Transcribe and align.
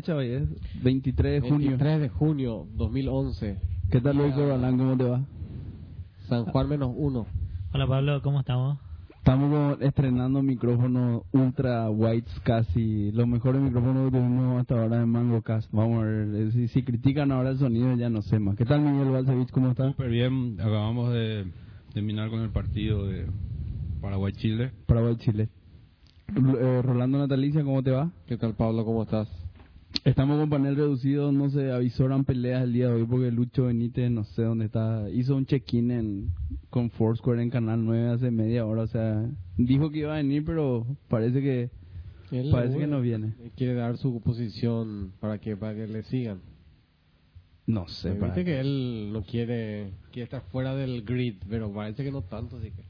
fecha 0.00 0.16
hoy 0.16 0.28
es? 0.28 0.82
23 0.82 1.42
de 1.42 1.48
junio. 1.50 1.68
23 1.70 2.00
de 2.00 2.08
junio 2.08 2.66
2011. 2.74 3.58
¿Qué 3.90 4.00
tal, 4.00 4.16
Luis. 4.16 4.32
Corbalán? 4.34 4.78
¿Cómo 4.78 4.96
te 4.96 5.04
va? 5.04 5.20
San 6.26 6.44
Juan 6.46 6.68
menos 6.70 6.92
uno. 6.96 7.26
Hola 7.74 7.86
Pablo, 7.86 8.22
¿cómo 8.22 8.40
estamos? 8.40 8.78
Estamos 9.18 9.78
estrenando 9.82 10.42
micrófonos 10.42 11.24
ultra 11.32 11.90
whites 11.90 12.32
casi. 12.44 13.12
Los 13.12 13.28
mejores 13.28 13.60
micrófonos 13.60 14.10
que 14.10 14.16
tuvimos 14.16 14.60
hasta 14.62 14.80
ahora 14.80 15.02
en 15.02 15.08
Mango 15.10 15.42
Cast. 15.42 15.70
Vamos 15.70 16.02
a 16.02 16.06
ver. 16.06 16.34
eh, 16.34 16.50
Si, 16.52 16.68
si 16.68 16.82
critican 16.82 17.30
ahora 17.30 17.50
el 17.50 17.58
sonido, 17.58 17.94
ya 17.96 18.08
no 18.08 18.22
sé 18.22 18.38
más. 18.38 18.56
¿Qué 18.56 18.64
tal, 18.64 18.80
Miguel 18.80 19.10
Balcevich? 19.10 19.50
¿Cómo 19.50 19.70
estás? 19.72 19.92
Súper 19.92 20.08
bien, 20.10 20.56
acabamos 20.58 21.12
de 21.12 21.52
terminar 21.92 22.30
con 22.30 22.40
el 22.40 22.48
partido 22.50 23.06
de 23.06 23.26
Paraguay-Chile. 24.00 24.72
Paraguay, 24.86 25.16
Chile. 25.16 25.50
Eh, 26.34 26.80
Rolando 26.82 27.18
Natalicia, 27.18 27.62
¿cómo 27.62 27.82
te 27.82 27.90
va? 27.90 28.10
¿Qué 28.26 28.38
tal, 28.38 28.54
Pablo? 28.54 28.84
¿Cómo 28.86 29.02
estás? 29.02 29.28
Estamos 30.04 30.38
con 30.38 30.48
panel 30.48 30.76
reducido, 30.76 31.30
no 31.30 31.50
se 31.50 31.70
avisoran 31.72 32.24
peleas 32.24 32.62
el 32.64 32.72
día 32.72 32.88
de 32.88 32.94
hoy 32.94 33.04
porque 33.06 33.30
Lucho 33.30 33.64
Benítez, 33.66 34.10
no 34.10 34.24
sé 34.24 34.42
dónde 34.42 34.64
está, 34.66 35.10
hizo 35.10 35.36
un 35.36 35.44
check-in 35.44 35.90
en- 35.90 36.30
con 36.70 36.90
Foursquare 36.90 37.42
en 37.42 37.50
Canal 37.50 37.84
9 37.84 38.08
hace 38.08 38.30
media 38.30 38.64
hora, 38.64 38.82
o 38.82 38.86
sea, 38.86 39.28
dijo 39.58 39.90
que 39.90 39.98
iba 39.98 40.14
a 40.14 40.16
venir, 40.16 40.42
pero 40.44 40.86
parece 41.08 41.42
que 41.42 41.70
Él, 42.30 42.48
parece 42.50 42.78
que 42.78 42.86
no 42.86 43.00
viene. 43.02 43.34
Quiere 43.56 43.74
dar 43.74 43.98
su 43.98 44.20
posición 44.22 45.12
para 45.20 45.38
que, 45.38 45.54
para 45.56 45.74
que 45.74 45.86
le 45.86 46.02
sigan. 46.04 46.40
No 47.66 47.86
sé, 47.86 48.12
para- 48.14 48.32
que 48.34 48.58
él 48.58 49.10
no 49.12 49.22
quiere, 49.22 49.92
quiere 50.12 50.24
estar 50.24 50.42
fuera 50.50 50.74
del 50.74 51.02
grid, 51.02 51.34
pero 51.48 51.70
parece 51.72 52.02
que 52.04 52.10
no 52.10 52.22
tanto, 52.22 52.56
así 52.56 52.70
que... 52.70 52.82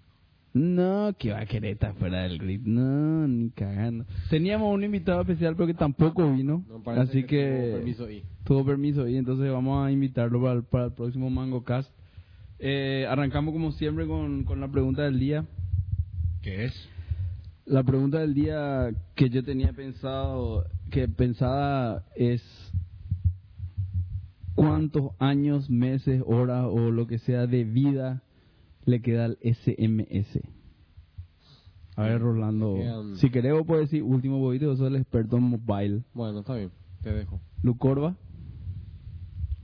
No, 0.53 1.15
que 1.17 1.31
va 1.31 1.41
a 1.41 1.47
querer 1.47 1.75
estar 1.75 1.95
fuera 1.95 2.23
del 2.23 2.39
grid, 2.39 2.63
no, 2.65 3.29
ni 3.29 3.51
cagando. 3.51 4.05
Teníamos 4.31 4.75
un 4.75 4.83
invitado 4.83 5.21
especial 5.21 5.55
pero 5.55 5.69
que 5.69 5.75
tampoco 5.75 6.33
vino, 6.33 6.65
No 6.69 6.91
así 6.91 7.23
que, 7.23 7.69
tuvo 7.69 7.77
permiso 7.77 8.11
y... 8.11 8.25
tuvo 8.45 8.65
permiso 8.65 9.09
y 9.09 9.17
entonces 9.17 9.51
vamos 9.51 9.87
a 9.87 9.93
invitarlo 9.93 10.43
para 10.43 10.55
el, 10.55 10.65
para 10.65 10.85
el 10.87 10.93
próximo 10.93 11.31
Mango 11.31 11.63
Cast. 11.63 11.89
Eh, 12.59 13.07
arrancamos 13.09 13.55
como 13.55 13.71
siempre 13.73 14.07
con, 14.07 14.45
con 14.45 14.61
la 14.61 14.69
pregunta 14.69 15.03
del 15.03 15.21
día. 15.21 15.47
¿Qué 16.43 16.65
es? 16.65 16.89
La 17.65 17.85
pregunta 17.85 18.19
del 18.19 18.35
día 18.35 18.91
que 19.15 19.31
yo 19.31 19.45
tenía 19.45 19.73
pensado, 19.73 20.67
que 20.91 21.07
pensada 21.07 22.05
es 22.17 22.43
cuántos 24.57 25.13
años, 25.21 25.71
meses, 25.71 26.23
horas 26.27 26.65
o 26.69 26.91
lo 26.91 27.07
que 27.07 27.19
sea 27.19 27.47
de 27.47 27.63
vida 27.63 28.23
le 28.85 29.01
queda 29.03 29.25
al 29.27 29.39
SMS. 29.43 30.41
A 31.97 32.03
ver, 32.05 32.21
Rolando, 32.21 32.77
quedan- 32.77 33.17
si 33.17 33.31
querés 33.31 33.53
vos 33.53 33.67
puedes 33.67 33.91
decir 33.91 34.03
último 34.03 34.39
boito, 34.39 34.69
vos 34.69 34.79
sos 34.79 34.89
el 34.89 34.97
experto 34.97 35.37
en 35.37 35.43
mobile. 35.43 36.03
Bueno, 36.15 36.41
está 36.41 36.55
bien, 36.55 36.71
te 37.03 37.13
dejo. 37.13 37.41
Lucorba? 37.63 38.17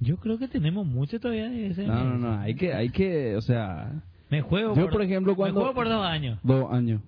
Yo 0.00 0.18
creo 0.18 0.38
que 0.38 0.46
tenemos 0.48 0.86
mucho 0.86 1.18
todavía 1.18 1.48
de 1.48 1.68
ese. 1.68 1.86
No, 1.86 2.04
no, 2.04 2.18
no, 2.18 2.38
hay 2.40 2.54
que, 2.54 2.74
hay 2.74 2.90
que, 2.90 3.36
o 3.36 3.40
sea, 3.40 4.02
Me 4.30 4.42
juego 4.42 4.74
Yo, 4.74 4.82
por, 4.82 4.92
por 4.92 5.02
ejemplo, 5.02 5.32
me 5.32 5.36
cuando- 5.36 5.60
juego 5.60 5.74
por 5.74 5.88
dos 5.88 6.04
años. 6.04 6.38
dos 6.42 6.70
años. 6.72 7.00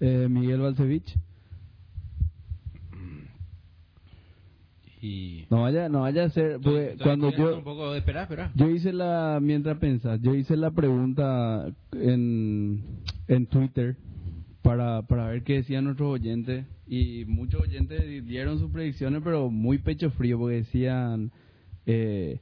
Eh, 0.00 0.26
Miguel 0.30 0.60
Balcevich, 0.60 1.14
Y... 5.02 5.46
no 5.50 5.62
vaya, 5.62 5.88
no 5.88 6.02
vaya 6.02 6.24
a 6.24 6.30
ser, 6.30 6.56
Estoy- 6.56 6.98
cuando 7.02 7.30
yo... 7.32 7.56
Un 7.58 7.64
poco... 7.64 7.94
Espera, 7.94 8.22
espera. 8.24 8.52
Yo 8.54 8.68
hice 8.68 8.92
la, 8.92 9.38
mientras 9.40 9.78
pensás, 9.78 10.20
yo 10.20 10.34
hice 10.34 10.56
la 10.56 10.70
pregunta 10.72 11.72
en, 11.92 12.82
en 13.26 13.46
Twitter 13.46 13.96
para, 14.62 15.02
para 15.02 15.28
ver 15.28 15.42
qué 15.42 15.54
decían 15.54 15.84
nuestros 15.84 16.10
oyentes 16.12 16.66
y 16.86 17.24
muchos 17.26 17.62
oyentes 17.62 18.26
dieron 18.26 18.58
sus 18.58 18.70
predicciones, 18.70 19.22
pero 19.24 19.48
muy 19.50 19.78
pecho 19.78 20.10
frío 20.10 20.38
porque 20.38 20.56
decían, 20.56 21.30
eh, 21.86 22.40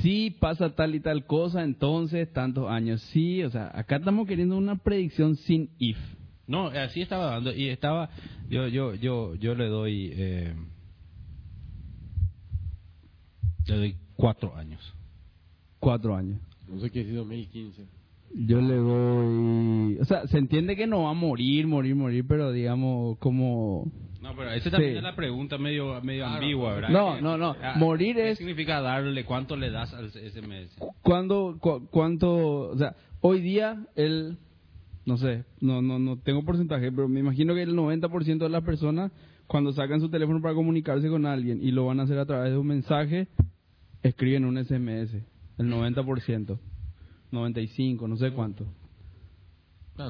si 0.00 0.30
pasa 0.30 0.74
tal 0.74 0.94
y 0.94 1.00
tal 1.00 1.26
cosa, 1.26 1.62
entonces 1.62 2.32
tantos 2.32 2.70
años. 2.70 3.02
Sí, 3.12 3.42
o 3.42 3.50
sea, 3.50 3.70
acá 3.74 3.96
estamos 3.96 4.26
queriendo 4.26 4.56
una 4.56 4.76
predicción 4.76 5.36
sin 5.36 5.68
if. 5.78 5.98
No, 6.46 6.68
así 6.68 7.02
estaba 7.02 7.26
dando 7.26 7.52
y 7.54 7.68
estaba... 7.68 8.08
Yo, 8.48 8.66
yo, 8.68 8.94
yo, 8.94 9.34
yo 9.34 9.54
le 9.54 9.66
doy... 9.66 10.10
Eh, 10.14 10.54
le 13.66 13.76
doy 13.76 13.96
cuatro 14.16 14.54
años. 14.56 14.80
Cuatro 15.78 16.14
años. 16.16 16.38
No 16.68 16.80
sé 16.80 16.90
qué 16.90 17.00
es 17.02 17.14
2015. 17.14 17.84
Yo 18.34 18.60
le 18.62 18.76
doy... 18.76 19.98
O 20.00 20.04
sea, 20.04 20.26
se 20.26 20.38
entiende 20.38 20.74
que 20.76 20.86
no 20.86 21.02
va 21.02 21.10
a 21.10 21.14
morir, 21.14 21.66
morir, 21.66 21.94
morir, 21.94 22.24
pero 22.26 22.50
digamos 22.52 23.18
como... 23.18 23.90
No, 24.22 24.34
pero 24.36 24.52
esa 24.52 24.70
también 24.70 24.92
Sí. 24.92 24.96
es 24.98 25.02
la 25.02 25.16
pregunta 25.16 25.58
medio, 25.58 26.00
medio 26.02 26.22
Claro. 26.22 26.34
ambigua, 26.36 26.74
¿verdad? 26.74 26.88
No, 26.90 27.20
no, 27.20 27.36
no. 27.36 27.56
Morir 27.76 28.14
¿qué 28.16 28.30
es- 28.30 28.38
significa 28.38 28.80
darle 28.80 29.24
cuánto 29.24 29.56
le 29.56 29.70
das 29.70 29.92
al 29.92 30.10
SMS? 30.12 30.76
¿Cuándo, 31.02 31.56
cu- 31.60 31.86
cuánto, 31.90 32.70
o 32.70 32.78
sea, 32.78 32.94
hoy 33.20 33.40
día 33.40 33.84
el, 33.96 34.38
no 35.04 35.16
sé, 35.18 35.44
no, 35.60 35.82
no, 35.82 35.98
no 35.98 36.16
tengo 36.18 36.44
porcentaje, 36.44 36.90
pero 36.92 37.08
me 37.08 37.20
imagino 37.20 37.52
que 37.54 37.62
el 37.62 37.74
90% 37.74 38.38
de 38.38 38.48
las 38.48 38.62
personas 38.62 39.10
cuando 39.48 39.72
sacan 39.72 40.00
su 40.00 40.08
teléfono 40.08 40.40
para 40.40 40.54
comunicarse 40.54 41.08
con 41.08 41.26
alguien 41.26 41.58
y 41.60 41.72
lo 41.72 41.84
van 41.86 41.98
a 42.00 42.04
hacer 42.04 42.18
a 42.18 42.24
través 42.24 42.52
de 42.52 42.58
un 42.58 42.66
mensaje, 42.68 43.26
escriben 44.02 44.44
un 44.44 44.56
SMS, 44.62 45.14
el 45.58 45.66
90%, 45.70 46.58
95, 47.30 48.08
no 48.08 48.16
sé 48.16 48.30
cuánto. 48.32 48.66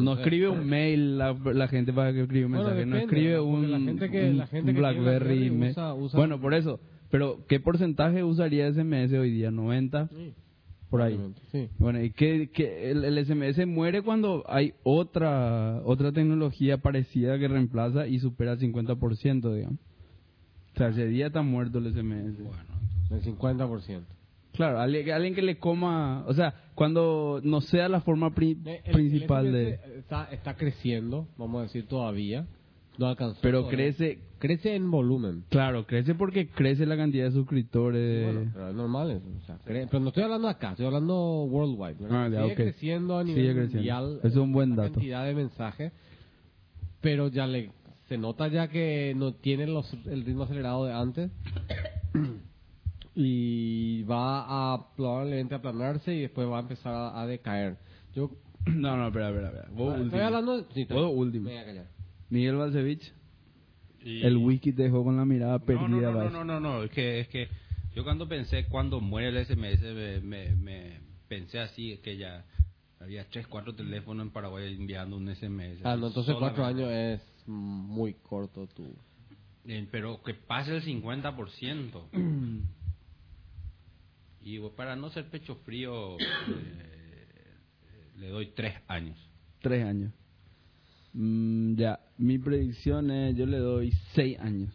No 0.00 0.14
escribe 0.14 0.48
un 0.48 0.64
mail 0.66 1.18
la, 1.18 1.32
la 1.32 1.66
gente 1.68 1.92
para 1.92 2.12
que 2.12 2.22
escriba 2.22 2.46
un 2.46 2.52
Bueno, 2.52 2.68
mensaje, 2.68 2.86
no 2.86 2.96
depende, 2.96 3.16
escribe 3.16 3.40
un, 3.40 3.70
la 3.70 3.78
gente 3.80 4.10
que- 4.10 4.30
un- 4.30 4.38
la 4.38 4.46
gente 4.46 4.70
un 4.70 4.76
que 4.76 4.80
tiene 4.82 5.00
BlackBerry. 5.02 5.50
Usa- 5.50 5.94
usa- 5.94 6.16
Bueno, 6.18 6.40
por 6.40 6.54
eso, 6.54 6.80
pero 7.10 7.44
¿qué 7.48 7.58
porcentaje 7.60 8.22
usaría 8.22 8.68
SMS 8.72 9.12
hoy 9.18 9.30
día? 9.32 9.50
¿90? 9.50 10.08
Sí, 10.08 10.34
Por 10.88 11.02
ahí. 11.02 11.18
Sí. 11.50 11.68
Bueno, 11.78 12.02
y 12.02 12.10
que, 12.10 12.50
que 12.50 12.90
el, 12.90 13.04
el 13.04 13.18
SMS 13.26 13.66
muere 13.66 14.02
cuando 14.02 14.44
hay 14.46 14.74
otra 14.84 15.80
otra 15.84 16.12
tecnología 16.12 16.78
parecida 16.78 17.38
que 17.38 17.48
reemplaza 17.48 18.06
y 18.06 18.18
supera 18.20 18.52
el 18.52 18.58
50%, 18.60 19.54
digamos. 19.54 19.78
O 20.74 20.78
sea, 20.78 20.88
ese 20.88 21.06
día 21.06 21.26
está 21.26 21.42
muerto 21.42 21.78
el 21.78 21.92
SMS. 21.92 22.38
El 23.12 23.22
50%. 23.22 24.00
Claro, 24.52 24.80
alguien, 24.80 25.34
que 25.34 25.40
le 25.42 25.56
coma, 25.58 26.24
o 26.26 26.34
sea, 26.34 26.54
cuando 26.74 27.40
no 27.42 27.60
sea 27.62 27.88
la 27.88 28.02
forma 28.02 28.34
pri- 28.34 28.58
el- 28.84 28.92
principal 28.92 29.46
el 29.46 29.52
de... 29.52 29.70
Está, 29.98 30.24
está 30.30 30.54
creciendo, 30.56 31.26
vamos 31.38 31.60
a 31.60 31.62
decir 31.62 31.86
todavía. 31.86 32.46
No 32.98 33.06
alcanzó. 33.06 33.38
Pero 33.40 33.60
todavía. 33.60 33.76
crece, 33.94 34.18
Crece 34.38 34.74
en 34.74 34.90
volumen. 34.90 35.44
claro, 35.48 35.86
crece 35.86 36.14
porque 36.14 36.48
crece 36.48 36.84
la 36.84 36.96
cantidad 36.98 37.24
de 37.24 37.30
suscriptores. 37.32 38.24
Bueno, 38.34 38.50
pero 38.52 38.68
es 38.68 38.74
normal 38.74 39.10
eso. 39.12 39.26
O 39.42 39.46
sea, 39.46 39.56
cre- 39.64 39.88
pero 39.90 40.00
no 40.00 40.08
estoy 40.08 40.24
hablando 40.24 40.48
acá, 40.48 40.72
estoy 40.72 40.84
hablando 40.84 41.44
worldwide. 41.44 41.96
Ah, 42.10 42.28
ya, 42.30 42.42
Sigue 42.42 42.52
ok. 42.52 42.56
creciendo 42.56 43.16
a 43.18 43.24
nivel 43.24 43.56
mundial. 43.56 44.20
Es 44.22 44.36
un 44.36 44.52
buen 44.52 44.70
la 44.70 44.76
dato. 44.82 44.94
cantidad 44.94 45.24
de 45.24 45.34
mensajes. 45.34 45.92
Pero 47.00 47.28
ya 47.28 47.46
le 47.46 47.70
se 48.08 48.18
nota 48.18 48.48
ya 48.48 48.68
que 48.68 49.14
no 49.16 49.32
tiene 49.32 49.66
los, 49.66 49.90
el 50.06 50.24
ritmo 50.26 50.42
acelerado 50.42 50.84
de 50.84 50.92
antes. 50.92 51.30
Y 53.14 54.02
va 54.04 54.72
a 54.74 54.94
probablemente 54.96 55.54
aplanarse 55.54 56.14
y 56.14 56.20
después 56.22 56.48
va 56.48 56.58
a 56.58 56.60
empezar 56.62 56.94
a, 56.94 57.20
a 57.20 57.26
decaer. 57.26 57.76
Yo 58.14 58.30
No, 58.66 58.96
no, 58.96 59.08
espera, 59.08 59.28
espera, 59.30 59.48
espera. 59.48 59.68
Vos 59.72 59.88
estoy 59.94 60.04
último. 60.06 60.22
hablando. 60.24 60.66
Sí, 60.72 60.82
estoy- 60.82 60.96
Vos 60.96 61.12
último. 61.14 61.44
me 61.46 61.50
voy 61.54 61.58
a 61.60 61.64
callar. 61.64 61.86
Miguel 62.30 62.56
Balcevich, 62.56 63.12
Y- 64.04 64.22
el 64.24 64.36
wiki 64.36 64.72
te 64.72 64.84
dejó 64.84 65.04
con 65.04 65.16
la 65.16 65.24
mirada 65.24 65.58
No, 65.58 65.64
perdida. 65.64 65.88
no, 65.88 66.12
no, 66.12 66.30
no, 66.30 66.30
no, 66.30 66.44
no, 66.44 66.60
no, 66.60 66.82
es 66.84 66.90
que, 66.90 67.20
es 67.20 67.28
que 67.28 67.48
yo 67.94 68.04
cuando 68.04 68.26
pensé, 68.28 68.64
cuando 68.66 69.00
muere 69.00 69.28
el 69.28 69.44
SMS, 69.44 69.82
me, 69.94 70.20
me, 70.20 70.56
me 70.56 71.00
pensé 71.28 71.58
así, 71.58 71.98
que 72.02 72.16
ya 72.16 72.44
había 73.00 73.28
tres, 73.28 73.46
cuatro 73.48 73.74
teléfonos 73.74 74.24
en 74.26 74.32
Paraguay 74.32 74.74
enviando 74.74 75.16
un 75.16 75.28
SMS. 75.34 75.80
Ah, 75.84 75.96
no, 75.96 76.06
entonces 76.06 76.34
cuatro 76.38 76.62
Solamente. 76.64 76.84
años 76.84 77.20
es 77.20 77.48
muy 77.48 78.14
corto 78.14 78.66
tu. 78.68 78.84
Eh, 79.66 79.86
pero 79.90 80.22
que 80.22 80.34
pase 80.34 80.76
el 80.76 80.82
50%. 80.84 82.02
y 84.44 84.58
para 84.76 84.96
no 84.96 85.10
ser 85.10 85.28
pecho 85.30 85.56
frío, 85.64 86.16
eh, 86.20 87.56
le 88.18 88.28
doy 88.28 88.46
tres 88.54 88.74
años. 88.88 89.18
Tres 89.60 89.84
años. 89.84 90.12
Mm, 91.14 91.74
ya, 91.76 92.00
mi 92.18 92.38
predicción 92.38 93.10
es, 93.10 93.36
yo 93.36 93.46
le 93.46 93.58
doy 93.58 93.92
seis 94.14 94.38
años. 94.40 94.72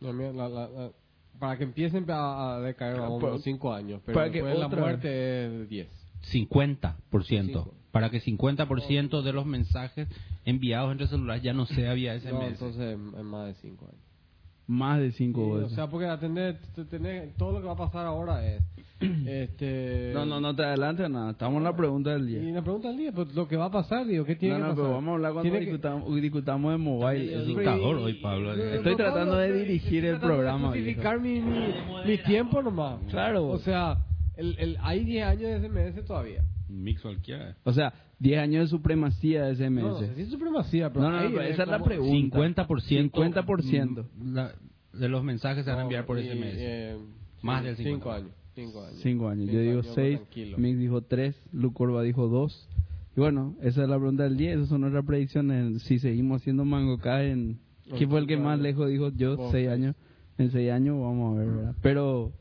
No, 0.00 0.12
mira, 0.12 0.32
la- 0.32 0.48
la- 0.48 0.68
la- 0.68 0.92
para 1.38 1.56
que 1.58 1.64
empiecen 1.64 2.04
a, 2.10 2.56
a 2.56 2.60
decaer 2.60 2.98
unos 3.00 3.42
cinco 3.42 3.72
años, 3.72 4.00
pero 4.04 4.16
para 4.16 4.30
que 4.32 4.42
la 4.42 4.66
otra- 4.66 4.80
muerte 4.80 5.44
es 5.46 5.52
de 5.52 5.66
10. 5.66 5.88
50%. 6.32 7.46
Cinco. 7.46 7.74
Para 7.92 8.10
que 8.10 8.20
50% 8.20 9.22
de 9.22 9.32
los 9.32 9.46
mensajes 9.46 10.08
enviados 10.44 10.92
entre 10.92 11.06
celulares 11.06 11.42
ya 11.42 11.52
no 11.52 11.66
sea 11.66 11.92
vía 11.94 12.14
SMS. 12.18 12.32
No, 12.32 12.46
entonces 12.46 12.80
es 12.98 13.14
es 13.18 13.24
más 13.24 13.46
de 13.46 13.54
cinco 13.60 13.86
años. 13.86 14.02
Más 14.68 14.98
de 14.98 15.12
5 15.12 15.40
Sí, 15.44 15.50
o 15.50 15.54
veces. 15.58 15.72
sea, 15.74 15.86
porque 15.88 16.06
atender, 16.06 16.58
tener, 16.90 17.34
todo 17.38 17.52
lo 17.52 17.60
que 17.60 17.66
va 17.66 17.72
a 17.74 17.76
pasar 17.76 18.04
ahora 18.06 18.44
es. 18.46 18.62
este 19.26 20.10
no, 20.14 20.24
no, 20.24 20.40
no 20.40 20.56
te 20.56 20.64
adelantes 20.64 21.08
nada. 21.10 21.32
Estamos 21.32 21.58
en 21.58 21.64
la 21.64 21.76
pregunta 21.76 22.10
del 22.14 22.28
Y 22.30 22.34
día. 22.40 22.54
la 22.54 22.62
pregunta 22.62 22.88
del 22.88 22.96
día, 22.96 23.12
pues 23.12 23.34
lo 23.34 23.46
que 23.46 23.56
va 23.56 23.66
a 23.66 23.70
pasar, 23.70 24.06
digo, 24.06 24.24
¿qué 24.24 24.36
tiene 24.36 24.58
No, 24.58 24.60
no, 24.60 24.64
que 24.66 24.70
pasar? 24.70 24.84
pero 24.84 24.94
vamos 24.94 25.08
a 25.10 25.14
hablar 25.14 25.32
cuando 25.34 25.50
Tiene 25.50 25.58
que- 25.66 25.70
discutamos, 25.72 26.16
discutamos 26.20 26.72
de 26.72 26.78
mobile. 26.78 27.34
eso. 27.34 27.44
dictador 27.44 27.96
hoy, 27.96 28.14
Pablo. 28.14 28.54
Estoy 28.54 28.96
tratando 28.96 29.36
de 29.36 29.52
dirigir 29.52 30.04
el 30.04 30.12
tratando 30.12 30.28
de 30.28 30.34
programa, 30.34 30.68
justificar 30.68 31.20
mi, 31.20 31.40
mi, 31.40 31.66
mi 32.06 32.18
tiempo 32.18 32.62
nomás. 32.62 33.00
Claro. 33.10 33.46
O 33.48 33.58
sea, 33.58 33.98
el, 34.36 34.56
el, 34.58 34.78
hay 34.80 35.04
10 35.04 35.26
años 35.26 35.42
de 35.62 35.68
SMS 35.68 36.04
todavía. 36.04 36.42
Un 36.68 36.82
mix 36.82 37.00
cualquiera. 37.02 37.54
O 37.64 37.72
sea, 37.72 37.92
10 38.18 38.38
años 38.40 38.64
de 38.64 38.68
supremacía 38.68 39.44
de 39.44 39.54
SMS. 39.56 39.82
No, 39.82 39.88
no, 39.90 39.98
sé 39.98 40.14
si 40.14 40.22
es 40.22 40.28
supremacía, 40.30 40.90
pero 40.92 41.04
No, 41.04 41.10
no, 41.10 41.28
no, 41.28 41.40
esa 41.42 41.62
es 41.64 41.68
la 41.68 41.82
pregunta. 41.82 42.38
50%. 42.38 43.10
50%. 43.12 44.06
mm, 44.16 44.34
la- 44.34 44.52
de 44.92 45.08
los 45.10 45.22
mensajes 45.22 45.64
se 45.64 45.70
van 45.70 45.80
a 45.80 45.82
enviar 45.82 46.06
por 46.06 46.18
y, 46.18 46.22
SMS. 46.26 46.54
eh, 46.56 46.96
Más 47.42 47.60
sí, 47.60 47.66
del 47.66 47.76
5 47.76 47.88
50. 47.90 48.14
años. 48.16 48.30
5 48.54 48.82
años. 48.82 49.00
5 49.02 49.28
años. 49.28 49.46
Yo 49.46 49.52
Cinco 49.52 49.60
digo 49.62 49.80
años, 49.80 49.92
6, 49.94 50.16
tranquilo. 50.20 50.58
Mix 50.58 50.78
dijo 50.78 51.02
3, 51.02 51.42
Lucorba 51.52 52.02
dijo 52.02 52.28
2. 52.28 52.68
Y 53.16 53.20
bueno, 53.20 53.54
esa 53.62 53.82
es 53.82 53.88
la 53.88 53.96
pregunta 53.96 54.22
del 54.24 54.36
día. 54.38 54.54
Esas 54.54 54.68
son 54.68 54.80
nuestras 54.80 55.04
predicciones. 55.04 55.82
Si 55.82 55.98
seguimos 55.98 56.40
haciendo 56.40 56.64
Mango 56.64 56.96
K 56.98 57.24
en... 57.24 57.58
¿Quién 57.96 58.08
fue 58.10 58.20
el 58.20 58.26
que 58.26 58.36
más 58.38 58.58
lejos 58.58 58.88
dijo? 58.88 59.10
Yo, 59.10 59.36
Vos, 59.36 59.52
6 59.52 59.66
seis. 59.66 59.68
años. 59.68 59.94
En 60.38 60.50
6 60.50 60.70
años 60.72 60.98
vamos 61.00 61.36
a 61.36 61.40
ver, 61.40 61.48
¿verdad? 61.50 61.74
Pero 61.82 62.32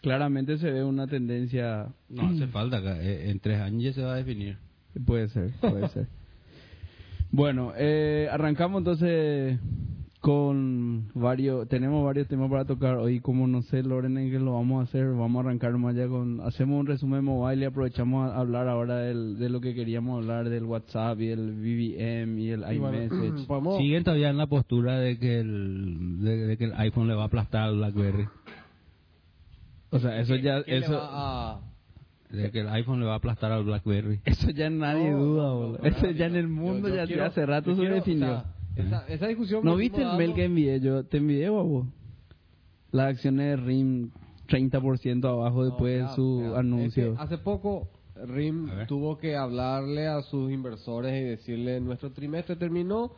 claramente 0.00 0.58
se 0.58 0.70
ve 0.70 0.84
una 0.84 1.06
tendencia... 1.08 1.88
No 2.08 2.28
hace 2.28 2.46
falta. 2.46 2.78
acá, 2.78 3.02
eh, 3.02 3.30
En 3.30 3.40
tres 3.40 3.60
años 3.60 3.82
ya 3.82 3.92
se 3.92 4.02
va 4.02 4.14
a 4.14 4.16
definir. 4.16 4.56
Puede 5.06 5.28
ser, 5.28 5.50
puede 5.60 5.88
ser. 5.88 6.06
Bueno, 7.30 7.72
eh, 7.76 8.28
arrancamos 8.30 8.78
entonces 8.78 9.58
con 10.20 11.08
varios, 11.14 11.68
tenemos 11.68 12.04
varios 12.04 12.28
temas 12.28 12.48
para 12.48 12.64
tocar 12.64 12.94
hoy, 12.96 13.18
como 13.18 13.48
no 13.48 13.62
sé 13.62 13.80
el 13.80 13.90
orden 13.90 14.16
en 14.18 14.30
que 14.30 14.38
lo 14.38 14.52
vamos 14.54 14.80
a 14.80 14.84
hacer, 14.84 15.04
vamos 15.08 15.36
a 15.44 15.48
arrancar 15.48 15.76
más 15.76 15.96
allá 15.96 16.06
con, 16.06 16.40
hacemos 16.42 16.78
un 16.78 16.86
resumen 16.86 17.24
mobile 17.24 17.60
y 17.62 17.64
aprovechamos 17.66 18.30
a 18.30 18.36
hablar 18.38 18.68
ahora 18.68 18.98
del, 18.98 19.36
de 19.40 19.48
lo 19.50 19.60
que 19.60 19.74
queríamos 19.74 20.22
hablar 20.22 20.48
del 20.48 20.62
WhatsApp 20.64 21.20
y 21.22 21.28
el 21.30 21.50
BBM 21.54 22.38
y 22.40 22.50
el 22.50 22.64
Y 22.72 22.78
bueno, 22.78 23.02
iMessage. 23.02 23.46
podemos- 23.48 23.78
Siguen 23.78 24.04
todavía 24.04 24.30
en 24.30 24.38
la 24.38 24.46
postura 24.46 25.00
de 25.00 25.18
que 25.18 25.40
el, 25.40 26.20
de, 26.22 26.36
de 26.46 26.56
que 26.56 26.64
el 26.66 26.72
iPhone 26.74 27.08
le 27.08 27.14
va 27.14 27.24
a 27.24 27.26
aplastar 27.26 27.62
al 27.64 27.76
BlackBerry. 27.78 28.28
O 29.90 29.98
sea, 29.98 30.20
eso 30.20 30.36
ya, 30.36 30.62
¿Quién 30.62 30.80
le 30.80 30.86
eso, 30.86 30.94
va 30.94 31.52
a- 31.56 31.60
De 32.42 32.50
que 32.50 32.60
el 32.60 32.68
iPhone 32.68 33.00
le 33.00 33.06
va 33.06 33.12
a 33.14 33.16
aplastar 33.16 33.52
al 33.52 33.64
BlackBerry. 33.64 34.20
eso 34.24 34.50
ya 34.50 34.68
nadie 34.70 35.10
No, 35.10 35.18
duda, 35.18 35.42
no, 35.44 35.54
boludo. 35.58 35.78
no, 35.78 35.84
Eso 35.88 36.10
ya 36.10 36.26
en 36.26 36.36
el 36.36 36.48
mundo 36.48 36.88
yo 36.88 36.96
ya, 36.96 37.06
quiero- 37.06 37.24
hace 37.26 37.46
rato 37.46 37.70
se 37.74 37.80
quiero, 37.80 37.94
o 37.94 37.96
definió. 37.96 38.26
sea, 38.26 38.54
esa, 38.76 39.06
esa 39.08 39.26
discusión 39.28 39.64
¿No 39.64 39.76
viste 39.76 40.02
el 40.02 40.16
mail 40.16 40.34
que 40.34 40.44
envié 40.44 40.80
yo? 40.80 41.04
¿Te 41.04 41.18
envié, 41.18 41.48
guapo? 41.48 41.86
Las 42.92 43.14
acciones 43.14 43.46
de 43.46 43.56
RIM 43.64 44.10
30% 44.48 45.24
abajo 45.28 45.58
No, 45.58 45.64
después 45.64 45.92
de 45.94 46.02
mira, 46.02 46.14
su 46.14 46.54
anuncio. 46.56 47.12
es 47.12 47.16
que 47.18 47.22
hace 47.24 47.38
poco 47.38 47.88
RIM 48.26 48.68
tuvo 48.86 49.18
que 49.18 49.36
hablarle 49.36 50.06
a 50.06 50.22
sus 50.22 50.50
inversores 50.52 51.12
y 51.20 51.24
decirle 51.24 51.80
nuestro 51.80 52.12
trimestre 52.12 52.54
terminó 52.56 53.12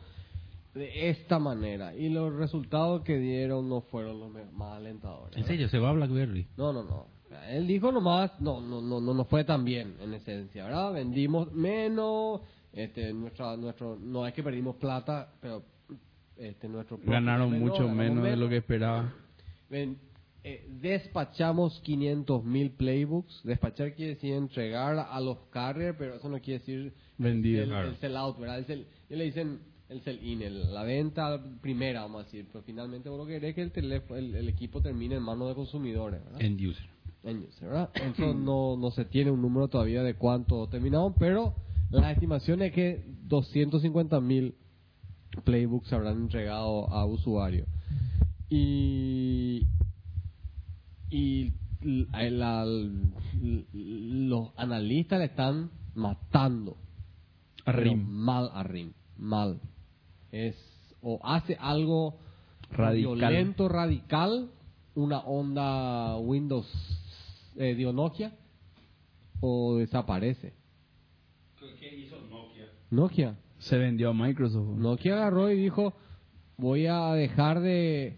de 0.73 1.09
esta 1.09 1.37
manera 1.39 1.95
y 1.95 2.09
los 2.09 2.33
resultados 2.35 3.01
que 3.01 3.17
dieron 3.17 3.67
no 3.69 3.81
fueron 3.81 4.19
los 4.19 4.31
más 4.53 4.77
alentadores. 4.77 5.35
¿En 5.37 5.43
serio? 5.45 5.67
¿Se 5.69 5.79
va 5.79 5.89
a 5.89 5.93
BlackBerry? 5.93 6.47
No, 6.57 6.71
no, 6.73 6.83
no. 6.83 7.07
Él 7.49 7.67
dijo 7.67 7.91
nomás, 7.91 8.31
no, 8.39 8.61
no, 8.61 8.81
no, 8.81 9.01
no 9.01 9.13
nos 9.13 9.27
fue 9.27 9.43
tan 9.43 9.65
bien 9.65 9.95
en 10.01 10.13
esencia, 10.13 10.65
¿verdad? 10.65 10.93
Vendimos 10.93 11.51
menos, 11.51 12.41
este, 12.73 13.13
nuestra, 13.13 13.57
nuestro, 13.57 13.97
no 13.99 14.25
es 14.25 14.33
que 14.33 14.43
perdimos 14.43 14.75
plata, 14.77 15.31
pero 15.41 15.63
este, 16.37 16.67
nuestro 16.69 16.99
Ganaron 17.03 17.59
mucho 17.59 17.87
menos 17.89 18.23
de 18.23 18.35
lo 18.37 18.47
que 18.47 18.57
esperaba. 18.57 19.13
Ven, 19.69 19.97
eh, 20.43 20.65
despachamos 20.81 21.81
500 21.81 22.43
mil 22.45 22.71
playbooks. 22.71 23.41
Despachar 23.43 23.93
quiere 23.93 24.13
decir 24.15 24.33
entregar 24.33 24.97
a 24.97 25.19
los 25.19 25.37
carriers, 25.51 25.95
pero 25.97 26.15
eso 26.15 26.29
no 26.29 26.39
quiere 26.39 26.59
decir 26.59 26.93
Vendido, 27.17 27.63
el, 27.63 27.69
claro. 27.69 27.89
el 27.89 27.95
sell 27.97 28.15
out, 28.15 28.39
¿verdad? 28.39 28.59
El 28.59 28.65
sell- 28.65 28.85
le 29.09 29.23
dicen 29.25 29.59
el 29.89 30.01
sell 30.01 30.19
in, 30.25 30.41
el- 30.43 30.73
la 30.73 30.83
venta 30.83 31.41
primera, 31.61 32.01
vamos 32.03 32.21
a 32.21 32.23
decir. 32.25 32.45
Pero 32.51 32.63
finalmente 32.63 33.09
vos 33.09 33.17
lo 33.17 33.25
que 33.25 33.33
querés 33.33 33.49
es 33.49 33.55
que 33.55 33.61
el, 33.63 33.71
teléfono, 33.71 34.17
el, 34.19 34.35
el 34.35 34.47
equipo 34.47 34.81
termine 34.81 35.15
en 35.15 35.23
manos 35.23 35.49
de 35.49 35.55
consumidores, 35.55 36.23
¿verdad? 36.23 36.41
End 36.41 36.61
user. 36.61 36.87
User, 37.23 37.67
¿verdad? 37.67 37.89
Eso 37.95 38.33
no, 38.33 38.77
no 38.77 38.91
se 38.91 39.05
tiene 39.05 39.31
un 39.31 39.41
número 39.41 39.67
todavía 39.67 40.01
de 40.03 40.15
cuánto 40.15 40.67
terminaron, 40.69 41.13
pero 41.15 41.55
la 41.89 42.11
estimación 42.11 42.61
es 42.61 42.71
que 42.73 43.03
250 43.23 44.19
mil 44.21 44.55
playbooks 45.43 45.87
se 45.89 45.95
habrán 45.95 46.17
entregado 46.17 46.89
a 46.89 47.05
usuarios. 47.05 47.67
Y, 48.49 49.67
y 51.09 51.53
l- 51.81 52.07
el- 52.19 52.41
al- 52.41 53.13
l- 53.41 53.65
los 53.73 54.49
analistas 54.57 55.19
le 55.19 55.25
están 55.25 55.69
matando 55.95 56.77
A 57.65 57.71
RIM. 57.73 58.05
mal 58.07 58.49
a 58.53 58.63
RIM, 58.63 58.93
mal. 59.17 59.59
Es 60.31 60.55
o 61.01 61.19
hace 61.23 61.55
algo 61.59 62.19
Radical. 62.71 63.15
violento, 63.17 63.69
radical, 63.69 64.49
una 64.95 65.19
onda 65.19 66.17
Windows, 66.17 66.65
eh, 67.57 67.75
digo 67.75 67.91
Nokia, 67.93 68.31
o 69.41 69.77
desaparece. 69.77 70.53
¿Qué 71.79 71.95
hizo 71.95 72.17
Nokia? 72.29 72.65
Nokia. 72.91 73.35
Se 73.59 73.77
vendió 73.77 74.09
a 74.09 74.13
Microsoft. 74.13 74.77
Nokia 74.77 75.13
agarró 75.15 75.49
y 75.51 75.55
dijo, 75.59 75.93
voy 76.57 76.85
a 76.87 77.11
dejar 77.13 77.59
de... 77.59 78.17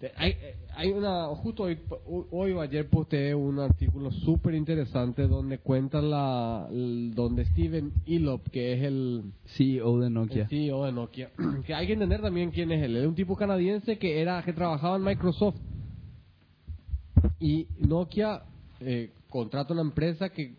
de- 0.00 0.12
hay, 0.16 0.34
hay 0.76 0.90
una, 0.90 1.26
justo 1.28 1.62
hoy, 1.64 1.78
hoy 2.32 2.50
o 2.52 2.60
ayer 2.60 2.88
posteé 2.90 3.34
un 3.36 3.60
artículo 3.60 4.10
súper 4.10 4.54
interesante 4.54 5.28
donde 5.28 5.58
cuentan 5.58 6.10
la, 6.10 6.66
el- 6.72 7.14
donde 7.14 7.44
Steven 7.46 7.92
Elop, 8.06 8.48
que 8.48 8.72
es 8.74 8.82
el, 8.82 9.32
CEO 9.56 10.00
de 10.00 10.10
Nokia. 10.10 10.42
el 10.42 10.48
CEO 10.48 10.84
de 10.86 10.92
Nokia, 10.92 11.30
que 11.66 11.72
hay 11.74 11.86
que 11.86 11.92
entender 11.92 12.20
también 12.20 12.50
quién 12.50 12.72
es 12.72 12.82
él. 12.82 12.96
Él 12.96 13.02
es 13.02 13.08
un 13.08 13.14
tipo 13.14 13.36
canadiense 13.36 13.96
que 13.98 14.20
era 14.20 14.42
que 14.42 14.52
trabajaba 14.52 14.96
en 14.96 15.04
Microsoft 15.04 15.56
y 17.38 17.68
Nokia 17.78 18.42
eh, 18.84 19.12
contrata 19.28 19.72
una 19.72 19.82
empresa 19.82 20.28
que, 20.30 20.54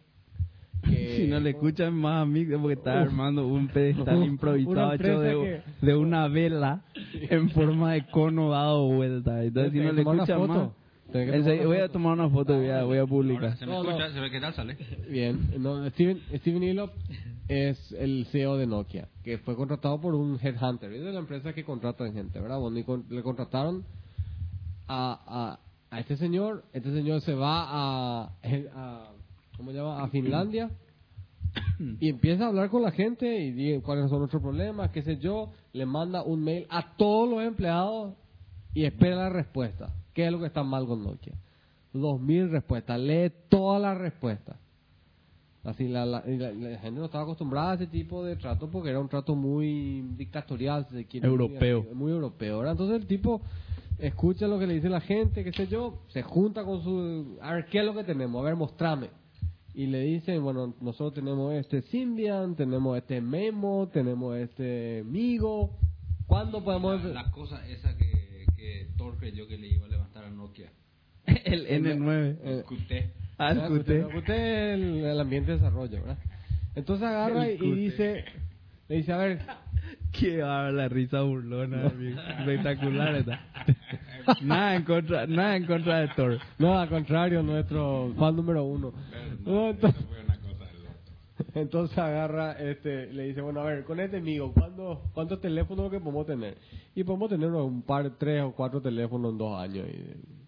que- 0.90 1.16
si 1.18 1.28
no 1.28 1.40
le 1.40 1.52
escuchan 1.52 1.94
más 1.94 2.24
a 2.24 2.26
mí, 2.26 2.42
es 2.42 2.58
porque 2.58 2.74
está 2.74 3.02
Uf. 3.02 3.08
armando 3.08 3.48
un 3.48 3.68
pedestal 3.68 4.24
improvisado 4.24 4.94
hecho 4.94 5.20
de, 5.20 5.34
que- 5.80 5.86
de 5.86 5.96
una 5.96 6.28
vela 6.28 6.84
en 7.14 7.50
forma 7.52 7.94
de 7.94 8.06
cono 8.08 8.50
dado 8.52 8.88
vuelta. 8.88 9.44
Entonces, 9.44 9.72
si 9.74 9.80
no 9.80 9.86
que 9.86 9.94
le 9.94 10.02
escuchan 10.02 10.40
foto. 10.40 10.48
más, 10.48 10.70
que 11.12 11.66
voy 11.66 11.78
a 11.78 11.88
tomar 11.90 12.14
una 12.14 12.30
foto 12.30 12.54
y 12.54 12.58
voy 12.58 12.70
a, 12.70 12.84
voy 12.84 12.98
a 12.98 13.02
Ahora 13.02 13.08
publicar. 13.10 13.58
se 13.58 13.66
me 13.66 13.72
No, 13.72 13.84
no. 13.84 13.90
escucha, 13.92 14.12
se 14.12 14.20
ve 14.20 14.32
qué 14.32 14.40
tal 14.42 14.54
sale. 14.54 14.78
Bien, 15.10 15.40
no, 15.60 15.88
Steven, 15.92 16.20
Steven 16.38 16.64
Elop 16.64 16.92
es 17.48 17.92
el 17.94 18.26
CEO 18.32 18.58
de 18.58 18.66
Nokia, 18.68 19.08
que 19.24 19.38
fue 19.38 19.56
contratado 19.56 20.02
por 20.02 20.16
un 20.16 20.40
headhunter, 20.42 20.92
es 20.92 21.04
de 21.04 21.14
la 21.14 21.20
empresa 21.20 21.54
que 21.54 21.64
contrata 21.64 22.12
gente, 22.12 22.40
¿verdad? 22.40 22.60
Bueno, 22.60 22.80
y 22.80 22.84
con- 22.84 23.06
le 23.10 23.22
contrataron 23.22 23.86
a, 24.88 25.20
a, 25.28 25.60
a 25.92 26.00
este 26.00 26.18
señor, 26.18 26.64
este 26.74 26.92
señor 26.94 27.22
se 27.22 27.34
va 27.34 27.64
a, 27.68 28.32
a 28.74 29.12
¿cómo 29.58 29.72
se 29.72 29.78
llama? 29.78 30.04
A 30.04 30.08
Finlandia 30.10 30.70
y 32.00 32.10
empieza 32.10 32.46
a 32.46 32.48
hablar 32.48 32.70
con 32.70 32.82
la 32.82 32.92
gente 32.92 33.40
y 33.40 33.52
dice 33.52 33.82
cuáles 33.82 34.10
son 34.10 34.20
nuestros 34.20 34.42
problemas, 34.42 34.92
qué 34.92 35.02
sé 35.04 35.18
yo, 35.18 35.52
le 35.74 35.86
manda 35.86 36.24
un 36.24 36.44
mail 36.44 36.66
a 36.70 36.96
todos 36.98 37.30
los 37.30 37.44
empleados 37.44 38.14
y 38.74 38.84
espera 38.86 39.16
la 39.16 39.30
respuesta. 39.30 39.94
¿Qué 40.14 40.26
es 40.26 40.32
lo 40.32 40.40
que 40.40 40.48
está 40.48 40.64
mal 40.64 40.86
con 40.86 41.04
Nokia? 41.04 41.34
Dos 41.94 42.20
mil 42.20 42.50
respuestas, 42.50 43.00
lee 43.00 43.32
todas 43.50 43.82
las 43.82 43.98
respuestas. 43.98 44.58
Así 45.64 45.88
la, 45.88 46.06
la, 46.06 46.24
la- 46.26 46.52
la 46.52 46.78
gente 46.80 47.00
no 47.00 47.06
estaba 47.06 47.24
acostumbrada 47.24 47.72
a 47.72 47.76
ese 47.76 47.88
tipo 47.88 48.24
de 48.24 48.36
trato 48.36 48.70
porque 48.70 48.90
era 48.90 49.00
un 49.00 49.10
trato 49.10 49.36
muy 49.36 50.02
dictatorial, 50.16 50.86
si 50.90 50.96
se 50.96 51.06
quiere, 51.06 51.28
Europeo. 51.28 51.84
Muy, 51.84 51.94
muy 51.96 52.12
europeo. 52.12 52.58
¿verdad? 52.60 52.74
Entonces 52.74 52.98
el 53.02 53.08
tipo 53.08 53.42
escucha 54.00 54.48
lo 54.48 54.60
que 54.60 54.68
le 54.68 54.76
dice 54.76 54.90
la 54.90 55.02
gente, 55.02 55.44
qué 55.44 55.52
sé 55.54 55.68
yo, 55.68 56.04
se 56.10 56.22
junta 56.22 56.64
con 56.64 56.84
su... 56.84 57.38
A 57.42 57.54
ver, 57.54 57.66
¿qué 57.66 57.80
es 57.80 57.86
lo 57.86 57.94
que 57.94 58.04
tenemos? 58.04 58.42
A 58.42 58.46
ver, 58.46 58.56
mostrame. 58.56 59.10
Y 59.74 59.88
le 59.88 60.02
dicen, 60.02 60.42
bueno, 60.44 60.74
nosotros 60.82 61.14
tenemos 61.14 61.54
este 61.54 61.82
Symbian, 61.84 62.56
tenemos 62.56 62.98
este 62.98 63.20
Memo, 63.22 63.90
tenemos 63.92 64.38
este 64.38 65.04
Migo. 65.06 65.78
¿Cuándo 66.28 66.64
podemos...? 66.64 67.04
La, 67.04 67.24
la 67.24 67.32
cosa 67.32 67.68
esa 67.68 67.96
que, 67.98 68.46
que 68.56 68.88
Thor 68.98 69.18
creyó 69.18 69.48
que 69.48 69.58
le 69.58 69.68
iba 69.68 69.86
a 69.86 69.90
levantar 69.90 70.24
a 70.26 70.30
Nokia. 70.30 70.72
El 71.26 71.68
N9. 71.68 72.38
Eh, 72.44 72.58
Escuté. 72.60 73.12
Ah, 73.38 73.54
Ya, 73.54 73.64
escuché. 73.64 74.00
escuché- 74.00 74.08
escuché 74.08 74.74
el, 74.74 75.06
el 75.06 75.20
ambiente 75.20 75.52
de 75.52 75.58
desarrollo, 75.58 76.00
¿verdad? 76.00 76.18
Entonces 76.76 77.06
agarra 77.06 77.50
y, 77.50 77.58
dice, 77.76 78.24
le 78.88 78.96
dice, 78.98 79.12
a 79.14 79.18
ver, 79.18 79.40
Qué 80.18 80.42
va 80.42 80.72
la 80.72 80.88
risa 80.88 81.22
burlona, 81.22 81.88
espectacular. 82.40 83.24
nada 84.42 84.76
en 84.76 84.84
contra, 84.84 85.28
nada 85.28 85.56
en 85.56 85.66
contra 85.66 86.00
de 86.00 86.08
Thor. 86.10 86.40
no, 86.58 86.78
al 86.78 86.90
contrario, 86.90 87.44
nuestro 87.44 88.14
fan 88.18 88.36
número 88.36 88.64
uno. 88.64 88.94
No, 89.46 89.70
entonces. 89.70 90.06
Entonces 91.54 91.98
agarra, 91.98 92.54
este, 92.54 93.12
le 93.14 93.24
dice, 93.28 93.42
bueno, 93.42 93.62
a 93.62 93.66
ver, 93.66 93.86
con 93.86 94.00
este 94.00 94.18
amigo, 94.18 94.54
¿cuándo, 94.54 95.02
¿cuántos 95.14 95.40
teléfonos 95.40 95.90
que 95.90 96.00
podemos 96.00 96.26
tener? 96.26 96.58
Y 96.94 97.04
podemos 97.04 97.30
tener 97.30 97.50
un 97.50 97.82
par, 97.82 98.10
tres 98.18 98.44
o 98.44 98.52
cuatro 98.52 98.82
teléfonos 98.82 99.32
en 99.32 99.38
dos 99.38 99.58
años. 99.58 99.88
Y, 99.88 100.46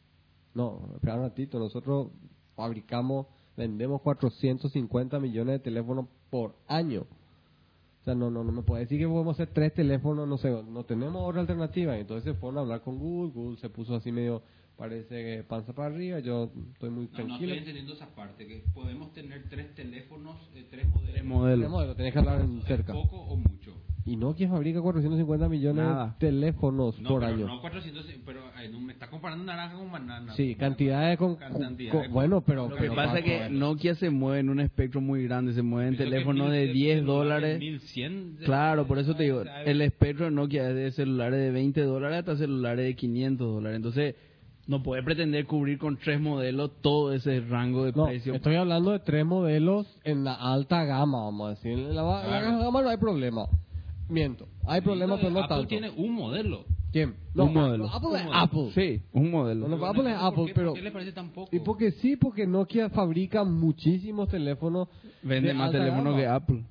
no, 0.54 0.92
espera 0.96 1.16
un 1.16 1.22
ratito, 1.24 1.60
nosotros 1.60 2.10
fabricamos, 2.56 3.28
vendemos 3.56 4.02
450 4.02 5.20
millones 5.20 5.54
de 5.54 5.60
teléfonos 5.60 6.08
por 6.30 6.56
año. 6.68 7.06
Sea, 8.08 8.16
no, 8.16 8.32
no, 8.32 8.42
no 8.42 8.54
me 8.54 8.62
puede 8.62 8.84
decir 8.84 9.00
que 9.00 9.06
podemos 9.06 9.36
hacer 9.36 9.50
tres 9.54 9.74
teléfonos, 9.74 10.26
no 10.30 10.38
sé, 10.38 10.50
no 10.50 10.86
tenemos 10.86 11.22
otra 11.28 11.42
alternativa. 11.42 11.98
Entonces 11.98 12.24
se 12.24 12.40
fueron 12.40 12.58
a 12.58 12.62
hablar 12.62 12.80
con 12.82 12.98
Google, 12.98 13.34
Google 13.34 13.58
se 13.58 13.70
puso 13.70 13.96
así 13.96 14.14
medio, 14.14 14.42
parece 14.78 15.10
que 15.10 15.44
panza 15.44 15.74
para 15.74 15.94
arriba, 15.94 16.20
yo 16.20 16.50
estoy 16.72 16.90
muy 16.90 17.04
No, 17.08 17.10
no 17.12 17.16
tranquilo. 17.18 17.40
estoy 17.54 17.58
entendiendo 17.58 17.94
esa 17.96 18.08
parte, 18.16 18.48
que 18.48 18.64
podemos 18.74 19.12
tener 19.12 19.44
tres 19.50 19.76
teléfonos, 19.76 20.38
eh, 20.56 20.66
tres 20.72 20.88
modelos. 21.26 21.60
Tres 21.60 21.70
modelos. 21.70 21.98
Tenés 21.98 22.14
que 22.14 22.20
hablar 22.20 22.40
en 22.40 22.60
¿Es 22.60 22.64
cerca. 22.64 22.94
poco 22.94 23.18
o 23.18 23.36
mucho? 23.36 23.74
Y 24.08 24.16
Nokia 24.16 24.48
fabrica 24.48 24.82
450 24.82 25.50
millones 25.50 25.84
Nada. 25.86 26.06
de 26.18 26.28
teléfonos 26.28 26.98
No, 27.02 27.10
por 27.10 27.20
pero 27.22 27.34
año. 27.36 27.46
no 27.48 27.60
400, 27.60 28.06
pero 28.26 28.40
eh, 28.60 28.70
me 28.70 28.94
está 28.94 29.10
comparando 29.10 29.44
naranja 29.44 29.76
con 29.78 29.92
banana. 29.92 30.34
Sí, 30.36 30.56
cantidades 30.56 31.18
con, 31.18 31.36
con- 31.36 31.78
con- 31.92 32.12
bueno, 32.14 32.40
pero 32.42 32.70
Lo 32.70 32.76
que 32.76 32.82
pero 32.84 32.96
pasa 32.96 33.20
es 33.20 33.26
que 33.26 33.50
Nokia 33.50 33.96
se 33.96 34.10
mueve 34.10 34.40
en 34.40 34.50
un 34.50 34.62
espectro 34.62 35.02
muy 35.02 35.24
grande, 35.26 35.54
se 35.54 35.62
mueve 35.62 35.90
en 35.90 35.98
teléfonos 35.98 36.50
de 36.52 36.68
10 36.68 37.00
celulares, 37.00 37.06
dólares. 37.06 37.60
1100 37.60 38.38
de- 38.38 38.46
Claro, 38.46 38.88
por 38.88 38.98
eso 38.98 39.14
te 39.14 39.24
digo, 39.24 39.44
el 39.66 39.82
espectro 39.82 40.24
de 40.26 40.32
Nokia 40.32 40.70
es 40.70 40.76
de 40.76 40.92
celulares 40.92 41.40
de 41.40 41.52
20 41.52 41.82
dólares 41.82 42.20
hasta 42.20 42.38
celulares 42.38 42.86
de 42.86 42.96
500 42.96 43.46
dólares. 43.56 43.76
Entonces, 43.76 44.16
no 44.68 44.84
puede 44.84 45.04
pretender 45.04 45.46
cubrir 45.46 45.78
con 45.80 45.98
tres 45.98 46.20
modelos 46.22 46.72
todo 46.82 47.12
ese 47.14 47.42
rango 47.42 47.84
de 47.86 47.92
No, 47.94 48.06
precio. 48.06 48.34
estoy 48.36 48.56
hablando 48.56 48.92
de 48.92 49.00
tres 49.00 49.26
modelos 49.26 49.86
en 50.06 50.24
la 50.24 50.34
alta 50.36 50.84
gama, 50.86 51.24
vamos 51.26 51.48
a 51.48 51.50
decir. 51.52 51.74
En 51.74 51.94
la 51.96 52.04
Claro. 52.26 52.60
gama 52.60 52.82
no 52.82 52.90
hay 52.90 52.98
problema. 52.98 53.48
Miento, 54.10 54.48
hay 54.66 54.82
problemas, 54.82 55.20
pero 55.20 55.32
no 55.32 55.40
Apple 55.40 55.56
tanto. 55.56 55.68
tiene 55.68 55.90
un 55.90 56.14
modelo. 56.14 56.66
¿Quién? 56.92 57.16
Un 57.36 57.54
modelo. 57.54 57.90
Apple 57.90 58.10
es. 58.16 58.28
Apple. 58.32 58.72
Sí, 58.74 59.02
un 59.12 59.30
modelo. 59.32 59.68
Bueno, 59.68 59.86
Apple 59.86 60.10
es 60.12 60.18
¿Por 60.18 60.26
Apple, 60.28 60.46
qué- 60.48 60.54
pero... 60.56 60.68
¿Por 60.70 60.78
qué 60.78 60.84
le 60.84 60.92
parece 60.92 61.12
tan 61.12 61.30
poco? 61.32 61.56
Y 61.56 61.60
porque 61.60 61.92
sí, 61.92 62.16
porque 62.16 62.48
Nokia 62.48 62.90
fabrica 62.90 63.44
muchísimos 63.44 64.30
teléfonos. 64.30 64.88
Vende 65.22 65.50
de 65.50 65.54
más 65.54 65.72
teléfonos 65.72 66.16
que 66.16 66.26
Apple. 66.26 66.64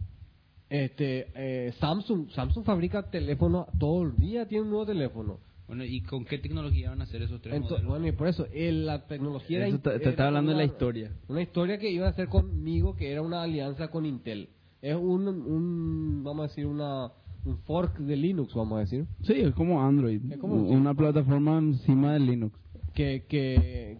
Este, 0.69 1.28
eh, 1.37 1.73
Samsung, 1.78 2.31
Samsung 2.31 2.64
fabrica 2.64 3.09
teléfonos 3.11 3.66
todo 3.78 4.02
el 4.02 4.16
día, 4.16 4.47
tiene 4.49 4.64
un 4.64 4.71
nuevo 4.71 4.87
teléfono. 4.87 5.38
Bueno, 5.69 5.85
¿y 5.85 6.00
con 6.00 6.25
qué 6.25 6.38
tecnología 6.38 6.90
van 6.90 7.00
a 7.00 7.05
hacer 7.05 7.23
esos 7.23 7.40
tres 7.40 7.55
Entonces, 7.55 7.85
modelos? 7.85 7.90
bueno, 7.90 8.07
y 8.09 8.12
por 8.12 8.28
eso, 8.28 8.47
eh, 8.52 8.73
la 8.73 9.07
tecnología 9.07 9.59
era 9.59 9.66
Eso 9.69 9.78
te- 9.78 9.90
te 9.90 9.97
era 10.02 10.11
está 10.11 10.26
hablando 10.28 10.52
de 10.52 10.57
la 10.59 10.64
historia. 10.64 11.12
Una 11.28 11.43
historia 11.43 11.78
que 11.78 11.90
iba 11.90 12.07
a 12.07 12.11
hacer 12.11 12.28
conmigo, 12.28 12.97
que 12.97 13.12
era 13.12 13.21
una 13.23 13.43
alianza 13.43 13.88
con 13.88 14.07
Intel. 14.07 14.49
Es 14.83 14.95
un, 14.97 15.26
un 15.28 16.23
vamos 16.25 16.45
a 16.45 16.49
decir, 16.49 16.66
una, 16.66 17.11
un 17.46 17.58
fork 17.58 17.98
de 17.98 18.16
Linux, 18.16 18.54
vamos 18.54 18.76
a 18.76 18.80
decir. 18.80 19.06
Sí, 19.22 19.34
es 19.34 19.54
como 19.54 19.82
Android. 19.82 20.20
Es 20.32 20.38
como- 20.38 20.54
una 20.56 20.94
plataforma 20.94 21.58
encima 21.58 22.12
de 22.14 22.20
Linux. 22.20 22.58
Que, 22.94 23.24
que, 23.28 23.98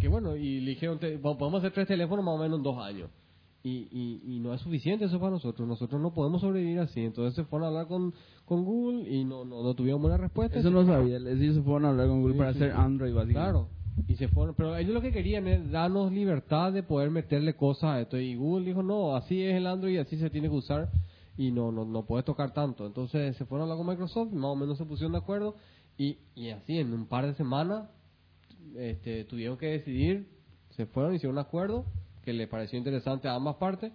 que 0.00 0.08
bueno, 0.08 0.36
y 0.36 0.60
le 0.60 0.70
dijeron, 0.70 0.98
te- 0.98 1.18
podemos 1.18 1.54
hacer 1.54 1.72
tres 1.72 1.86
teléfonos 1.88 2.24
más 2.24 2.34
o 2.34 2.38
menos 2.42 2.58
en 2.58 2.62
dos 2.64 2.78
años. 2.78 3.08
Y, 3.64 3.86
y, 3.92 4.22
y 4.36 4.40
no 4.40 4.52
es 4.52 4.60
suficiente 4.60 5.04
eso 5.04 5.20
para 5.20 5.30
nosotros. 5.30 5.68
Nosotros 5.68 6.00
no 6.00 6.12
podemos 6.12 6.40
sobrevivir 6.40 6.80
así. 6.80 7.00
Entonces 7.00 7.34
se 7.36 7.44
fueron 7.44 7.66
a 7.66 7.68
hablar 7.68 7.86
con, 7.86 8.12
con 8.44 8.64
Google 8.64 9.08
y 9.08 9.24
no, 9.24 9.44
no, 9.44 9.62
no 9.62 9.74
tuvieron 9.74 10.02
buena 10.02 10.16
respuesta. 10.16 10.58
Eso 10.58 10.70
no 10.70 10.84
sabía. 10.84 11.18
Ellos 11.18 11.54
se 11.54 11.62
fueron 11.62 11.84
a 11.84 11.90
hablar 11.90 12.08
con 12.08 12.20
Google 12.22 12.34
Sí, 12.34 12.38
para 12.38 12.52
sí, 12.54 12.58
hacer. 12.58 12.72
Android, 12.72 13.14
básicamente. 13.14 13.52
Claro. 13.52 13.68
Y 14.08 14.16
se 14.16 14.26
fueron, 14.28 14.56
pero 14.56 14.74
ellos 14.76 14.92
lo 14.92 15.00
que 15.00 15.12
querían 15.12 15.46
es 15.46 15.70
darnos 15.70 16.10
libertad 16.10 16.72
de 16.72 16.82
poder 16.82 17.10
meterle 17.10 17.54
cosas 17.54 17.84
a 17.90 18.00
esto. 18.00 18.18
Y 18.18 18.34
Google 18.34 18.66
dijo, 18.66 18.82
no, 18.82 19.14
así 19.14 19.40
es 19.42 19.54
el 19.54 19.66
Android, 19.68 19.98
así 19.98 20.16
se 20.16 20.28
tiene 20.30 20.48
que 20.48 20.56
usar 20.56 20.90
y 21.36 21.50
no, 21.50 21.72
no, 21.72 21.84
no 21.84 22.04
puedes 22.04 22.24
tocar 22.24 22.52
tanto. 22.52 22.86
Entonces 22.86 23.36
se 23.36 23.44
fueron 23.44 23.68
a 23.68 23.72
hablar 23.72 23.84
con 23.84 23.94
Microsoft, 23.94 24.32
más 24.32 24.50
o 24.50 24.56
menos 24.56 24.78
se 24.78 24.84
pusieron 24.84 25.12
de 25.12 25.18
acuerdo 25.18 25.56
y, 25.96 26.18
y 26.34 26.50
así 26.50 26.78
en 26.78 26.92
un 26.92 27.06
par 27.06 27.26
de 27.26 27.34
semanas 27.34 27.88
este, 28.76 29.24
tuvieron 29.24 29.56
que 29.56 29.66
decidir, 29.66 30.28
se 30.70 30.86
fueron, 30.86 31.14
hicieron 31.14 31.36
un 31.36 31.44
acuerdo 31.44 31.84
que 32.24 32.32
le 32.32 32.46
pareció 32.46 32.78
interesante 32.78 33.28
a 33.28 33.34
ambas 33.34 33.56
partes 33.56 33.92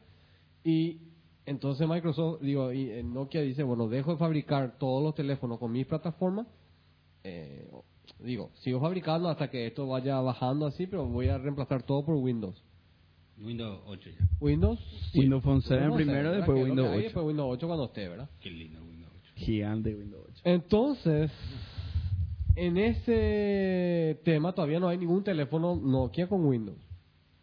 y 0.63 1.01
entonces 1.45 1.87
Microsoft, 1.87 2.41
digo, 2.41 2.73
y 2.73 2.89
eh, 2.89 3.03
Nokia 3.03 3.41
dice, 3.41 3.63
bueno, 3.63 3.87
dejo 3.87 4.11
de 4.11 4.17
fabricar 4.17 4.77
todos 4.77 5.01
los 5.01 5.15
teléfonos 5.15 5.59
con 5.59 5.71
mis 5.71 5.85
plataformas 5.85 6.45
eh, 7.23 7.69
digo, 8.19 8.51
sigo 8.55 8.79
fabricando 8.79 9.29
hasta 9.29 9.49
que 9.49 9.67
esto 9.67 9.87
vaya 9.87 10.19
bajando 10.21 10.65
así, 10.65 10.87
pero 10.87 11.05
voy 11.05 11.27
a 11.27 11.37
reemplazar 11.37 11.83
todo 11.83 12.05
por 12.05 12.15
Windows. 12.15 12.63
Windows 13.39 13.81
8 13.85 14.09
ya. 14.09 14.27
Windows 14.39 14.79
Windows 15.15 15.43
Phone 15.43 15.61
7 15.61 15.75
Windows 15.81 15.95
primero, 15.97 16.17
¿verdad? 16.23 16.37
después 16.37 16.63
Windows 16.63 16.87
que 16.87 16.93
hay, 16.93 16.97
8. 16.99 17.03
después 17.05 17.25
Windows 17.27 17.47
8 17.53 17.67
cuando 17.67 17.85
esté, 17.85 18.07
¿verdad? 18.09 18.29
Qué 18.41 18.49
lindo 18.49 18.83
Windows 18.83 19.11
8. 19.21 19.31
Gigante 19.35 19.95
Windows 19.95 20.23
8. 20.31 20.41
Entonces, 20.45 21.31
en 22.55 22.77
ese 22.77 24.19
tema 24.23 24.53
todavía 24.53 24.79
no 24.79 24.87
hay 24.89 24.97
ningún 24.97 25.23
teléfono 25.23 25.75
Nokia 25.75 26.27
con 26.27 26.45
Windows. 26.45 26.77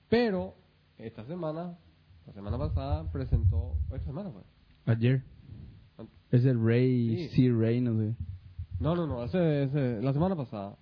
Pero, 0.09 0.55
esta 0.99 1.25
semana, 1.27 1.79
la 2.27 2.33
semana 2.33 2.59
pasada, 2.59 3.11
presentó, 3.13 3.77
esta 3.93 4.07
semana 4.07 4.31
fue. 4.31 4.43
Ayer. 4.87 5.23
Es 6.31 6.45
el 6.45 6.65
Ray, 6.65 7.29
Sí. 7.31 7.49
C-Ray, 7.49 7.81
no 7.81 7.97
sé. 7.99 8.15
No, 8.81 8.97
no, 8.97 9.07
no, 9.07 9.23
ese, 9.23 9.65
ese- 9.65 10.03
la 10.03 10.13
semana 10.13 10.35
pasada. 10.35 10.77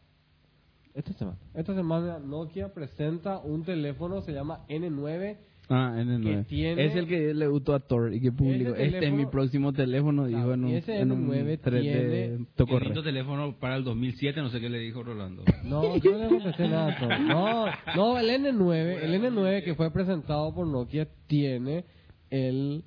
Esta 0.95 1.13
semana. 1.15 1.39
Esta 1.55 1.75
semana 1.75 2.19
Nokia 2.19 2.73
presenta 2.75 3.39
un 3.39 3.65
teléfono, 3.65 4.21
se 4.21 4.33
llama 4.33 4.65
N9. 4.69 5.37
Ah, 5.69 5.95
N9. 5.97 6.23
Que 6.23 6.45
tiene- 6.45 6.85
Es 6.85 6.97
el 6.97 7.07
que 7.07 7.33
le 7.33 7.47
gustó 7.47 7.75
a 7.75 7.81
Thor 7.81 8.13
y 8.13 8.21
que 8.21 8.31
publicó. 8.31 8.75
Ese 8.75 8.85
Este 8.85 8.85
es 8.87 8.93
mi 8.95 9.01
teléfono- 9.25 9.31
próximo 9.31 9.73
teléfono, 9.73 10.27
dijo 10.27 10.53
en 10.53 10.65
un, 10.65 10.71
ese 10.73 10.99
en 10.99 11.13
un 11.13 11.27
N9 11.29 11.57
thread 11.61 11.83
de 11.83 11.93
tiene- 12.29 12.47
Tocorre. 12.57 12.79
Qué 12.81 12.85
lindo 12.87 13.03
teléfono 13.03 13.59
para 13.59 13.77
el 13.77 13.85
2007, 13.85 14.43
no 14.43 14.51
sé 14.51 14.61
qué 14.61 14.69
le 14.69 14.81
dijo 14.81 15.03
Rolando. 15.03 15.45
No, 15.65 15.97
yo 15.97 16.13
no 16.13 16.19
le 16.19 16.29
contesté 16.29 16.69
nada. 16.69 16.93
a 16.93 16.99
todo. 16.99 17.19
No, 17.21 17.67
no, 17.97 18.19
el 18.19 18.29
N9, 18.29 19.03
el 19.03 19.15
N9 19.15 19.63
que 19.65 19.75
fue 19.75 19.91
presentado 19.91 20.53
por 20.55 20.67
Nokia 20.67 21.09
tiene 21.27 21.85
el 22.29 22.85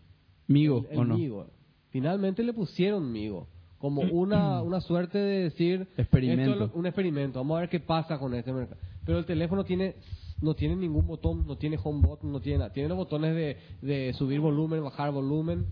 Migo, 0.47 0.85
el, 0.89 0.93
el 0.93 0.99
¿o 0.99 1.05
no? 1.05 1.17
Migo. 1.17 1.47
Finalmente 1.89 2.43
le 2.43 2.53
pusieron 2.53 3.11
Migo. 3.11 3.47
Como 3.85 4.01
una, 4.11 4.61
una 4.63 4.81
suerte 4.81 5.17
de 5.19 5.43
decir... 5.43 5.87
Experimento. 5.97 6.51
esto 6.51 6.63
es 6.65 6.71
lo- 6.73 6.79
un 6.79 6.85
experimento. 6.87 7.39
Vamos 7.39 7.57
a 7.57 7.59
ver 7.61 7.69
qué 7.69 7.79
pasa 7.79 8.17
con 8.17 8.33
este 8.33 8.51
mercado. 8.51 8.79
Pero 9.05 9.19
el 9.19 9.25
teléfono 9.25 9.63
tiene 9.63 9.95
no 10.41 10.53
tiene 10.53 10.75
ningún 10.75 11.07
botón, 11.07 11.45
no 11.47 11.55
tiene 11.57 11.77
home 11.81 12.05
button, 12.05 12.31
no 12.31 12.39
tiene 12.41 12.57
nada. 12.59 12.73
Tiene 12.73 12.89
los 12.89 12.97
botones 12.97 13.35
de, 13.35 13.57
de 13.81 14.11
subir 14.13 14.39
volumen, 14.39 14.83
bajar 14.83 15.11
volumen, 15.11 15.65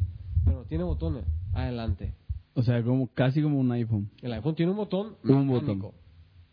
pero 0.45 0.59
no 0.59 0.63
tiene 0.65 0.83
botones. 0.83 1.25
Adelante. 1.53 2.13
O 2.53 2.61
sea, 2.63 2.81
como 2.83 3.07
casi 3.07 3.41
como 3.41 3.59
un 3.59 3.71
iPhone. 3.71 4.09
El 4.21 4.31
iPhone 4.33 4.55
tiene 4.55 4.71
un 4.71 4.77
botón 4.77 5.15
Un 5.23 5.47
mecánico. 5.47 5.87
botón. 5.87 6.01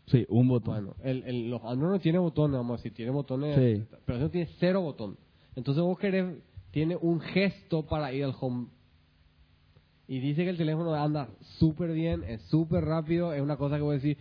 Sí, 0.07 0.25
un 0.29 0.47
botón. 0.47 0.73
Bueno, 0.73 0.95
el, 1.03 1.23
el, 1.23 1.49
los 1.51 1.63
Android 1.63 1.91
no 1.91 1.99
tiene 1.99 2.17
botones, 2.17 2.57
vamos 2.57 2.73
a 2.73 2.77
decir, 2.77 2.93
tiene 2.93 3.11
botones, 3.11 3.55
Sí. 3.55 3.85
pero 4.05 4.17
eso 4.17 4.29
tiene 4.29 4.49
cero 4.59 4.81
botón. 4.81 5.15
Entonces 5.55 5.81
vos 5.83 5.97
querés, 5.99 6.35
tiene 6.71 6.97
un 6.99 7.19
gesto 7.21 7.85
para 7.85 8.11
ir 8.13 8.23
al 8.25 8.33
home. 8.39 8.67
Y 10.11 10.19
dice 10.19 10.43
que 10.43 10.49
el 10.49 10.57
teléfono 10.57 10.93
anda 10.93 11.29
súper 11.57 11.93
bien, 11.93 12.25
es 12.27 12.41
súper 12.49 12.83
rápido, 12.83 13.31
es 13.33 13.41
una 13.41 13.55
cosa 13.55 13.77
que 13.77 13.81
voy 13.81 13.93
a 13.93 13.99
decir, 13.99 14.17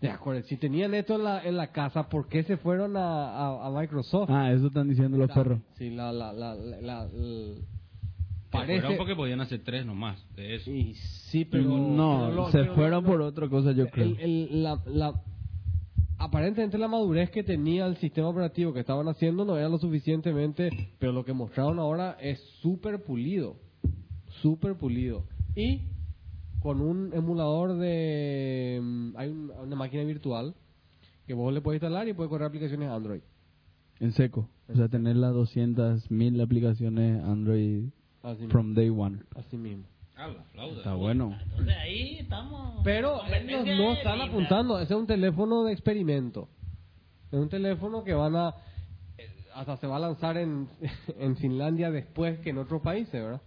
de 0.00 0.08
acuerdo, 0.08 0.42
si 0.42 0.56
tenían 0.56 0.94
esto 0.94 1.16
en 1.16 1.24
la, 1.24 1.42
en 1.44 1.56
la 1.56 1.72
casa, 1.72 2.08
¿por 2.08 2.28
qué 2.28 2.44
se 2.44 2.56
fueron 2.58 2.96
a, 2.96 3.30
a, 3.38 3.66
a 3.66 3.70
Microsoft? 3.80 4.30
Ah, 4.30 4.52
eso 4.52 4.68
están 4.68 4.88
diciendo 4.88 5.18
los 5.18 5.28
perros. 5.32 5.58
Sí, 5.78 5.90
la, 5.90 6.12
la, 6.12 6.32
la, 6.32 6.54
la, 6.54 6.80
la- 6.80 7.04
el- 7.12 7.56
Se 8.44 8.50
parece... 8.52 8.80
fueron 8.82 8.96
porque 8.98 9.16
podían 9.16 9.40
hacer 9.40 9.64
tres 9.64 9.84
nomás 9.84 10.24
de 10.36 10.54
eso. 10.54 10.70
y 10.70 10.94
sí, 10.94 11.44
pero... 11.44 11.64
no, 11.70 12.26
pero 12.28 12.36
lo- 12.36 12.50
se 12.52 12.58
pero 12.58 12.74
fueron 12.76 13.04
por 13.04 13.20
otra 13.20 13.48
cosa, 13.48 13.72
yo 13.72 13.88
creo. 13.88 14.04
el- 14.06 14.20
el- 14.20 14.62
la, 14.62 14.80
la- 14.86 15.20
aparentemente 16.18 16.78
la 16.78 16.86
madurez 16.86 17.30
que 17.30 17.42
tenía 17.42 17.86
el 17.86 17.96
sistema 17.96 18.28
operativo 18.28 18.72
que 18.72 18.78
estaban 18.78 19.08
haciendo 19.08 19.44
no 19.44 19.58
era 19.58 19.68
lo 19.68 19.78
suficientemente, 19.78 20.70
pero 21.00 21.10
lo 21.10 21.24
que 21.24 21.32
mostraron 21.32 21.80
ahora 21.80 22.16
es 22.20 22.40
súper 22.60 23.02
pulido, 23.02 23.56
súper 24.42 24.74
pulido. 24.74 25.24
Y 25.56 25.82
con 26.60 26.80
un 26.80 27.12
emulador 27.14 27.74
de... 27.78 28.78
mm, 28.82 29.16
Hay 29.16 29.28
un- 29.30 29.50
una 29.50 29.76
máquina 29.76 30.04
virtual 30.04 30.54
que 31.26 31.34
vos 31.34 31.52
le 31.54 31.60
puedes 31.60 31.80
instalar 31.82 32.06
y 32.08 32.12
puede 32.12 32.28
correr 32.28 32.48
aplicaciones 32.48 32.88
Android. 32.90 33.20
En 34.00 34.12
seco. 34.12 34.48
O 34.68 34.74
sea, 34.76 34.88
tener 34.88 35.16
las 35.16 35.32
200.000 35.34 36.42
aplicaciones 36.42 37.22
Android 37.24 37.84
Así, 38.22 38.46
from 38.48 38.74
day 38.74 38.88
one. 38.90 39.18
así 39.36 39.56
mismo. 39.56 39.84
Ah, 40.16 40.28
la 40.28 40.42
flauta. 40.44 40.76
Está 40.78 40.94
bueno. 40.94 41.36
Entonces 41.42 41.74
ahí 41.76 42.18
estamos. 42.18 42.80
Pero 42.84 43.14
ellos 43.14 43.20
Competencia 43.22 43.76
no 43.76 43.88
de 43.90 43.92
están 43.94 44.18
linda. 44.18 44.32
apuntando, 44.32 44.78
ese 44.80 44.94
es 44.94 45.00
un 45.00 45.06
teléfono 45.06 45.64
de 45.64 45.72
experimento. 45.72 46.48
Es 47.30 47.38
un 47.38 47.48
teléfono 47.48 48.04
que 48.04 48.12
van 48.14 48.36
a, 48.36 48.54
eh, 49.18 49.28
hasta 49.54 49.76
se 49.78 49.86
va 49.86 49.96
a 49.96 50.00
lanzar 50.00 50.36
en, 50.36 50.68
en 51.18 51.36
Finlandia 51.36 51.90
después 51.90 52.38
que 52.40 52.50
en 52.50 52.58
otros 52.58 52.82
países, 52.82 53.12
¿verdad? 53.12 53.40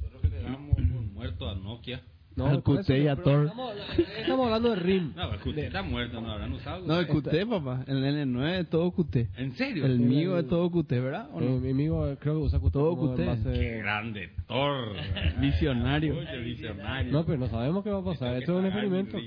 Nosotros 0.00 0.22
que 0.22 0.28
le 0.28 0.42
damos 0.42 0.74
por 0.74 0.82
muerto 0.82 1.41
a 1.52 1.54
Nokia, 1.56 2.00
No, 2.34 2.48
eso, 2.52 2.62
QT 2.62 2.90
y 2.90 3.08
a 3.08 3.16
Thor. 3.16 3.44
Estamos, 3.46 3.74
estamos 4.18 4.46
hablando 4.46 4.70
de 4.70 4.76
RIM. 4.76 5.12
No, 5.14 5.32
el 5.34 5.40
QT 5.40 5.58
está 5.58 5.82
muerto, 5.82 6.20
no 6.20 6.30
habrán 6.32 6.52
usado. 6.54 6.86
No, 6.86 6.98
el 6.98 7.06
QT, 7.06 7.46
papá. 7.48 7.84
El 7.86 8.02
N9 8.04 8.60
es 8.60 8.70
todo 8.70 8.90
QT. 8.90 9.16
¿En 9.36 9.52
serio? 9.54 9.84
El 9.84 10.00
mío 10.00 10.38
el- 10.38 10.44
es 10.44 10.50
todo 10.50 10.70
QT, 10.70 10.90
¿verdad? 11.00 11.28
¿O 11.34 11.40
Eh, 11.42 11.44
no? 11.44 11.58
mi 11.60 11.70
amigo 11.70 12.08
eh, 12.08 12.16
creo 12.18 12.38
que 12.38 12.44
usa 12.46 12.58
QT. 12.58 12.72
Todo 12.72 12.96
QT. 12.96 13.18
Qué 13.52 13.78
grande, 13.78 14.30
Thor. 14.48 14.92
Visionario. 15.40 16.16
Oye, 16.18 16.38
visionario. 16.38 17.12
No, 17.12 17.24
pero 17.26 17.38
no 17.38 17.48
sabemos 17.48 17.84
qué 17.84 17.90
va 17.90 17.98
a 18.00 18.04
pasar. 18.04 18.34
Esto 18.36 18.52
es 18.54 18.58
un 18.60 18.66
experimento. 18.66 19.18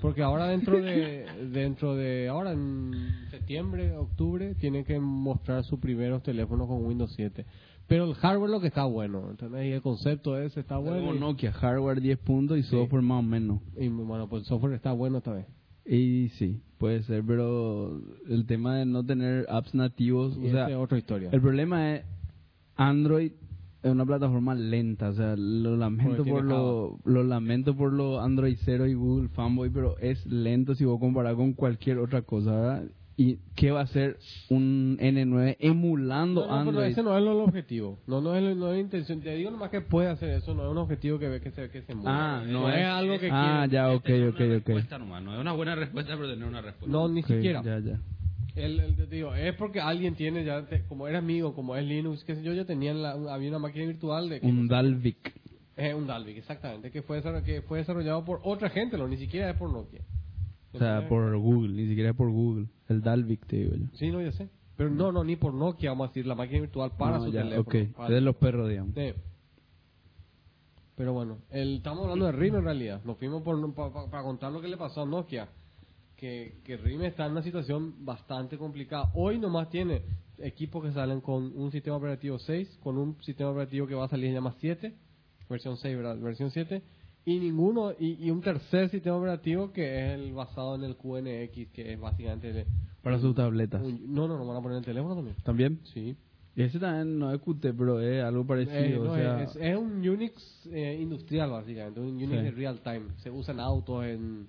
Porque 0.00 0.22
ahora 0.22 0.46
dentro 0.48 0.80
de 0.80 1.26
dentro 1.50 1.96
de 1.96 2.28
ahora 2.28 2.52
en 2.52 3.26
septiembre, 3.30 3.96
octubre 3.96 4.54
tienen 4.54 4.84
que 4.84 5.00
mostrar 5.00 5.64
sus 5.64 5.80
primeros 5.80 6.22
teléfonos 6.22 6.68
con 6.68 6.84
Windows 6.84 7.12
7. 7.16 7.44
Pero 7.88 8.04
el 8.04 8.14
hardware 8.14 8.50
lo 8.50 8.60
que 8.60 8.66
está 8.66 8.84
bueno, 8.84 9.30
¿entendés? 9.30 9.66
Y 9.66 9.72
el 9.72 9.82
concepto 9.82 10.36
ese 10.38 10.60
está 10.60 10.76
bueno. 10.76 10.98
Como 10.98 11.14
y- 11.14 11.20
Nokia, 11.20 11.52
hardware 11.52 12.00
10 12.00 12.18
puntos 12.18 12.58
y 12.58 12.62
software 12.64 13.02
más 13.02 13.20
o 13.20 13.22
menos. 13.22 13.60
Y, 13.76 13.88
bueno, 13.88 14.28
pues 14.28 14.42
el 14.42 14.46
software 14.48 14.74
está 14.74 14.92
bueno 14.92 15.18
esta 15.18 15.32
vez. 15.32 15.46
Y 15.84 16.30
sí, 16.30 16.60
puede 16.78 17.04
ser, 17.04 17.22
pero 17.24 18.00
el 18.28 18.44
tema 18.46 18.76
de 18.76 18.86
no 18.86 19.04
tener 19.04 19.46
apps 19.48 19.72
nativos, 19.72 20.36
Y 20.36 20.48
o 20.48 20.50
sea, 20.50 20.68
es 20.68 20.76
otra 20.76 20.98
historia. 20.98 21.30
el 21.30 21.40
problema 21.40 21.94
es 21.94 22.04
Android 22.74 23.32
es 23.82 23.92
una 23.92 24.04
plataforma 24.04 24.54
lenta, 24.56 25.10
o 25.10 25.14
sea, 25.14 25.36
lo 25.36 25.76
lamento 25.76 26.24
por 26.24 26.42
lo, 26.42 26.98
lo 27.04 27.22
lamento 27.22 27.76
por 27.76 27.92
lo 27.92 28.20
Android 28.20 28.56
0 28.64 28.86
y 28.88 28.94
Google 28.94 29.28
Fanboy, 29.28 29.70
pero 29.70 29.96
es 29.98 30.26
lento 30.26 30.74
si 30.74 30.84
vos 30.84 30.98
comparás 30.98 31.36
con 31.36 31.52
cualquier 31.52 31.98
otra 31.98 32.22
cosa, 32.22 32.50
¿verdad? 32.50 32.84
¿Y 33.18 33.38
qué 33.54 33.70
va 33.70 33.80
a 33.80 33.84
hacer 33.84 34.18
un 34.50 34.98
N9 35.00 35.56
emulando 35.58 36.46
No, 36.46 36.64
no, 36.64 36.70
pero 36.70 36.84
ese 36.84 37.02
no 37.02 37.16
es 37.16 37.22
el 37.22 37.28
objetivo. 37.28 37.98
No, 38.06 38.20
no 38.20 38.34
es, 38.36 38.42
el- 38.42 38.58
no 38.58 38.68
es 38.68 38.74
la 38.74 38.80
intención. 38.80 39.22
Te 39.22 39.34
digo 39.36 39.50
nomás 39.50 39.70
que 39.70 39.80
puede 39.80 40.08
hacer 40.08 40.28
eso. 40.30 40.54
No 40.54 40.66
es 40.66 40.70
un 40.70 40.76
objetivo 40.76 41.18
que 41.18 41.28
ve 41.28 41.40
que 41.40 41.50
se, 41.50 41.70
que 41.70 41.80
se 41.80 41.94
mueva. 41.94 42.40
Ah, 42.40 42.44
no 42.46 42.68
es, 42.70 42.76
es- 42.78 42.84
algo 42.86 43.18
que 43.18 43.30
Ah, 43.32 43.64
quiere. 43.68 43.72
ya, 43.74 43.88
ok, 43.90 43.96
Esta 44.08 44.12
es 44.12 44.28
ok, 44.34 44.36
una 44.40 44.44
ok. 44.44 44.50
respuesta 44.66 44.98
nomás, 44.98 45.22
no 45.22 45.34
es 45.34 45.40
una 45.40 45.52
buena 45.52 45.74
respuesta, 45.74 46.14
pero 46.14 46.28
tener 46.28 46.46
una 46.46 46.60
respuesta. 46.60 46.92
No, 46.92 47.08
ni 47.08 47.22
siquiera. 47.22 47.62
Ya, 47.62 47.78
ya. 47.78 47.98
El, 48.54 48.80
el- 48.80 48.96
te 48.96 49.06
digo, 49.06 49.34
es 49.34 49.54
porque 49.54 49.80
alguien 49.80 50.14
tiene 50.14 50.44
ya, 50.44 50.66
te- 50.66 50.84
como 50.84 51.08
era 51.08 51.18
amigo, 51.18 51.54
como 51.54 51.74
es 51.74 51.86
Linux, 51.86 52.22
que 52.24 52.34
sé 52.34 52.42
yo, 52.42 52.52
yo 52.52 52.66
tenía 52.66 52.90
en 52.90 53.02
la, 53.02 53.12
había 53.32 53.48
una 53.48 53.58
máquina 53.58 53.86
virtual 53.86 54.28
de... 54.28 54.40
Un 54.42 54.68
Dalvik. 54.68 55.32
Eh, 55.78 55.94
un 55.94 56.06
Dalvik, 56.06 56.36
exactamente, 56.38 56.90
que 56.90 57.00
fue, 57.02 57.22
desarroll- 57.22 57.42
que 57.42 57.62
fue 57.62 57.78
desarrollado 57.78 58.24
por 58.26 58.40
otra 58.44 58.68
gente, 58.70 58.96
no, 58.98 59.08
ni 59.08 59.16
siquiera 59.16 59.48
es 59.50 59.56
por 59.56 59.70
Nokia. 59.70 60.00
O 60.76 60.78
sea, 60.78 61.08
por 61.08 61.36
Google, 61.36 61.72
ni 61.74 61.88
siquiera 61.88 62.12
por 62.14 62.30
Google. 62.30 62.66
El 62.88 63.02
Dalvik, 63.02 63.46
te 63.46 63.56
digo 63.56 63.74
yo. 63.76 63.86
Sí, 63.94 64.10
no, 64.10 64.22
ya 64.22 64.32
sé. 64.32 64.48
Pero 64.76 64.90
no, 64.90 65.10
no, 65.10 65.24
ni 65.24 65.36
por 65.36 65.54
Nokia, 65.54 65.90
vamos 65.90 66.06
a 66.06 66.08
decir, 66.08 66.26
la 66.26 66.34
máquina 66.34 66.60
virtual 66.60 66.92
para 66.98 67.18
No, 67.18 67.24
su 67.24 67.32
ya, 67.32 67.42
teléfono. 67.42 67.62
ok. 67.62 67.96
para- 67.96 68.08
Es 68.08 68.14
de 68.14 68.20
los 68.20 68.36
perros, 68.36 68.68
digamos. 68.68 68.94
Sí. 68.94 69.12
Pero 70.96 71.12
bueno, 71.12 71.38
el, 71.50 71.76
estamos 71.76 72.04
hablando 72.04 72.26
de 72.26 72.32
RIM 72.32 72.56
en 72.56 72.64
realidad. 72.64 73.02
Nos 73.04 73.18
fuimos 73.18 73.42
por, 73.42 73.74
pa- 73.74 73.92
pa- 73.92 74.10
para 74.10 74.22
contar 74.22 74.52
lo 74.52 74.60
que 74.60 74.68
le 74.68 74.76
pasó 74.76 75.02
a 75.02 75.06
Nokia. 75.06 75.48
Que, 76.16 76.60
que 76.64 76.78
RIM 76.78 77.02
está 77.02 77.26
en 77.26 77.32
una 77.32 77.42
situación 77.42 78.04
bastante 78.06 78.56
complicada. 78.56 79.10
Hoy 79.14 79.38
nomás 79.38 79.68
tiene 79.68 80.02
equipos 80.38 80.82
que 80.82 80.92
salen 80.92 81.20
con 81.20 81.52
un 81.54 81.70
sistema 81.70 81.96
operativo 81.96 82.38
6, 82.38 82.78
con 82.82 82.96
un 82.96 83.16
sistema 83.22 83.50
operativo 83.50 83.86
que 83.86 83.94
va 83.94 84.06
a 84.06 84.08
salir 84.08 84.30
se 84.30 84.34
llama 84.34 84.54
7, 84.58 84.94
versión 85.50 85.76
6, 85.76 85.94
¿verdad? 85.96 86.18
Versión 86.18 86.50
7. 86.50 86.82
Y 87.28 87.38
ninguno, 87.40 87.92
y, 87.98 88.24
y 88.24 88.30
un 88.30 88.40
tercer 88.40 88.88
sistema 88.88 89.16
operativo 89.16 89.72
que 89.72 89.82
es 90.14 90.18
el 90.20 90.32
basado 90.32 90.76
en 90.76 90.84
el 90.84 90.96
QNX, 90.96 91.72
que 91.72 91.92
es 91.92 92.00
básicamente... 92.00 92.50
el- 92.60 92.66
Para 93.02 93.18
sus 93.18 93.34
tabletas. 93.34 93.82
un- 93.82 94.14
no, 94.14 94.28
no, 94.28 94.38
no 94.38 94.46
van 94.46 94.56
a 94.56 94.60
poner 94.62 94.76
en 94.76 94.78
el 94.78 94.84
teléfono 94.84 95.14
también. 95.16 95.36
¿También? 95.42 95.80
Sí. 95.92 96.16
Ese 96.54 96.78
también 96.78 97.18
no 97.18 97.32
es 97.34 97.40
Qt, 97.40 97.74
pero 97.76 98.00
es 98.00 98.22
algo 98.24 98.46
parecido. 98.46 98.76
Eh, 98.78 98.90
no, 98.98 99.10
o 99.12 99.14
sea, 99.16 99.42
es, 99.42 99.56
es 99.56 99.76
un 99.76 100.08
Unix 100.08 100.66
eh, 100.72 100.98
industrial, 101.02 101.50
básicamente, 101.50 102.00
un 102.00 102.14
Unix 102.14 102.30
Sí. 102.30 102.36
de 102.36 102.50
real 102.52 102.80
time. 102.80 103.02
Se 103.18 103.30
usa 103.30 103.52
en 103.52 103.60
autos, 103.60 104.04
en, 104.06 104.46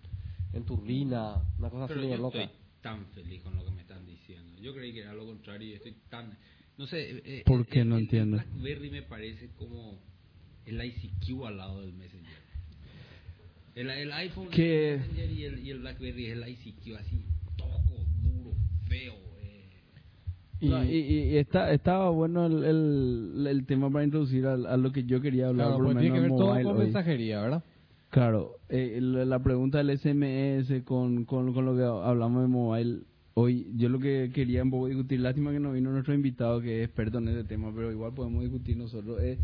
en 0.54 0.64
turbina, 0.64 1.40
una 1.58 1.70
cosa 1.72 1.88
Pero 1.88 2.00
así 2.02 2.10
yo 2.12 2.18
loca. 2.18 2.42
estoy 2.44 2.58
tan 2.82 3.06
feliz 3.08 3.42
con 3.42 3.56
lo 3.56 3.66
que 3.66 3.72
me 3.72 3.82
están 3.82 4.06
diciendo. 4.06 4.56
Yo 4.62 4.74
creí 4.76 4.94
que 4.94 5.00
era 5.02 5.14
lo 5.16 5.26
contrario 5.26 5.68
y 5.68 5.74
estoy 5.74 5.96
tan... 6.10 6.38
No 6.78 6.86
sé... 6.86 7.10
eh, 7.18 7.22
eh, 7.26 7.44
¿Por 7.44 7.62
el- 7.62 7.66
qué 7.66 7.82
el- 7.82 7.90
no 7.90 7.96
el 7.98 8.04
entiendo? 8.04 8.38
BlackBerry 8.38 8.90
me 8.92 9.02
parece 9.02 9.50
como 9.58 10.00
el 10.66 10.80
ICQ 10.86 11.44
al 11.46 11.58
lado 11.58 11.82
del 11.82 11.92
Messenger. 11.94 12.47
El, 13.78 13.90
el 13.92 14.12
iPhone 14.12 14.50
Que- 14.50 15.00
y 15.16 15.44
el, 15.44 15.60
y 15.60 15.70
el 15.70 15.80
BlackBerry 15.80 16.26
es 16.26 16.32
el 16.34 16.50
ICQ 16.50 16.96
así, 16.98 17.26
toco, 17.56 18.06
duro, 18.24 18.56
feo. 18.88 19.14
eh. 19.40 19.70
y, 20.60 20.70
No, 20.70 20.84
y- 20.84 20.90
y 20.98 21.38
está, 21.38 21.72
estaba 21.72 22.10
bueno 22.10 22.48
el, 22.48 22.64
el, 22.64 23.48
el 23.48 23.66
tema 23.68 23.92
para 23.92 24.04
introducir 24.04 24.48
a, 24.48 24.54
a 24.54 24.78
lo 24.78 24.92
que 24.92 25.04
yo 25.04 25.22
quería 25.22 25.50
hablar, 25.50 25.68
Claro, 25.68 25.76
por 25.78 25.84
lo 25.86 25.92
pues 25.94 26.02
tiene 26.02 26.16
menos 26.16 26.16
que 26.16 26.22
ver 26.22 26.38
todo 26.56 26.64
con 26.64 26.78
hoy. 26.78 26.84
mensajería, 26.86 27.42
¿verdad? 27.42 27.64
Claro, 28.10 28.56
eh, 28.70 28.98
la, 29.00 29.26
la 29.26 29.44
pregunta 29.44 29.78
del 29.78 29.92
SMS 29.96 30.82
con, 30.84 31.26
con, 31.26 31.54
con 31.54 31.66
lo 31.66 31.76
que 31.76 31.84
hablamos 31.84 32.42
de 32.42 32.48
mobile 32.48 33.02
hoy, 33.36 33.68
yo 33.76 33.90
lo 33.90 34.00
que 34.00 34.32
quería 34.34 34.64
un 34.64 34.72
poco 34.72 34.88
discutir, 34.88 35.20
lástima 35.20 35.52
que 35.52 35.60
no 35.60 35.72
vino 35.74 35.92
nuestro 35.92 36.16
invitado 36.16 36.60
que 36.62 36.82
es 36.82 36.88
experto 36.88 37.20
en 37.20 37.28
ese 37.28 37.44
tema, 37.44 37.72
pero 37.76 37.92
igual 37.92 38.16
podemos 38.16 38.42
discutir 38.42 38.76
nosotros, 38.76 39.22
es 39.22 39.38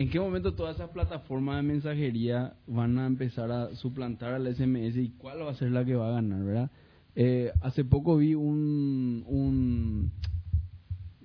en 0.00 0.10
qué 0.10 0.20
momento 0.20 0.54
todas 0.54 0.76
esas 0.76 0.90
plataformas 0.90 1.56
de 1.56 1.62
mensajería 1.62 2.54
van 2.66 2.98
a 2.98 3.06
empezar 3.06 3.50
a 3.50 3.74
suplantar 3.74 4.32
al 4.34 4.46
SMS 4.54 4.96
y 4.96 5.10
cuál 5.18 5.42
va 5.42 5.50
a 5.50 5.54
ser 5.54 5.70
la 5.72 5.84
que 5.84 5.94
va 5.96 6.08
a 6.08 6.12
ganar, 6.12 6.42
¿verdad? 6.44 6.70
Eh, 7.16 7.52
hace 7.62 7.84
poco 7.84 8.16
vi 8.16 8.34
un, 8.34 9.24
un, 9.26 10.12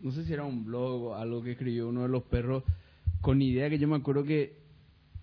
no 0.01 0.11
sé 0.11 0.25
si 0.25 0.33
era 0.33 0.43
un 0.43 0.65
blog 0.65 1.03
o 1.03 1.15
algo 1.15 1.43
que 1.43 1.51
escribió 1.51 1.87
uno 1.89 2.01
de 2.03 2.09
los 2.09 2.23
perros 2.23 2.63
con 3.21 3.41
idea 3.41 3.69
que 3.69 3.77
yo 3.77 3.87
me 3.87 3.95
acuerdo 3.95 4.23
que 4.23 4.57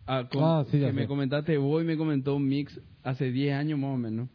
ah, 0.07 0.29
con- 0.33 0.43
Ah, 0.45 0.65
sí, 0.71 0.79
ya 0.79 0.87
que 0.89 0.93
me 0.93 1.07
comentaste 1.09 1.57
vos 1.59 1.83
y 1.83 1.87
me 1.87 1.97
comentó 1.97 2.39
Mix 2.39 2.81
hace 3.03 3.33
10 3.33 3.55
años 3.55 3.79
más 3.79 3.95
o 3.95 3.99
menos 3.99 4.29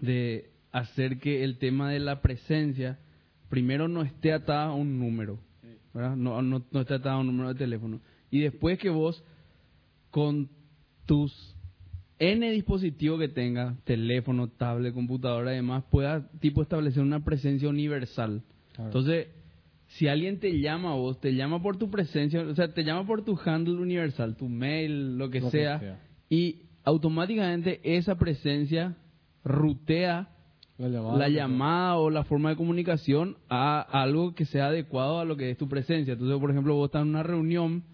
de 0.00 0.50
hacer 0.72 1.18
que 1.20 1.44
el 1.44 1.58
tema 1.58 1.90
de 1.90 2.00
la 2.00 2.20
presencia 2.22 2.98
primero 3.48 3.86
no 3.88 4.02
esté 4.02 4.32
atada 4.32 4.66
a 4.66 4.74
un 4.74 4.98
número, 4.98 5.38
¿verdad? 5.94 6.16
No, 6.16 6.42
no, 6.42 6.62
no 6.70 6.80
esté 6.80 6.94
atada 6.94 7.14
a 7.14 7.18
un 7.20 7.28
número 7.28 7.48
de 7.50 7.54
teléfono. 7.54 8.00
Y 8.36 8.40
después 8.40 8.78
que 8.78 8.90
vos 8.90 9.22
con 10.10 10.48
tus 11.06 11.54
N 12.18 12.50
dispositivos 12.50 13.20
que 13.20 13.28
tengas, 13.28 13.78
teléfono, 13.84 14.48
tablet, 14.48 14.94
computadora, 14.94 15.50
además, 15.50 15.84
puedas 15.90 16.24
tipo 16.40 16.62
establecer 16.62 17.02
una 17.02 17.24
presencia 17.24 17.68
universal. 17.68 18.42
Claro. 18.72 18.88
Entonces, 18.88 19.28
si 19.88 20.08
alguien 20.08 20.40
te 20.40 20.58
llama 20.60 20.92
a 20.92 20.94
vos, 20.94 21.20
te 21.20 21.34
llama 21.34 21.62
por 21.62 21.76
tu 21.76 21.90
presencia, 21.90 22.40
o 22.42 22.54
sea, 22.54 22.72
te 22.72 22.84
llama 22.84 23.06
por 23.06 23.22
tu 23.24 23.38
handle 23.44 23.74
universal, 23.76 24.34
tu 24.36 24.48
mail, 24.48 25.18
lo 25.18 25.30
que, 25.30 25.40
Lo 25.40 25.46
que 25.46 25.50
sea, 25.50 25.78
sea. 25.78 26.00
y 26.30 26.62
automáticamente 26.84 27.80
esa 27.84 28.16
presencia 28.16 28.96
rutea 29.44 30.28
La 30.78 30.88
llamada. 30.88 31.18
la 31.18 31.28
llamada 31.28 31.96
o 31.98 32.10
la 32.10 32.24
forma 32.24 32.50
de 32.50 32.56
comunicación 32.56 33.36
a 33.48 33.80
algo 33.80 34.34
que 34.34 34.44
sea 34.46 34.68
adecuado 34.68 35.20
a 35.20 35.24
lo 35.24 35.36
que 35.36 35.50
es 35.50 35.58
tu 35.58 35.68
presencia. 35.68 36.14
Entonces, 36.14 36.38
por 36.40 36.50
ejemplo, 36.50 36.74
vos 36.74 36.86
estás 36.88 37.02
en 37.02 37.08
una 37.08 37.22
reunión 37.22 37.84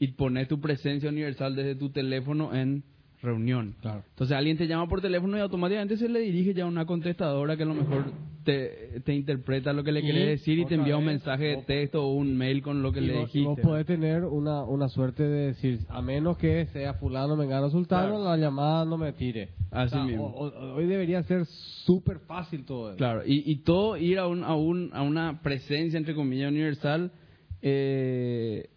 y 0.00 0.08
pones 0.08 0.48
tu 0.48 0.60
presencia 0.60 1.08
universal 1.10 1.54
desde 1.54 1.76
tu 1.76 1.90
teléfono 1.90 2.52
en 2.54 2.82
reunión. 3.22 3.76
Claro. 3.82 4.02
Entonces 4.08 4.34
alguien 4.36 4.56
te 4.56 4.66
llama 4.66 4.88
por 4.88 5.02
teléfono 5.02 5.36
y 5.36 5.40
automáticamente 5.40 5.96
se 5.98 6.08
le 6.08 6.20
dirige 6.20 6.54
ya 6.54 6.64
a 6.64 6.66
una 6.66 6.86
contestadora 6.86 7.54
que 7.54 7.64
a 7.64 7.66
lo 7.66 7.74
mejor 7.74 8.10
te, 8.44 9.02
te 9.04 9.14
interpreta 9.14 9.74
lo 9.74 9.84
que 9.84 9.92
le 9.92 10.00
Y, 10.00 10.04
quieres 10.04 10.26
decir 10.40 10.58
y 10.58 10.64
te 10.64 10.76
envía 10.76 10.96
un 10.96 11.04
vez, 11.04 11.16
mensaje 11.16 11.44
de 11.44 11.56
texto 11.64 12.02
o 12.02 12.14
un 12.14 12.34
mail 12.34 12.62
con 12.62 12.80
lo 12.80 12.92
que 12.92 13.00
y 13.02 13.06
le 13.08 13.12
vos, 13.18 13.28
y 13.34 13.40
dijiste. 13.40 13.46
vos 13.46 13.60
podés 13.60 13.84
tener 13.84 14.24
una, 14.24 14.64
una 14.64 14.88
suerte 14.88 15.22
de 15.22 15.48
decir, 15.48 15.80
a 15.90 16.00
menos 16.00 16.38
que 16.38 16.64
sea 16.72 16.94
fulano, 16.94 17.36
mengano, 17.36 17.68
sultano, 17.68 18.08
Claro. 18.16 18.24
la 18.24 18.38
llamada 18.38 18.86
no 18.86 18.96
me 18.96 19.12
tire. 19.12 19.50
Así 19.70 19.94
O 19.96 19.98
sea, 19.98 20.04
mismo. 20.06 20.26
o- 20.28 20.46
o- 20.48 20.74
hoy 20.76 20.86
debería 20.86 21.22
ser 21.24 21.44
súper 21.84 22.20
fácil 22.20 22.64
todo 22.64 22.88
eso. 22.88 22.96
Claro, 22.96 23.20
y, 23.26 23.42
y 23.44 23.56
todo 23.56 23.98
ir 23.98 24.18
a, 24.18 24.26
un, 24.26 24.44
a, 24.44 24.54
un, 24.54 24.88
a 24.94 25.02
una 25.02 25.42
presencia, 25.42 25.98
entre 25.98 26.14
comillas, 26.14 26.50
universal, 26.50 27.12
eh, 27.60 28.70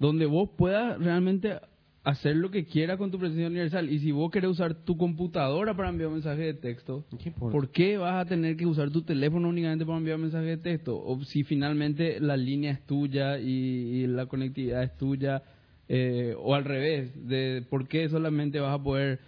donde 0.00 0.26
vos 0.26 0.50
puedas 0.58 0.98
realmente 0.98 1.60
hacer 2.02 2.34
lo 2.34 2.50
que 2.50 2.64
quieras 2.64 2.96
con 2.96 3.10
tu 3.10 3.18
presencia 3.18 3.46
universal. 3.46 3.90
Y 3.90 3.98
si 3.98 4.10
vos 4.10 4.30
querés 4.30 4.50
usar 4.50 4.74
tu 4.84 4.96
computadora 4.96 5.76
para 5.76 5.90
enviar 5.90 6.08
un 6.08 6.14
mensaje 6.14 6.40
de 6.42 6.54
texto, 6.54 7.04
¿Qué? 7.22 7.30
¿por 7.30 7.70
qué 7.70 7.98
vas 7.98 8.24
a 8.24 8.28
tener 8.28 8.56
que 8.56 8.64
usar 8.66 8.90
tu 8.90 9.02
teléfono 9.02 9.48
únicamente 9.48 9.84
para 9.84 9.98
enviar 9.98 10.16
un 10.16 10.22
mensaje 10.22 10.46
de 10.46 10.56
texto? 10.56 10.98
O 10.98 11.22
si 11.24 11.44
finalmente 11.44 12.18
la 12.18 12.36
línea 12.38 12.72
es 12.72 12.86
tuya 12.86 13.38
y, 13.38 13.44
y 13.46 14.06
la 14.06 14.24
conectividad 14.26 14.82
es 14.82 14.96
tuya, 14.96 15.42
eh, 15.88 16.34
o 16.38 16.54
al 16.54 16.64
revés, 16.64 17.12
de 17.28 17.66
¿por 17.68 17.86
qué 17.86 18.08
solamente 18.08 18.58
vas 18.60 18.80
a 18.80 18.82
poder 18.82 19.20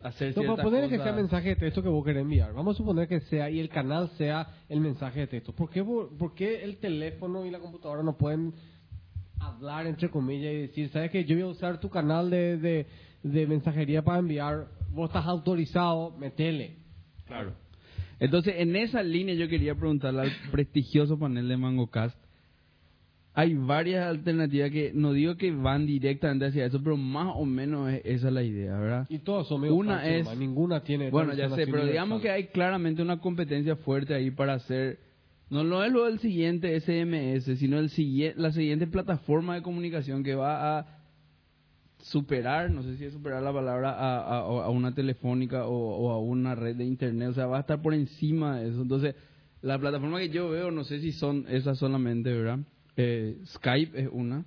hacer 0.00 0.34
No, 0.36 0.42
para 0.56 0.62
poner 0.62 0.84
que 0.88 0.96
cosas? 0.96 1.04
sea 1.04 1.12
mensaje 1.12 1.48
de 1.50 1.56
texto 1.56 1.82
que 1.82 1.88
vos 1.88 2.04
querés 2.04 2.22
enviar. 2.22 2.52
Vamos 2.54 2.74
a 2.74 2.78
suponer 2.78 3.06
que 3.08 3.20
sea 3.20 3.50
y 3.50 3.60
el 3.60 3.68
canal 3.68 4.08
sea 4.16 4.48
el 4.68 4.80
mensaje 4.80 5.20
de 5.20 5.26
texto. 5.26 5.52
¿Por 5.52 5.68
qué, 5.70 5.80
vos- 5.82 6.08
por 6.18 6.34
qué 6.34 6.64
el 6.64 6.78
teléfono 6.78 7.44
y 7.46 7.50
la 7.50 7.58
computadora 7.60 8.02
no 8.02 8.16
pueden 8.16 8.52
hablar 9.62 9.86
entre 9.86 10.10
comillas 10.10 10.52
y 10.52 10.56
decir, 10.58 10.88
sabes 10.90 11.10
que 11.10 11.24
yo 11.24 11.34
voy 11.36 11.42
a 11.44 11.46
usar 11.48 11.78
tu 11.80 11.88
canal 11.88 12.30
de, 12.30 12.56
de, 12.58 12.86
de 13.22 13.46
mensajería 13.46 14.02
para 14.02 14.18
enviar, 14.18 14.66
vos 14.90 15.08
estás 15.08 15.24
autorizado, 15.26 16.10
metele. 16.18 16.76
Claro. 17.26 17.52
Entonces, 18.18 18.54
en 18.58 18.74
esa 18.76 19.02
línea 19.02 19.34
yo 19.34 19.48
quería 19.48 19.74
preguntarle 19.74 20.22
al 20.22 20.32
prestigioso 20.50 21.18
panel 21.18 21.48
de 21.48 21.56
MangoCast, 21.56 22.16
hay 23.34 23.54
varias 23.54 24.06
alternativas 24.06 24.70
que 24.70 24.92
no 24.94 25.12
digo 25.12 25.36
que 25.36 25.50
van 25.52 25.86
directamente 25.86 26.46
hacia 26.46 26.66
eso, 26.66 26.82
pero 26.82 26.96
más 26.98 27.32
o 27.34 27.46
menos 27.46 27.90
es, 27.90 28.02
esa 28.04 28.28
es 28.28 28.34
la 28.34 28.42
idea, 28.42 28.76
¿verdad? 28.78 29.06
Y 29.08 29.20
todas 29.20 29.46
son 29.46 29.62
medio 29.62 29.74
Una 29.74 30.06
es- 30.06 30.24
nomás, 30.24 30.38
ninguna 30.38 30.82
tiene... 30.82 31.08
Bueno, 31.10 31.32
ya 31.34 31.48
sé, 31.50 31.66
pero 31.66 31.86
digamos 31.86 32.20
que 32.20 32.30
hay 32.30 32.48
claramente 32.48 33.00
una 33.00 33.20
competencia 33.20 33.76
fuerte 33.76 34.12
ahí 34.14 34.30
para 34.30 34.54
hacer, 34.54 34.98
no, 35.52 35.62
no 35.64 35.84
es 35.84 35.92
lo 35.92 36.06
del 36.06 36.18
siguiente 36.18 36.74
SMS, 36.80 37.56
sino 37.58 37.78
el 37.78 37.90
siguiente, 37.90 38.40
la 38.40 38.50
siguiente 38.52 38.86
plataforma 38.86 39.54
de 39.54 39.62
comunicación 39.62 40.24
que 40.24 40.34
va 40.34 40.78
a 40.78 40.86
superar, 42.00 42.70
no 42.70 42.82
sé 42.82 42.96
si 42.96 43.04
es 43.04 43.12
superar 43.12 43.42
la 43.42 43.52
palabra, 43.52 43.90
a, 43.92 44.18
a- 44.18 44.64
a 44.64 44.68
una 44.70 44.92
telefónica 44.94 45.66
o, 45.66 45.74
o 45.74 46.10
a 46.10 46.18
una 46.18 46.54
red 46.54 46.74
de 46.76 46.84
internet, 46.84 47.28
o 47.28 47.34
sea, 47.34 47.46
va 47.46 47.58
a 47.58 47.60
estar 47.60 47.80
por 47.80 47.94
encima 47.94 48.58
de 48.58 48.70
eso. 48.70 48.82
Entonces, 48.82 49.14
la 49.62 49.78
plataforma 49.78 50.18
que 50.18 50.28
yo 50.30 50.50
veo, 50.50 50.70
no 50.72 50.82
sé 50.84 51.00
si 51.00 51.12
son 51.12 51.46
esas 51.48 51.78
solamente, 51.78 52.32
¿verdad? 52.32 52.58
Eh, 52.96 53.38
Skype 53.46 54.00
es 54.00 54.08
una, 54.10 54.44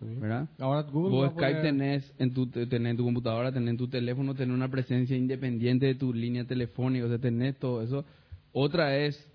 ¿verdad? 0.00 0.48
Ahora 0.58 0.82
Google 0.82 1.10
Vos 1.16 1.30
Skype 1.32 1.46
poner- 1.54 1.62
tenés 1.62 2.14
en 2.18 2.34
tu, 2.34 2.46
te- 2.48 2.66
tenés 2.66 2.90
en 2.90 2.96
tu 2.98 3.04
computadora, 3.04 3.50
tenés 3.52 3.70
en 3.70 3.76
tu 3.78 3.88
teléfono, 3.88 4.34
tenés 4.34 4.54
una 4.54 4.68
presencia 4.70 5.16
independiente 5.16 5.86
de 5.86 5.94
tu 5.94 6.12
línea 6.12 6.44
telefónica, 6.44 7.06
o 7.06 7.08
sea, 7.08 7.18
tenés 7.18 7.56
todo 7.58 7.80
eso. 7.82 8.04
Otra 8.52 8.96
es 8.98 9.26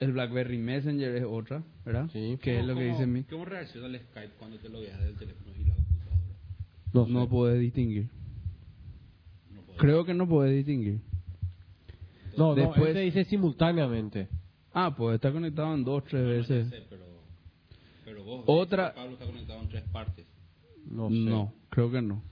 el 0.00 0.12
BlackBerry 0.12 0.58
Messenger, 0.58 1.16
es 1.16 1.24
otra, 1.24 1.62
¿verdad? 1.84 2.08
Sí. 2.12 2.38
Que 2.42 2.58
es 2.60 2.66
lo 2.66 2.74
que 2.74 2.82
¿Cómo- 2.86 2.92
dice 2.94 3.06
mi... 3.06 3.22
¿Cómo 3.24 3.44
reacciona 3.44 3.86
el 3.86 3.98
Skype 4.00 4.34
cuando 4.38 4.58
te 4.58 4.68
lo 4.68 4.80
veas 4.80 5.00
del 5.00 5.16
teléfono 5.16 5.52
y 5.56 5.64
la 5.64 5.74
computadora? 5.74 6.22
No, 6.92 7.06
No 7.06 7.24
sé. 7.24 7.30
podés 7.30 7.60
distinguir. 7.60 8.08
No 9.54 9.62
puedo. 9.62 9.78
Creo 9.78 10.04
que 10.04 10.14
no 10.14 10.28
podés 10.28 10.54
distinguir. 10.56 11.00
No, 12.36 12.48
no, 12.48 12.54
Después- 12.54 12.88
él 12.88 12.94
te 12.94 13.00
dice 13.00 13.24
simultáneamente. 13.24 14.28
Ah, 14.72 14.94
pues 14.96 15.14
está 15.14 15.30
conectado 15.32 15.72
en 15.74 15.84
dos, 15.84 16.02
tres 16.04 16.22
No, 16.22 16.28
no 16.28 16.34
veces. 16.34 16.68
sé, 16.68 16.82
pero, 16.90 17.04
pero 18.04 18.24
vos 18.24 18.44
Otra- 18.46 18.92
Pablo 18.92 19.12
está 19.12 19.26
conectado 19.26 19.60
en 19.62 19.68
tres 19.68 19.84
partes. 19.92 20.26
No, 20.90 21.08
sé. 21.08 21.14
No, 21.14 21.52
creo 21.70 21.90
que 21.92 22.02
no. 22.02 22.22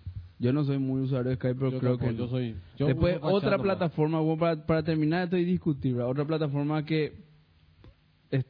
Yo 0.40 0.52
no 0.52 0.64
soy 0.64 0.78
muy 0.78 1.02
usuario 1.02 1.30
de 1.30 1.36
Skype, 1.36 1.54
pero 1.54 1.70
Yo 1.70 1.78
creo 1.78 1.92
tampoco, 1.96 2.10
que 2.10 2.18
no. 2.18 2.24
yo 2.24 2.28
soy- 2.30 2.56
yo 2.76 2.86
Después, 2.88 3.18
otra 3.22 3.58
plataforma, 3.58 4.18
bueno, 4.20 4.40
para, 4.40 4.66
para 4.66 4.82
terminar 4.82 5.24
esto 5.24 5.36
y 5.38 5.44
discutir, 5.44 5.94
¿verdad? 5.94 6.10
otra 6.10 6.24
plataforma 6.24 6.84
que 6.84 7.14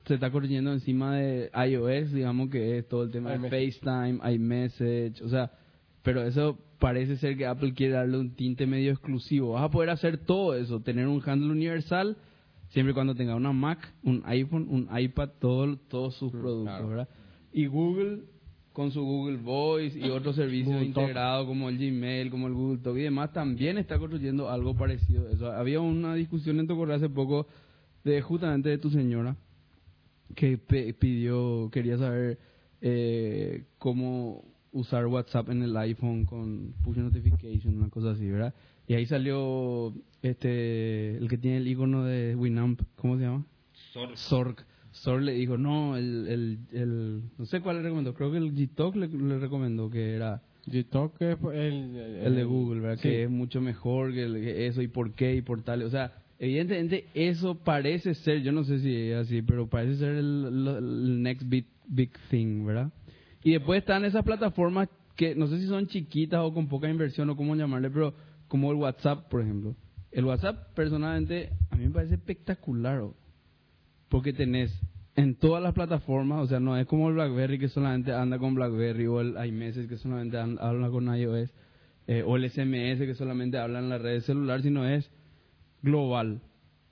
se 0.05 0.15
está 0.15 0.31
corrigiendo 0.31 0.73
encima 0.73 1.17
de 1.17 1.51
iOS, 1.69 2.13
digamos 2.13 2.51
que 2.51 2.79
es 2.79 2.89
todo 2.89 3.03
el 3.03 3.11
tema 3.11 3.37
de. 3.37 3.49
FaceTime, 3.51 4.21
iMessage, 4.33 5.21
o 5.23 5.29
sea, 5.29 5.51
pero 6.03 6.23
eso 6.23 6.57
parece 6.79 7.17
ser 7.17 7.37
que 7.37 7.47
Apple 7.47 7.75
quiere 7.75 7.95
darle 7.95 8.19
un 8.19 8.35
tinte 8.35 8.67
medio 8.67 8.93
exclusivo. 8.93 9.53
Vas 9.53 9.65
a 9.65 9.71
poder 9.71 9.91
hacer 9.91 10.19
todo 10.19 10.55
eso, 10.55 10.81
tener 10.81 11.09
un 11.09 11.21
handle 11.25 11.51
universal, 11.51 12.17
siempre 12.69 12.93
y 12.93 12.95
cuando 12.95 13.17
tenga 13.17 13.35
una 13.35 13.53
Mac, 13.53 13.93
un 14.05 14.23
iPhone, 14.25 14.69
un 14.71 14.89
iPad, 14.97 15.31
todo, 15.41 15.77
todos 15.77 16.15
sus 16.15 16.31
productos, 16.31 16.77
claro. 16.77 16.89
¿verdad? 16.89 17.09
Y 17.53 17.67
Google 17.67 18.21
con 18.73 18.91
su 18.91 19.03
Google 19.03 19.37
Voice 19.37 19.99
y 19.99 20.09
otros 20.09 20.37
servicios 20.37 20.83
integrados 20.83 21.47
como 21.47 21.69
el 21.69 21.77
Gmail, 21.77 22.31
como 22.31 22.47
el 22.47 22.55
Google 22.55 22.79
Talk 22.79 22.97
y 22.97 23.03
demás, 23.03 23.33
también 23.33 23.79
está 23.79 23.99
construyendo 23.99 24.49
algo 24.49 24.75
parecido. 24.75 25.29
Eso. 25.29 25.53
Había 25.53 25.81
una 25.81 26.15
discusión 26.15 26.59
en 26.61 26.69
tu 26.69 26.77
correo 26.77 26.97
hace 26.97 27.11
poco 27.11 27.49
de 28.05 28.23
justamente 28.23 28.71
de 28.71 28.79
tu 28.79 28.89
señora 28.89 29.37
que 30.35 30.59
pe- 30.59 30.95
pidió, 30.95 31.69
quería 31.73 31.99
saber 31.99 32.39
eh, 32.81 33.65
cómo 33.79 34.45
usar 34.73 35.07
WhatsApp 35.07 35.51
en 35.51 35.63
el 35.63 35.77
iPhone 35.77 36.25
con 36.25 36.75
push 36.83 36.97
notification, 36.99 37.77
una 37.77 37.89
cosa 37.91 38.13
así, 38.13 38.29
¿verdad? 38.31 38.55
Y 38.87 38.95
ahí 38.95 39.07
salió 39.07 39.95
este 40.23 41.17
el 41.17 41.29
que 41.29 41.39
tiene 41.39 41.59
el 41.59 41.69
icono 41.69 42.05
de 42.05 42.35
Winamp, 42.35 42.81
¿cómo 42.97 43.17
se 43.17 43.23
llama? 43.25 43.45
Sor- 43.93 44.17
Sork. 44.17 44.67
Sork 44.93 45.23
le 45.23 45.33
dijo, 45.33 45.57
no, 45.57 45.97
el, 45.97 46.27
el, 46.29 46.59
el, 46.73 47.23
no 47.39 47.47
sé 47.47 47.61
cuál 47.61 47.77
le 47.77 47.83
recomendó, 47.83 48.13
creo 48.15 48.31
que 48.31 48.39
el 48.39 48.53
Gtalk 48.53 48.95
le, 48.97 49.09
le 49.09 49.39
recomendó 49.39 49.89
que 49.89 50.15
era 50.15 50.43
Gtalk 50.67 51.21
es 51.23 51.39
el, 51.55 51.97
el 51.97 52.35
de 52.37 52.45
Google, 52.45 52.81
¿verdad? 52.81 52.97
sí. 52.97 53.03
Que 53.09 53.23
es 53.25 53.31
mucho 53.31 53.61
mejor 53.61 54.13
que, 54.13 54.25
el- 54.25 54.35
que 54.35 54.67
eso 54.67 54.83
y 54.83 54.89
por 54.89 55.15
qué 55.15 55.35
y 55.37 55.43
por 55.43 55.63
tal. 55.63 55.83
O 55.83 55.91
sea, 55.91 56.13
evidentemente 56.43 57.07
eso 57.15 57.55
parece 57.55 58.15
ser, 58.17 58.43
yo 58.43 58.51
no 58.51 58.65
sé 58.65 58.81
si 58.81 58.93
es 59.11 59.17
así, 59.17 59.43
pero 59.43 59.69
parece 59.69 59.97
ser 59.99 60.17
el, 60.17 61.23
next 61.23 61.49
big, 61.49 61.67
big 61.87 62.11
thing, 62.31 62.67
¿verdad? 62.67 62.91
Y 63.45 63.53
después 63.53 63.79
están 63.79 64.05
esas 64.05 64.25
plataformas 64.25 64.89
que 65.15 65.37
no 65.37 65.47
sé 65.47 65.59
si 65.61 65.69
son 65.69 65.87
chiquitas 65.87 66.41
o 66.41 66.53
con 66.53 66.67
poca 66.67 66.89
inversión 66.91 67.31
o 67.31 67.37
cómo 67.37 67.55
llamarle, 67.55 67.91
pero 67.91 68.13
como 68.49 68.73
el 68.73 68.77
WhatsApp, 68.79 69.29
por 69.29 69.41
ejemplo. 69.41 69.77
El 70.11 70.25
WhatsApp, 70.25 70.75
personalmente, 70.75 71.51
a 71.71 71.77
mí 71.77 71.85
me 71.85 71.91
parece 71.91 72.15
espectacular, 72.15 72.99
¿o? 72.99 73.15
porque 74.09 74.33
tenés 74.33 74.77
en 75.15 75.37
todas 75.37 75.63
las 75.63 75.75
plataformas, 75.75 76.41
o 76.43 76.47
sea, 76.49 76.59
no 76.59 76.77
es 76.77 76.87
como 76.87 77.09
el 77.09 77.15
BlackBerry 77.15 77.61
que 77.61 77.69
solamente 77.69 78.13
anda 78.13 78.39
con 78.41 78.55
BlackBerry 78.57 79.07
o 79.07 79.21
el 79.21 79.37
iMessage 79.47 79.87
que 79.89 79.97
solamente 79.97 80.39
an- 80.39 80.59
habla 80.61 80.91
con 80.91 81.15
iOS 81.15 81.51
eh, 82.09 82.25
o 82.27 82.37
el 82.37 82.51
SMS 82.51 82.99
que 82.99 83.15
solamente 83.15 83.59
habla 83.59 83.79
en 83.79 83.89
la 83.91 83.99
red 83.99 84.21
celular, 84.23 84.61
sino 84.61 84.89
es 84.89 85.09
global. 85.83 86.41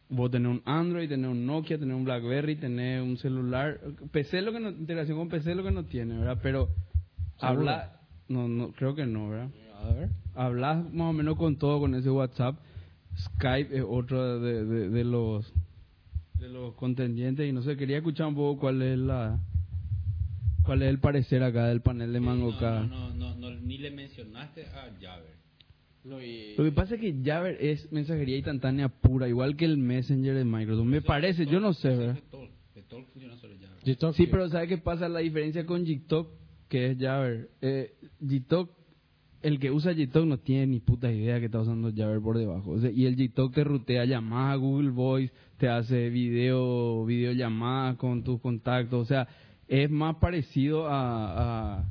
Vos 0.08 0.30
tenés 0.30 0.50
un 0.50 0.62
Android, 0.64 1.08
tenés 1.08 1.30
un 1.30 1.46
Nokia, 1.46 1.78
tenés 1.78 1.96
un 1.96 2.04
BlackBerry, 2.04 2.56
tenés 2.56 3.02
un 3.02 3.16
celular. 3.16 3.80
PC 4.10 4.42
lo 4.42 4.52
que 4.52 4.60
no, 4.60 4.70
integración 4.70 5.18
con 5.18 5.28
PC 5.28 5.54
lo 5.54 5.62
que 5.62 5.70
no 5.70 5.84
tiene, 5.84 6.18
¿verdad? 6.18 6.38
Pero 6.42 6.68
habla, 7.38 8.00
no, 8.28 8.48
no, 8.48 8.72
creo 8.72 8.94
que 8.94 9.06
no, 9.06 9.28
¿verdad? 9.28 9.50
A 9.82 9.92
ver. 9.94 10.10
hablas 10.34 10.92
más 10.92 11.08
o 11.08 11.12
menos 11.12 11.36
con 11.36 11.56
todo 11.56 11.80
con 11.80 11.94
ese 11.94 12.10
WhatsApp. 12.10 12.56
Skype 13.16 13.76
es 13.76 13.84
otro 13.86 14.40
de, 14.40 14.64
de, 14.64 14.88
de 14.90 15.04
los 15.04 15.52
de 16.40 16.48
los 16.48 16.74
contendientes 16.74 17.48
y 17.48 17.52
no 17.52 17.62
sé, 17.62 17.76
quería 17.76 17.98
escuchar 17.98 18.28
un 18.28 18.34
poco 18.34 18.60
cuál 18.60 18.82
es 18.82 18.98
la 18.98 19.38
cuál 20.64 20.82
es 20.82 20.88
el 20.88 20.98
parecer 20.98 21.42
acá 21.42 21.66
del 21.66 21.82
panel 21.82 22.12
de 22.12 22.20
Mango 22.20 22.52
no, 22.52 22.60
no, 22.60 23.10
no, 23.10 23.14
no, 23.14 23.34
no, 23.34 23.50
ni 23.60 23.78
le 23.78 23.90
mencionaste 23.90 24.66
a 24.66 24.90
Jabber. 25.00 25.34
No, 26.04 26.20
y- 26.22 26.54
Lo 26.56 26.64
que 26.64 26.72
pasa 26.72 26.94
es 26.94 27.00
que 27.00 27.14
Jabber 27.22 27.56
es 27.60 27.90
mensajería 27.92 28.36
instantánea 28.36 28.88
pura, 28.88 29.28
igual 29.28 29.56
que 29.56 29.66
el 29.66 29.76
Messenger 29.76 30.34
de 30.34 30.44
Microsoft. 30.44 30.86
Me 30.86 31.02
parece, 31.02 31.44
yo 31.46 31.60
no 31.60 31.72
sé, 31.74 31.88
¿verdad? 31.88 32.14
Sí, 34.16 34.26
pero 34.30 34.48
¿sabe 34.48 34.68
qué 34.68 34.78
pasa? 34.78 35.08
La 35.08 35.20
diferencia 35.20 35.66
con 35.66 35.84
Gtalk, 35.84 36.28
que 36.68 36.90
es 36.92 36.98
Jabber. 36.98 37.50
Eh, 37.60 37.94
Gtalk, 38.20 38.70
el 39.42 39.58
que 39.58 39.70
usa 39.70 39.92
Gtalk 39.92 40.24
no 40.26 40.38
tiene 40.38 40.66
ni 40.68 40.80
puta 40.80 41.12
idea 41.12 41.38
que 41.38 41.46
está 41.46 41.60
usando 41.60 41.92
Jabber 41.94 42.20
por 42.20 42.38
debajo. 42.38 42.70
O 42.72 42.80
sea, 42.80 42.90
y 42.90 43.04
el 43.06 43.16
Gtalk 43.16 43.52
te 43.54 43.64
rutea 43.64 44.04
llamadas 44.06 44.54
a 44.54 44.56
Google 44.56 44.90
Voice, 44.90 45.32
te 45.58 45.68
hace 45.68 46.08
video, 46.08 47.04
videollamadas 47.04 47.96
con 47.96 48.24
tus 48.24 48.40
contactos. 48.40 49.02
O 49.02 49.04
sea, 49.04 49.28
es 49.68 49.90
más 49.90 50.16
parecido 50.16 50.88
a, 50.88 51.78
a, 51.80 51.84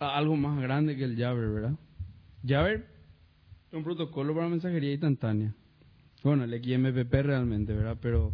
a 0.00 0.16
algo 0.16 0.36
más 0.36 0.60
grande 0.62 0.96
que 0.96 1.04
el 1.04 1.16
Jabber, 1.16 1.48
¿verdad? 1.50 1.74
Jabber 2.46 2.86
es 3.68 3.72
un 3.74 3.84
protocolo 3.84 4.34
para 4.34 4.48
mensajería 4.48 4.92
instantánea. 4.92 5.54
Bueno, 6.22 6.44
el 6.44 6.52
XMPP 6.52 7.12
realmente, 7.12 7.72
¿verdad? 7.72 7.98
Pero 8.00 8.32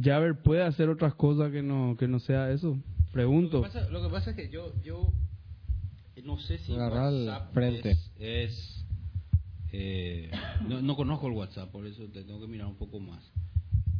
Jabber 0.00 0.42
puede 0.42 0.62
hacer 0.62 0.88
otras 0.88 1.14
cosas 1.14 1.50
que 1.52 1.62
no 1.62 1.96
que 1.98 2.08
no 2.08 2.18
sea 2.18 2.50
eso. 2.50 2.78
Pregunto. 3.12 3.58
Lo 3.58 3.64
que 3.64 3.68
pasa, 3.68 3.90
lo 3.90 4.02
que 4.02 4.08
pasa 4.08 4.30
es 4.30 4.36
que 4.36 4.48
yo, 4.50 4.74
yo 4.82 5.12
no 6.24 6.38
sé 6.38 6.58
si 6.58 6.74
Agarrar 6.74 7.12
WhatsApp 7.12 7.52
frente. 7.54 7.90
es... 7.90 8.10
es, 8.18 8.84
eh, 9.72 10.30
no, 10.66 10.80
no 10.80 10.96
conozco 10.96 11.26
el 11.26 11.34
WhatsApp, 11.34 11.70
por 11.70 11.86
eso 11.86 12.04
te 12.08 12.24
tengo 12.24 12.40
que 12.40 12.46
mirar 12.46 12.66
un 12.66 12.76
poco 12.76 13.00
más. 13.00 13.32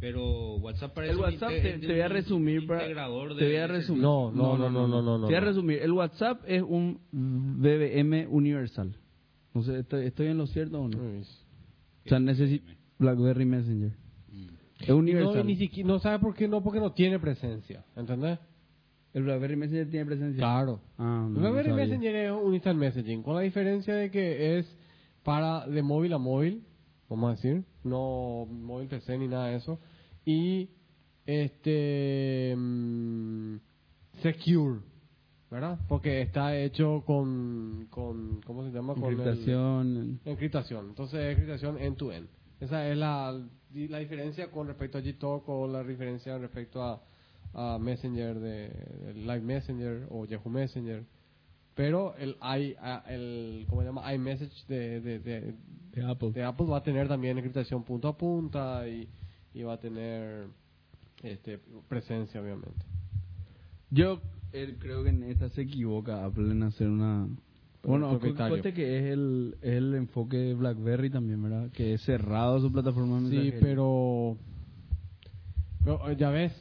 Pero 0.00 0.56
WhatsApp 0.56 0.94
parece 0.94 1.12
El 1.12 1.18
un 1.18 1.24
WhatsApp 1.24 1.50
inte- 1.50 1.62
te, 1.62 1.78
te 1.78 1.86
voy 1.92 2.00
a 2.00 2.06
un 2.06 2.12
resumir 2.12 2.60
te 2.60 3.44
voy 3.46 3.56
a 3.56 3.66
resumir. 3.66 4.02
No, 4.02 4.30
no, 4.30 4.56
no, 4.56 4.70
no, 4.70 4.86
no, 4.86 5.02
no, 5.02 5.20
Te 5.26 5.26
voy 5.26 5.34
a 5.34 5.40
no. 5.40 5.46
resumir. 5.46 5.78
El 5.82 5.92
WhatsApp 5.92 6.42
es 6.46 6.62
un 6.62 7.00
BBM 7.12 8.26
universal. 8.28 8.94
No 9.54 9.62
sé, 9.62 9.80
¿estoy, 9.80 10.06
estoy 10.06 10.28
en 10.28 10.38
lo 10.38 10.46
cierto 10.46 10.80
o 10.80 10.88
no? 10.88 10.96
O 10.98 12.08
sea, 12.08 12.20
necesito 12.20 12.70
BlackBerry 12.98 13.44
Messenger. 13.44 13.90
Mm. 14.30 14.46
Es 14.82 14.88
No, 14.88 14.96
universal. 14.96 15.40
y 15.40 15.44
ni 15.44 15.56
siquiera, 15.56 15.88
no 15.88 15.98
sabe 15.98 16.18
por 16.20 16.34
qué 16.34 16.46
no, 16.46 16.62
porque 16.62 16.78
no 16.80 16.92
tiene 16.92 17.18
presencia, 17.18 17.84
¿entendés? 17.96 18.38
El 19.14 19.24
BlackBerry 19.24 19.56
Messenger 19.56 19.90
tiene 19.90 20.06
presencia. 20.06 20.38
Claro. 20.38 20.80
Ah, 20.96 21.26
no, 21.28 21.30
no 21.30 21.40
BlackBerry 21.40 21.70
sabía. 21.70 21.84
Messenger 21.86 22.14
es 22.16 22.30
un 22.32 22.54
instant 22.54 22.78
messaging, 22.78 23.22
con 23.22 23.34
la 23.34 23.40
diferencia 23.40 23.94
de 23.96 24.10
que 24.12 24.58
es 24.58 24.76
para 25.24 25.66
de 25.66 25.82
móvil 25.82 26.12
a 26.12 26.18
móvil, 26.18 26.62
vamos 27.08 27.28
a 27.30 27.34
decir, 27.36 27.64
no 27.84 28.46
móvil 28.50 28.88
PC 28.88 29.18
ni 29.18 29.28
nada 29.28 29.46
de 29.48 29.56
eso, 29.56 29.78
y 30.24 30.70
este 31.26 32.54
mm, 32.56 33.56
secure, 34.22 34.80
¿verdad? 35.50 35.78
Porque 35.88 36.22
está 36.22 36.56
hecho 36.56 37.02
con, 37.06 37.86
con 37.90 38.40
¿cómo 38.42 38.64
se 38.64 38.70
llama? 38.72 38.94
Con 38.94 39.04
el- 39.04 39.10
Encriptación. 39.20 40.20
encriptación. 40.24 40.86
Entonces 40.88 41.20
es 41.20 41.30
encriptación 41.32 41.78
end 41.78 41.96
to 41.96 42.12
end. 42.12 42.28
Esa 42.60 42.88
es 42.88 42.96
la, 42.96 43.32
la 43.72 43.98
diferencia 43.98 44.50
con 44.50 44.66
respecto 44.66 44.98
a 44.98 45.00
Gtalk 45.00 45.48
o 45.48 45.68
la 45.68 45.84
diferencia 45.84 46.36
respecto 46.38 46.82
a, 46.82 47.00
a 47.54 47.78
Messenger 47.78 48.38
de, 48.40 49.14
Live 49.14 49.40
Messenger 49.42 50.06
o 50.10 50.24
Yahoo 50.26 50.50
Messenger. 50.50 51.04
Pero 51.74 52.16
el 52.16 52.36
i 52.42 52.74
el 53.08 53.64
¿cómo 53.68 53.82
se 53.82 53.86
llama? 53.86 54.12
iMessage 54.12 54.66
de, 54.66 55.00
de, 55.00 55.18
de, 55.20 55.54
De 55.98 56.10
Apple. 56.10 56.32
de 56.32 56.44
Apple 56.44 56.66
va 56.66 56.78
a 56.78 56.82
tener 56.82 57.08
también 57.08 57.36
encriptación 57.38 57.82
punto 57.84 58.08
a 58.08 58.16
punta 58.16 58.88
y, 58.88 59.08
y 59.54 59.62
va 59.62 59.74
a 59.74 59.80
tener 59.80 60.46
este 61.22 61.58
presencia 61.88 62.40
obviamente. 62.40 62.84
Yo 63.90 64.20
eh, 64.52 64.76
creo 64.78 65.02
que 65.02 65.10
en 65.10 65.22
esta 65.24 65.48
se 65.50 65.62
equivoca 65.62 66.24
Apple 66.24 66.50
en 66.50 66.62
hacer 66.62 66.88
una... 66.88 67.28
Bueno, 67.82 68.18
cuente 68.18 68.74
que 68.74 68.98
es 68.98 69.12
el, 69.12 69.56
es 69.62 69.74
el 69.74 69.94
enfoque 69.94 70.36
de 70.36 70.54
BlackBerry 70.54 71.10
también, 71.10 71.42
¿verdad? 71.42 71.70
Que 71.70 71.94
es 71.94 72.02
cerrado 72.02 72.60
su 72.60 72.72
plataforma 72.72 73.20
de 73.20 73.30
Sí, 73.30 73.54
pero, 73.60 74.36
pero, 75.84 76.12
ya 76.12 76.28
ves, 76.28 76.52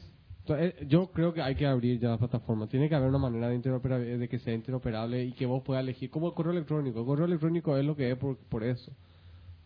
eh, 0.46 0.86
yo 0.88 1.10
creo 1.10 1.34
que 1.34 1.42
hay 1.42 1.56
que 1.56 1.66
abrir 1.66 1.98
ya 1.98 2.10
la 2.10 2.18
plataforma. 2.18 2.68
Tiene 2.68 2.88
que 2.88 2.94
haber 2.94 3.08
una 3.08 3.18
manera 3.18 3.48
de, 3.48 3.56
interoperable, 3.56 4.16
de 4.16 4.28
que 4.28 4.38
sea 4.38 4.54
interoperable 4.54 5.24
y 5.24 5.32
que 5.32 5.44
vos 5.44 5.62
puedas 5.64 5.82
elegir, 5.82 6.08
como 6.08 6.28
el 6.28 6.34
correo 6.34 6.52
electrónico. 6.52 7.00
El 7.00 7.06
correo 7.06 7.26
electrónico 7.26 7.76
es 7.76 7.84
lo 7.84 7.96
que 7.96 8.10
es 8.12 8.16
por, 8.16 8.36
por 8.36 8.62
eso. 8.62 8.92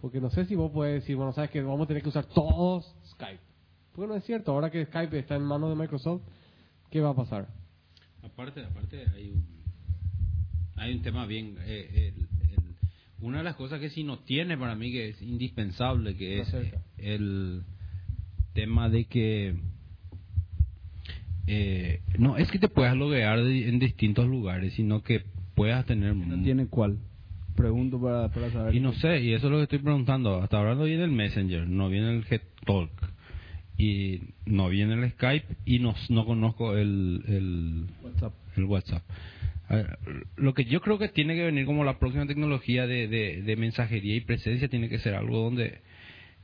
Porque 0.02 0.20
no 0.20 0.28
sé 0.30 0.44
si 0.46 0.54
vos 0.56 0.70
puedes 0.72 1.00
decir, 1.00 1.16
bueno, 1.16 1.32
sabes 1.32 1.50
que 1.50 1.62
vamos 1.62 1.84
a 1.84 1.86
tener 1.86 2.02
que 2.02 2.08
usar 2.10 2.26
todos 2.26 2.94
Skype. 3.12 3.40
Porque 3.94 4.08
no 4.08 4.16
es 4.16 4.24
cierto, 4.24 4.52
ahora 4.52 4.68
que 4.70 4.84
Skype 4.84 5.16
está 5.18 5.36
en 5.36 5.44
manos 5.44 5.70
de 5.70 5.76
Microsoft, 5.80 6.22
¿qué 6.90 7.00
va 7.00 7.10
a 7.10 7.14
pasar? 7.14 7.48
Aparte, 8.22 8.64
aparte 8.64 9.06
hay 9.14 9.30
un, 9.30 9.46
hay 10.76 10.94
un 10.96 11.02
tema 11.02 11.24
bien... 11.26 11.56
eh, 11.60 12.12
el- 12.16 12.28
el- 12.50 12.74
una 13.20 13.38
de 13.38 13.44
las 13.44 13.54
cosas 13.54 13.78
que 13.78 13.90
si 13.90 14.02
no 14.02 14.18
tiene 14.18 14.58
para 14.58 14.74
mí 14.74 14.90
que 14.90 15.10
es 15.10 15.22
indispensable, 15.22 16.16
que 16.16 16.40
es 16.40 16.48
cerca. 16.48 16.82
el 16.98 17.62
tema 18.54 18.88
de 18.88 19.04
que... 19.04 19.54
eh, 21.46 22.00
no 22.18 22.36
es 22.38 22.50
que 22.50 22.58
te 22.58 22.68
puedas 22.68 22.96
loguear 22.96 23.42
de- 23.44 23.68
en 23.68 23.78
distintos 23.78 24.26
lugares, 24.26 24.72
sino 24.74 25.02
que 25.02 25.22
puedas 25.54 25.86
tener... 25.86 26.16
¿No 26.16 26.42
tiene 26.42 26.66
cuál? 26.66 26.98
Pregunto 27.56 28.00
para, 28.00 28.28
para 28.28 28.50
saber. 28.50 28.74
Y 28.74 28.80
no 28.80 28.92
sé, 28.94 29.20
y 29.20 29.34
eso 29.34 29.46
es 29.46 29.50
lo 29.52 29.58
que 29.58 29.64
estoy 29.64 29.78
preguntando. 29.80 30.42
Hasta 30.42 30.58
ahora 30.58 30.74
no 30.74 30.84
viene 30.84 31.04
el 31.04 31.10
Messenger, 31.10 31.68
no 31.68 31.88
viene 31.88 32.10
el 32.10 32.24
Talk 32.64 32.90
y 33.78 34.20
no 34.46 34.68
viene 34.68 34.94
el 34.94 35.10
Skype, 35.12 35.46
y 35.64 35.78
no, 35.78 35.94
no 36.08 36.24
conozco 36.24 36.76
el, 36.76 37.22
el, 37.26 37.86
WhatsApp. 38.04 38.34
el 38.56 38.64
WhatsApp. 38.64 39.02
Ver, 39.68 39.98
lo 40.36 40.54
que 40.54 40.64
yo 40.64 40.80
creo 40.80 40.98
que 40.98 41.08
tiene 41.08 41.34
que 41.34 41.44
venir 41.44 41.64
como 41.66 41.82
la 41.84 41.98
próxima 41.98 42.26
tecnología 42.26 42.86
de, 42.86 43.08
de, 43.08 43.42
de 43.42 43.56
mensajería 43.56 44.14
y 44.14 44.20
presencia 44.20 44.68
tiene 44.68 44.88
que 44.88 44.98
ser 44.98 45.14
algo 45.14 45.38
donde... 45.42 45.80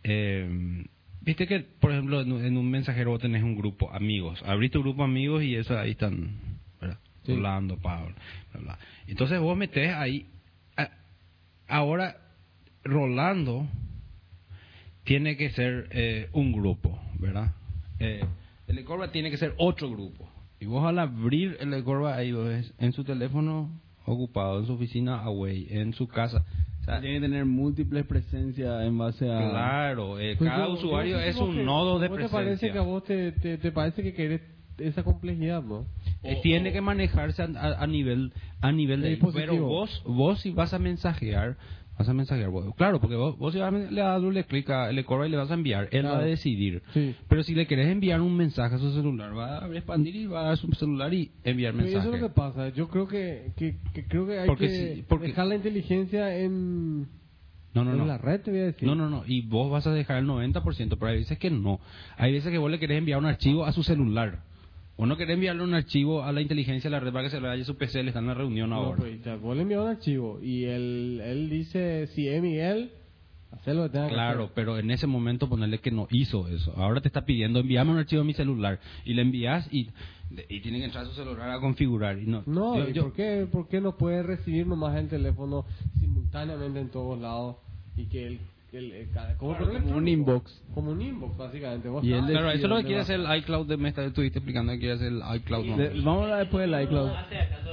eh, 0.05 0.85
Viste 1.21 1.47
que, 1.47 1.61
por 1.61 1.93
ejemplo, 1.93 2.23
en 2.23 2.33
un, 2.33 2.45
en 2.45 2.57
un 2.57 2.71
mensajero 2.71 3.11
vos 3.11 3.21
tenés 3.21 3.43
un 3.43 3.55
grupo, 3.55 3.93
amigos. 3.93 4.43
Abrís 4.47 4.71
tu 4.71 4.81
grupo 4.81 5.03
amigos 5.03 5.43
y 5.43 5.57
eso 5.57 5.79
ahí 5.79 5.91
están, 5.91 6.31
¿verdad? 6.81 6.99
Sí. 7.25 7.35
Pablo, 7.83 8.15
bla, 8.53 8.61
bla. 8.63 8.79
Entonces 9.07 9.39
vos 9.39 9.57
metés 9.57 9.93
ahí... 9.95 10.25
ahora, 11.69 12.17
Rolando 12.85 13.67
tiene 15.05 15.37
que 15.37 15.51
ser 15.51 15.89
eh, 15.91 16.29
un 16.33 16.53
grupo, 16.53 16.99
¿verdad? 17.19 17.53
Eh, 17.99 18.25
el 18.67 18.79
Ecorba 18.79 19.11
tiene 19.11 19.31
que 19.31 19.37
ser 19.39 19.55
otro 19.57 19.91
grupo. 19.91 20.29
Y 20.61 20.67
vos 20.67 20.85
al 20.87 20.99
abrir 20.99 21.57
el 21.61 21.73
Ecorba 21.75 22.17
ahí 22.17 22.33
ves 22.33 22.73
en 22.79 22.93
su 22.93 23.05
teléfono 23.05 23.71
ocupado, 24.05 24.61
en 24.61 24.67
su 24.67 24.73
oficina 24.75 25.21
away, 25.23 25.67
en 25.71 25.93
su 25.95 26.09
casa. 26.09 26.45
O 26.81 26.85
sea, 26.85 27.01
Tiene 27.01 27.17
que 27.17 27.21
tener 27.27 27.45
múltiples 27.45 28.05
presencias 28.07 28.83
en 28.85 28.97
base 28.99 29.31
a... 29.31 29.51
claro, 29.51 30.19
eh, 30.19 30.35
Pues 30.39 30.51
cada 30.51 30.67
yo- 30.67 30.73
usuario 30.75 31.19
es 31.21 31.37
un 31.37 31.55
que- 31.57 31.63
nodo 31.65 31.99
de 31.99 32.09
¿vos 32.09 32.19
te 32.19 32.29
parece 32.29 32.51
presencia. 32.51 32.73
que 32.73 32.79
a 32.79 32.83
vos 32.83 33.05
te, 33.05 33.33
te, 33.33 33.59
te 33.59 33.73
parece 33.73 34.03
que 34.03 34.15
querés 34.15 34.41
esa 34.79 35.03
complejidad, 35.03 35.63
no? 35.63 35.85
Eh, 36.25 36.41
tiene 36.43 36.73
que 36.73 36.81
manejarse 36.81 37.43
a, 37.43 37.47
a- 37.57 37.83
a 37.83 37.87
nivel 37.87 38.33
a 38.61 38.73
nivel 38.73 39.01
De 39.03 39.11
dispositivo. 39.11 39.51
pero 39.53 39.65
vos 39.67 40.03
vos 40.05 40.41
si 40.41 40.51
vas 40.51 40.75
a 40.75 40.79
mensajear 40.81 41.57
vas 41.97 42.09
a 42.09 42.13
mensajear 42.13 42.51
vos- 42.51 42.75
claro 42.77 43.01
porque 43.01 43.15
vos, 43.17 43.39
vos 43.39 43.53
si 43.53 43.61
vas 43.61 43.73
a 43.73 43.77
le 43.77 44.01
das 44.01 44.21
a 44.23 44.91
el 44.91 44.99
Ecorba 44.99 45.27
y 45.27 45.31
le 45.31 45.37
vas 45.37 45.51
a 45.51 45.55
enviar 45.55 45.89
él 45.93 46.05
va 46.07 46.11
a 46.11 46.13
Claro. 46.15 46.27
decidir 46.27 46.83
Sí. 46.93 47.15
pero 47.29 47.43
si 47.45 47.55
le 47.55 47.67
querés 47.69 47.87
enviar 47.89 48.21
un 48.21 48.37
mensaje 48.37 48.75
a 48.75 48.79
su 48.79 48.91
celular 48.93 49.37
va 49.37 49.65
a 49.65 49.69
expandir 49.77 50.17
y 50.17 50.27
va 50.27 50.51
a 50.51 50.57
su 50.57 50.67
celular 50.73 51.15
y 51.15 51.31
enviar 51.45 51.73
Pero 51.73 51.85
mensaje 51.85 52.07
eso 52.09 52.15
es 52.17 52.21
lo 52.21 52.29
que 52.29 52.35
pasa. 52.35 52.69
Yo 52.71 52.89
creo 52.89 53.07
que, 53.07 53.53
que, 53.57 53.77
que 53.95 54.05
creo 54.05 54.27
que 54.27 54.39
hay 54.41 54.47
Porque 54.49 54.67
que 54.69 54.95
si- 54.97 55.03
porque- 55.03 55.27
dejar 55.29 55.47
la 55.47 55.55
inteligencia 55.57 56.37
en, 56.37 57.03
no 57.75 57.85
no 57.85 57.93
en 57.93 57.99
no 57.99 58.07
la 58.07 58.19
red, 58.19 58.41
te 58.41 58.51
voy 58.51 58.61
a 58.61 58.65
decir. 58.65 58.89
no, 58.89 58.95
no, 58.97 59.09
no, 59.09 59.23
y 59.27 59.43
vos 59.43 59.71
vas 59.71 59.87
a 59.87 59.93
dejar 59.93 60.19
el 60.19 60.27
90%, 60.27 60.97
pero 60.99 61.07
hay 61.13 61.19
veces 61.19 61.39
que 61.39 61.51
no. 61.51 61.79
Hay 62.17 62.33
veces 62.33 62.51
que 62.51 62.59
vos 62.59 62.71
le 62.71 62.79
querés 62.81 62.99
enviar 62.99 63.19
un 63.21 63.27
archivo 63.27 63.65
a 63.65 63.73
su 63.73 63.83
celular. 63.85 64.41
O 65.01 65.07
no 65.07 65.17
querés 65.17 65.35
enviarle 65.35 65.63
un 65.63 65.75
archivo 65.75 66.25
a 66.25 66.33
la 66.33 66.41
inteligencia 66.41 66.91
de 66.91 66.97
la 66.97 66.99
red 67.01 67.13
para 67.13 67.25
que 67.25 67.31
se 67.31 67.39
lo 67.41 67.47
vaya 67.47 67.63
a 67.63 67.65
su 67.65 67.77
PC, 67.77 68.03
le 68.03 68.09
están 68.09 68.25
en 68.25 68.29
la 68.29 68.35
reunión 68.35 68.71
No, 68.71 68.77
ahora. 68.77 68.99
pues, 68.99 69.23
ya, 69.23 69.37
vos 69.37 69.55
le 69.57 69.63
envías 69.63 69.81
un 69.81 69.89
archivo 69.89 70.41
y 70.43 70.65
él, 70.65 71.21
él 71.25 71.49
dice 71.49 72.09
si 72.09 72.27
es 72.29 72.43
Miguel, 72.43 72.91
hacer 73.53 73.77
lo 73.77 73.85
que 73.85 73.91
tenga 73.91 74.09
que 74.09 74.15
Claro, 74.15 74.43
hacer. 74.45 74.55
pero 74.57 74.77
en 74.77 74.91
ese 74.91 75.07
momento 75.07 75.49
ponerle 75.49 75.79
que 75.79 75.93
no 75.93 76.09
hizo 76.11 76.49
eso. 76.49 76.73
Ahora 76.77 77.01
te 77.01 77.07
está 77.09 77.25
pidiendo 77.25 77.61
envíame 77.61 77.93
un 77.93 77.99
archivo 77.99 78.23
a 78.23 78.25
mi 78.25 78.35
celular 78.35 78.81
y 79.05 79.15
le 79.15 79.23
envías 79.23 79.69
y, 79.73 79.89
y 80.49 80.61
tiene 80.61 80.79
que 80.81 80.87
entrar 80.87 81.05
a 81.05 81.09
su 81.09 81.15
celular 81.15 81.49
a 81.49 81.61
configurar. 81.61 82.19
Y 82.19 82.27
no, 82.27 82.43
No, 82.47 82.77
yo- 82.79 82.89
¿y 82.89 82.93
yo- 82.93 83.03
por, 83.05 83.13
qué, 83.13 83.47
¿por 83.51 83.69
qué 83.69 83.81
no 83.81 83.97
puede 83.97 84.25
recibir 84.25 84.67
nomás 84.67 84.97
el 84.97 85.09
teléfono 85.09 85.65
simultáneamente 86.01 86.81
en 86.81 86.89
todos 86.89 87.19
lados 87.21 87.57
y 87.97 88.07
que 88.07 88.27
el, 88.27 88.41
el, 88.73 88.93
el- 88.93 89.11
cada- 89.11 89.37
como, 89.39 89.53
Claro, 89.53 89.67
correo 89.67 89.83
como 89.83 89.97
un 89.97 90.09
inbox. 90.09 90.63
Como 90.75 90.91
un 90.93 91.01
inbox, 91.03 91.37
básicamente. 91.37 91.89
Vos 91.89 92.05
Y 92.05 92.13
él. 92.13 92.25
Claro, 92.27 92.51
eso 92.51 92.65
es 92.65 92.69
lo 92.71 92.77
que 92.77 92.83
quiere 92.83 92.97
va. 92.97 93.03
hacer 93.03 93.21
el 93.21 93.37
iCloud. 93.39 93.67
De, 93.67 93.77
me 93.77 93.89
estuviste 93.89 94.39
explicando 94.39 94.73
que 94.73 94.79
quiere 94.79 94.95
hacer 94.95 95.09
el 95.09 95.23
iCloud. 95.37 95.65
¿no? 95.67 95.77
De- 95.77 95.89
vamos 96.01 96.21
a 96.21 96.23
hablar 96.25 96.39
después 96.41 96.71
del 96.71 96.83
iCloud. 96.83 97.11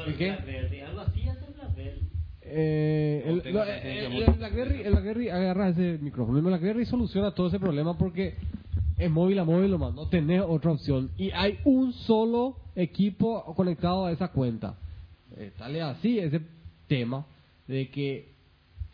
¿Y 0.08 0.14
qué? 0.14 0.32
Algo 0.32 1.00
así 1.02 1.28
hace 1.28 1.46
BlackBerry. 1.54 2.02
Eh, 2.48 3.24
el, 3.26 3.42
presencia 3.42 4.08
el- 4.08 4.38
BlackBerry, 4.38 4.82
el 4.84 4.92
BlackBerry 4.92 5.30
agarra 5.30 5.70
ese 5.70 5.98
micrófono. 6.02 6.38
El 6.38 6.44
BlackBerry 6.46 6.86
soluciona 6.86 7.32
todo 7.32 7.48
ese 7.48 7.60
problema 7.60 7.98
porque 7.98 8.36
es 8.98 9.10
móvil 9.12 9.40
a 9.40 9.44
móvil 9.44 9.72
nomás, 9.72 9.94
no 9.94 10.08
tenés 10.08 10.42
otra 10.48 10.72
opción. 10.72 11.10
Y 11.18 11.32
hay 11.32 11.60
un 11.66 11.92
solo 11.92 12.58
equipo 12.76 13.44
conectado 13.56 14.06
a 14.06 14.12
esa 14.12 14.30
cuenta. 14.30 14.76
Eh, 15.38 15.52
Sale 15.58 15.82
así 15.82 16.20
ese 16.20 16.40
tema 16.88 17.26
de 17.68 17.90
que, 17.90 18.35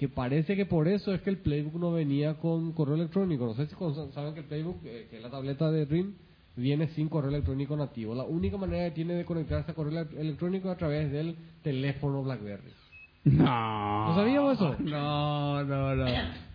que 0.01 0.09
parece 0.09 0.55
que 0.55 0.65
por 0.65 0.87
eso 0.87 1.13
es 1.13 1.21
que 1.21 1.29
el 1.29 1.37
Playbook 1.37 1.75
no 1.75 1.91
venía 1.91 2.33
con 2.39 2.71
correo 2.71 2.95
electrónico. 2.95 3.45
No 3.45 3.53
sé 3.53 3.67
si 3.67 3.75
saben 4.15 4.33
que 4.33 4.39
el 4.39 4.47
Playbook, 4.47 4.83
eh, 4.83 5.05
que 5.11 5.17
es 5.17 5.21
la 5.21 5.29
tableta 5.29 5.69
de 5.69 5.85
RIM, 5.85 6.15
viene 6.55 6.87
sin 6.95 7.07
correo 7.07 7.29
electrónico 7.29 7.77
nativo. 7.77 8.15
La 8.15 8.23
única 8.23 8.57
manera 8.57 8.85
que 8.85 8.95
tiene 8.95 9.13
de 9.13 9.25
conectarse 9.25 9.69
a 9.69 9.75
correo 9.75 10.01
ele- 10.01 10.19
electrónico 10.19 10.69
es 10.69 10.73
a 10.73 10.77
través 10.79 11.11
del 11.11 11.35
teléfono 11.61 12.23
BlackBerry. 12.23 12.71
No. 13.23 14.07
¿No 14.09 14.15
sabíamos 14.15 14.53
eso? 14.53 14.75
No, 14.79 15.63
no, 15.63 15.95
no. 15.95 16.05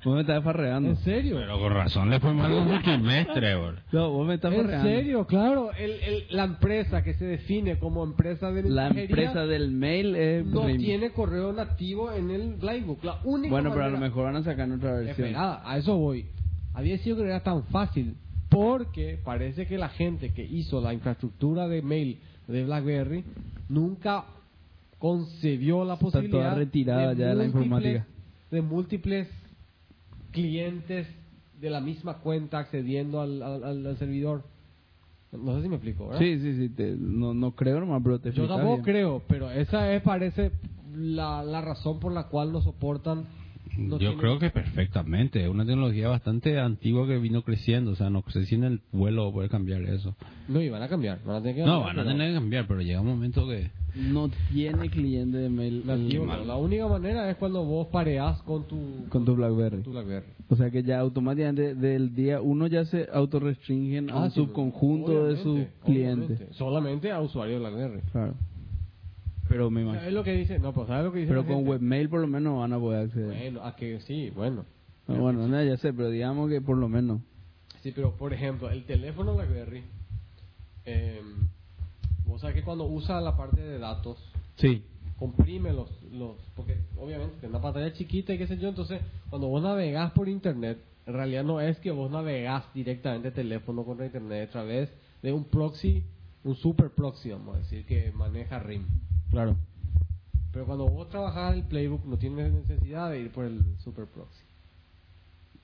Vos 0.05 0.15
me 0.15 0.21
estás 0.21 0.43
farreando. 0.45 0.91
¿En 0.91 0.97
serio? 0.99 1.37
Pero 1.37 1.59
con 1.59 1.73
razón 1.73 2.11
le 2.11 2.21
fue 2.21 2.33
mal 2.33 2.53
un 2.53 2.81
trimestre, 2.83 3.57
bro. 3.57 3.75
No, 3.93 4.11
vos 4.11 4.27
me 4.27 4.35
estás 4.35 4.53
¿En 4.53 4.61
farreando. 4.63 4.89
serio? 4.89 5.27
Claro, 5.27 5.71
el, 5.73 5.91
el- 5.93 6.25
la 6.31 6.45
empresa 6.45 7.03
que 7.03 7.15
se 7.15 7.25
define 7.25 7.79
como 7.79 8.05
empresa 8.05 8.53
de 8.53 8.63
La 8.69 8.89
empresa 8.89 9.47
del 9.47 9.71
mail 9.73 10.15
es 10.15 10.47
no 10.47 10.67
Rim. 10.67 10.79
tiene 10.79 11.11
correo 11.11 11.53
nativo 11.53 12.13
en 12.13 12.31
el 12.31 12.55
Playbook. 12.55 13.03
La 13.05 13.19
única 13.25 13.51
Bueno, 13.51 13.71
pero 13.73 13.85
a 13.85 13.89
lo 13.89 13.99
mejor 13.99 14.25
van 14.25 14.37
a 14.37 14.43
sacar 14.45 14.71
otra 14.71 14.93
versión. 14.93 15.27
Espera, 15.29 15.61
a 15.65 15.77
eso 15.79 15.97
voy. 15.97 16.27
Había 16.75 16.99
sido 16.99 17.17
que 17.17 17.23
era 17.25 17.43
tan 17.43 17.65
fácil 17.65 18.17
porque 18.49 19.19
parece 19.25 19.67
que 19.67 19.77
la 19.79 19.89
gente 19.89 20.33
que 20.33 20.45
hizo 20.45 20.81
la 20.81 20.93
infraestructura 20.95 21.67
de 21.67 21.83
mail 21.83 22.21
de 22.47 22.65
BlackBerry 22.65 23.25
nunca 23.69 24.25
concebió 24.99 25.85
la 25.85 25.95
Está 25.95 26.05
posibilidad 26.07 26.43
toda 26.51 26.55
retirada 26.55 27.13
ya 27.15 27.29
de 27.29 27.35
la 27.35 27.45
múltiples- 27.45 27.47
informática. 27.47 28.07
de 28.51 28.63
múltiples 28.63 29.29
clientes 30.31 31.07
de 31.61 31.71
la 31.71 31.81
misma 31.81 32.19
cuenta 32.19 32.59
accediendo 32.59 33.21
al, 33.21 33.43
al- 33.43 33.97
servidor. 33.99 34.43
No 35.33 35.57
sé 35.57 35.63
si 35.63 35.69
me 35.69 35.77
explico, 35.77 36.05
¿verdad? 36.07 36.21
Sí, 36.21 36.39
sí, 36.41 36.55
sí. 36.57 36.69
te- 36.69 36.97
no, 36.97 37.35
no 37.35 37.53
creo 37.53 37.81
nomás, 37.81 38.01
pero 38.03 38.19
te 38.21 38.33
Yo 38.33 38.47
tampoco 38.47 38.73
bien. 38.75 38.85
creo, 38.85 39.23
pero 39.29 39.51
esa 39.51 39.93
es, 39.93 40.03
parece, 40.03 40.53
la, 40.95 41.43
la 41.43 41.61
razón 41.61 41.99
por 41.99 42.13
la 42.13 42.25
cual 42.29 42.53
no 42.53 42.61
soportan. 42.63 43.25
No 43.79 43.99
Yo 43.99 44.17
creo 44.17 44.39
que 44.39 44.51
perfectamente. 44.51 45.43
Es 45.43 45.49
una 45.49 45.65
tecnología 45.67 46.09
bastante 46.09 46.59
antigua 46.59 47.07
que 47.07 47.19
vino 47.19 47.43
creciendo. 47.43 47.93
O 47.93 47.95
sea, 47.97 48.11
no 48.11 48.23
sé 48.29 48.45
si 48.47 48.55
en 48.55 48.65
el 48.65 48.81
vuelo 48.93 49.25
va 49.25 49.31
a 49.31 49.33
poder 49.33 49.51
cambiar 49.51 49.83
eso. 49.83 50.15
No, 50.49 50.61
y 50.63 50.69
van 50.69 50.83
a 50.83 50.89
cambiar. 50.89 51.21
Van 51.25 51.37
a 51.37 51.41
tener 51.41 51.57
que 51.57 51.61
No, 51.63 51.83
cambiar, 51.83 51.87
van 51.87 51.99
a 51.99 52.03
pero- 52.03 52.17
tener 52.17 52.29
que 52.31 52.35
cambiar, 52.35 52.67
pero 52.67 52.81
llega 52.83 53.01
un 53.01 53.07
momento 53.09 53.47
que... 53.49 53.71
No 53.97 54.29
tiene 54.53 54.91
cliente 54.91 55.39
de 55.39 55.49
mail 55.49 55.83
el- 55.89 56.19
no. 56.27 56.45
La 56.45 56.57
única 56.57 56.87
manera 56.87 57.31
es 57.31 57.37
cuando 57.37 57.65
vos 57.65 57.87
pareás 57.87 58.43
con 58.43 58.65
tu, 58.69 59.07
con 59.09 59.25
tu 59.25 59.35
BlackBerry. 59.35 59.83
tu 59.83 59.91
BlackBerry. 59.91 60.27
O 60.49 60.55
sea 60.57 60.71
que 60.71 60.83
ya 60.83 60.99
automáticamente 61.01 61.75
del 61.75 62.15
día 62.15 62.41
uno 62.43 62.67
ya 62.67 62.85
se 62.85 63.09
autorrestringen 63.13 64.11
a 64.11 64.15
Ah, 64.15 64.25
un 64.25 64.31
sí, 64.31 64.35
subconjunto 64.41 65.27
de 65.27 65.37
sus 65.39 65.61
clientes. 65.85 66.41
Solamente 66.53 67.11
a 67.11 67.21
usuarios 67.23 67.61
de 67.63 67.69
BlackBerry. 67.71 68.01
Claro. 68.13 68.35
Pero 69.49 69.71
me 69.71 69.83
¿Sabes 69.85 69.95
imagino. 70.01 70.19
lo 70.19 70.25
que 70.25 70.33
dice? 70.33 70.59
No, 70.59 70.73
pues 70.73 70.89
¿sabes 70.89 71.05
lo 71.05 71.13
que 71.13 71.19
dice 71.21 71.29
Pero 71.29 71.43
la 71.43 71.47
con 71.47 71.57
gente? 71.57 71.71
webmail 71.71 72.09
por 72.09 72.21
lo 72.21 72.27
menos 72.27 72.59
van 72.59 72.73
a 72.73 72.79
poder 72.79 73.07
acceder. 73.07 73.27
Bueno, 73.27 73.65
a 73.65 73.77
que 73.77 74.01
sí, 74.01 74.31
bueno. 74.31 74.65
Ah, 75.09 75.15
bueno, 75.15 75.47
no, 75.47 75.63
ya 75.63 75.77
sé, 75.77 75.93
pero 75.93 76.11
digamos 76.11 76.51
que 76.51 76.61
por 76.61 76.77
lo 76.77 76.89
menos. 76.89 77.21
Sí, 77.83 77.93
pero 77.95 78.13
por 78.17 78.33
ejemplo, 78.33 78.69
el 78.71 78.85
teléfono 78.85 79.37
BlackBerry, 79.37 79.83
eh, 80.85 81.21
vos 82.27 82.41
sabés 82.41 82.57
que 82.57 82.63
cuando 82.63 82.85
usa 82.87 83.21
la 83.21 83.37
parte 83.37 83.61
de 83.61 83.79
datos, 83.79 84.19
Sí. 84.57 84.83
comprime 85.19 85.73
los, 85.73 85.91
los 86.13 86.37
porque 86.57 86.77
obviamente 86.99 87.37
tiene 87.41 87.55
una 87.55 87.63
pantalla 87.63 87.93
chiquita 87.93 88.35
y 88.35 88.39
qué 88.39 88.47
sé 88.49 88.59
yo, 88.59 88.69
entonces 88.69 89.01
cuando 89.31 89.47
vos 89.49 89.63
navegás 89.63 90.11
por 90.13 90.29
internet, 90.29 90.79
en 91.07 91.15
realidad 91.15 91.45
no 91.45 91.61
es 91.61 91.79
que 91.79 91.93
vos 91.93 92.11
navegás 92.11 92.65
directamente 92.75 93.29
el 93.29 93.35
teléfono 93.35 93.85
contra 93.85 94.07
internet 94.07 94.49
a 94.49 94.53
través 94.53 94.91
de 95.23 95.33
un 95.33 95.45
proxy 95.45 96.03
un 96.43 96.55
super 96.55 96.91
proxy, 96.91 97.31
vamos 97.31 97.57
a 97.57 97.59
decir, 97.59 97.85
que 97.87 98.13
maneja 98.13 98.61
RIM. 98.61 98.85
Claro. 99.31 99.57
Pero 100.53 100.65
cuando 100.67 100.89
vos 100.89 101.09
trabajás 101.09 101.55
el 101.55 101.65
playbook 101.65 102.05
no 102.07 102.17
tienes 102.17 102.53
necesidad 102.53 103.11
de 103.11 103.21
ir 103.21 103.31
por 103.33 103.45
el 103.45 103.63
super 103.79 104.07
proxy. 104.07 104.43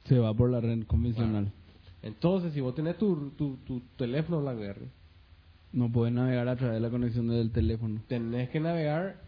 Se 0.05 0.19
va 0.19 0.35
por 0.35 0.51
la 0.51 0.61
red 0.61 0.85
convencional. 0.87 1.51
Entonces, 2.03 2.53
si 2.53 2.61
vos 2.61 2.75
tenés 2.75 2.99
tu, 2.99 3.31
tu, 3.31 3.57
tu 3.59 3.81
teléfono 3.97 4.41
BlackBerry, 4.41 4.89
No 5.73 5.91
puedes 5.91 6.13
navegar 6.13 6.49
a 6.49 6.57
través 6.57 6.75
de 6.75 6.81
la 6.81 6.91
conexión 6.91 7.29
del 7.29 7.51
teléfono. 7.53 8.01
tenés 8.09 8.51
que 8.51 8.61
navegar. 8.61 9.23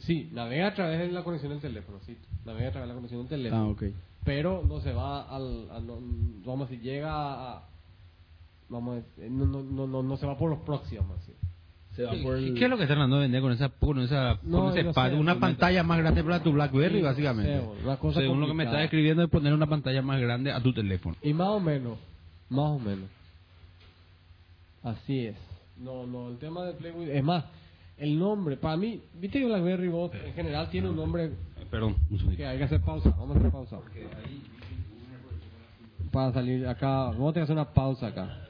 Sí, 0.00 0.30
navega 0.32 0.68
a 0.68 0.74
través 0.74 0.98
de 0.98 1.12
la 1.12 1.22
conexión 1.22 1.52
del 1.52 1.60
teléfono, 1.60 1.98
sí. 2.06 2.16
Navega 2.46 2.68
a 2.68 2.72
través 2.72 2.88
de 2.88 2.94
la 2.94 2.94
conexión 2.94 3.20
del 3.20 3.28
teléfono. 3.28 3.62
Ah, 3.62 3.68
ok. 3.68 3.82
Pero 4.24 4.64
no 4.66 4.80
se 4.80 4.92
va 4.92 5.22
al. 5.28 5.70
a- 5.70 5.80
no- 5.80 6.00
vamos 6.46 6.70
decir, 6.70 6.82
llega 6.82 7.12
a. 7.12 7.68
Vamos 8.70 9.02
no, 9.18 9.44
no, 9.46 9.62
no, 9.62 9.86
no, 9.86 10.02
no 10.02 10.16
se 10.16 10.26
va 10.26 10.36
por 10.38 10.48
los 10.50 10.60
proxy, 10.60 10.96
vamos 10.96 11.16
a 11.18 11.20
decir. 11.20 11.36
Se 11.96 12.02
va 12.04 12.12
¿Qué, 12.12 12.22
por 12.22 12.36
el... 12.36 12.54
qué 12.54 12.64
es 12.64 12.70
lo 12.70 12.76
que 12.76 12.82
están 12.82 12.96
tratando 12.98 13.16
de 13.16 13.22
vender 13.22 13.40
con 13.40 13.52
esa, 13.52 13.68
con 13.70 13.98
esa, 14.00 14.38
No, 14.42 14.58
con 14.60 14.68
ese 14.72 14.84
yo 14.84 14.92
pad? 14.92 15.10
sé, 15.10 15.16
Una 15.16 15.40
pantalla 15.40 15.82
más 15.82 15.98
grande 15.98 16.22
para 16.22 16.42
tu 16.42 16.52
BlackBerry, 16.52 16.98
Sí, 16.98 17.02
básicamente. 17.02 17.58
sé, 17.58 17.66
una 17.84 17.96
cosa 17.96 18.20
Según 18.20 18.40
lo 18.40 18.46
que 18.46 18.54
me 18.54 18.64
estás 18.64 18.82
escribiendo 18.82 19.22
es 19.24 19.30
poner 19.30 19.52
una 19.54 19.66
pantalla 19.66 20.02
más 20.02 20.20
grande 20.20 20.52
a 20.52 20.60
tu 20.62 20.72
teléfono. 20.74 21.16
Y 21.22 21.32
más 21.32 21.48
o 21.48 21.58
menos, 21.60 21.98
más 22.50 22.66
o 22.70 22.78
menos. 22.78 23.08
Así 24.82 25.26
es. 25.26 25.36
No, 25.78 26.06
no, 26.06 26.28
el 26.28 26.38
tema 26.38 26.64
de 26.64 26.72
Playboy. 26.74 27.10
Es 27.10 27.24
más, 27.24 27.44
el 27.98 28.18
nombre, 28.18 28.56
para 28.56 28.76
mí, 28.76 29.00
viste 29.18 29.38
que 29.40 29.46
BlackBerry 29.46 29.88
Bot 29.88 30.14
en 30.14 30.34
general 30.34 30.68
tiene 30.70 30.90
un 30.90 30.96
nombre 30.96 31.24
Eh, 31.24 31.66
Perdón, 31.70 31.96
un 32.10 32.18
segundito. 32.18 32.36
que 32.36 32.46
hay 32.46 32.58
que 32.58 32.64
hacer 32.64 32.80
pausa. 32.82 33.10
Vamos 33.18 33.36
a 33.36 33.38
hacer 33.40 33.50
pausa. 33.50 33.78
Para 36.12 36.32
salir 36.32 36.66
acá, 36.66 37.06
vamos 37.06 37.30
a 37.30 37.32
tener 37.32 37.34
que 37.34 37.52
hacer 37.52 37.56
una 37.56 37.72
pausa 37.72 38.06
acá. 38.08 38.45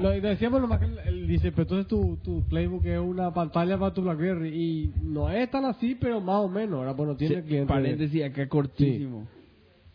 Lo, 0.00 0.14
y 0.14 0.20
decíamos 0.20 0.60
nomás 0.60 0.78
que 0.80 0.86
él, 0.86 0.98
él 1.06 1.26
dice, 1.28 1.50
pero 1.52 1.62
entonces 1.62 1.86
tu, 1.88 2.16
tu 2.22 2.42
Playbook 2.48 2.84
es 2.86 2.98
una 2.98 3.32
pantalla 3.32 3.78
para 3.78 3.92
tu 3.94 4.02
BlackBerry. 4.02 4.48
Y 4.48 4.92
no 5.02 5.30
es 5.30 5.50
tan 5.50 5.64
así, 5.64 5.94
pero 5.94 6.20
más 6.20 6.36
o 6.36 6.48
menos. 6.48 6.78
Ahora, 6.78 6.92
bueno, 6.92 7.16
tiene 7.16 7.36
Sí, 7.36 7.42
cliente. 7.42 7.72
paréntesis 7.72 8.24
acá 8.24 8.48
cortísimo. 8.48 9.26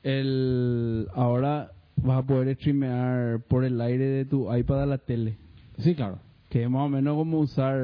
El 0.04 1.08
ahora 1.14 1.72
vas 1.98 2.18
a 2.20 2.24
poder 2.26 2.56
streamear 2.56 3.40
por 3.48 3.64
el 3.64 3.80
aire 3.82 4.06
de 4.06 4.26
tu 4.26 4.54
iPad 4.54 4.84
a 4.84 4.86
la 4.88 4.98
tele, 4.98 5.38
Sí, 5.78 5.94
claro. 5.94 6.18
que 6.50 6.64
es 6.64 6.70
más 6.70 6.82
o 6.86 6.90
menos 6.90 7.16
como 7.16 7.40
usar 7.40 7.80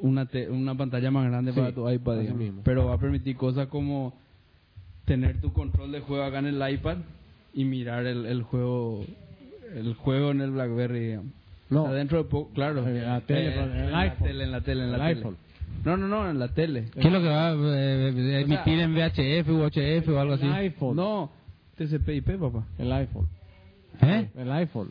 una 0.00 0.26
te- 0.26 0.50
una 0.50 0.76
pantalla 0.76 1.10
más 1.10 1.28
grande 1.28 1.52
Sí, 1.52 1.60
para 1.60 1.72
tu 1.72 1.88
iPad, 1.88 2.20
digamos. 2.20 2.62
pero 2.64 2.86
va 2.86 2.94
a 2.94 2.98
permitir 2.98 3.36
cosas 3.36 3.68
como 3.68 4.14
tener 5.04 5.40
tu 5.40 5.52
control 5.52 5.92
de 5.92 6.00
juego 6.00 6.24
acá 6.24 6.40
en 6.40 6.46
el 6.46 6.70
iPad 6.74 6.98
y 7.54 7.64
mirar 7.64 8.04
el, 8.06 8.26
el 8.26 8.42
juego 8.42 9.04
el 9.74 9.94
juego 9.94 10.30
en 10.30 10.40
el 10.40 10.50
BlackBerry, 10.52 11.00
digamos. 11.00 11.32
No. 11.70 11.82
O 11.82 11.86
sea, 11.86 11.94
dentro 11.94 12.18
de 12.18 12.24
poco, 12.24 12.52
claro. 12.54 12.86
En 12.86 13.02
la 13.04 13.20
tele, 13.20 13.48
Eh, 13.48 13.54
en 13.62 13.70
el 13.70 13.84
en 13.84 13.92
la 13.92 14.14
tele, 14.16 14.44
en 14.44 14.52
la 14.52 14.60
tele, 14.62 14.84
en 14.84 14.90
la 14.92 14.96
El 14.96 15.02
tele. 15.02 15.16
iPhone. 15.18 15.36
No, 15.84 15.96
no, 15.96 16.08
no, 16.08 16.30
en 16.30 16.38
la 16.38 16.48
tele. 16.48 16.86
¿Qué 16.94 17.06
es 17.06 17.12
lo 17.12 17.20
que 17.20 17.28
va 17.28 17.48
a 17.50 17.54
eh, 17.54 18.40
emitir 18.42 18.80
en 18.80 18.94
VHF 18.94 19.48
u 19.50 19.62
HF 19.64 20.08
o 20.08 20.18
algo 20.20 20.34
así? 20.34 20.46
El 20.46 20.52
iPhone. 20.54 20.96
No, 20.96 21.30
TCP/IP, 21.76 22.38
papá. 22.38 22.64
El 22.78 22.90
iPhone. 22.92 23.26
¿Eh? 24.02 24.28
El 24.36 24.50
iPhone. 24.52 24.90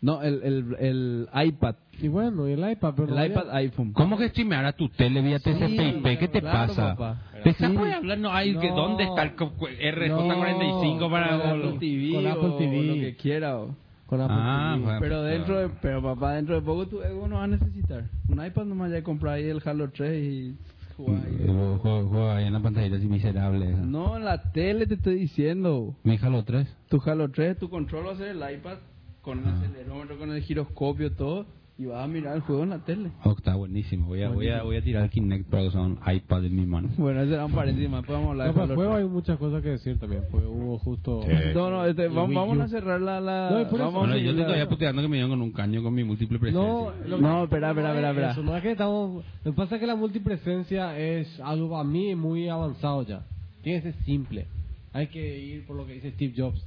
No, 0.00 0.20
el, 0.22 0.40
el, 0.42 0.76
el 0.80 1.28
iPad. 1.46 1.76
Y 2.00 2.08
bueno, 2.08 2.46
y 2.48 2.52
el 2.52 2.70
iPad, 2.72 2.92
pero 2.96 3.08
El 3.08 3.14
no 3.14 3.24
iPad 3.24 3.50
iPhone. 3.56 3.92
¿Cómo 3.92 4.18
que 4.18 4.28
streamear 4.28 4.64
a 4.66 4.72
tu 4.72 4.88
tele 4.90 5.22
vía 5.22 5.38
TCP/IP? 5.38 6.18
¿Qué 6.18 6.28
te 6.28 6.40
claro, 6.40 6.68
pasa? 6.68 6.96
papá. 6.96 7.22
¿De 7.36 7.42
qué 7.42 7.52
Sí. 7.54 7.64
hablar? 7.64 8.18
No 8.18 8.32
hay. 8.32 8.54
que 8.58 8.68
No. 8.68 8.76
¿Dónde 8.76 9.04
está 9.04 9.22
el 9.22 9.34
co- 9.34 9.52
RJ45 9.56 10.98
No. 10.98 11.10
para 11.10 11.28
Con 11.38 11.40
Apple 11.50 11.76
TV, 11.80 12.12
con 12.14 12.26
Apple 12.26 12.48
o 12.48 12.56
TV. 12.56 12.82
lo 12.82 12.94
que 12.94 13.16
quiera. 13.16 13.58
o- 13.58 13.74
Con 14.06 14.20
Apple 14.20 14.36
Ah, 14.38 14.76
bueno. 14.82 14.98
Pero 15.00 15.22
dentro 15.22 15.58
de, 15.58 15.68
pero 15.80 16.02
papá, 16.02 16.34
dentro 16.34 16.54
de 16.54 16.60
poco 16.62 16.86
tu 16.86 17.02
ego 17.02 17.26
no 17.26 17.36
va 17.36 17.44
a 17.44 17.48
necesitar. 17.48 18.04
Un 18.28 18.44
iPad 18.44 18.64
nomás 18.66 18.90
ya 18.92 19.02
comprar 19.02 19.34
ahí 19.34 19.44
el 19.48 19.62
Halo 19.64 19.90
3 19.90 20.22
y 20.22 20.56
jugar 20.96 21.22
ahí. 21.26 21.36
Juego, 21.46 21.78
juego- 21.78 22.08
juego 22.08 22.30
ahí 22.30 22.44
en 22.46 22.52
la 22.52 22.60
pantallita 22.60 22.96
así 22.96 23.06
miserable. 23.08 23.70
No, 23.74 24.16
en 24.16 24.24
la 24.26 24.52
tele 24.52 24.86
te 24.86 24.94
estoy 24.94 25.14
diciendo. 25.16 25.96
Mi 26.04 26.18
Halo 26.20 26.44
3. 26.44 26.68
Tu 26.88 27.00
Halo 27.04 27.30
3, 27.30 27.58
tu 27.58 27.70
control 27.70 28.06
va 28.08 28.12
a 28.12 28.16
ser 28.16 28.28
el 28.36 28.54
iPad 28.56 28.76
con 29.22 29.38
el 29.38 29.46
acelerómetro, 29.46 30.18
con 30.18 30.30
el 30.32 30.42
giroscopio, 30.42 31.10
todo. 31.12 31.46
Y 31.76 31.86
vas 31.86 32.04
a 32.04 32.06
mirar 32.06 32.36
el 32.36 32.42
juego 32.42 32.62
en 32.62 32.70
la 32.70 32.78
tele. 32.78 33.10
Oh, 33.24 33.32
está 33.36 33.56
buenísimo. 33.56 34.06
Voy 34.06 34.22
a, 34.22 34.28
voy 34.28 34.48
a, 34.48 34.62
voy 34.62 34.76
a 34.76 34.82
tirar 34.82 35.02
el 35.02 35.10
Kinect 35.10 35.50
para 35.50 35.64
usar 35.64 35.80
un 35.80 35.98
iPad 36.06 36.44
en 36.44 36.54
mi 36.54 36.64
mano. 36.66 36.88
Bueno, 36.96 37.22
ese 37.22 37.34
era 37.34 37.46
un 37.46 37.50
paréntesis 37.52 37.90
más. 37.90 38.04
Podemos 38.04 38.30
hablar 38.30 38.46
No, 38.46 38.52
juego 38.76 38.92
3. 38.92 39.02
hay 39.02 39.04
muchas 39.08 39.38
cosas 39.38 39.60
que 39.60 39.70
decir 39.70 39.98
también, 39.98 40.22
porque 40.30 40.46
hubo 40.46 40.78
justo... 40.78 41.22
Sí. 41.24 41.32
No, 41.52 41.70
no, 41.70 41.84
este, 41.84 42.06
vamos, 42.06 42.32
vamos 42.32 42.60
a 42.60 42.68
cerrar 42.68 43.00
la... 43.00 43.20
la 43.20 43.50
No, 43.50 43.64
vamos 43.76 43.94
a 43.94 43.98
Bueno, 43.98 44.16
yo 44.16 44.30
seguir 44.30 44.44
te 44.46 44.52
la- 44.52 44.56
estoy 44.62 44.76
puteando 44.76 45.02
que 45.02 45.08
me 45.08 45.16
dieron 45.16 45.30
con 45.32 45.42
un 45.42 45.50
caño 45.50 45.82
con 45.82 45.92
mi 45.94 46.04
múltiple 46.04 46.38
presencia. 46.38 46.64
No, 46.64 46.92
lo 47.08 47.18
No, 47.18 47.38
que- 47.38 47.44
espera, 47.44 47.70
espera, 47.70 47.88
espera, 47.88 48.10
es 48.10 48.16
espera. 48.16 48.30
eso, 48.30 48.42
no 48.44 48.56
es 48.56 48.62
que 48.62 48.70
estamos... 48.70 49.24
Lo 49.44 49.50
que 49.50 49.56
pasa 49.56 49.74
es 49.74 49.80
que 49.80 49.86
la 49.88 49.96
multipresencia 49.96 50.96
es 50.96 51.40
algo 51.40 51.76
a 51.76 51.82
mí 51.82 52.14
muy 52.14 52.48
avanzado 52.48 53.02
ya. 53.02 53.26
Tiene 53.64 53.82
que 53.82 53.92
ser 53.92 54.04
simple. 54.04 54.46
Hay 54.92 55.08
que 55.08 55.38
ir 55.40 55.66
por 55.66 55.74
lo 55.74 55.86
que 55.86 55.94
dice 55.94 56.12
Steve 56.12 56.34
Jobs. 56.36 56.64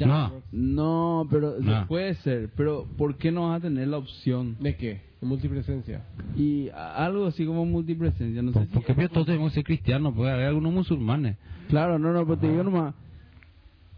Ya 0.00 0.06
No. 0.06 0.32
No, 0.52 1.28
pero 1.30 1.56
No. 1.60 1.86
puede 1.86 2.14
ser. 2.16 2.50
Pero 2.56 2.86
¿por 2.96 3.16
qué 3.16 3.30
no 3.30 3.48
vas 3.48 3.58
a 3.58 3.62
tener 3.62 3.88
la 3.88 3.98
opción? 3.98 4.56
¿De 4.60 4.76
qué? 4.76 5.00
De 5.20 5.26
multipresencia. 5.26 6.02
Y 6.36 6.68
algo 6.70 7.26
así 7.26 7.44
como 7.46 7.64
multipresencia, 7.66 8.42
no 8.42 8.52
sé. 8.52 8.58
¿Por, 8.60 8.66
si- 8.68 8.74
por 8.74 8.84
qué 8.84 8.94
pero 8.94 9.08
todos 9.10 9.26
tenemos 9.26 9.50
que 9.52 9.56
ser 9.56 9.64
cristianos? 9.64 10.14
Puede 10.14 10.32
haber 10.32 10.46
algunos 10.46 10.72
musulmanes. 10.72 11.36
Claro, 11.68 11.98
no, 11.98 12.12
no, 12.12 12.24
pero 12.24 12.38
te 12.38 12.48
digo 12.50 12.62
nomás. 12.64 12.94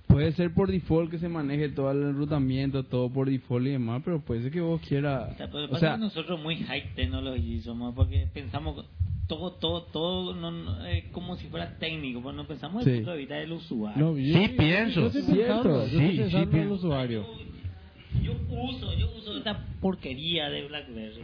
Puede 0.08 0.32
ser 0.32 0.52
por 0.52 0.70
default 0.70 1.10
que 1.10 1.18
se 1.18 1.28
maneje 1.28 1.70
todo 1.70 1.90
el 1.90 2.02
enrutamiento, 2.02 2.82
todo 2.84 3.08
por 3.10 3.30
default 3.30 3.66
y 3.66 3.70
demás, 3.70 4.02
pero 4.04 4.20
puede 4.20 4.42
ser 4.42 4.52
que 4.52 4.60
vos 4.60 4.78
quieras. 4.86 5.32
O 5.32 5.36
sea, 5.36 5.48
O 5.70 5.78
sea, 5.78 5.96
nosotros 5.96 6.38
muy 6.42 6.56
high 6.56 6.92
technology 6.94 7.60
somos 7.60 7.94
porque 7.94 8.28
pensamos 8.34 8.84
todo, 9.36 9.52
todo, 9.52 9.82
todo 9.84 10.34
no, 10.34 10.50
no, 10.50 10.86
eh, 10.86 11.08
como 11.12 11.36
si 11.36 11.48
fuera 11.48 11.78
técnico, 11.78 12.20
pero 12.20 12.32
no 12.32 12.46
pensamos 12.46 12.84
Sí. 12.84 12.90
desde 12.90 12.98
el 12.98 13.04
punto 13.04 13.12
de 13.12 13.18
vista 13.18 13.34
del 13.36 13.52
usuario. 13.52 14.04
No, 14.04 14.14
Sí, 14.16 14.54
pienso. 14.58 15.00
Yo 15.00 15.06
estoy 15.06 15.22
Cierto. 15.22 15.62
pensando, 15.62 15.86
yo 15.86 15.98
Sí, 15.98 16.16
sí, 16.30 16.36
en 16.36 16.42
el 16.42 16.48
pienso. 16.48 16.74
usuario. 16.74 17.26
Yo 18.22 18.32
uso, 18.50 18.92
yo 18.94 19.10
uso 19.16 19.36
esta 19.38 19.64
porquería 19.80 20.50
de 20.50 20.66
BlackBerry. 20.68 21.22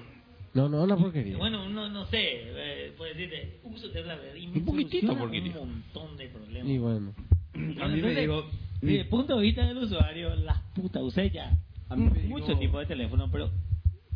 No, 0.54 0.68
no, 0.68 0.82
una 0.82 0.96
porquería. 0.96 1.36
Bueno, 1.36 1.64
uno 1.66 1.88
no 1.90 2.06
sé, 2.06 2.18
eh, 2.22 2.92
puede 2.96 3.14
decirte, 3.14 3.60
uso 3.64 3.88
de 3.88 4.02
BlackBerry 4.02 4.44
y 4.44 4.46
me 4.48 4.58
Un 4.58 4.64
poquitito 4.64 5.16
porquería. 5.16 5.52
un 5.60 5.70
montón 5.82 6.16
de 6.16 6.26
problemas. 6.28 6.68
Y 6.68 6.78
bueno. 6.78 7.12
a 7.54 7.88
mí 7.88 8.00
me 8.00 8.14
digo. 8.14 8.44
Desde 8.80 9.00
el 9.00 9.08
punto 9.08 9.36
de 9.36 9.42
vista 9.42 9.66
del 9.66 9.76
usuario, 9.78 10.34
las 10.36 10.58
putas, 10.74 11.02
usé 11.02 11.30
ya 11.30 11.58
me 11.90 12.10
digo- 12.10 12.28
muchos 12.38 12.58
tipos 12.60 12.80
de 12.80 12.86
teléfono, 12.86 13.28
pero 13.30 13.50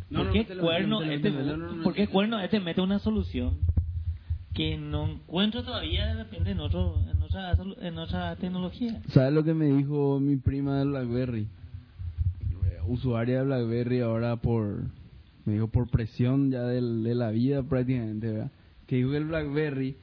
No, 0.09 0.19
¿por 0.19 0.25
no, 0.27 0.31
qué 0.33 0.55
no 0.55 0.61
cuerno 0.61 1.01
este, 1.01 1.29
no 1.31 1.57
no, 1.57 1.57
no, 1.75 1.83
por 1.83 1.93
qué 1.93 2.07
cuerno 2.07 2.39
este 2.39 2.59
mete 2.61 2.79
una 2.81 2.99
solución 2.99 3.59
que 4.53 4.77
no 4.77 5.07
encuentro 5.07 5.63
todavía 5.63 6.07
de 6.07 6.23
repente 6.23 6.51
en 6.51 6.59
otro 6.59 7.01
en 7.09 7.21
otra 7.21 7.57
en 7.81 7.97
otra 7.97 8.35
tecnología? 8.35 9.01
¿Sabes 9.09 9.33
lo 9.33 9.43
que 9.43 9.53
me 9.53 9.65
dijo 9.65 10.19
mi 10.19 10.37
prima 10.37 10.79
de 10.79 10.85
BlackBerry? 10.85 11.47
Usuaria 12.87 13.39
de 13.39 13.45
BlackBerry 13.45 14.01
ahora 14.01 14.35
por. 14.35 14.83
Me 15.45 15.53
dijo 15.53 15.67
por 15.67 15.89
presión 15.89 16.51
ya 16.51 16.63
de 16.63 16.81
la 16.81 17.31
vida 17.31 17.63
prácticamente, 17.63 18.31
¿verdad? 18.31 18.51
Que 18.87 18.97
dijo 18.97 19.11
que 19.11 19.17
el 19.17 19.25
BlackBerry 19.25 19.97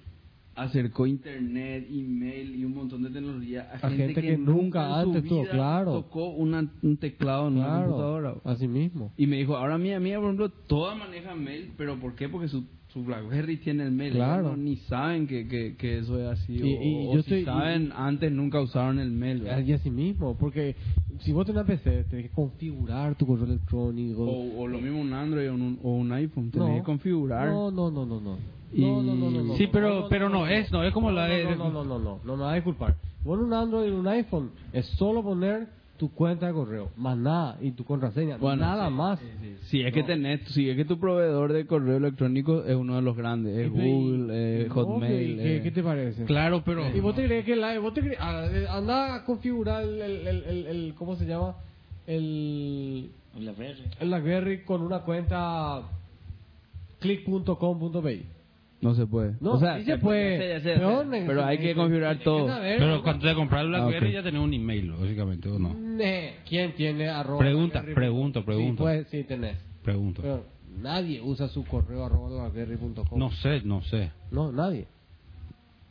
acercó 0.63 1.07
internet, 1.07 1.87
email 1.91 2.55
y 2.57 2.65
un 2.65 2.75
montón 2.75 3.03
de 3.03 3.11
tecnología 3.11 3.69
a, 3.73 3.87
A 3.87 3.91
gente 3.91 4.21
que 4.21 4.37
nunca 4.37 5.01
antes 5.01 5.25
tuvo, 5.25 5.45
claro. 5.47 5.93
tocó 5.93 6.31
una- 6.31 6.71
un 6.83 6.97
teclado 6.97 7.49
en 7.49 7.55
una 7.59 7.83
computadora. 7.85 8.33
Claro, 8.33 8.41
así 8.45 8.69
mismo. 8.69 9.13
Y 9.17 9.27
me 9.27 9.37
dijo, 9.37 9.57
ahora 9.57 9.79
mía, 9.79 9.99
mía, 10.01 10.17
por 10.17 10.27
ejemplo, 10.27 10.49
todas 10.67 10.99
manejan 10.99 11.43
mail, 11.43 11.73
pero 11.77 11.99
¿por 11.99 12.15
qué? 12.15 12.29
Porque 12.29 12.49
su, 12.49 12.65
su 12.89 13.05
BlackBerry 13.05 13.57
tiene 13.59 13.85
el 13.85 13.93
mail. 13.93 14.13
Claro. 14.15 14.49
Ellos 14.49 14.59
no- 14.59 14.65
ni 14.65 14.77
saben 14.77 15.27
que, 15.27 15.47
que, 15.49 15.77
que 15.77 15.99
eso 15.99 16.19
es 16.19 16.27
así. 16.41 16.55
Y- 16.55 16.63
o, 16.63 16.67
y 16.83 17.07
o 17.09 17.15
yo 17.15 17.23
si 17.23 17.35
estoy- 17.35 17.45
saben, 17.45 17.87
y- 17.87 17.91
antes 17.95 18.33
nunca 18.33 18.61
usaron 18.61 18.99
el 18.99 19.11
mail. 19.11 19.43
¿verdad? 19.43 19.65
Y 19.65 19.73
así 19.73 19.91
mismo, 19.91 20.37
porque 20.37 20.75
si 21.21 21.33
vos 21.33 21.47
tenés 21.47 21.65
PC, 21.65 22.05
tenés 22.05 22.27
que 22.29 22.35
configurar 22.35 23.15
tu 23.15 23.27
correo 23.27 23.47
electrónico. 23.47 24.25
O, 24.25 24.63
o 24.63 24.67
lo 24.69 24.81
mismo 24.81 25.01
un 25.01 25.13
Android 25.13 25.49
o 25.51 25.55
un, 25.55 25.79
o 25.83 25.93
un 25.95 26.13
iPhone. 26.13 26.51
Tenés 26.51 26.69
No. 26.69 26.75
que 26.75 26.83
configurar. 26.83 27.49
No, 27.49 27.71
no, 27.71 27.91
no, 27.91 28.05
no, 28.05 28.21
no. 28.21 28.60
Y- 28.73 28.81
No, 28.83 29.03
no, 29.03 29.15
no, 29.15 29.31
no, 29.31 29.43
no, 29.43 29.55
Sí, 29.57 29.67
no, 29.67 29.73
pero- 29.73 30.07
pero 30.09 30.29
no 30.29 30.47
es, 30.47 30.71
no 30.71 30.85
es 30.85 30.93
como 30.93 31.11
la 31.11 31.27
de- 31.27 31.45
No, 31.45 31.57
no, 31.57 31.71
no, 31.71 31.85
no, 31.85 31.99
no, 31.99 32.21
no 32.25 32.37
me 32.37 32.43
vas 32.45 32.53
a 32.53 32.55
disculpar. 32.57 32.95
En 33.25 33.31
un 33.33 33.53
Android 33.53 33.89
y 33.89 33.91
un 33.93 34.07
iPhone 34.09 34.51
es 34.73 34.87
solo 34.97 35.23
poner 35.23 35.67
tu 35.99 36.11
cuenta 36.13 36.47
de 36.47 36.55
correo, 36.55 36.89
más 36.97 37.19
nada, 37.19 37.59
y 37.61 37.73
tu 37.73 37.85
contraseña, 37.85 38.39
Bueno, 38.39 38.63
nada 38.63 38.89
sí, 38.89 38.95
más. 38.95 39.21
Si 39.65 39.83
es 39.83 39.93
que 39.93 40.03
tenés, 40.03 40.41
si 40.49 40.71
es 40.71 40.75
que 40.77 40.87
tu 40.87 40.99
proveedor 40.99 41.53
de 41.53 41.67
correo 41.67 41.99
electrónico 41.99 42.65
es 42.65 42.75
uno 42.75 42.97
de 42.97 43.03
los 43.03 43.15
grandes, 43.15 43.55
es 43.59 43.71
Google, 43.71 44.65
y- 44.65 44.69
Hotmail. 44.71 45.37
¿qué, 45.37 45.57
eh. 45.59 45.63
qué 45.63 45.71
te 45.71 45.83
parece? 45.83 46.25
Claro, 46.25 46.63
pero... 46.65 46.89
¿Y 46.97 47.01
vos 47.01 47.15
te 47.15 47.27
crees 47.27 47.45
que 47.45 47.55
la, 47.57 47.79
vos 47.81 47.93
te 47.93 48.01
crees, 48.01 48.17
ah, 48.19 48.47
eh, 48.51 48.67
anda 48.71 49.17
a 49.17 49.25
configurar 49.27 49.83
el, 49.83 50.01
el, 50.01 50.27
el, 50.27 50.45
el- 50.45 50.67
el- 50.69 50.95
¿cómo 50.95 51.17
se 51.17 51.27
llama? 51.27 51.57
El, 52.07 53.11
BlackBerry. 53.39 53.83
el 54.01 54.09
BlackBerry 54.09 54.63
con 54.65 54.81
una 54.81 55.01
cuenta 55.01 55.83
click.com.bi. 57.01 58.25
No 58.81 58.95
se 58.95 59.07
puede. 59.07 59.35
No, 59.41 59.53
o 59.53 59.59
sea, 59.61 59.79
sí 59.79 59.85
se 59.85 59.99
puede. 59.99 60.59
Pero 61.27 61.45
hay 61.45 61.59
que 61.59 61.75
configurar 61.75 62.19
todo. 62.21 62.47
que 62.47 62.77
Pero 62.79 63.03
cuando 63.03 63.29
te 63.29 63.35
compras 63.35 63.67
BlackBerry 63.67 64.09
Ah, 64.09 64.13
ya 64.13 64.23
tenés 64.23 64.41
un 64.41 64.55
email, 64.55 64.87
lógicamente, 64.89 65.49
¿o 65.51 65.59
no? 65.59 65.75
Ne, 65.75 66.37
¿Quién 66.49 66.75
tiene 66.75 67.09
arroba? 67.09 67.39
Pregunta, 67.41 67.81
BlackBerry? 67.81 67.95
pregunto, 67.95 68.45
pregunto. 68.45 68.73
Sí, 68.73 68.83
pues, 68.83 69.07
sí, 69.09 69.25
tenés. 69.25 69.59
Pregunto. 69.83 70.23
Pero 70.23 70.45
nadie 70.81 71.21
usa 71.21 71.49
su 71.49 71.65
correo 71.67 72.05
arroba 72.07 72.49
blackberry.com. 72.49 73.19
No 73.19 73.31
sé, 73.33 73.61
no 73.65 73.83
sé. 73.83 74.13
No, 74.31 74.51
nadie. 74.51 74.87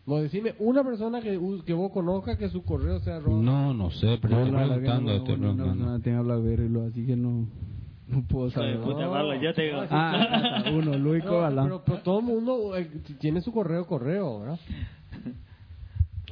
No, 0.08 0.18
decime 0.18 0.56
una 0.58 0.84
persona 0.84 1.22
que, 1.22 1.40
que 1.68 1.74
vos 1.74 1.92
conozcas 1.92 2.38
que 2.38 2.50
su 2.50 2.64
correo 2.64 3.00
sea 3.02 3.18
arroba. 3.18 3.40
No, 3.40 3.72
no 3.76 3.92
sé, 3.92 4.18
pero 4.20 4.40
estoy 4.44 4.52
preguntando, 4.56 5.12
no 5.12 5.18
estoy 5.18 5.36
preguntando. 5.38 5.64
persona 5.76 5.98
que 5.98 6.04
tenga 6.04 6.22
BlackBerry, 6.22 6.70
lo- 6.70 6.86
así 6.88 7.06
que 7.06 7.16
no, 7.16 7.30
no 7.32 7.46
puedo 7.46 7.79
Hijo 8.12 8.45
de 8.45 8.51
saber. 8.51 8.80
puta, 8.80 9.10
Pablo, 9.10 9.36
yo 9.36 9.53
te 9.53 9.62
digo. 9.64 9.84
Ah, 9.91 10.64
uno, 10.74 10.97
Luis 10.97 11.24
No, 11.24 11.30
Cobalán. 11.30 11.66
pero, 11.66 11.84
pero 11.86 11.97
todo 11.99 12.20
el 12.20 12.26
mundo 12.26 12.76
eh, 12.78 12.89
tiene 13.20 13.41
su 13.41 13.51
correo, 13.51 13.86
correo, 13.86 14.39
¿verdad? 14.39 14.60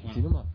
Así 0.09 0.21
nomás. 0.21 0.45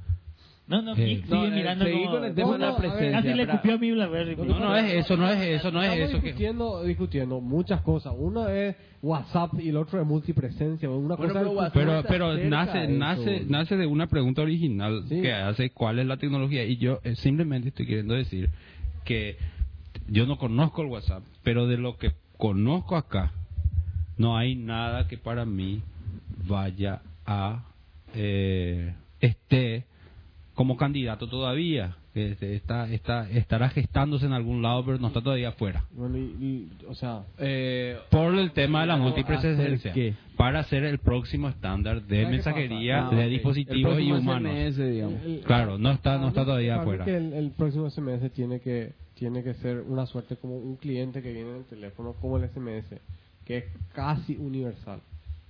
No, 0.68 0.80
no, 0.80 0.94
Eh, 0.96 1.04
Nick 1.04 1.26
no, 1.26 1.42
sigue 1.42 1.48
eh, 1.48 1.56
mirando 1.56 1.84
seguí 1.84 1.98
como... 2.04 2.10
con 2.12 2.24
el 2.24 2.34
tema 2.34 2.46
No, 2.46 2.52
de 2.54 2.58
la 2.60 2.66
no, 2.66 2.72
a 2.76 2.80
ver, 2.80 2.90
presencia. 2.90 3.20
Casi 3.22 3.34
le 3.34 3.46
pero- 3.46 3.58
copió 3.58 3.74
a 3.74 3.78
mi 3.78 3.90
BlackBerry. 3.92 4.36
No, 4.36 4.44
no 4.60 4.76
es 4.76 4.92
eso, 4.94 5.16
no 5.16 5.28
es 5.28 5.40
eso, 5.40 5.70
no 5.70 5.82
es 5.82 5.88
Estamos 5.90 6.08
eso. 6.10 6.18
Que... 6.20 6.24
discutiendo, 6.26 6.82
discutiendo 6.84 7.40
muchas 7.40 7.80
cosas. 7.82 8.14
Uno 8.16 8.48
es 8.48 8.76
WhatsApp 9.02 9.54
y 9.60 9.68
el 9.68 9.76
otro 9.76 10.00
es 10.00 10.06
multipresencia. 10.06 10.88
Una 10.88 11.16
Bueno, 11.16 11.32
cosa 11.34 11.70
pero 11.74 12.02
Pero, 12.08 12.08
pero 12.08 12.48
nace, 12.48 12.88
nace, 12.88 13.44
nace 13.48 13.76
de 13.76 13.86
una 13.86 14.06
pregunta 14.06 14.42
original 14.42 15.02
Sí. 15.08 15.20
que 15.20 15.32
hace 15.32 15.70
cuál 15.70 15.98
es 15.98 16.06
la 16.06 16.16
tecnología 16.16 16.64
y 16.64 16.76
yo 16.78 17.00
eh, 17.02 17.16
simplemente 17.16 17.68
estoy 17.68 17.86
queriendo 17.86 18.14
decir 18.14 18.48
que 19.04 19.36
yo 20.09 20.26
no 20.26 20.36
conozco 20.38 20.82
el 20.82 20.88
WhatsApp, 20.88 21.22
pero 21.42 21.66
de 21.66 21.76
lo 21.78 21.96
que 21.96 22.12
conozco 22.38 22.96
acá 22.96 23.32
no 24.18 24.36
hay 24.36 24.55
nada 24.55 25.09
que 25.09 25.16
para 25.18 25.44
mí 25.44 25.82
vaya 26.46 27.00
a 27.26 27.64
eh, 28.14 28.94
esté 29.20 29.84
como 30.55 30.76
candidato 30.76 31.28
todavía. 31.28 31.96
Este, 32.14 32.55
está, 32.57 32.92
está, 32.92 33.30
estará 33.30 33.70
gestándose 33.70 34.26
en 34.26 34.34
algún 34.34 34.61
lado, 34.61 34.84
pero 34.84 34.98
no 34.98 35.07
está 35.07 35.22
todavía 35.22 35.48
afuera. 35.48 35.84
Bueno, 35.92 36.18
y, 36.18 36.20
y, 36.20 36.68
o 36.86 36.94
sea, 36.94 37.22
Eh, 37.38 37.96
Por 38.11 38.34
el 38.34 38.53
tema 38.53 38.82
de 38.82 38.88
la 38.88 38.94
¿Hacer 38.94 39.03
multipresencia. 39.03 39.94
Para 40.36 40.62
ser 40.64 40.84
el 40.84 40.98
próximo 40.98 41.48
estándar 41.48 42.03
de 42.03 42.16
¿Sabes 42.16 42.26
qué 42.26 42.30
mensajería? 42.32 43.09
Ah, 43.09 43.14
de 43.14 43.28
dispositivos 43.30 43.98
y 43.98 44.12
humanos. 44.12 44.53
SMS, 44.53 44.78
el- 45.24 45.40
Claro, 45.46 45.78
no 45.78 45.90
está- 45.92 46.18
no 46.18 46.28
está 46.28 46.44
todavía 46.44 46.82
afuera. 46.82 47.07
que 47.07 47.16
el, 47.16 47.32
el 47.32 47.50
próximo 47.53 47.88
SMS 47.88 48.28
tiene 48.34 48.61
que 48.61 48.92
tiene 49.22 49.44
que 49.44 49.54
ser 49.54 49.82
una 49.88 50.04
suerte 50.06 50.34
como 50.34 50.56
un 50.56 50.74
cliente 50.74 51.22
que 51.22 51.32
viene 51.32 51.50
en 51.50 51.56
el 51.58 51.64
teléfono, 51.66 52.14
como 52.20 52.38
el 52.38 52.48
SMS, 52.50 52.98
que 53.44 53.58
es 53.58 53.64
casi 53.94 54.36
universal 54.36 55.00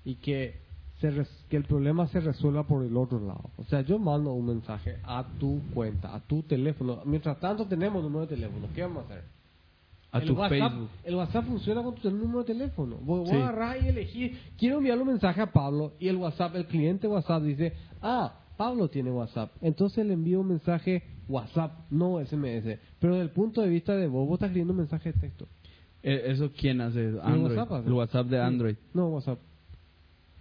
y 0.05 0.17
que 0.17 0.61
se 1.01 1.11
res- 1.11 1.47
que 1.49 1.57
el 1.57 1.65
problema 1.65 2.07
se 2.09 2.21
resuelva 2.21 2.65
por 2.67 2.85
el 2.85 2.95
otro 2.99 3.19
lado. 3.19 3.49
O 3.57 3.65
sea, 3.65 3.81
yo 3.81 3.99
mando 3.99 4.35
un 4.35 4.45
mensaje 4.45 4.97
a 5.05 5.25
tu 5.39 5.63
cuenta, 5.73 6.15
a 6.15 6.21
tu 6.21 6.43
teléfono. 6.43 7.01
Mientras 7.07 7.41
tanto 7.41 7.65
tenemos 7.67 8.03
número 8.03 8.27
de 8.27 8.35
teléfono. 8.37 8.69
¿Qué 8.75 8.83
vamos 8.83 9.05
a 9.05 9.07
hacer? 9.07 9.25
A 10.13 10.19
el 10.19 10.27
tu 10.27 10.35
WhatsApp, 10.35 10.51
Facebook. 10.71 10.89
El 11.05 11.15
WhatsApp 11.15 11.45
funciona 11.47 11.83
con 11.83 11.95
tu 11.95 12.11
número 12.11 12.41
de 12.41 12.45
teléfono. 12.53 12.97
Vos 13.01 13.27
Sí. 13.27 13.35
agarrás 13.37 13.83
y 13.83 13.89
elegís, 13.89 14.33
quiero 14.59 14.77
enviarle 14.77 15.03
un 15.05 15.09
mensaje 15.09 15.41
a 15.41 15.51
Pablo 15.51 15.95
y 15.99 16.09
el 16.09 16.17
WhatsApp, 16.17 16.57
el 16.57 16.67
cliente 16.67 17.09
WhatsApp 17.09 17.43
dice, 17.43 17.73
ah, 18.03 18.35
Pablo 18.59 18.89
tiene 18.89 19.11
WhatsApp. 19.11 19.51
Entonces 19.63 20.05
le 20.05 20.13
envío 20.13 20.41
un 20.41 20.49
mensaje 20.49 21.03
WhatsApp, 21.29 21.73
no 21.91 22.19
SMS. 22.25 22.79
Pero 22.99 23.15
desde 23.15 23.25
el 23.25 23.31
punto 23.31 23.63
de 23.63 23.69
vista 23.69 23.95
de 23.97 24.07
vos, 24.07 24.27
vos 24.27 24.35
estás 24.37 24.49
escribiendo 24.49 24.73
un 24.73 24.79
mensaje 24.81 25.13
de 25.13 25.19
texto. 25.21 25.47
Eh, 26.03 26.25
¿Eso 26.27 26.51
quién 26.57 26.81
hace? 26.81 27.01
¿El 27.09 27.21
Android. 27.21 27.57
WhatsApp 27.57 27.73
hace? 27.73 27.87
El 27.87 27.93
WhatsApp 27.93 28.27
de 28.27 28.37
Sí. 28.37 28.43
Android. 28.43 28.77
No, 28.95 29.07
WhatsApp. 29.09 29.39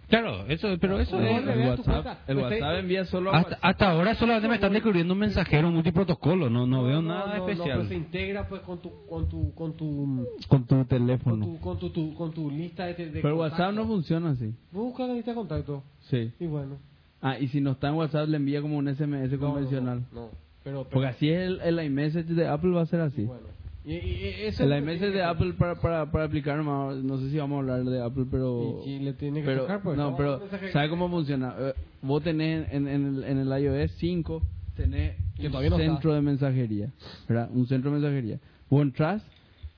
Claro, 0.09 0.45
eso, 0.47 0.67
pero 0.81 0.99
eso 0.99 1.17
No, 1.17 1.25
es- 1.25 1.45
no, 1.45 1.51
el 1.53 1.61
tu 1.77 1.89
WhatsApp, 1.89 2.29
el 2.29 2.37
WhatsApp 2.37 2.79
envía 2.79 3.05
solo 3.05 3.31
a 3.31 3.37
hasta, 3.37 3.49
WhatsApp. 3.51 3.65
hasta 3.65 3.91
ahora 3.91 4.15
solamente 4.15 4.49
me 4.49 4.55
están 4.55 4.73
descubriendo 4.73 5.13
un 5.13 5.19
mensajero 5.21 5.71
multiprotocolo, 5.71 6.49
no, 6.49 6.67
no, 6.67 6.83
veo 6.83 7.01
nada 7.01 7.37
no, 7.37 7.45
no, 7.45 7.49
especial. 7.49 7.77
pues 7.77 7.87
se 7.89 7.95
integra 7.95 8.45
pues 8.49 8.61
con 8.63 8.79
tu 8.81 8.91
con 9.07 9.29
tu 9.29 9.53
con 9.55 9.71
tu 9.77 10.27
con 10.49 10.65
tu 10.65 10.75
con 10.75 10.85
teléfono. 10.85 11.45
tu 11.45 11.59
con 11.61 11.79
tu, 11.79 11.89
tu- 11.91 12.13
con 12.15 12.33
tu 12.33 12.51
lista 12.51 12.87
de, 12.87 12.93
de 12.93 13.21
Pero 13.21 13.29
el 13.29 13.33
WhatsApp 13.35 13.73
no 13.73 13.87
funciona 13.87 14.31
así. 14.31 14.53
Busca 14.73 15.07
la 15.07 15.13
lista 15.13 15.31
de 15.31 15.35
contactos. 15.35 15.81
Sí. 16.09 16.29
Y 16.41 16.45
bueno. 16.45 16.75
Ah, 17.21 17.39
y 17.39 17.47
si 17.47 17.61
no 17.61 17.71
está 17.71 17.87
en 17.87 17.93
WhatsApp, 17.95 18.27
le 18.27 18.35
envía 18.35 18.61
como 18.61 18.77
un 18.79 18.89
SMS 18.89 19.31
No, 19.31 19.37
no, 19.37 19.53
convencional. 19.53 20.03
No, 20.11 20.21
no. 20.23 20.29
Pero, 20.63 20.83
pero 20.83 20.89
Porque 20.89 21.07
así 21.07 21.29
es 21.29 21.39
el, 21.47 21.61
el 21.61 21.85
iMessage 21.85 22.27
de 22.27 22.47
Apple 22.47 22.71
va 22.71 22.81
a 22.81 22.85
ser 22.85 23.01
así. 23.01 23.23
Bueno. 23.23 23.47
Y, 23.83 23.93
y- 23.93 24.33
eso 24.45 24.63
El 24.63 24.77
iMessage 24.77 25.11
de 25.11 25.23
Apple 25.23 25.53
para, 25.53 25.75
para, 25.81 26.11
para 26.11 26.25
aplicar, 26.25 26.63
no 26.63 27.17
sé 27.17 27.31
si 27.31 27.37
vamos 27.37 27.57
a 27.57 27.59
hablar 27.61 27.83
de 27.83 28.01
Apple, 28.03 28.25
pero... 28.29 28.83
Y, 28.85 28.99
le 28.99 29.13
tiene 29.13 29.39
que 29.41 29.45
pero, 29.47 29.61
tocar, 29.63 29.81
pues. 29.81 29.97
no, 29.97 30.15
pero 30.15 30.39
¿sabe 30.71 30.87
cómo 30.89 31.09
funciona? 31.09 31.55
Eh, 31.59 31.73
vos 32.03 32.21
tenés 32.21 32.71
en, 32.71 32.87
en, 32.87 33.17
el, 33.17 33.23
en 33.23 33.37
el 33.39 33.63
iOS 33.63 33.91
5, 33.93 34.43
tenés 34.75 35.15
un 35.39 35.45
está. 35.63 35.77
centro 35.77 36.13
de 36.13 36.21
mensajería, 36.21 36.91
¿verdad? 37.27 37.49
Un 37.51 37.65
centro 37.65 37.89
de 37.91 37.99
mensajería. 37.99 38.39
Vos 38.69 38.83
entras, 38.83 39.25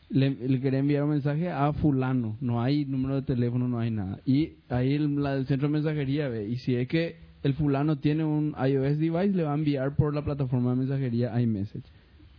le, 0.09 0.31
le 0.31 0.59
querés 0.59 0.81
enviar 0.81 1.03
un 1.05 1.11
mensaje 1.11 1.49
a 1.49 1.71
fulano, 1.71 2.35
no 2.41 2.61
hay 2.61 2.83
número 2.83 3.15
de 3.15 3.21
teléfono, 3.21 3.69
no 3.69 3.79
hay 3.79 3.89
nada. 3.89 4.19
Y 4.25 4.57
ahí 4.67 4.95
el, 4.95 5.15
la 5.23 5.35
del 5.35 5.45
centro 5.47 5.69
de 5.69 5.73
mensajería 5.75 6.27
ve, 6.27 6.45
y 6.49 6.57
si 6.57 6.75
es 6.75 6.89
que 6.89 7.15
el 7.43 7.53
fulano 7.53 7.97
tiene 7.97 8.23
un 8.23 8.55
iOS 8.57 8.97
device, 8.97 9.27
le 9.35 9.43
va 9.43 9.51
a 9.51 9.55
enviar 9.55 9.95
por 9.95 10.13
la 10.15 10.23
plataforma 10.23 10.71
de 10.71 10.77
mensajería 10.77 11.39
iMessage. 11.41 11.85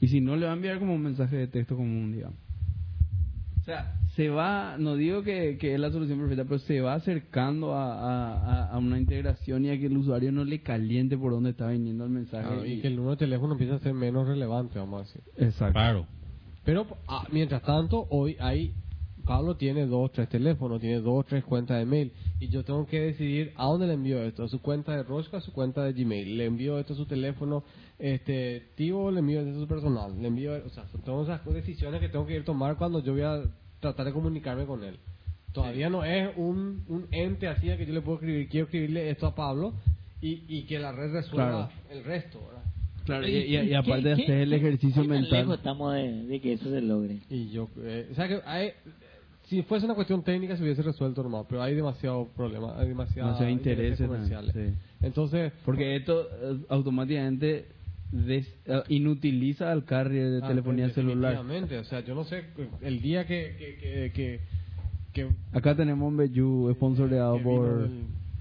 Y 0.01 0.09
si 0.09 0.21
no, 0.21 0.35
le 0.37 0.47
va 0.47 0.53
a 0.53 0.57
enviar 0.57 0.79
como 0.79 0.95
un 0.95 1.03
mensaje 1.03 1.37
de 1.37 1.47
texto 1.47 1.77
común, 1.77 2.13
digamos. 2.13 2.37
O 3.61 3.65
sea, 3.65 3.93
se 4.17 4.29
va, 4.29 4.77
no 4.79 4.95
digo 4.97 5.23
que, 5.23 5.57
que 5.59 5.75
es 5.75 5.81
la 5.81 5.91
solución 5.91 6.19
perfecta, 6.19 6.45
pero 6.45 6.59
se 6.59 6.81
va 6.81 6.95
acercando 6.95 7.75
a, 7.75 7.95
a- 7.95 8.69
a- 8.71 8.79
una 8.79 8.99
integración 8.99 9.65
y 9.65 9.71
a 9.71 9.79
que 9.79 9.87
el 9.87 9.97
usuario 9.97 10.31
no 10.33 10.45
le 10.45 10.61
caliente 10.63 11.17
por 11.17 11.33
dónde 11.33 11.51
está 11.51 11.69
viniendo 11.69 12.05
el 12.05 12.11
mensaje. 12.11 12.47
Ah, 12.63 12.67
y 12.67 12.81
que 12.81 12.89
el 12.89 12.97
número 12.97 13.13
de 13.13 13.19
teléfono 13.19 13.53
empieza 13.55 13.77
a 13.77 13.79
ser 13.81 13.95
menos 13.95 14.29
relevante, 14.29 14.79
vamos 14.79 15.01
a 15.01 15.05
decir. 15.05 15.23
Exacto. 15.39 15.73
Claro. 15.73 16.07
Pero 16.65 16.87
ah, 17.09 17.27
mientras 17.33 17.63
tanto, 17.63 18.07
hoy 18.11 18.37
hay. 18.41 18.75
Pablo 19.25 19.57
tiene 19.57 19.87
dos, 19.87 20.13
tres 20.13 20.29
teléfonos, 20.29 20.81
tiene 20.81 21.01
dos, 21.01 21.25
tres 21.27 21.43
cuentas 21.45 21.79
de 21.79 21.85
mail. 21.87 22.13
Y 22.41 22.49
yo 22.49 22.65
tengo 22.65 22.87
que 22.87 23.01
decidir 23.01 23.53
a 23.57 23.65
dónde 23.67 23.87
le 23.87 23.95
envío 23.95 24.23
esto. 24.23 24.45
A 24.45 24.49
su 24.49 24.61
cuenta 24.61 24.97
de 24.97 25.03
Rosca, 25.03 25.39
a 25.39 25.41
su 25.41 25.53
cuenta 25.53 25.83
de 25.85 25.93
Gmail. 25.93 26.37
Le 26.37 26.45
envío 26.45 26.79
esto 26.79 26.93
a 26.93 26.97
su 26.97 27.07
teléfono 27.07 27.65
este 27.99 28.63
tío, 28.77 29.11
le 29.11 29.21
envío 29.21 29.41
esto 29.41 29.57
a 29.57 29.61
su 29.61 29.69
personal. 29.69 30.21
Le 30.21 30.29
envío, 30.29 30.53
o 30.65 30.69
sea, 30.71 30.87
son 30.89 31.03
todas 31.03 31.29
esas 31.41 31.55
decisiones 31.55 32.01
que 32.01 32.09
tengo 32.09 32.27
que 32.27 32.35
ir 32.35 32.43
a 32.43 32.45
tomar 32.45 32.77
cuando 32.77 33.03
yo 33.03 33.13
voy 33.13 33.23
a 33.23 33.43
tratar 33.81 34.07
de 34.07 34.13
comunicarme 34.13 34.65
con 34.67 34.83
él. 34.85 34.97
Todavía 35.53 35.89
no 35.89 36.05
es 36.05 36.31
un, 36.37 36.85
un 36.89 37.07
ente 37.13 37.47
así 37.47 37.71
a 37.71 37.77
que 37.77 37.87
yo 37.87 37.95
le 37.95 38.01
puedo 38.01 38.17
escribir, 38.19 38.49
quiero 38.49 38.65
escribirle 38.65 39.09
esto 39.11 39.27
a 39.29 39.35
Pablo 39.35 39.75
y, 40.21 40.43
y 40.49 40.63
que 40.65 40.79
la 40.81 40.91
red 40.93 41.13
resuelva 41.13 41.71
Claro. 41.71 41.71
el 41.91 42.05
resto, 42.05 42.41
¿verdad? 42.45 42.65
Claro, 43.05 43.29
y, 43.29 43.33
y- 43.37 43.57
y 43.59 43.69
¿Qué- 43.69 43.77
aparte 43.77 44.03
de 44.09 44.13
hacer 44.15 44.31
el 44.41 44.53
ejercicio 44.55 45.03
lejos 45.03 45.21
mental. 45.31 45.53
estamos 45.55 45.93
de, 45.95 46.25
de 46.25 46.41
que 46.41 46.55
eso 46.55 46.71
se 46.71 46.81
logre? 46.81 47.19
Y 47.31 47.51
yo, 47.51 47.69
eh, 47.83 48.09
o 48.11 48.15
sea 48.15 48.27
que 48.27 48.41
hay, 48.47 48.71
si 49.45 49.63
fuese 49.63 49.85
una 49.87 49.95
cuestión 49.95 50.23
técnica 50.23 50.57
se 50.57 50.63
hubiese 50.63 50.83
resuelto 50.83 51.23
normal, 51.23 51.45
pero 51.49 51.63
hay 51.63 51.75
demasiado 51.75 52.29
problema, 52.37 52.79
hay 52.79 52.89
demasiado 52.89 53.29
Demasiado 53.29 53.51
intereses, 53.53 54.01
¿no? 54.01 54.07
comerciales. 54.09 54.53
Sí. 54.55 54.75
Entonces, 55.03 55.53
Porque 55.65 55.97
esto 55.97 56.27
eh, 56.43 56.57
automáticamente 56.69 57.67
des- 58.11 58.49
eh, 58.67 58.83
inutiliza 58.89 59.71
al 59.71 59.85
carrier 59.85 60.31
de 60.31 60.41
ah, 60.43 60.49
telefonía 60.49 60.85
pues, 60.87 60.95
celular. 60.95 61.33
definitivamente, 61.33 61.79
o 61.79 61.85
sea, 61.85 62.01
yo 62.01 62.15
no 62.15 62.25
sé 62.25 62.45
el 62.81 63.01
día 63.03 63.27
que 63.27 63.57
que 63.59 63.77
que, 63.77 64.13
que, 64.13 64.41
que- 65.13 65.31
Acá 65.53 65.75
tenemos 65.77 66.09
un 66.09 66.17
Beyu 66.17 66.73
sponsoreado 66.75 67.41
por... 67.43 67.83
el- 67.83 67.91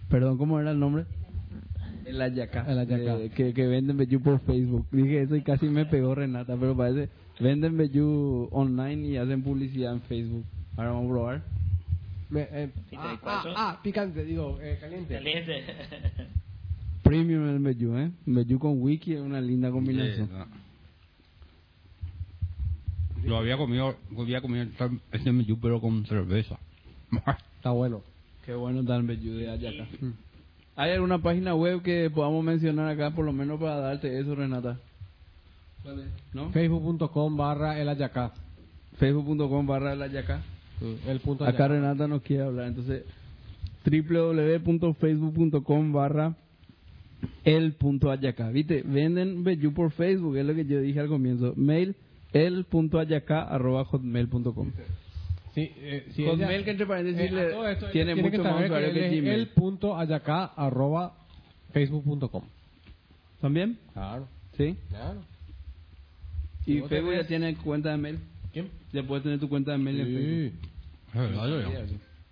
Perdón, 0.10 0.38
¿cómo 0.38 0.60
era 0.60 0.72
el 0.72 0.80
nombre? 0.80 1.06
El 2.06 2.22
Ayacá. 2.22 2.66
El 2.70 2.78
Ayacá. 2.80 3.18
Que, 3.34 3.54
que 3.54 3.68
venden 3.68 3.97
Beyu 3.97 4.22
por 4.22 4.39
Facebook. 4.41 4.86
Dije 4.91 5.22
eso 5.24 5.36
y 5.36 5.41
casi 5.41 5.68
me 5.68 5.86
pegó 5.86 6.14
Renata, 6.16 6.56
pero 6.60 6.76
parece... 6.78 7.10
Venden 7.39 7.78
Beyu 7.78 8.47
online 8.51 9.08
y 9.08 9.18
hacen 9.18 9.41
publicidad 9.41 9.93
en 9.93 10.01
Facebook. 10.01 10.45
Ahora 10.78 10.91
vamos 10.91 11.05
a 11.05 11.13
probar. 11.13 11.41
me- 12.30 12.47
eh, 12.51 12.69
ah, 12.97 13.19
ah, 13.24 13.43
ah, 13.55 13.80
picante, 13.84 14.24
digo, 14.26 14.59
eh, 14.61 14.78
caliente. 14.82 15.13
Caliente. 15.15 15.63
Premium 17.03 17.47
el 17.49 17.59
Beyu, 17.59 17.97
¿eh? 17.97 18.11
Beyu 18.26 18.57
con 18.59 18.82
wiki 18.82 19.13
es 19.13 19.19
una 19.21 19.39
linda 19.41 19.69
combinación. 19.69 20.30
No. 20.32 20.47
Lo 23.24 23.38
había 23.38 23.55
comido, 23.57 23.95
había 24.17 24.41
comido 24.41 24.65
ese 25.11 25.32
menú, 25.32 25.59
pero 25.59 25.80
con 25.80 26.05
cerveza. 26.05 26.57
Está 27.57 27.71
bueno. 27.71 28.01
Qué 28.45 28.53
bueno 28.53 28.82
está 28.82 28.97
el 28.97 29.03
Beyu 29.03 29.36
de 29.36 29.49
Ayacá. 29.49 29.88
¿Hay 30.76 30.91
alguna 30.91 31.19
página 31.19 31.55
web 31.55 31.82
que 31.82 32.09
podamos 32.09 32.43
mencionar 32.43 32.89
acá, 32.89 33.11
por 33.11 33.24
lo 33.24 33.32
menos 33.32 33.57
para 33.59 33.78
darte 33.78 34.19
eso, 34.19 34.36
Renata? 34.36 34.78
¿No? 36.34 36.49
Facebook.com 36.51 37.38
barra 37.38 37.80
el 37.80 37.88
Ayacá. 37.88 38.34
Facebook.com 38.97 39.65
barra 39.65 39.93
el 39.93 40.01
Ayacá. 40.01 40.41
El 41.07 41.19
punto 41.21 41.43
Acá 41.45 41.65
Ayacá. 41.65 41.76
Renata 41.76 42.07
nos 42.07 42.21
quiere 42.21 42.43
hablar, 42.43 42.67
entonces 42.67 43.03
www.facebook.com 43.86 45.93
barra 45.93 46.36
el 47.45 47.74
punto 47.74 48.11
ayaca. 48.11 48.49
¿Viste? 48.49 48.82
Venden 48.84 49.43
Beyu 49.43 49.74
por 49.74 49.91
Facebook, 49.91 50.36
es 50.38 50.45
lo 50.45 50.53
que 50.55 50.65
yo 50.65 50.82
dije 50.82 50.99
al 50.99 51.07
comienzo. 51.07 51.53
Mail 51.55 51.95
el 52.34 52.65
punto 52.65 52.99
ayaca 52.99 53.43
arroba 53.43 53.86
hotmail.com. 53.86 54.71
Sí, 55.53 55.71
eh, 55.78 56.07
si 56.15 56.26
Hotmail, 56.26 56.49
ella- 56.51 56.63
que 56.65 56.71
entre 56.71 56.86
paréntesis 56.88 57.32
le- 57.32 57.71
esto, 57.71 57.88
tiene 57.91 58.15
mucho 58.15 58.32
que 58.32 58.38
más 58.39 58.63
usuario 58.65 58.91
que 58.93 59.05
es 59.05 59.11
Gmail. 59.21 59.39
El 59.39 59.47
punto 59.49 59.95
ayacá 59.97 60.45
arroba 60.45 61.13
facebook.com. 61.74 62.43
¿También? 63.39 63.78
Claro, 63.93 64.28
Sí. 64.57 64.76
claro. 64.89 65.21
¿Y 66.65 66.80
Facebook 66.82 67.13
ya 67.13 67.28
tiene 67.28 67.53
cuenta 67.55 67.91
de 67.91 67.97
mail? 67.97 68.19
¿Quién? 68.54 68.70
Ya 68.93 69.04
puedes 69.04 69.24
tener 69.24 69.39
tu 69.39 69.49
cuenta 69.49 69.72
de 69.72 69.78
mail 69.80 69.99
en 69.99 70.06
Facebook. 70.08 70.70
Es 71.10 71.14
verdad, 71.20 71.47
yo 71.47 71.62
ya. 71.62 71.86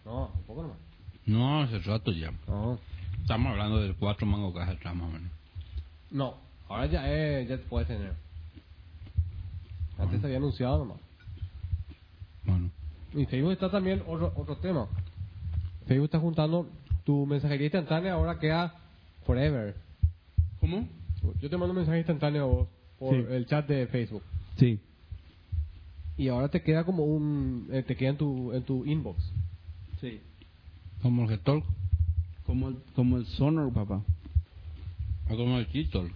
No, 0.05 0.31
un 0.35 0.43
poco 0.43 0.61
nomás. 0.63 0.77
No, 1.25 1.61
hace 1.61 1.79
rato 1.79 2.11
ya. 2.11 2.31
No. 2.47 2.79
Estamos 3.21 3.51
hablando 3.51 3.81
de 3.81 3.93
cuatro 3.93 4.25
mangos 4.25 4.53
cajas 4.53 4.75
atrás 4.75 4.95
más 4.95 5.09
o 5.09 5.11
menos. 5.11 5.31
No, 6.09 6.35
ahora 6.67 6.85
ya, 6.87 7.03
eh, 7.05 7.45
ya 7.47 7.57
puedes 7.69 7.87
tener. 7.87 8.13
Antes 9.97 10.19
se 10.19 10.25
había 10.25 10.37
anunciado 10.37 10.79
nomás. 10.79 10.97
Bueno. 12.45 12.71
Y 13.13 13.25
Facebook 13.25 13.51
está 13.53 13.69
también 13.69 14.01
otro, 14.07 14.31
otro 14.35 14.57
tema. 14.57 14.87
Facebook 15.87 16.05
está 16.05 16.19
juntando 16.19 16.67
tu 17.03 17.25
mensajería 17.25 17.65
instantánea, 17.67 18.13
ahora 18.13 18.39
queda 18.39 18.75
forever. 19.25 19.75
¿Cómo? 20.59 20.87
Yo 21.39 21.49
te 21.49 21.57
mando 21.57 21.71
un 21.71 21.77
mensaje 21.77 21.99
instantáneo 21.99 22.43
a 22.43 22.45
vos 22.47 22.67
por 22.97 23.15
Sí. 23.15 23.25
el 23.29 23.45
chat 23.45 23.67
de 23.67 23.87
Facebook. 23.87 24.23
Sí. 24.57 24.79
Y 26.17 26.27
ahora 26.27 26.49
te 26.49 26.61
queda 26.61 26.83
como 26.83 27.03
un... 27.05 27.67
eh, 27.71 27.83
te 27.83 27.95
queda 27.95 28.09
en 28.09 28.17
tu, 28.17 28.53
en 28.53 28.63
tu 28.63 28.85
inbox. 28.85 29.23
Sí. 29.99 30.19
Como 31.01 31.23
el 31.23 31.29
Getol 31.29 31.63
Como 32.45 32.69
el, 32.69 32.75
como 32.95 33.17
el 33.17 33.25
Sonor, 33.25 33.73
papá. 33.73 34.03
o 35.29 35.35
como 35.37 35.57
el 35.57 35.67
Kitol. 35.67 36.11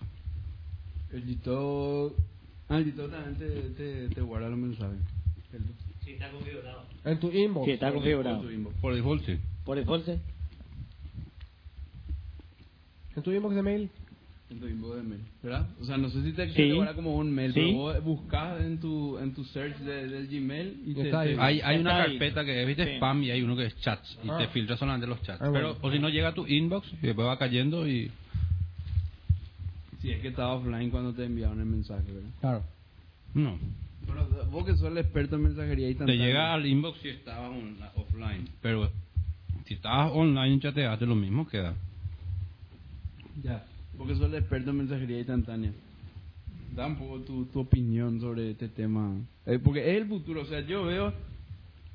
El 1.12 1.24
Gito... 1.24 2.16
Ah, 2.68 2.78
el 2.78 2.86
Gito 2.86 3.08
también 3.10 3.36
te, 3.38 3.70
te, 3.72 4.10
te 4.10 4.22
guarda 4.22 4.50
los 4.50 4.60
mensajes. 4.60 5.00
Sí, 6.04 6.12
está 6.12 6.30
configurado. 6.32 6.84
En 7.04 7.20
tu 7.20 7.32
inbox. 7.32 7.66
Sí, 7.66 7.72
está 7.72 7.91
configurado. 7.93 8.43
Por 8.82 8.93
default, 8.96 9.26
sí. 9.26 9.39
Por 9.64 9.78
default, 9.78 10.06
sí. 10.06 10.20
En 13.16 13.24
tu 13.24 13.32
inbox 13.32 13.56
de 13.56 13.62
mail. 13.64 13.89
En 14.48 14.60
tu 14.60 14.68
inbox 14.68 14.98
de 14.98 15.02
mail, 15.04 15.22
¿verdad? 15.41 15.68
O 15.82 15.86
sea, 15.86 15.98
no 15.98 16.08
sé 16.10 16.22
si 16.24 16.32
te, 16.34 16.54
Sí. 16.54 16.72
guarda 16.72 16.93
como 16.93 17.16
un 17.16 17.32
mail, 17.32 17.52
Sí. 17.52 17.62
pero 17.62 17.74
vos 17.78 18.04
buscas 18.04 18.62
en 18.62 18.80
tu, 18.80 19.18
en 19.18 19.34
tu 19.34 19.43
search 19.46 19.76
de- 19.80 20.08
del 20.08 20.28
Gmail 20.28 20.84
y 20.86 20.93
te... 20.93 21.04
Te- 21.06 21.16
Hay, 21.39 21.62
hay 21.62 21.80
una 21.80 22.04
ahí. 22.04 22.12
carpeta 22.12 22.46
que 22.46 22.62
es, 22.62 22.68
viste, 22.68 22.86
Sí. 22.86 22.91
spam 22.98 23.24
y 23.24 23.32
hay 23.32 23.41
uno 23.41 23.56
que 23.58 23.66
es 23.66 23.76
chats. 23.82 24.20
Y 24.24 24.30
Ah. 24.30 24.38
te 24.38 24.48
filtra 24.50 24.78
solamente 24.78 25.08
los 25.08 25.20
chats. 25.24 25.41
Ah, 25.41 25.50
Pero, 25.52 25.76
o 25.82 25.91
si 25.91 25.98
no 25.98 26.10
llega 26.10 26.28
a 26.30 26.34
tu 26.36 26.46
inbox 26.46 26.88
y 27.02 27.08
después 27.08 27.28
va 27.28 27.39
cayendo 27.39 27.88
y... 27.88 28.12
Si 30.02 30.12
es 30.12 30.22
que 30.22 30.28
estaba 30.28 30.54
offline 30.54 30.91
cuando 30.91 31.12
te 31.14 31.26
enviaron 31.26 31.60
el 31.60 31.66
mensaje, 31.66 32.04
¿verdad? 32.12 32.30
Claro. 32.39 32.64
No. 33.34 33.58
Bueno, 34.06 34.28
vos 34.52 34.64
que 34.64 34.74
sos 34.78 34.91
el 34.91 35.00
experto 35.00 35.38
en 35.38 35.41
mensajería 35.43 35.89
y 35.89 35.96
Te 35.96 36.18
llega 36.18 36.54
al 36.54 36.68
inbox 36.68 37.00
si 37.02 37.10
estabas 37.10 37.50
on- 37.50 37.78
offline. 37.96 38.48
Pero 38.62 38.91
si 39.66 39.74
estabas 39.74 40.12
online 40.14 40.54
y 40.56 40.60
chateaste, 40.60 41.08
lo 41.08 41.16
mismo 41.16 41.48
queda. 41.48 41.74
Ya. 43.43 43.66
Vos 43.98 44.08
que 44.08 44.16
sos 44.16 44.28
el 44.28 44.36
experto 44.36 44.72
en 44.72 44.78
mensajería 44.78 45.18
instantánea. 45.20 45.72
Da 46.76 46.88
un 46.88 46.98
poco 46.98 47.20
tu, 47.22 47.46
tu 47.46 47.60
opinión 47.62 48.20
sobre 48.20 48.52
este 48.52 48.68
tema. 48.68 49.16
Eh, 49.46 49.60
porque 49.64 49.80
es 49.91 50.02
el 50.02 50.08
futuro. 50.08 50.41
O 50.41 50.46
sea, 50.46 50.60
yo 50.62 50.84
veo 50.86 51.14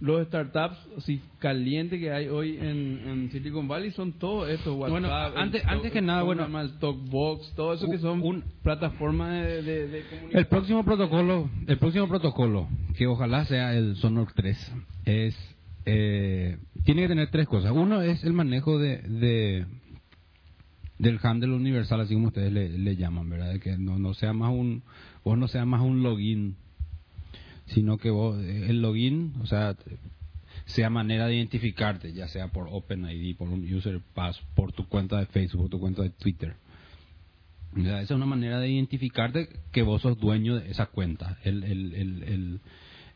los 0.00 0.26
startups 0.28 0.78
así 0.96 1.20
calientes 1.40 2.00
que 2.00 2.10
hay 2.10 2.28
hoy 2.28 2.56
en, 2.56 3.02
en 3.06 3.30
Silicon 3.30 3.68
Valley 3.68 3.90
son 3.90 4.12
todos 4.14 4.48
estos 4.48 4.74
WhatsApp. 4.74 4.90
Bueno, 4.92 5.08
el 5.08 5.36
antes- 5.36 5.62
antes 5.66 5.92
que 5.92 6.00
nada, 6.00 6.20
¿cómo 6.22 6.32
se 6.32 6.40
bueno, 6.40 6.60
el 6.62 6.78
Talkbox, 6.78 7.52
todo 7.54 7.74
eso 7.74 7.84
que 7.86 7.96
un- 7.96 8.00
son 8.00 8.22
un- 8.22 8.44
plataformas 8.62 9.44
de, 9.44 9.62
de, 9.62 9.88
de 9.88 10.00
comunicación. 10.04 10.38
El 10.38 10.46
próximo 10.46 10.84
protocolo, 10.86 11.50
el 11.66 11.76
próximo 11.76 12.08
protocolo, 12.08 12.66
que 12.96 13.06
ojalá 13.06 13.44
sea 13.44 13.74
el 13.76 13.96
Sonor 13.96 14.32
3, 14.34 14.72
es 15.04 15.36
eh, 15.84 16.56
tiene 16.84 17.02
que 17.02 17.08
tener 17.08 17.30
tres 17.30 17.46
cosas. 17.46 17.72
Uno 17.72 18.00
es 18.00 18.24
el 18.24 18.32
manejo 18.32 18.78
de, 18.78 18.98
de 19.02 19.66
del 21.00 21.18
handle 21.22 21.54
universal, 21.54 22.00
así 22.00 22.12
como 22.12 22.26
ustedes 22.26 22.52
le, 22.52 22.96
llaman, 22.96 23.30
¿verdad? 23.30 23.58
Que 23.58 23.78
no, 23.78 23.98
no 23.98 24.12
sea 24.12 24.34
más 24.34 24.52
un 24.52 24.82
vos 25.24 25.38
no 25.38 25.48
sea 25.48 25.64
más 25.64 25.80
un 25.80 26.02
login, 26.02 26.56
sino 27.66 27.96
que 27.96 28.10
vos 28.10 28.38
el 28.38 28.82
login, 28.82 29.32
o 29.40 29.46
sea, 29.46 29.76
sea 30.66 30.90
manera 30.90 31.26
de 31.26 31.36
identificarte, 31.36 32.12
ya 32.12 32.28
sea 32.28 32.48
por 32.48 32.68
OpenID, 32.70 33.36
por 33.36 33.48
un 33.48 33.72
user 33.72 34.00
pass, 34.14 34.38
por 34.54 34.72
tu 34.72 34.88
cuenta 34.88 35.18
de 35.18 35.26
Facebook, 35.26 35.62
por 35.62 35.70
tu 35.70 35.80
cuenta 35.80 36.02
de 36.02 36.10
Twitter. 36.10 36.54
Esa 37.76 38.02
es 38.02 38.10
una 38.10 38.26
manera 38.26 38.60
de 38.60 38.68
identificarte 38.68 39.48
que 39.72 39.82
vos 39.82 40.02
sos 40.02 40.18
dueño 40.18 40.56
de 40.56 40.70
esa 40.70 40.86
cuenta. 40.86 41.38
El, 41.44 41.64
el, 41.64 41.94
el, 41.94 42.22
el, 42.24 42.60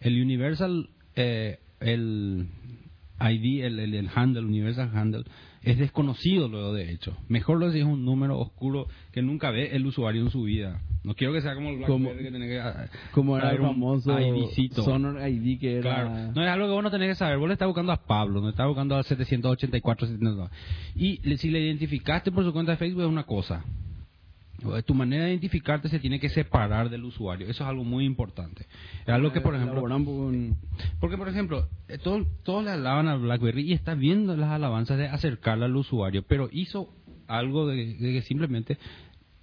el 0.01 0.23
Universal, 0.23 0.89
eh, 1.17 1.59
el 1.81 2.47
ID, 3.21 3.65
el, 3.65 3.79
el 3.79 4.11
handle, 4.15 4.43
Universal 4.43 4.91
Handle, 4.95 5.25
es 5.65 5.79
desconocido 5.79 6.49
luego 6.49 6.73
de 6.73 6.91
hecho. 6.93 7.17
Mejor 7.29 7.59
lo 7.59 7.71
es 7.71 7.85
un 7.85 8.05
número 8.05 8.39
oscuro 8.39 8.87
que 9.13 9.23
nunca 9.23 9.51
ve 9.51 9.75
el 9.75 9.87
usuario 9.87 10.23
en 10.23 10.31
su 10.31 10.43
vida. 10.45 10.81
No 11.03 11.15
quiero 11.15 11.33
que 11.35 11.43
sea 11.43 11.55
como 11.55 11.69
el 11.71 11.83
Como- 11.83 12.05
BlackBerry 12.11 12.25
que 12.25 12.31
tiene 12.31 12.47
que... 12.49 12.61
ah, 12.61 12.87
Como 13.13 13.37
era 13.37 13.51
el 13.51 13.59
famoso 13.59 14.19
IDcito. 14.19 14.83
Sonor 14.83 15.29
ID 15.29 15.61
que 15.61 15.73
era... 15.79 15.83
Claro. 15.83 16.33
No 16.35 16.43
es 16.43 16.49
algo 16.49 16.67
que 16.67 16.73
vos 16.73 16.83
no 16.83 16.91
tenés 16.91 17.09
que 17.11 17.15
saber. 17.17 17.37
Vos 17.39 17.49
le 17.49 17.53
estás 17.55 17.69
buscando 17.69 17.93
a 17.93 18.07
Pablo, 18.07 18.41
no 18.41 18.49
estás 18.49 18.67
buscando 18.67 18.97
al 18.97 19.05
784, 19.05 20.07
702. 20.07 20.51
Y 20.97 21.21
le- 21.29 21.37
si 21.37 21.51
le 21.51 21.61
identificaste 21.61 22.33
por 22.33 22.43
su 22.45 22.53
cuenta 22.55 22.73
de 22.73 22.79
Facebook 22.79 23.03
es 23.03 23.09
una 23.09 23.25
cosa. 23.25 23.65
Tu 24.87 24.95
manera 24.95 25.25
de 25.25 25.31
identificarte 25.31 25.89
se 25.89 25.99
tiene 25.99 26.19
que 26.21 26.29
separar 26.29 26.89
del 26.91 27.05
usuario. 27.05 27.47
Eso 27.49 27.65
es 27.65 27.69
algo 27.69 27.85
muy 27.85 28.05
importante. 28.05 28.67
Es 29.03 29.09
algo 29.09 29.33
que, 29.33 29.41
por 29.41 29.55
ejemplo... 29.55 29.81
Porque, 31.01 31.17
por 31.19 31.29
ejemplo, 31.29 31.69
eh, 31.89 31.99
todo- 31.99 32.27
todos 32.45 32.65
le 32.65 32.71
alaban 32.71 33.09
a 33.09 33.17
BlackBerry 33.17 33.63
y 33.63 33.73
está 33.73 33.95
viendo 33.95 34.37
las 34.37 34.51
alabanzas 34.51 34.97
de 34.99 35.07
acercarla 35.09 35.67
al 35.67 35.77
usuario, 35.77 36.23
pero 36.27 36.49
hizo 36.53 36.89
algo 37.27 37.67
de, 37.67 37.95
de 37.95 38.13
que 38.13 38.23
simplemente 38.23 38.79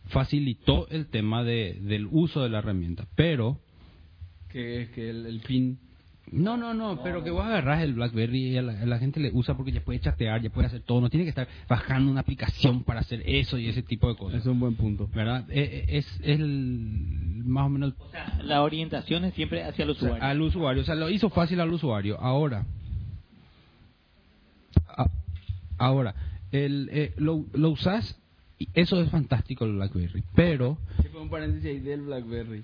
facilitó 0.07 0.88
el 0.89 1.07
tema 1.07 1.43
de, 1.43 1.80
del 1.82 2.07
uso 2.09 2.41
de 2.43 2.49
la 2.49 2.59
herramienta. 2.59 3.07
Pero 3.15 3.59
que 4.49 4.82
es 4.82 4.89
que 4.89 5.09
el, 5.09 5.26
el 5.26 5.39
pin... 5.41 5.80
no, 6.32 6.56
no, 6.58 6.74
no, 6.74 7.02
pero 7.04 7.24
que 7.24 7.30
vos 7.30 7.44
agarrás 7.46 7.84
el 7.84 7.94
BlackBerry 7.94 8.52
y 8.52 8.58
a 8.58 8.62
la, 8.62 8.82
a 8.82 8.86
la 8.86 9.00
gente 9.00 9.20
le 9.20 9.32
usa 9.34 9.56
porque 9.58 9.72
ya 9.74 9.82
puede 9.82 10.00
chatear, 10.00 10.42
ya 10.42 10.50
puede 10.50 10.68
hacer 10.68 10.82
todo, 10.82 11.02
no 11.02 11.10
tiene 11.10 11.26
que 11.26 11.30
estar 11.30 11.48
bajando 11.68 12.10
una 12.12 12.22
aplicación 12.22 12.84
para 12.84 13.02
hacer 13.02 13.22
eso 13.26 13.58
y 13.58 13.68
ese 13.68 13.84
tipo 13.84 14.08
de 14.08 14.16
cosas. 14.16 14.40
Es 14.42 14.46
un 14.48 14.60
buen 14.60 14.76
punto. 14.76 15.10
¿Verdad? 15.14 15.46
Eh, 15.50 15.86
eh, 15.90 15.98
Es, 15.98 16.08
es 16.22 16.40
el, 16.40 17.42
más 17.46 17.66
o 17.66 17.70
menos 17.70 17.94
O 18.00 18.10
sea, 18.12 18.40
la 18.44 18.62
orientación 18.64 19.26
es 19.26 19.34
siempre 19.34 19.64
hacia 19.64 19.84
el 19.84 19.90
o 19.92 19.94
sea, 19.94 20.06
usuario. 20.08 20.24
al 20.28 20.42
usuario, 20.42 20.82
o 20.82 20.86
sea, 20.86 20.96
lo 20.96 21.10
hizo 21.10 21.30
fácil 21.30 21.60
al 21.60 21.72
usuario. 21.74 22.18
Ahora, 22.20 22.66
a- 24.88 25.10
ahora, 25.78 26.16
el, 26.52 26.90
eh, 26.92 27.14
lo, 27.18 27.46
lo 27.54 27.70
usás, 27.72 28.18
y 28.60 28.70
eso 28.74 29.02
es 29.02 29.10
fantástico 29.10 29.66
el 29.66 29.74
BlackBerry, 29.76 30.24
pero 30.36 30.78
Sí, 31.02 31.08
fue 31.12 31.22
un 31.22 31.30
paréntesis 31.30 31.68
ahí 31.70 31.80
del 31.80 32.02
BlackBerry. 32.02 32.64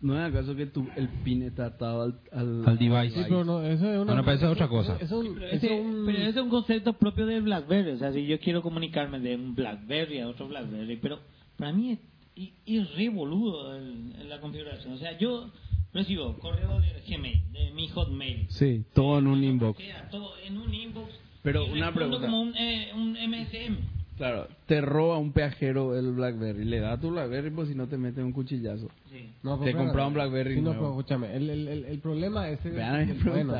¿No 0.00 0.14
es 0.16 0.30
acaso 0.30 0.54
que 0.54 0.66
tu, 0.66 0.86
el 0.96 1.08
pin 1.24 1.42
está 1.42 1.66
atado 1.66 2.02
al, 2.02 2.20
al, 2.32 2.68
Al 2.68 2.78
device. 2.78 3.16
Sí, 3.16 3.24
pero 3.28 3.44
no, 3.44 3.62
eso 3.64 3.84
es 3.90 3.96
una... 3.96 4.04
Bueno, 4.04 4.22
pero 4.24 4.36
eso 4.36 4.46
es 4.46 4.52
otra 4.52 4.68
cosa. 4.68 4.96
Eso 5.00 5.20
es 5.22 5.28
un- 5.28 5.34
Pero 5.34 5.46
eso 5.46 5.56
ese, 5.56 5.66
es 5.80 5.84
un- 5.84 6.06
pero 6.06 6.18
ese 6.18 6.28
es 6.30 6.36
un 6.36 6.48
concepto 6.50 6.92
propio 6.92 7.26
del 7.26 7.42
BlackBerry. 7.42 7.90
O 7.90 7.98
sea, 7.98 8.12
si 8.12 8.24
yo 8.26 8.38
quiero 8.38 8.62
comunicarme 8.62 9.18
de 9.18 9.34
un 9.34 9.54
BlackBerry 9.56 10.20
a 10.20 10.28
otro 10.28 10.46
BlackBerry, 10.46 10.96
pero 10.98 11.18
para 11.56 11.72
mí 11.72 11.90
es, 11.92 11.98
y, 12.36 12.52
y 12.64 12.78
es 12.78 12.94
re 12.94 13.08
boludo 13.08 13.74
el- 13.76 14.12
en 14.20 14.28
la 14.28 14.40
configuración. 14.40 14.92
O 14.94 14.98
sea, 14.98 15.18
yo 15.18 15.50
recibo 15.92 16.38
correo 16.38 16.80
de 16.80 17.02
Gmail, 17.08 17.52
de 17.52 17.70
mi 17.72 17.88
Hotmail. 17.88 18.46
Sí, 18.50 18.84
todo 18.94 19.18
en 19.18 19.26
un 19.26 19.42
inbox. 19.42 19.78
Sea, 19.78 20.08
todo 20.10 20.32
en 20.46 20.58
un 20.58 20.72
inbox. 20.72 21.10
Pero 21.42 21.66
y 21.66 21.70
una 21.72 21.92
pregunta. 21.92 22.20
como 22.20 22.40
un, 22.42 22.54
eh, 22.56 22.92
un 22.94 23.16
MSM. 23.16 23.76
Claro, 24.18 24.46
te 24.66 24.80
roba 24.80 25.16
un 25.18 25.32
peajero 25.32 25.96
el 25.98 26.12
BlackBerry. 26.12 26.64
Le 26.64 26.80
da 26.80 26.98
tu 26.98 27.10
BlackBerry, 27.10 27.50
pues 27.50 27.68
si 27.68 27.74
no 27.74 27.86
te 27.86 27.96
mete 27.96 28.22
un 28.22 28.32
cuchillazo. 28.32 28.88
Sí. 29.10 29.30
No, 29.42 29.58
Te 29.58 29.66
pero 29.66 29.78
compraba 29.78 30.08
un. 30.08 30.14
BlackBerry 30.14 30.54
Sí, 30.56 30.60
no, 30.60 30.74
nuevo. 30.74 30.80
pero 30.80 30.90
escúchame, 31.00 31.36
el, 31.36 31.48
el, 31.50 31.68
el, 31.68 31.84
el 31.86 31.98
problema 32.00 32.48
es... 32.50 32.62
Vean, 32.64 32.94
a 32.96 32.98
mí 33.06 33.12
me 33.24 33.30
bueno, 33.30 33.54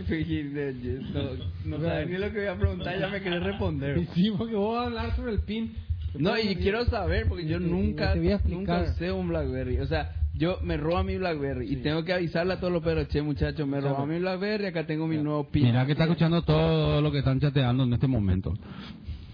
No, 0.00 1.76
no 1.78 1.80
sabes 1.84 2.08
ni 2.08 2.16
lo 2.18 2.30
que 2.32 2.38
voy 2.38 2.46
a 2.48 2.56
preguntar, 2.58 2.98
ya 2.98 3.08
me 3.08 3.20
querés 3.20 3.42
responder. 3.42 4.06
Sí, 4.14 4.30
porque 4.36 4.54
vos 4.54 4.74
vas 4.76 4.82
a 4.84 4.86
hablar 4.86 5.16
sobre 5.16 5.32
el 5.32 5.40
pin. 5.40 5.72
No, 6.14 6.38
y 6.38 6.54
quiero 6.56 6.84
saber, 6.86 7.26
porque 7.28 7.46
yo 7.46 7.58
Te- 7.58 7.64
nunca, 7.66 8.12
te 8.12 8.20
voy 8.20 8.38
nunca 8.46 8.82
usé 8.82 9.10
un 9.10 9.28
BlackBerry. 9.28 9.78
O 9.80 9.86
sea, 9.86 10.12
yo 10.34 10.58
me 10.62 10.76
roba 10.76 11.02
mi 11.02 11.16
BlackBerry 11.16 11.72
y 11.72 11.76
tengo 11.76 12.04
que 12.04 12.12
avisarle 12.12 12.54
a 12.54 12.60
todos 12.60 12.72
los 12.72 12.82
perros, 12.82 13.08
che, 13.08 13.20
muchachos, 13.22 13.66
me 13.66 13.80
roba 13.80 14.06
mi 14.06 14.18
BlackBerry, 14.20 14.66
acá 14.66 14.86
tengo 14.86 15.06
mi 15.08 15.16
nuevo 15.16 15.48
pin. 15.50 15.64
mira 15.64 15.84
que 15.86 15.92
está 15.92 16.04
escuchando 16.04 16.42
todo 16.42 17.00
lo 17.00 17.10
que 17.10 17.18
están 17.18 17.40
chateando 17.40 17.82
en 17.84 17.92
este 17.94 18.06
momento. 18.06 18.52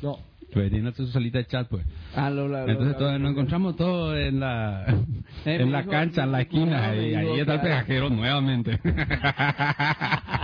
No, 0.03 0.19
Pues 0.53 0.71
tiene 0.71 0.93
su 0.93 1.07
salita 1.09 1.39
de 1.39 1.47
chat, 1.47 1.69
pues. 1.69 1.85
Ah, 2.17 2.29
lo, 2.31 2.49
lo- 2.49 2.65
lo- 2.67 2.69
Entonces 2.73 2.93
lo- 2.95 2.99
todos 2.99 3.21
nos 3.21 3.31
encontramos 3.31 3.77
todos 3.77 4.17
en 4.17 4.41
la 4.41 4.85
Eh, 5.47 5.57
en 5.61 5.71
la 5.73 5.85
cancha, 5.87 6.25
en 6.25 6.33
la 6.33 6.41
esquina, 6.43 6.95
y 6.95 7.15
ahí 7.15 7.41
está 7.41 7.55
el 7.55 7.61
pegajero 7.61 8.11
nuevamente. 8.11 8.79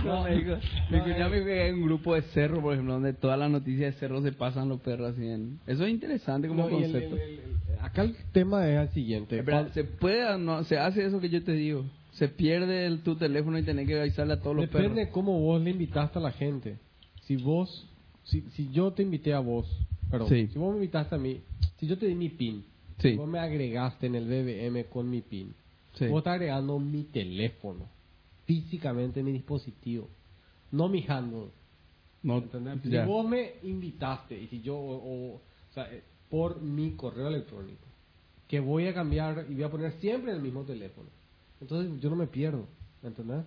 No, 0.05 0.23
me 0.23 0.35
dijo, 0.37 0.57
me 0.89 0.97
escuché 0.97 1.21
a 1.23 1.29
mí 1.29 1.43
que 1.43 1.61
hay 1.63 1.71
un 1.71 1.83
grupo 1.83 2.15
de 2.15 2.21
cerro, 2.33 2.61
por 2.61 2.73
ejemplo, 2.73 2.93
donde 2.93 3.13
todas 3.13 3.37
las 3.37 3.49
noticias 3.49 3.93
de 3.93 3.99
cerro 3.99 4.21
se 4.21 4.31
pasan 4.31 4.69
los 4.69 4.79
perros 4.81 5.13
así 5.13 5.27
en... 5.27 5.59
Eso 5.67 5.85
es 5.85 5.89
interesante 5.91 6.47
como 6.47 6.69
no, 6.69 6.79
y 6.79 6.83
el- 6.83 6.91
concepto. 6.91 7.15
el- 7.15 7.21
el- 7.21 7.39
el- 7.73 7.79
acá 7.81 8.01
el 8.03 8.15
tema 8.31 8.67
es 8.69 8.79
el 8.79 8.89
siguiente. 8.89 9.39
Espera, 9.39 9.67
¿Se 9.73 9.83
puede 9.83 10.37
no? 10.37 10.63
¿Se 10.63 10.77
hace 10.77 11.05
eso 11.05 11.19
que 11.19 11.29
yo 11.29 11.43
te 11.43 11.51
digo? 11.53 11.83
¿Se 12.11 12.27
pierde 12.29 12.85
el, 12.85 13.01
tu 13.01 13.15
teléfono 13.15 13.57
y 13.59 13.63
tenés 13.63 13.87
que 13.87 13.99
avisarle 13.99 14.33
a 14.33 14.39
todos 14.39 14.55
los 14.55 14.65
Depende 14.65 14.89
perros? 14.89 15.05
de 15.07 15.09
cómo 15.11 15.39
vos 15.41 15.61
le 15.61 15.71
invitaste 15.71 16.17
a 16.19 16.21
la 16.21 16.31
gente. 16.31 16.77
Si 17.23 17.35
vos, 17.35 17.87
si, 18.23 18.41
si 18.51 18.69
yo 18.71 18.91
te 18.93 19.03
invité 19.03 19.33
a 19.33 19.39
vos, 19.39 19.67
perdón, 20.09 20.29
Sí. 20.29 20.47
si 20.47 20.59
vos 20.59 20.69
me 20.71 20.77
invitaste 20.77 21.15
a 21.15 21.17
mí, 21.17 21.41
si 21.77 21.87
yo 21.87 21.97
te 21.97 22.07
di 22.07 22.15
mi 22.15 22.29
pin, 22.29 22.63
Sí. 22.99 23.15
vos 23.15 23.27
me 23.27 23.39
agregaste 23.39 24.07
en 24.07 24.15
el 24.15 24.25
BBM 24.25 24.85
con 24.85 25.09
mi 25.09 25.21
pin, 25.21 25.53
Sí. 25.93 26.07
Vos 26.07 26.19
estás 26.19 26.35
agregando 26.35 26.77
mi 26.77 27.03
teléfono, 27.05 27.85
físicamente 28.45 29.23
mi 29.23 29.31
dispositivo, 29.31 30.07
no 30.71 30.89
mi 30.89 31.03
handle. 31.07 31.49
No. 32.23 32.43
Si 32.83 32.97
vos 33.05 33.27
me 33.27 33.53
invitaste 33.63 34.39
y 34.39 34.47
si 34.47 34.61
yo, 34.61 34.75
o, 34.77 35.41
sea, 35.73 35.91
eh, 35.91 36.03
por 36.29 36.61
mi 36.61 36.91
correo 36.91 37.29
electrónico, 37.29 37.87
que 38.47 38.59
voy 38.59 38.87
a 38.87 38.93
cambiar 38.93 39.45
y 39.49 39.53
voy 39.53 39.63
a 39.63 39.71
poner 39.71 39.93
siempre 39.93 40.31
el 40.33 40.41
mismo 40.41 40.63
teléfono, 40.63 41.09
entonces 41.61 41.99
yo 42.01 42.09
no 42.09 42.15
me 42.15 42.27
pierdo, 42.27 42.67
¿entendés? 43.01 43.43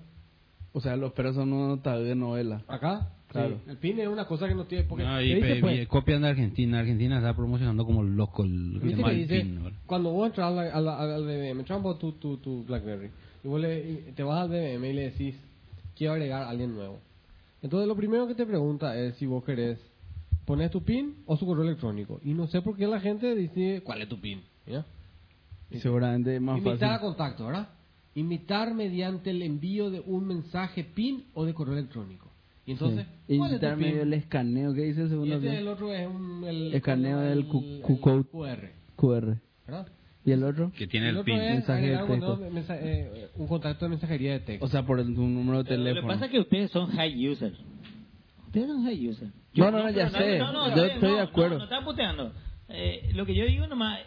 O 0.73 0.81
sea, 0.81 0.97
los 0.97 1.13
perros 1.13 1.35
son 1.35 1.53
una 1.53 1.99
de 1.99 2.15
novela. 2.15 2.63
Acá, 2.69 3.13
Claro. 3.31 3.61
sí, 3.65 3.71
el 3.71 3.77
PIN 3.77 4.01
es 4.01 4.09
una 4.09 4.27
cosa 4.27 4.49
que 4.49 4.55
no 4.55 4.65
tiene, 4.65 4.85
porque 4.85 5.05
No, 5.05 5.21
y 5.23 5.35
dice, 5.35 5.41
pe- 5.55 5.61
pues, 5.61 5.83
y 5.83 5.87
copian 5.87 6.23
de 6.23 6.29
Argentina. 6.29 6.81
Argentina 6.81 7.17
está 7.19 7.35
promocionando 7.35 7.85
como 7.87 8.03
loco 8.03 8.43
el 8.45 8.81
tema 8.81 9.11
del 9.11 9.27
PIN, 9.29 9.63
¿verdad? 9.63 9.79
cuando 9.87 10.11
vos 10.11 10.27
entras 10.27 10.49
a 10.49 10.51
la- 10.51 10.73
a 10.73 10.81
la- 10.81 10.99
al 11.15 11.25
BBM, 11.25 11.61
entras 11.61 11.81
vos 11.81 11.99
tu, 11.99 12.13
tu, 12.13 12.39
tu 12.39 12.65
BlackBerry, 12.65 13.11
y 13.45 13.49
vos 13.49 13.61
le- 13.61 13.79
y 14.09 14.13
te 14.17 14.23
vas 14.25 14.41
al 14.43 14.49
BBM 14.49 14.89
y 14.91 14.93
le 14.95 15.03
decís, 15.11 15.37
quiero 15.97 16.15
agregar 16.15 16.43
a 16.43 16.51
alguien 16.51 16.75
nuevo. 16.75 16.99
Entonces 17.63 17.87
lo 17.87 17.95
primero 17.95 18.27
que 18.27 18.35
te 18.35 18.47
pregunta 18.47 18.97
es 18.99 19.15
si 19.17 19.27
vos 19.27 19.45
querés 19.45 19.79
poner 20.45 20.71
tu 20.71 20.83
PIN 20.83 21.15
o 21.27 21.37
su 21.37 21.47
correo 21.47 21.63
electrónico. 21.65 22.21
Y 22.25 22.33
no 22.35 22.49
sé 22.49 22.63
por 22.63 22.77
qué 22.77 22.87
la 22.89 22.99
gente 23.01 23.35
dice, 23.37 23.83
¿cuál 23.85 24.03
es 24.03 24.09
tu 24.09 24.19
PIN? 24.21 24.43
¿Ya? 24.67 24.85
Y 25.71 25.79
seguramente 25.79 26.41
más 26.41 26.59
Invitar 26.59 26.95
a 26.95 27.01
contacto, 27.01 27.47
¿verdad? 27.47 27.69
Invitar 28.17 28.75
mediante 28.75 29.31
el 29.31 29.43
envío 29.43 29.89
de 29.91 30.01
un 30.01 30.27
mensaje 30.27 30.83
PIN 30.83 31.27
o 31.35 31.45
de 31.45 31.55
correo 31.55 31.75
electrónico. 31.79 32.29
Y 32.71 32.73
entonces, 32.75 33.07
Sí. 33.27 33.37
¿cuál 33.37 33.53
es 33.55 33.61
tu 33.61 33.67
Invitar 33.67 33.77
PIN? 33.79 33.87
medio 33.89 34.03
el 34.03 34.13
escaneo. 34.15 34.75
¿Qué 34.75 34.83
dice 34.83 35.01
el 35.01 35.07
Y 35.07 35.11
segundo? 35.11 35.35
este, 35.37 35.59
el 35.59 35.69
otro 35.69 35.93
es 35.93 36.07
un, 36.07 36.45
el, 36.47 36.75
Escaneo 36.75 37.19
del 37.19 37.39
el- 37.41 37.47
QR, 37.83 38.71
QR. 38.97 39.41
¿verdad? 39.67 39.89
¿Y 40.25 40.31
el 40.33 40.45
otro? 40.45 40.71
Que 40.77 40.87
tiene 40.87 41.09
el, 41.09 41.25
PIN. 41.25 41.37
mensaje 41.39 41.89
de 41.91 41.97
un, 42.03 42.09
texto. 42.09 42.37
mensa- 42.53 42.79
eh, 42.81 43.29
un 43.37 43.49
contacto 43.49 43.87
de 43.87 43.89
mensajería 43.89 44.33
de 44.35 44.41
texto. 44.41 44.65
O 44.67 44.69
sea, 44.69 44.85
por 44.87 45.03
tu 45.03 45.11
número 45.11 45.59
de 45.59 45.65
Pero 45.65 45.79
Lo 45.81 45.85
que 45.85 45.89
teléfono. 45.91 46.13
pasa 46.15 46.27
es 46.27 46.31
que 46.31 46.39
ustedes 46.41 46.71
son 46.71 46.91
high 46.93 47.29
user. 47.29 47.53
Ustedes 48.47 48.67
son 48.69 48.85
high 48.85 49.09
user. 49.09 49.29
No, 49.55 49.71
no, 49.73 49.83
no, 49.83 49.91
ya 49.91 50.11
sé. 50.11 50.39
No, 50.39 50.53
no, 50.53 50.77
Yo 50.77 50.85
estoy 50.85 51.09
no, 51.11 51.17
de 51.17 51.23
acuerdo. 51.23 51.55
No, 51.55 51.59
no 51.59 51.65
están 51.65 51.85
puteando. 51.85 52.33
Eh, 52.69 53.11
lo 53.15 53.27
que 53.27 53.35
yo 53.35 53.45
digo 53.47 53.67
nomás, 53.67 53.99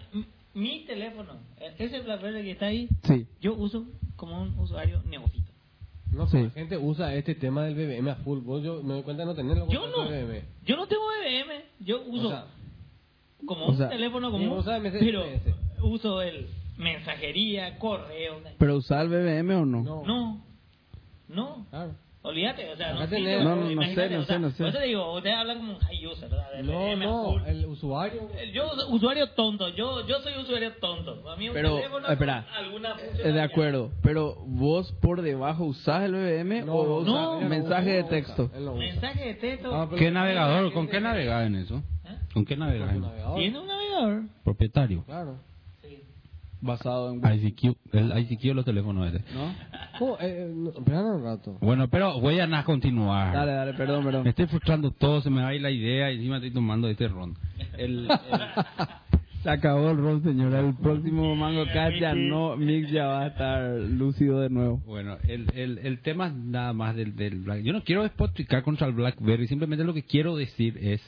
mi 0.53 0.85
teléfono, 0.85 1.33
eh, 1.59 1.73
ese 1.79 1.99
BlackBerry 1.99 2.43
que 2.43 2.51
está 2.51 2.67
ahí, 2.67 2.87
Sí. 3.03 3.25
yo 3.41 3.55
uso 3.55 3.85
como 4.15 4.41
un 4.41 4.57
usuario 4.59 5.01
neófito. 5.09 5.42
No, 6.13 6.27
sí. 6.27 6.41
la 6.43 6.49
gente 6.51 6.77
usa 6.77 7.13
este 7.15 7.35
tema 7.35 7.63
del 7.65 7.75
BBM 7.75 8.09
a 8.11 8.15
full. 8.15 8.39
Vos, 8.39 8.63
yo 8.63 8.81
me 8.83 8.93
doy 8.95 9.03
cuenta 9.03 9.23
de 9.23 9.27
no 9.27 9.35
tenerlo. 9.35 9.67
Yo 9.69 9.87
no. 9.87 10.05
BBM. 10.05 10.41
Yo 10.65 10.75
no 10.77 10.87
tengo 10.87 11.03
BBM. 11.07 11.63
Yo 11.79 12.01
uso 12.07 12.27
O 12.27 12.31
sea, 12.31 12.45
como 13.45 13.65
o 13.65 13.69
un 13.71 13.77
sea, 13.77 13.89
teléfono 13.89 14.31
común, 14.31 14.57
MS. 14.59 14.93
pero 14.99 15.25
uso 15.81 16.21
el 16.21 16.47
mensajería, 16.77 17.77
correo. 17.79 18.41
¿Pero 18.57 18.77
usar 18.77 19.05
el 19.05 19.09
BBM 19.09 19.55
o 19.55 19.65
no? 19.65 19.83
no. 19.83 20.03
No, 20.05 20.43
no. 21.27 21.65
Claro. 21.69 21.91
Olvídate, 22.25 22.71
o 22.71 22.77
sea, 22.77 22.91
Acá 22.91 22.99
no, 22.99 23.07
tenés- 23.07 23.37
sí, 23.39 23.43
No, 23.43 23.55
no, 23.57 23.63
no 23.65 23.71
imagínate, 23.71 24.07
sé, 24.09 24.15
no 24.15 24.21
o 24.21 24.25
sea, 24.25 24.35
sé, 24.35 24.39
no 24.41 24.49
sé. 24.51 24.57
Por 24.57 24.67
eso 24.69 24.77
te 24.79 24.85
digo, 24.85 25.13
ustedes 25.13 25.35
hablan 25.35 25.57
como 25.57 25.73
un 25.73 25.79
high 25.79 26.07
user, 26.07 26.29
¿verdad? 26.29 26.51
De 26.53 26.63
No, 26.63 26.95
no, 26.95 27.45
el 27.45 27.65
usuario. 27.65 28.29
Yo, 28.53 28.71
usuario 28.89 29.27
tonto, 29.31 29.67
yo, 29.69 30.07
yo 30.07 30.21
soy 30.21 30.33
usuario 30.41 30.71
tonto. 30.79 31.29
A 31.29 31.35
mí 31.35 31.49
un 31.49 31.53
Pero, 31.53 31.75
teléfono 31.75 32.07
espera, 32.07 32.45
alguna 32.57 32.89
Eh, 32.91 32.93
funcionalidad. 32.93 33.33
De 33.33 33.41
acuerdo, 33.41 33.91
pero 34.01 34.35
vos 34.45 34.93
por 35.01 35.21
debajo 35.21 35.65
usás 35.65 36.03
el 36.03 36.13
BBM 36.13 36.61
No, 36.65 36.73
o 36.75 36.85
vos 36.85 37.05
no, 37.05 37.31
usás 37.31 37.43
él 37.43 37.49
mensaje 37.49 37.83
usa, 37.89 37.95
de 37.97 38.01
no 38.03 38.07
texto. 38.07 38.43
usa, 38.45 38.59
no 38.59 38.71
usa. 38.71 38.79
Mensaje 38.79 39.25
de 39.25 39.33
texto. 39.35 39.75
Ah, 39.75 39.89
¿Qué 39.97 40.09
navegador? 40.11 40.71
¿Con 40.71 40.87
qué 40.87 41.01
navegas 41.01 41.45
en 41.45 41.55
eso? 41.55 41.83
¿Eh? 42.05 42.17
¿Con 42.33 42.45
qué 42.45 42.55
navegas. 42.55 42.89
¿Tiene 43.35 43.59
un 43.59 43.67
navegador? 43.67 44.21
Propietario. 44.45 45.03
Claro. 45.05 45.39
Basado 46.63 47.11
en... 47.13 47.19
ICQ, 47.19 47.75
el 47.91 48.17
ICQ 48.19 48.41
de 48.41 48.53
los 48.53 48.65
teléfonos 48.65 49.13
ese. 49.13 49.23
¿No? 49.33 49.53
¿Cómo? 49.99 50.17
Eh, 50.21 50.51
no, 50.55 50.69
espera 50.69 51.01
un 51.01 51.23
rato. 51.23 51.57
Bueno, 51.61 51.87
pero 51.89 52.19
voy 52.19 52.39
a 52.39 52.47
nada 52.47 52.63
continuar. 52.63 53.33
Dale, 53.33 53.51
dale, 53.51 53.73
perdón, 53.73 53.99
Me 53.99 54.05
perdón. 54.11 54.27
estoy 54.27 54.45
frustrando 54.47 54.91
todo, 54.91 55.21
se 55.21 55.29
me 55.29 55.41
va 55.41 55.49
a 55.49 55.53
ir 55.55 55.61
la 55.61 55.71
idea 55.71 56.11
y 56.11 56.15
encima 56.15 56.37
estoy 56.37 56.51
tomando 56.51 56.87
este 56.87 57.07
ron. 57.07 57.35
El, 57.77 58.07
el- 58.07 58.07
Se 59.43 59.49
acabó 59.49 59.91
el 59.91 59.97
rol, 59.97 60.23
señora. 60.23 60.61
El 60.61 60.73
próximo 60.73 61.35
Mango 61.35 61.65
Cat 61.65 61.91
ya 61.99 62.15
no, 62.15 62.55
Mix 62.55 62.89
ya 62.91 63.07
va 63.07 63.23
a 63.23 63.27
estar 63.27 63.71
lúcido 63.77 64.39
de 64.39 64.49
nuevo. 64.49 64.77
bueno, 64.85 65.17
el, 65.27 65.47
el, 65.53 65.79
el 65.79 65.99
tema 65.99 66.27
es 66.27 66.33
nada 66.33 66.71
más 66.71 66.95
del, 66.95 67.13
del 67.17 67.41
Black. 67.41 67.61
Yo 67.63 67.73
no 67.73 67.83
quiero 67.83 68.03
despotricar 68.03 68.63
contra 68.63 68.87
el 68.87 68.93
BlackBerry, 68.93 69.47
simplemente 69.49 69.83
lo 69.83 69.93
que 69.93 70.03
quiero 70.03 70.37
decir 70.37 70.77
es 70.81 71.01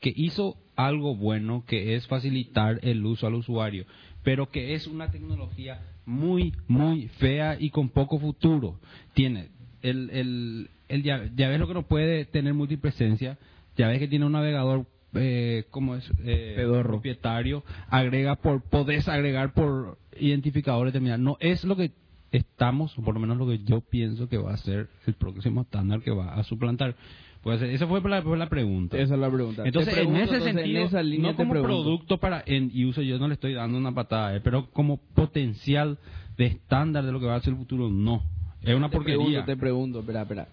que 0.00 0.12
hizo 0.16 0.56
algo 0.74 1.14
bueno, 1.14 1.62
que 1.64 1.94
es 1.94 2.08
facilitar 2.08 2.80
el 2.82 3.04
uso 3.06 3.28
al 3.28 3.34
usuario, 3.34 3.84
pero 4.22 4.50
que 4.50 4.74
es 4.74 4.86
una 4.86 5.10
tecnología 5.10 5.80
muy, 6.06 6.54
muy 6.68 7.08
fea 7.18 7.56
y 7.58 7.70
con 7.70 7.88
poco 7.88 8.18
futuro. 8.18 8.78
Tiene, 9.14 9.48
el, 9.82 10.10
el, 10.10 10.70
el 10.88 11.02
ya, 11.02 11.30
ya 11.34 11.48
ves 11.48 11.60
lo 11.60 11.68
que 11.68 11.74
no 11.74 11.82
puede 11.86 12.24
tener 12.24 12.54
multipresencia, 12.54 13.38
ya 13.76 13.88
ves 13.88 13.98
que 13.98 14.08
tiene 14.08 14.26
un 14.26 14.32
navegador 14.32 14.86
eh, 15.14 15.64
como 15.70 15.96
es 15.96 16.08
eh, 16.24 16.54
Pedorro. 16.56 16.90
propietario, 16.90 17.64
agrega 17.88 18.36
por, 18.36 18.62
podés 18.62 19.08
agregar 19.08 19.52
por 19.52 19.98
identificador 20.18 20.86
determinado. 20.86 21.22
No 21.22 21.36
es 21.40 21.64
lo 21.64 21.76
que 21.76 21.92
estamos, 22.30 22.96
o 22.98 23.02
por 23.02 23.14
lo 23.14 23.20
menos 23.20 23.36
lo 23.38 23.46
que 23.48 23.58
yo 23.58 23.80
pienso 23.80 24.28
que 24.28 24.38
va 24.38 24.52
a 24.54 24.56
ser 24.58 24.88
el 25.06 25.14
próximo 25.14 25.62
estándar 25.62 26.00
que 26.02 26.10
va 26.10 26.34
a 26.34 26.44
suplantar. 26.44 26.94
Pues 27.42 27.62
esa 27.62 27.86
fue 27.86 28.02
la, 28.02 28.22
fue 28.22 28.36
la 28.36 28.48
pregunta. 28.48 28.98
Esa 28.98 29.14
es 29.14 29.20
la 29.20 29.30
pregunta. 29.30 29.62
Entonces, 29.64 29.94
pregunto, 29.94 30.18
en 30.18 30.24
ese 30.24 30.34
entonces, 30.34 30.54
sentido, 30.54 30.80
en 30.80 30.86
esa 30.86 31.02
línea 31.02 31.30
no 31.30 31.36
como 31.36 31.52
pregunto. 31.52 31.82
producto 31.82 32.18
para 32.18 32.42
end 32.44 32.72
user, 32.74 33.02
yo 33.04 33.18
no 33.18 33.28
le 33.28 33.34
estoy 33.34 33.54
dando 33.54 33.78
una 33.78 33.92
patada, 33.92 34.36
eh, 34.36 34.40
pero 34.42 34.70
como 34.70 34.98
potencial 34.98 35.98
de 36.36 36.46
estándar 36.46 37.04
de 37.04 37.12
lo 37.12 37.20
que 37.20 37.26
va 37.26 37.36
a 37.36 37.40
ser 37.40 37.54
el 37.54 37.58
futuro, 37.58 37.88
no. 37.88 38.22
Es 38.62 38.74
una 38.74 38.90
te 38.90 38.96
porquería. 38.96 39.24
Pregunto, 39.24 39.46
te 39.46 39.56
pregunto, 39.56 40.00
espera, 40.00 40.22
espera. 40.22 40.48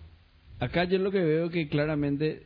Acá 0.59 0.85
yo 0.85 0.97
lo 0.97 1.11
que 1.11 1.21
veo 1.21 1.49
que 1.49 1.67
claramente, 1.67 2.43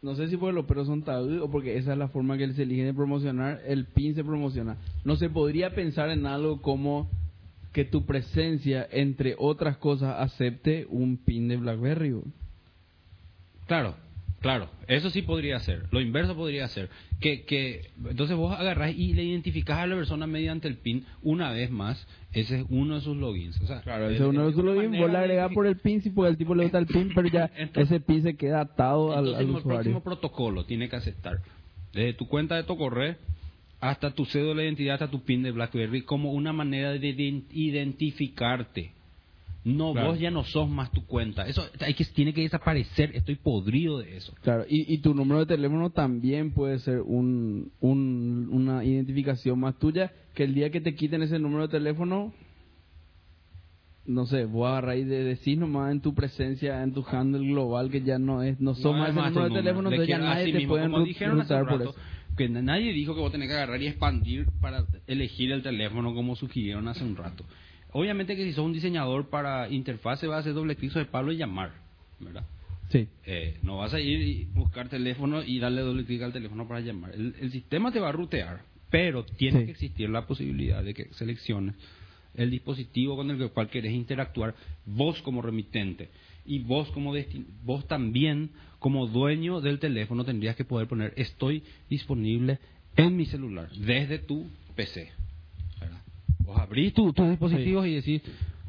no 0.00 0.14
sé 0.14 0.28
si 0.28 0.38
porque 0.38 0.54
los 0.54 0.64
perros 0.64 0.86
son 0.86 1.02
tabú 1.02 1.42
o 1.42 1.50
porque 1.50 1.76
esa 1.76 1.92
es 1.92 1.98
la 1.98 2.08
forma 2.08 2.38
que 2.38 2.50
se 2.54 2.62
elige 2.62 2.84
de 2.84 2.94
promocionar, 2.94 3.60
el 3.66 3.84
pin 3.84 4.14
se 4.14 4.24
promociona. 4.24 4.78
No 5.04 5.16
se 5.16 5.28
podría 5.28 5.74
pensar 5.74 6.08
en 6.08 6.24
algo 6.24 6.62
como 6.62 7.10
que 7.72 7.84
tu 7.84 8.06
presencia, 8.06 8.88
entre 8.90 9.36
otras 9.38 9.76
cosas, 9.76 10.16
acepte 10.18 10.86
un 10.88 11.18
pin 11.18 11.46
de 11.48 11.58
BlackBerry. 11.58 12.16
Claro, 13.70 13.94
claro, 14.40 14.68
eso 14.88 15.10
sí 15.10 15.22
podría 15.22 15.60
ser. 15.60 15.84
Lo 15.92 16.00
inverso 16.00 16.34
podría 16.34 16.66
ser. 16.66 16.90
Que, 17.20 17.44
que 17.44 17.90
entonces 18.08 18.36
vos 18.36 18.52
agarrás 18.58 18.92
y 18.96 19.14
le 19.14 19.22
identificás 19.22 19.78
a 19.78 19.86
la 19.86 19.94
persona 19.94 20.26
mediante 20.26 20.66
el 20.66 20.76
PIN 20.78 21.04
una 21.22 21.52
vez 21.52 21.70
más. 21.70 22.04
Ese 22.32 22.58
es 22.60 22.66
uno 22.68 22.96
de 22.96 23.00
sus 23.02 23.16
logins. 23.16 23.60
O 23.60 23.66
sea, 23.68 23.80
Claro, 23.82 24.08
el- 24.08 24.14
ese 24.16 24.24
uno 24.24 24.42
de 24.42 24.50
el- 24.50 24.56
los 24.56 24.64
logins, 24.64 24.98
vos 24.98 25.10
le 25.12 25.18
agregás 25.18 25.52
por 25.52 25.68
el 25.68 25.76
pin, 25.76 26.02
si 26.02 26.12
al 26.26 26.36
tipo 26.36 26.56
le 26.56 26.64
gusta 26.64 26.78
el 26.78 26.86
pin, 26.86 27.12
pero 27.14 27.28
ya 27.28 27.48
Entonces- 27.56 27.92
ese 27.92 28.00
pin 28.00 28.22
se 28.22 28.34
queda 28.36 28.60
atado 28.62 29.12
al, 29.16 29.34
al 29.36 29.42
el 29.42 29.50
usuario. 29.50 29.62
próximo 29.68 30.02
protocolo 30.02 30.64
tiene 30.64 30.88
que 30.88 30.96
aceptar 30.96 31.38
desde 31.92 32.14
tu 32.14 32.26
cuenta 32.26 32.56
de 32.56 32.64
Tocorre 32.64 33.18
hasta 33.80 34.10
tu 34.14 34.24
cédula 34.24 34.62
de 34.62 34.66
identidad, 34.66 34.94
hasta 34.94 35.10
tu 35.10 35.22
PIN 35.22 35.42
de 35.44 35.52
BlackBerry 35.52 36.02
como 36.02 36.32
una 36.32 36.52
manera 36.52 36.90
de 36.92 36.98
ident- 37.00 37.44
identificarte. 37.50 38.92
No, 39.62 39.92
Claro. 39.92 40.08
vos 40.12 40.18
ya 40.18 40.30
no 40.30 40.42
sos 40.44 40.70
más 40.70 40.90
tu 40.90 41.04
cuenta. 41.04 41.46
Eso 41.46 41.62
hay 41.80 41.92
que, 41.92 42.04
tiene 42.06 42.32
que 42.32 42.40
desaparecer. 42.40 43.10
Estoy 43.14 43.34
podrido 43.36 43.98
de 43.98 44.16
eso. 44.16 44.34
Claro, 44.42 44.64
y, 44.68 44.92
y 44.92 44.98
tu 44.98 45.12
número 45.14 45.40
de 45.40 45.46
teléfono 45.46 45.90
también 45.90 46.52
puede 46.52 46.78
ser 46.78 47.00
un, 47.02 47.70
un- 47.80 48.48
una 48.50 48.82
identificación 48.84 49.58
más 49.60 49.78
tuya, 49.78 50.12
que 50.34 50.44
el 50.44 50.54
día 50.54 50.70
que 50.70 50.80
te 50.80 50.94
quiten 50.94 51.22
ese 51.22 51.38
número 51.38 51.66
de 51.66 51.72
teléfono, 51.72 52.32
no 54.06 54.26
sé, 54.26 54.44
vos 54.46 54.66
agarrar 54.68 54.96
y 54.96 55.04
de 55.04 55.24
decir 55.24 55.58
nomás 55.58 55.92
en 55.92 56.00
tu 56.00 56.14
presencia, 56.14 56.82
en 56.82 56.92
tu 56.94 57.04
handle 57.06 57.46
global, 57.46 57.90
que 57.90 58.00
ya 58.02 58.18
no 58.18 58.42
es, 58.42 58.58
no 58.60 58.72
No 58.82 58.92
más 58.94 59.14
más 59.14 59.30
número 59.32 59.48
de 59.54 59.60
teléfono, 59.60 59.88
entonces 59.90 60.08
ya 60.08 60.18
nadie 60.18 60.52
te 60.52 60.58
mismo, 60.58 60.72
puede 60.72 60.84
como 60.90 61.04
dijeron 61.04 61.40
hace 61.40 61.58
rutar 61.60 61.68
por 61.78 61.82
eso. 61.82 61.94
que 62.36 62.48
na- 62.48 62.62
nadie 62.62 62.92
dijo 62.92 63.14
que 63.14 63.20
vos 63.20 63.30
tenés 63.30 63.48
que 63.48 63.54
agarrar 63.54 63.80
y 63.82 63.88
expandir 63.88 64.46
para 64.62 64.84
elegir 65.06 65.52
el 65.52 65.62
teléfono 65.62 66.14
como 66.14 66.34
sugirieron 66.34 66.88
hace 66.88 67.04
un 67.04 67.14
rato. 67.14 67.44
Obviamente 67.92 68.36
que 68.36 68.44
si 68.44 68.52
sos 68.52 68.64
un 68.64 68.72
diseñador 68.72 69.28
para 69.30 69.68
interfase 69.68 70.26
vas 70.26 70.38
a 70.38 70.40
hacer 70.40 70.54
doble 70.54 70.76
clic 70.76 70.92
sobre 70.92 71.06
Pablo 71.06 71.32
y 71.32 71.36
llamar, 71.36 71.72
¿verdad? 72.18 72.44
Sí, 72.90 73.06
Eh, 73.24 73.58
no 73.62 73.76
vas 73.78 73.94
a 73.94 74.00
ir 74.00 74.20
y 74.20 74.44
buscar 74.46 74.88
teléfono 74.88 75.42
y 75.44 75.58
darle 75.60 75.82
doble 75.82 76.04
clic 76.04 76.22
al 76.22 76.32
teléfono 76.32 76.66
para 76.66 76.80
llamar. 76.80 77.12
El, 77.14 77.34
el 77.40 77.52
sistema 77.52 77.92
te 77.92 78.00
va 78.00 78.08
a 78.08 78.12
rutear, 78.12 78.62
pero 78.90 79.24
tiene 79.24 79.60
Sí. 79.60 79.64
que 79.66 79.70
existir 79.72 80.10
la 80.10 80.26
posibilidad 80.26 80.82
de 80.82 80.94
que 80.94 81.04
selecciones 81.14 81.74
el 82.34 82.50
dispositivo 82.50 83.16
con 83.16 83.30
el 83.30 83.50
cual 83.50 83.68
querés 83.68 83.92
interactuar, 83.92 84.54
vos 84.86 85.20
como 85.22 85.42
remitente 85.42 86.10
y 86.44 86.60
vos 86.60 86.90
como 86.92 87.12
vos 87.64 87.86
también 87.86 88.50
como 88.78 89.06
dueño 89.06 89.60
del 89.60 89.78
teléfono 89.78 90.24
tendrías 90.24 90.56
que 90.56 90.64
poder 90.64 90.88
poner 90.88 91.12
estoy 91.16 91.62
disponible 91.88 92.58
en 92.96 93.16
mi 93.16 93.26
celular 93.26 93.68
desde 93.72 94.18
tu 94.18 94.48
PC. 94.74 95.12
Vos 96.50 96.58
abrís 96.58 96.92
tu- 96.92 97.12
tus 97.12 97.28
dispositivos 97.30 97.86
y 97.86 97.94
decís 97.94 98.22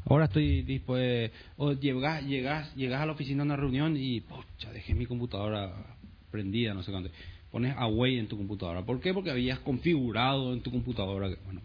ahora 0.06 0.26
estoy 0.26 0.62
dispuesto 0.62 1.36
o 1.56 1.72
llegas 1.72 2.22
llegas 2.24 2.72
llegas 2.76 3.00
a 3.00 3.06
la 3.06 3.12
oficina 3.12 3.42
a 3.42 3.46
una 3.46 3.56
reunión 3.56 3.96
y 3.96 4.20
pocha 4.20 4.70
dejé 4.72 4.94
mi 4.94 5.04
computadora 5.06 5.96
prendida 6.30 6.74
no 6.74 6.82
sé 6.84 6.92
cuánto 6.92 7.10
pones 7.50 7.74
away 7.76 8.18
en 8.18 8.28
tu 8.28 8.36
computadora 8.36 8.82
¿por 8.84 9.00
qué? 9.00 9.12
porque 9.12 9.32
habías 9.32 9.58
configurado 9.58 10.52
en 10.52 10.60
tu 10.60 10.70
computadora 10.70 11.28
que, 11.28 11.36
bueno 11.44 11.60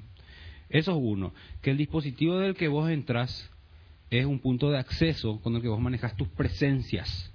Eso 0.69 0.91
es 0.91 0.97
uno. 0.99 1.33
Que 1.61 1.69
el 1.71 1.77
dispositivo 1.77 2.37
del 2.39 2.55
que 2.55 2.67
vos 2.67 2.89
entras 2.89 3.49
es 4.09 4.25
un 4.25 4.39
punto 4.39 4.71
de 4.71 4.79
acceso 4.79 5.39
con 5.41 5.55
el 5.55 5.61
que 5.61 5.67
vos 5.69 5.79
manejas 5.79 6.15
tus 6.17 6.27
presencias. 6.29 7.31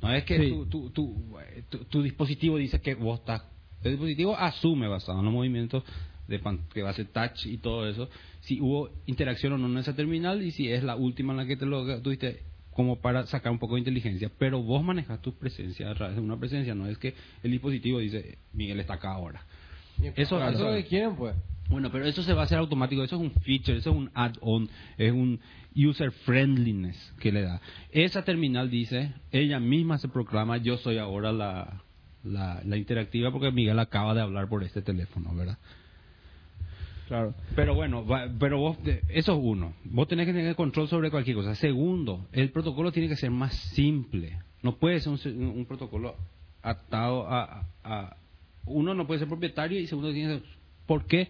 No 0.00 0.12
es 0.14 0.22
que 0.24 0.38
Sí. 0.38 0.48
tu, 0.50 0.66
tu, 0.66 0.90
tu, 0.90 1.36
tu- 1.68 1.84
tu 1.84 2.02
dispositivo 2.02 2.56
dice 2.58 2.80
que 2.80 2.94
vos 2.94 3.18
estás... 3.20 3.42
El 3.82 3.92
dispositivo 3.92 4.34
asume, 4.36 4.86
basado 4.88 5.18
en 5.18 5.24
los 5.26 5.34
movimientos 5.34 5.82
de 6.28 6.38
pan- 6.38 6.60
que 6.72 6.82
va 6.82 6.90
a 6.90 6.94
ser 6.94 7.06
touch 7.06 7.46
y 7.46 7.58
todo 7.58 7.88
eso, 7.88 8.08
si 8.40 8.60
hubo 8.60 8.90
interacción 9.06 9.52
o 9.52 9.58
no 9.58 9.66
en 9.68 9.78
esa 9.78 9.94
terminal 9.94 10.42
y 10.42 10.50
si 10.50 10.68
es 10.70 10.82
la 10.82 10.96
última 10.96 11.32
en 11.32 11.36
la 11.38 11.46
que 11.46 11.56
te 11.56 11.66
lo 11.66 12.00
tuviste 12.02 12.42
como 12.72 12.96
para 13.00 13.26
sacar 13.26 13.52
un 13.52 13.58
poco 13.58 13.74
de 13.74 13.80
inteligencia. 13.80 14.30
Pero 14.38 14.60
vos 14.62 14.82
manejas 14.82 15.20
tu 15.22 15.32
presencia 15.34 15.90
a 15.90 15.94
través 15.94 16.16
de 16.16 16.22
una 16.22 16.36
presencia, 16.38 16.74
no 16.74 16.86
es 16.88 16.98
que 16.98 17.14
el 17.42 17.50
dispositivo 17.52 17.98
dice, 18.00 18.38
Miguel 18.52 18.80
está 18.80 18.94
acá 18.94 19.12
ahora. 19.12 19.42
Eso- 20.22 20.36
eso 20.54 20.58
es 20.58 20.60
lo 20.60 20.82
que 20.82 20.88
quieren, 20.88 21.14
pues. 21.16 21.36
Bueno, 21.70 21.90
pero 21.90 22.04
eso 22.04 22.22
se 22.22 22.32
va 22.34 22.42
a 22.42 22.44
hacer 22.44 22.58
automático, 22.58 23.02
eso 23.04 23.16
es 23.16 23.22
un 23.22 23.30
feature, 23.30 23.78
eso 23.78 23.90
es 23.90 23.96
un 23.96 24.10
add-on, 24.12 24.68
es 24.98 25.12
un 25.12 25.40
user 25.74 26.10
friendliness 26.10 27.14
que 27.20 27.32
le 27.32 27.42
da. 27.42 27.60
Esa 27.90 28.22
terminal 28.22 28.70
dice, 28.70 29.12
ella 29.32 29.60
misma 29.60 29.98
se 29.98 30.08
proclama, 30.08 30.56
yo 30.58 30.76
soy 30.76 30.98
ahora 30.98 31.32
la, 31.32 31.80
la, 32.22 32.60
la 32.64 32.76
interactiva 32.76 33.30
porque 33.30 33.50
Miguel 33.50 33.78
acaba 33.78 34.14
de 34.14 34.20
hablar 34.20 34.48
por 34.48 34.62
este 34.64 34.82
teléfono, 34.82 35.34
¿verdad? 35.34 35.58
Claro. 37.08 37.34
Pero 37.54 37.74
bueno, 37.74 38.04
va- 38.06 38.28
pero 38.38 38.58
vos, 38.58 38.82
de- 38.82 39.02
eso 39.08 39.32
es 39.32 39.38
uno. 39.42 39.74
Vos 39.84 40.08
tenés 40.08 40.26
que 40.26 40.32
tener 40.32 40.54
control 40.56 40.88
sobre 40.88 41.10
cualquier 41.10 41.36
cosa. 41.36 41.54
Segundo, 41.54 42.26
el 42.32 42.50
protocolo 42.50 42.92
tiene 42.92 43.08
que 43.08 43.16
ser 43.16 43.30
más 43.30 43.54
simple. 43.54 44.38
No 44.62 44.76
puede 44.76 45.00
ser 45.00 45.12
un, 45.32 45.66
protocolo 45.66 46.16
atado 46.62 47.26
a, 47.28 47.66
a- 47.84 48.16
Uno 48.66 48.94
no 48.94 49.06
puede 49.06 49.18
ser 49.20 49.28
propietario 49.28 49.78
y 49.78 49.86
segundo 49.86 50.12
tiene 50.12 50.34
que 50.34 50.40
ser... 50.40 50.48
¿Por 50.86 51.04
qué? 51.06 51.28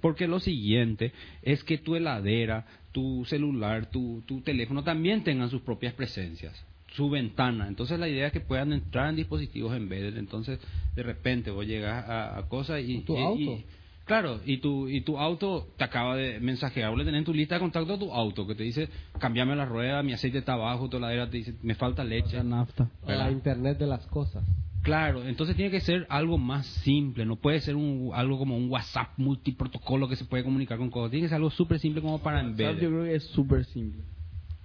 Porque 0.00 0.26
lo 0.26 0.40
siguiente 0.40 1.12
es 1.42 1.62
que 1.64 1.76
tu 1.76 1.94
heladera, 1.94 2.64
tu 2.92 3.26
celular, 3.26 3.90
tu, 3.90 4.22
tu 4.26 4.40
teléfono 4.40 4.82
también 4.82 5.22
tengan 5.22 5.50
sus 5.50 5.60
propias 5.62 5.92
presencias 5.94 6.64
su 6.92 7.08
ventana. 7.08 7.68
Entonces 7.68 8.00
la 8.00 8.08
idea 8.08 8.26
es 8.26 8.32
que 8.32 8.40
puedan 8.40 8.72
entrar 8.72 9.10
en 9.10 9.16
dispositivos 9.16 9.76
embedded. 9.76 10.16
Entonces 10.16 10.58
de 10.96 11.02
repente 11.04 11.50
vos 11.52 11.64
llegas 11.66 12.08
a, 12.08 12.36
a 12.38 12.48
cosas 12.48 12.82
y... 12.84 13.00
Tu 13.02 13.16
y- 13.16 13.22
auto. 13.22 13.40
y- 13.40 13.64
Claro, 14.10 14.40
y 14.44 14.56
tu, 14.56 14.88
y 14.88 15.02
tu 15.02 15.16
auto 15.18 15.68
te 15.78 15.84
acaba 15.84 16.16
de 16.16 16.40
mensajear, 16.40 16.90
o 16.90 16.96
le 16.96 17.04
tenés 17.04 17.20
en 17.20 17.24
tu 17.24 17.32
lista 17.32 17.54
de 17.54 17.60
contacto 17.60 17.94
a 17.94 17.96
tu 17.96 18.12
auto, 18.12 18.44
que 18.44 18.56
te 18.56 18.64
dice, 18.64 18.88
cambiame 19.20 19.54
la 19.54 19.66
rueda, 19.66 20.02
mi 20.02 20.12
aceite 20.12 20.38
está 20.38 20.54
abajo, 20.54 20.88
tu 20.88 20.96
heladera 20.96 21.30
te 21.30 21.36
dice, 21.36 21.54
me 21.62 21.76
falta 21.76 22.02
leche. 22.02 22.36
La 22.38 22.42
nafta. 22.42 22.90
La 23.06 23.30
Internet 23.30 23.78
de 23.78 23.86
las 23.86 24.04
cosas. 24.08 24.42
Claro, 24.82 25.22
entonces 25.24 25.54
tiene 25.54 25.70
que 25.70 25.78
ser 25.78 26.08
algo 26.08 26.38
más 26.38 26.66
simple, 26.66 27.24
no 27.24 27.36
puede 27.36 27.60
ser 27.60 27.76
un, 27.76 28.10
algo 28.12 28.36
como 28.36 28.56
un 28.56 28.68
WhatsApp 28.68 29.10
multiprotocolo 29.16 30.08
que 30.08 30.16
se 30.16 30.24
puede 30.24 30.42
comunicar 30.42 30.78
con 30.78 30.90
cosas, 30.90 31.12
tiene 31.12 31.26
que 31.26 31.28
ser 31.28 31.36
algo 31.36 31.50
súper 31.50 31.78
simple 31.78 32.02
como 32.02 32.18
para 32.20 32.38
WhatsApp 32.38 32.58
yo 32.58 32.66
embedded. 32.66 32.88
creo 32.88 33.04
que 33.04 33.14
es 33.14 33.24
súper 33.28 33.64
simple. 33.66 34.02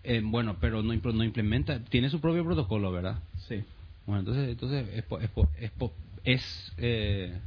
Eh, 0.04 0.22
bueno, 0.26 0.58
pero 0.60 0.82
no, 0.82 0.92
impl- 0.92 1.14
no 1.14 1.24
implementa, 1.24 1.84
tiene 1.84 2.10
su 2.10 2.20
propio 2.20 2.44
protocolo, 2.44 2.92
¿verdad? 2.92 3.20
Sí. 3.48 3.64
Bueno, 4.08 4.22
entonces, 4.22 4.50
entonces 4.50 4.88
es, 4.96 5.04
po- 5.04 5.20
es, 5.20 5.30
po- 5.30 5.50
es, 5.60 5.70
po- 5.70 5.94
es, 6.24 6.74
eh, 6.78 7.40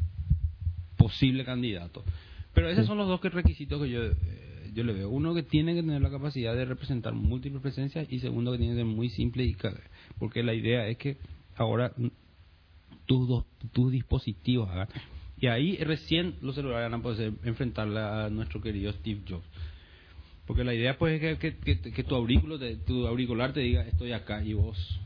posible 0.99 1.45
candidato. 1.45 2.05
Pero 2.53 2.69
esos 2.69 2.87
son 2.87 2.99
los 2.99 3.09
dos 3.09 3.21
requisitos 3.23 3.81
que 3.83 3.89
yo, 3.91 4.03
eh, 4.05 4.71
yo 4.75 4.85
le 4.85 4.93
veo. 4.93 5.09
Uno 5.09 5.33
que 5.35 5.43
tiene 5.43 5.75
que 5.75 5.81
tener 5.83 6.03
la 6.03 6.11
capacidad 6.11 6.55
de 6.55 6.65
representar 6.67 7.15
múltiples 7.15 7.63
presencias 7.63 8.07
y 8.11 8.19
segundo 8.19 8.53
que 8.53 8.59
tiene 8.59 8.75
que 8.75 8.79
ser 8.81 8.85
muy 8.87 9.09
simple 9.09 9.45
y 9.45 9.57
porque 10.19 10.43
la 10.43 10.53
idea 10.55 10.87
es 10.89 10.99
que 10.99 11.17
ahora 11.57 11.93
tus 13.07 13.27
dos, 13.29 13.45
tus 13.73 13.91
dispositivos 13.93 14.69
hagan. 14.71 14.89
Y 15.41 15.47
ahí 15.47 15.77
recién 15.77 16.35
los 16.43 16.57
celulares 16.57 16.91
van 16.91 17.01
a 17.01 17.03
poder 17.03 17.33
enfrentarle 17.45 18.01
a 18.01 18.29
nuestro 18.29 18.61
querido 18.61 18.93
Steve 18.93 19.21
Jobs. 19.29 19.47
Porque 20.47 20.65
la 20.65 20.75
idea 20.75 20.99
pues 20.99 21.23
es 21.23 21.39
que, 21.39 21.55
que, 21.57 21.77
que- 21.81 21.93
que 21.93 22.05
tu, 22.05 22.15
auriculo 22.15 22.59
te- 22.59 22.77
tu 22.77 23.07
auricular 23.07 23.53
te 23.53 23.61
diga 23.61 23.83
estoy 23.87 24.13
acá 24.13 24.43
y 24.43 24.55
vos 24.55 25.01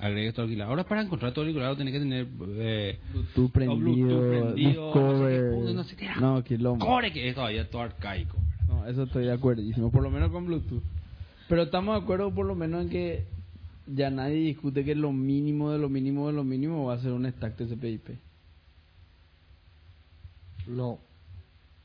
agregues 0.00 0.34
tu 0.34 0.40
auricular. 0.40 0.68
Ahora 0.68 0.84
para 0.84 1.02
encontrar 1.02 1.32
tu 1.32 1.40
auricular 1.40 1.76
tenés 1.76 1.92
que 1.92 2.00
tener 2.00 2.26
eh, 2.56 2.98
Bluetooth 3.12 3.52
prendido, 3.52 3.78
Bluetooth 3.78 4.28
prendido, 4.28 4.94
no 4.94 5.04
sé 5.54 5.64
qué, 5.66 5.74
no 5.74 5.84
sé 5.84 5.96
qué. 5.96 6.08
No, 6.20 6.44
quilombo. 6.44 6.86
core 6.86 7.12
que 7.12 7.28
es 7.28 7.34
todavía 7.34 7.68
todo 7.68 7.82
arcaico. 7.82 8.38
No, 8.66 8.86
eso 8.86 9.02
estoy 9.04 9.24
de 9.26 9.32
acuerdísimo, 9.32 9.90
por 9.90 10.02
lo 10.02 10.10
menos 10.10 10.30
con 10.30 10.46
Bluetooth. 10.46 10.82
Pero 11.48 11.62
estamos 11.62 11.96
de 11.96 12.02
acuerdo 12.02 12.32
por 12.32 12.46
lo 12.46 12.54
menos 12.54 12.82
en 12.82 12.90
que 12.90 13.26
ya 13.86 14.10
nadie 14.10 14.36
discute 14.36 14.84
que 14.84 14.94
lo 14.94 15.12
mínimo 15.12 15.72
de 15.72 15.78
lo 15.78 15.88
mínimo 15.88 16.28
de 16.28 16.32
lo 16.32 16.44
mínimo 16.44 16.84
va 16.84 16.94
a 16.94 16.98
ser 16.98 17.12
un 17.12 17.30
stack 17.30 17.56
TCP/IP. 17.56 18.18
No. 20.68 20.98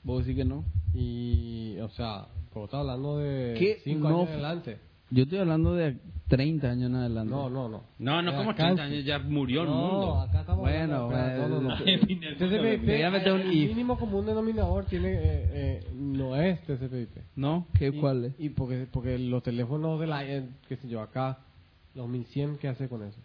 ¿Vos 0.04 0.24
decís 0.24 0.38
que 0.38 0.46
no? 0.46 0.64
Y, 0.94 1.78
o 1.80 1.90
sea, 1.90 2.28
como 2.54 2.66
estás 2.66 2.82
hablando 2.82 3.18
de 3.18 3.56
¿Qué? 3.58 3.80
5 3.84 4.00
No 4.08 4.20
años 4.20 4.30
adelante. 4.30 4.78
Yo 5.12 5.24
estoy 5.24 5.38
hablando 5.40 5.74
de 5.76 5.98
30 6.28 6.70
años 6.72 6.90
en 6.90 6.96
adelante. 6.96 7.32
No, 7.32 7.50
no, 7.50 7.70
no. 7.70 7.84
No, 8.00 8.22
no, 8.22 8.32
como 8.36 8.50
alcance. 8.50 8.76
30 8.76 8.84
años 8.84 9.06
ya 9.06 9.20
murió 9.20 9.62
el 9.62 9.68
No, 9.70 9.76
mundo. 9.76 10.20
acá 10.22 10.42
estamos 10.42 10.62
Bueno, 10.62 10.96
hablando, 10.96 11.18
espera, 11.18 11.48
no, 11.48 11.48
no, 11.48 11.62
no. 11.62 11.78
bueno. 11.78 12.06
TCP/IP, 12.40 13.34
un 13.34 13.42
el 13.42 13.54
if. 13.54 13.70
mínimo 13.70 14.00
común 14.00 14.26
denominador 14.26 14.86
tiene, 14.86 15.10
eh, 15.14 15.20
eh, 15.52 15.88
no 15.94 16.36
es 16.36 16.62
TCP/IP. 16.66 17.22
¿No? 17.36 17.68
¿Qué, 17.78 17.90
Y- 17.90 18.00
¿Cuál 18.00 18.26
es? 18.26 18.34
Y 18.40 18.50
porque, 18.50 18.88
porque 18.92 19.20
los 19.20 19.44
teléfonos 19.44 20.00
de 20.00 20.08
la, 20.08 20.26
eh, 20.26 20.50
qué 20.68 20.78
sé 20.78 20.88
yo, 20.90 21.02
acá, 21.02 21.40
los 21.94 22.08
1100, 22.10 22.58
¿qué 22.58 22.68
hace 22.68 22.90
con 22.90 23.04
eso? 23.04 23.20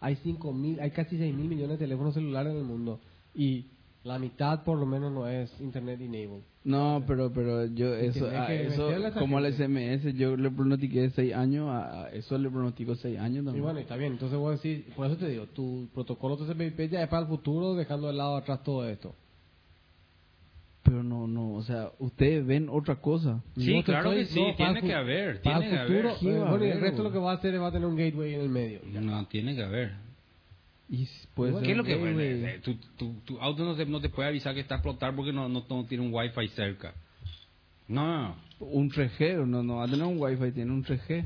Hay 0.00 0.16
5000, 0.16 0.78
hay 0.80 0.90
casi 0.92 1.16
6000 1.18 1.48
millones 1.48 1.78
de 1.78 1.84
teléfonos 1.86 2.14
celulares 2.14 2.52
en 2.52 2.58
el 2.58 2.64
mundo 2.64 3.00
y 3.34 3.66
la 4.06 4.18
mitad 4.18 4.62
por 4.62 4.78
lo 4.78 4.86
menos 4.86 5.12
no 5.12 5.26
es 5.28 5.52
internet 5.60 6.00
enabled. 6.00 6.42
No, 6.64 7.02
pero 7.06 7.32
pero 7.32 7.66
yo 7.66 7.94
eso, 7.94 8.26
a 8.28 8.46
que 8.46 8.66
eso 8.68 8.88
como 9.18 9.38
el 9.38 9.52
gente. 9.54 10.00
SMS, 10.02 10.16
yo 10.16 10.36
le 10.36 10.50
pronostiqué 10.50 11.10
6 11.10 11.34
años, 11.34 11.68
a 11.68 12.04
a 12.04 12.08
eso 12.10 12.38
le 12.38 12.48
pronostico 12.50 12.94
6 12.94 13.18
años 13.18 13.42
Y 13.42 13.44
también. 13.46 13.64
bueno, 13.64 13.78
está 13.80 13.96
bien, 13.96 14.12
entonces 14.12 14.38
voy 14.38 14.48
a 14.48 14.52
decir, 14.52 14.86
por 14.96 15.06
eso 15.06 15.16
te 15.16 15.28
digo, 15.28 15.46
tu 15.46 15.88
protocolo 15.94 16.36
TCP/IP 16.36 16.88
ya 16.90 17.02
es 17.02 17.08
para 17.08 17.22
el 17.22 17.28
futuro, 17.28 17.74
dejando 17.74 18.06
de 18.06 18.14
lado 18.14 18.36
atrás 18.36 18.62
todo 18.62 18.88
esto. 18.88 19.14
Pero 20.82 21.02
no, 21.02 21.26
no, 21.26 21.54
o 21.54 21.62
sea, 21.62 21.90
ustedes 21.98 22.46
ven 22.46 22.68
otra 22.70 22.96
cosa. 23.00 23.42
Sí, 23.56 23.74
No 23.76 23.82
claro 23.82 24.12
estoy- 24.12 24.24
que 24.24 24.30
sí, 24.32 24.40
no, 24.40 24.54
tiene 24.54 24.82
que 24.82 24.94
haber, 24.94 25.42
tiene 25.42 25.68
que 25.68 25.76
haber. 25.78 26.02
¿Qué 26.20 26.30
eh, 26.30 26.38
bueno, 26.48 26.64
y 26.64 26.68
el 26.70 26.80
resto 26.80 27.02
lo 27.02 27.10
que 27.10 27.18
va 27.18 27.32
a 27.32 27.34
hacer 27.34 27.52
es 27.54 27.60
va 27.60 27.68
a 27.68 27.72
tener 27.72 27.88
un 27.88 27.96
gateway 27.96 28.34
en 28.34 28.40
el 28.42 28.48
medio. 28.48 28.80
ya. 28.92 29.00
No, 29.00 29.26
tiene 29.26 29.56
que 29.56 29.64
haber. 29.64 29.92
Y 30.88 31.02
s- 31.04 31.28
puede 31.34 31.50
Igual, 31.50 31.64
ser 31.64 31.66
¿Qué 31.66 31.72
es 31.72 31.76
lo 31.78 31.84
que 31.84 32.44
eh, 32.54 32.60
tu, 32.62 32.74
tu, 32.96 33.20
tu 33.24 33.40
auto 33.40 33.64
no 33.64 33.74
te, 33.74 33.86
no 33.86 34.00
te 34.00 34.08
puede 34.08 34.28
avisar 34.28 34.54
que 34.54 34.60
está 34.60 34.74
a 34.74 34.78
explotar 34.78 35.14
porque 35.16 35.32
no, 35.32 35.48
no, 35.48 35.64
no 35.68 35.84
tiene 35.86 36.04
un 36.04 36.12
wifi 36.14 36.48
cerca? 36.54 36.94
No, 37.88 38.36
Un 38.58 38.90
3G, 38.90 39.46
no, 39.46 39.62
no 39.62 39.76
va 39.76 39.84
a 39.84 39.88
tener 39.88 40.06
un 40.06 40.18
wifi, 40.20 40.52
tiene 40.52 40.72
un 40.72 40.84
3G. 40.84 41.24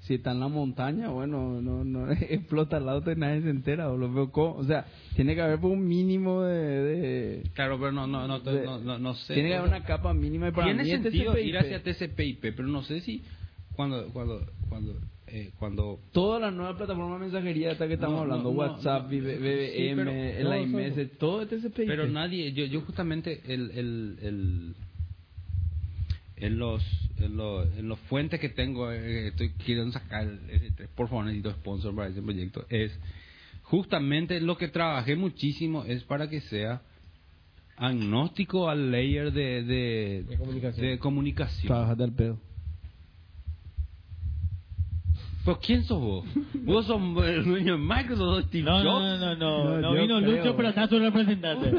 Si 0.00 0.14
está 0.14 0.32
en 0.32 0.40
la 0.40 0.48
montaña, 0.48 1.08
bueno, 1.10 1.60
no, 1.60 1.84
no 1.84 2.10
explota 2.20 2.78
el 2.78 2.88
auto 2.88 3.12
y 3.12 3.16
nadie 3.16 3.42
se 3.42 3.50
entera. 3.50 3.90
O, 3.90 3.96
lo 3.96 4.12
veo 4.12 4.30
co- 4.32 4.54
o 4.56 4.64
sea, 4.64 4.86
tiene 5.14 5.34
que 5.34 5.42
haber 5.42 5.60
pues, 5.60 5.72
un 5.72 5.86
mínimo 5.86 6.42
de, 6.42 6.56
de- 6.82 7.50
claro, 7.54 7.78
pero 7.78 7.92
no, 7.92 8.06
no, 8.06 8.26
no, 8.26 8.40
de- 8.40 8.64
no, 8.64 8.78
no, 8.80 8.98
no 8.98 9.14
sé. 9.14 9.34
tiene 9.34 9.50
que 9.50 9.56
haber 9.56 9.68
una 9.68 9.84
capa 9.84 10.14
mínima 10.14 10.48
y 10.48 10.52
para 10.52 10.66
Tiene 10.68 10.84
mí 10.84 10.90
es 10.90 11.02
sentido 11.02 11.34
TCP/IP. 11.34 11.46
ir 11.48 11.58
hacia 11.58 11.82
TCP/IP, 11.82 12.40
pero 12.56 12.68
no 12.68 12.82
sé 12.82 13.00
si 13.02 13.24
cuando 13.72 14.10
cuando 14.12 14.44
cuando 14.68 14.96
eh, 15.32 15.50
cuando 15.58 15.98
Todas 16.12 16.40
las 16.40 16.52
nuevas 16.52 16.76
plataformas 16.76 17.18
de 17.20 17.26
mensajería 17.26 17.72
hasta 17.72 17.86
que 17.88 17.94
estamos 17.94 18.16
No, 18.16 18.22
hablando, 18.22 18.44
no, 18.50 18.56
WhatsApp, 18.58 19.02
no, 19.04 19.08
BBM, 19.08 20.08
el 20.38 20.44
no, 20.44 20.56
IMS, 20.56 21.18
todo 21.18 21.42
es 21.42 21.48
TCP/IP. 21.48 21.86
pero 21.86 22.06
nadie 22.08 22.52
yo 22.52 22.64
yo 22.66 22.80
justamente 22.82 23.40
el 23.46 23.70
el, 23.70 24.18
el 24.22 24.74
en 26.36 26.58
los 26.58 26.82
en 27.18 27.36
los 27.36 27.68
en 27.76 27.88
los 27.88 27.98
fuentes 28.00 28.40
que 28.40 28.48
tengo 28.48 28.90
eh, 28.90 29.28
estoy 29.28 29.50
queriendo 29.54 29.92
sacar 29.92 30.26
ese- 30.48 30.88
por 30.96 31.08
favor 31.08 31.26
necesito 31.26 31.50
sponsor 31.52 31.94
para 31.94 32.08
ese 32.08 32.22
proyecto 32.22 32.64
es 32.70 32.92
justamente 33.64 34.40
lo 34.40 34.56
que 34.56 34.68
trabajé 34.68 35.16
muchísimo 35.16 35.84
es 35.84 36.02
para 36.04 36.28
que 36.30 36.40
sea 36.40 36.80
agnóstico 37.76 38.68
al 38.68 38.90
layer 38.90 39.32
de 39.32 39.62
de, 39.64 40.24
De 40.28 40.36
comunicación. 40.36 40.86
de 40.86 40.98
comunicación. 40.98 41.68
Trabajate 41.68 42.02
al 42.04 42.12
pedo. 42.14 42.38
¿Pues 45.44 45.56
quién 45.64 45.84
sos 45.84 46.00
vos? 46.00 46.26
¿Vos 46.64 46.86
sos 46.86 47.00
el 47.24 47.44
dueño 47.44 47.72
de 47.72 47.78
Microsoft? 47.78 48.48
Steve 48.48 48.64
no, 48.64 48.82
Jobs? 48.82 48.84
no, 48.84 49.18
no, 49.18 49.34
no, 49.36 49.64
no. 49.64 49.80
No, 49.80 49.92
vino 49.94 50.20
creo, 50.20 50.36
Lucho, 50.36 50.56
pero 50.56 50.68
está 50.68 50.86
su 50.86 50.98
representante. 50.98 51.70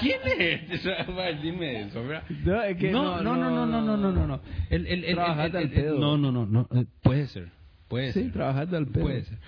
¿Quién 0.00 0.20
es? 0.38 1.42
Dime 1.42 1.82
eso. 1.82 2.02
No, 2.44 2.62
es 2.62 2.76
que 2.76 2.90
no, 2.90 3.22
no, 3.22 3.36
no, 3.36 3.50
no, 3.50 3.66
no, 3.66 3.96
no, 3.96 4.12
no, 4.12 4.26
no. 4.26 4.40
El, 4.68 4.86
el, 4.86 5.04
el, 5.04 5.18
al 5.18 5.50
pedo. 5.70 5.98
No, 5.98 6.18
no, 6.18 6.32
no, 6.32 6.46
no. 6.46 6.68
Puede 7.02 7.28
ser. 7.28 7.48
Puede 7.88 8.12
sí, 8.12 8.24
ser. 8.24 8.32
trabajando 8.32 8.76
al 8.76 8.86
pedo. 8.88 9.04
Puede 9.04 9.24
ser. 9.24 9.38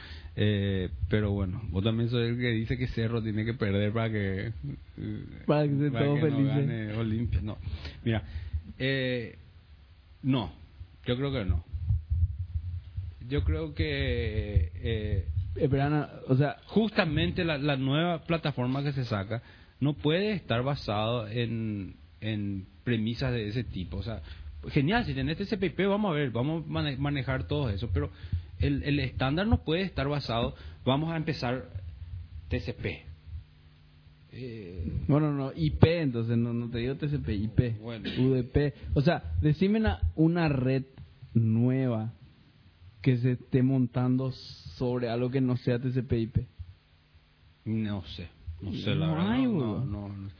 Eh, 0.40 0.90
pero 1.08 1.32
bueno, 1.32 1.60
vos 1.70 1.82
también 1.82 2.10
sos 2.10 2.20
el 2.20 2.38
que 2.38 2.50
dice 2.50 2.78
que 2.78 2.86
Cerro 2.88 3.20
tiene 3.20 3.44
que 3.44 3.54
perder 3.54 3.92
para 3.92 4.10
que... 4.10 4.52
Para 5.44 5.66
que 5.66 5.76
se 5.76 5.90
para 5.90 6.04
que. 6.14 6.30
No, 6.30 6.44
gane 6.44 6.94
Olimpia. 6.94 7.40
no. 7.42 7.58
Mira, 8.04 8.22
no, 10.22 10.52
yo 11.04 11.16
creo 11.16 11.32
que 11.32 11.44
no. 11.44 11.64
Yo 13.28 13.44
creo 13.44 13.74
que... 13.74 14.72
Eh, 14.74 15.28
Espera, 15.56 15.86
Ana, 15.86 16.08
o 16.28 16.36
sea, 16.36 16.56
justamente 16.66 17.44
la, 17.44 17.58
la 17.58 17.76
nueva 17.76 18.22
plataforma 18.24 18.82
que 18.84 18.92
se 18.92 19.04
saca 19.04 19.42
no 19.80 19.94
puede 19.94 20.32
estar 20.32 20.62
basado 20.62 21.26
en, 21.28 21.96
en 22.20 22.66
premisas 22.84 23.32
de 23.32 23.48
ese 23.48 23.64
tipo. 23.64 23.96
O 23.96 24.02
sea, 24.02 24.22
genial, 24.70 25.04
si 25.04 25.14
tenés 25.14 25.36
TCP/IP, 25.36 25.86
vamos 25.88 26.12
a 26.12 26.14
ver, 26.14 26.30
vamos 26.30 26.64
a 26.64 26.68
mane- 26.68 26.96
manejar 26.96 27.48
todo 27.48 27.70
eso, 27.70 27.90
pero 27.92 28.10
el, 28.60 28.82
el 28.84 29.00
estándar 29.00 29.46
no 29.48 29.64
puede 29.64 29.82
estar 29.82 30.06
basado, 30.08 30.54
vamos 30.84 31.12
a 31.12 31.16
empezar 31.16 31.68
TCP. 32.48 32.86
Eh, 34.30 34.84
Bueno, 35.08 35.32
no, 35.32 35.52
IP, 35.56 35.84
entonces 35.84 36.36
no, 36.36 36.52
no 36.52 36.70
te 36.70 36.78
digo 36.78 36.94
TCP, 36.96 37.28
IP, 37.30 37.78
Bueno. 37.80 38.08
UDP. 38.18 38.74
O 38.94 39.00
sea, 39.00 39.32
decime 39.40 39.78
una, 39.80 40.00
una 40.14 40.48
red 40.48 40.84
nueva 41.34 42.12
que 43.08 43.16
se 43.16 43.32
esté 43.32 43.62
montando 43.62 44.32
sobre 44.76 45.08
algo 45.08 45.30
que 45.30 45.40
no 45.40 45.56
sea 45.56 45.78
TCP, 45.78 46.12
IP. 46.12 46.36
no 47.64 48.02
sé, 48.04 48.28
no 48.60 48.70
sé, 48.72 48.94
la 48.94 49.06
No 49.06 49.12
verdad. 49.14 49.30
hay, 49.32 49.42
no, 49.44 49.84
no, 49.86 50.08
no. 50.08 50.30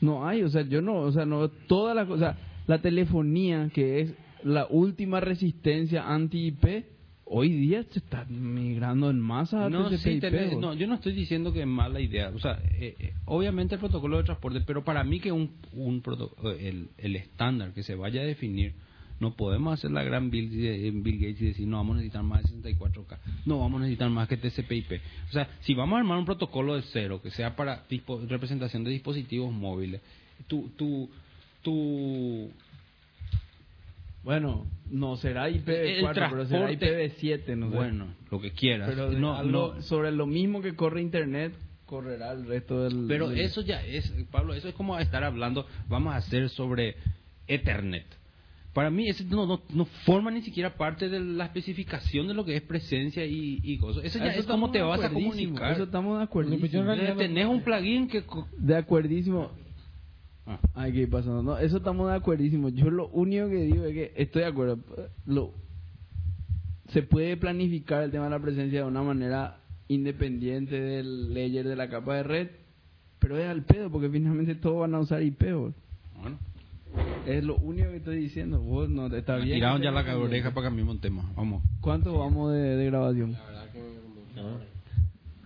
No 0.00 0.26
hay, 0.26 0.42
o 0.42 0.48
sea, 0.48 0.62
yo 0.62 0.82
no, 0.82 0.96
o 1.02 1.12
sea, 1.12 1.24
no, 1.24 1.48
toda 1.48 1.94
la 1.94 2.04
cosa, 2.04 2.36
la 2.66 2.78
telefonía 2.78 3.70
que 3.72 4.00
es 4.00 4.14
la 4.42 4.66
última 4.70 5.20
resistencia 5.20 6.08
anti-IP, 6.12 6.84
hoy 7.26 7.52
día 7.52 7.84
se 7.84 8.00
está 8.00 8.24
migrando 8.24 9.08
en 9.10 9.20
masa 9.20 9.66
a 9.66 9.70
No, 9.70 9.88
TCP, 9.88 10.02
sí, 10.30 10.56
no, 10.60 10.74
yo 10.74 10.88
no 10.88 10.94
estoy 10.96 11.12
diciendo 11.12 11.52
que 11.52 11.60
es 11.60 11.66
mala 11.68 12.00
idea. 12.00 12.30
O 12.34 12.40
sea, 12.40 12.60
eh, 12.72 12.96
eh, 12.98 13.12
obviamente 13.26 13.76
el 13.76 13.80
protocolo 13.80 14.16
de 14.16 14.24
transporte, 14.24 14.62
pero 14.66 14.82
para 14.82 15.04
mí 15.04 15.20
que 15.20 15.30
un, 15.30 15.50
un 15.74 16.02
proto- 16.02 16.34
el, 16.58 16.88
el 16.98 17.14
estándar 17.14 17.72
que 17.72 17.84
se 17.84 17.94
vaya 17.94 18.20
a 18.22 18.24
definir, 18.24 18.74
no 19.20 19.32
podemos 19.34 19.74
hacer 19.74 19.90
la 19.90 20.02
gran 20.02 20.30
Bill, 20.30 20.50
de- 20.50 20.90
Bill 20.94 21.18
Gates 21.18 21.40
y 21.42 21.46
decir, 21.46 21.66
no, 21.66 21.78
vamos 21.78 21.94
a 21.94 21.96
necesitar 21.98 22.22
más 22.22 22.42
de 22.42 22.48
64K. 22.74 23.18
No, 23.46 23.58
vamos 23.58 23.78
a 23.80 23.84
necesitar 23.84 24.08
más 24.10 24.28
que 24.28 24.36
TCP/IP. 24.36 25.00
O 25.28 25.32
sea, 25.32 25.48
si 25.60 25.74
vamos 25.74 25.96
a 25.96 26.00
armar 26.00 26.18
un 26.18 26.24
protocolo 26.24 26.76
de 26.76 26.82
cero 26.92 27.20
que 27.22 27.30
sea 27.30 27.56
para 27.56 27.84
representación 28.28 28.84
de 28.84 28.90
dispositivos 28.90 29.52
móviles, 29.52 30.00
tu, 30.46 30.68
tu, 30.76 31.10
tu 31.62 32.50
Bueno, 34.22 34.66
no 34.90 35.16
será 35.16 35.48
IPv4, 35.48 35.58
El 35.68 36.06
pero 36.14 36.46
será 36.46 36.66
transporte- 36.66 37.10
IPv7, 37.16 37.56
no 37.56 37.70
sé. 37.70 37.76
bueno, 37.76 38.06
lo 38.30 38.40
que 38.40 38.52
quieras. 38.52 38.88
pero 38.90 39.10
no, 39.12 39.34
algo 39.36 39.74
no, 39.76 39.82
sobre 39.82 40.12
lo 40.12 40.26
mismo 40.26 40.60
que 40.60 40.74
corre 40.74 41.00
Internet, 41.00 41.54
correrá 41.86 42.32
el 42.32 42.46
resto 42.46 42.84
del... 42.84 43.06
Pero 43.08 43.28
del- 43.30 43.40
eso 43.40 43.62
ya 43.62 43.82
es, 43.84 44.12
Pablo, 44.30 44.52
eso 44.54 44.68
es 44.68 44.74
como 44.74 44.98
estar 44.98 45.24
hablando, 45.24 45.66
vamos 45.88 46.12
a 46.14 46.18
hacer 46.18 46.50
sobre 46.50 46.96
Ethernet. 47.46 48.04
Para 48.78 48.90
mí 48.90 49.08
eso 49.08 49.24
no, 49.28 49.44
no, 49.44 49.60
no 49.74 49.86
forma 50.06 50.30
ni 50.30 50.40
siquiera 50.40 50.76
parte 50.76 51.08
de 51.08 51.18
la 51.18 51.46
especificación 51.46 52.28
de 52.28 52.34
lo 52.34 52.44
que 52.44 52.54
es 52.54 52.62
presencia 52.62 53.26
y, 53.26 53.58
y 53.60 53.76
cosas. 53.76 54.04
Eso 54.04 54.20
ya 54.20 54.26
Eso 54.26 54.38
es 54.42 54.46
como 54.46 54.70
te 54.70 54.80
vas 54.80 55.02
a 55.02 55.10
comunicar. 55.10 55.72
Eso 55.72 55.82
estamos 55.82 56.16
de 56.16 56.22
acuerdo. 56.22 56.56
Pues 56.56 56.70
yo 56.70 56.78
en 56.78 56.86
realidad 56.86 57.14
no- 57.14 57.18
Tenés 57.18 57.46
un 57.46 57.60
plugin 57.62 58.06
que... 58.06 58.22
De 58.56 58.76
acuerdísimo. 58.76 59.50
Ah. 60.46 60.60
Ay, 60.76 60.92
¿qué 60.92 61.08
pasando? 61.08 61.42
No, 61.42 61.58
eso 61.58 61.78
estamos 61.78 62.08
de 62.08 62.14
acuerdísimo. 62.18 62.68
Yo 62.68 62.88
lo 62.88 63.08
único 63.08 63.48
que 63.48 63.62
digo 63.64 63.84
es 63.84 63.92
que 63.94 64.12
estoy 64.14 64.42
de 64.42 64.48
acuerdo. 64.48 64.78
Lo, 65.26 65.54
se 66.90 67.02
puede 67.02 67.36
planificar 67.36 68.04
el 68.04 68.12
tema 68.12 68.26
de 68.26 68.30
la 68.30 68.38
presencia 68.40 68.82
de 68.82 68.86
una 68.86 69.02
manera 69.02 69.58
independiente 69.88 70.80
del 70.80 71.34
layer 71.34 71.66
de 71.66 71.74
la 71.74 71.90
capa 71.90 72.14
de 72.14 72.22
red, 72.22 72.48
pero 73.18 73.36
es 73.38 73.48
al 73.48 73.64
pedo, 73.64 73.90
porque 73.90 74.08
finalmente 74.08 74.54
todos 74.54 74.78
van 74.82 74.94
a 74.94 75.00
usar 75.00 75.20
IP. 75.20 75.42
Bueno, 75.42 76.38
Es 77.26 77.44
lo 77.44 77.56
único 77.56 77.90
que 77.90 77.96
estoy 77.98 78.16
diciendo. 78.16 78.60
Vos 78.60 78.88
no 78.88 79.06
está 79.14 79.36
me 79.36 79.44
bien. 79.44 79.56
tiraron 79.56 79.82
ya 79.82 79.90
la 79.90 80.16
oreja 80.16 80.52
para 80.52 80.68
cambiar 80.68 80.88
un 80.88 80.98
tema. 81.00 81.30
Vamos. 81.36 81.62
¿Cuánto 81.80 82.18
vamos 82.18 82.52
de, 82.52 82.58
de 82.76 82.86
grabación? 82.86 83.32
La 83.32 83.44
verdad 83.44 83.70
que 83.72 83.78
mucho, 83.80 84.48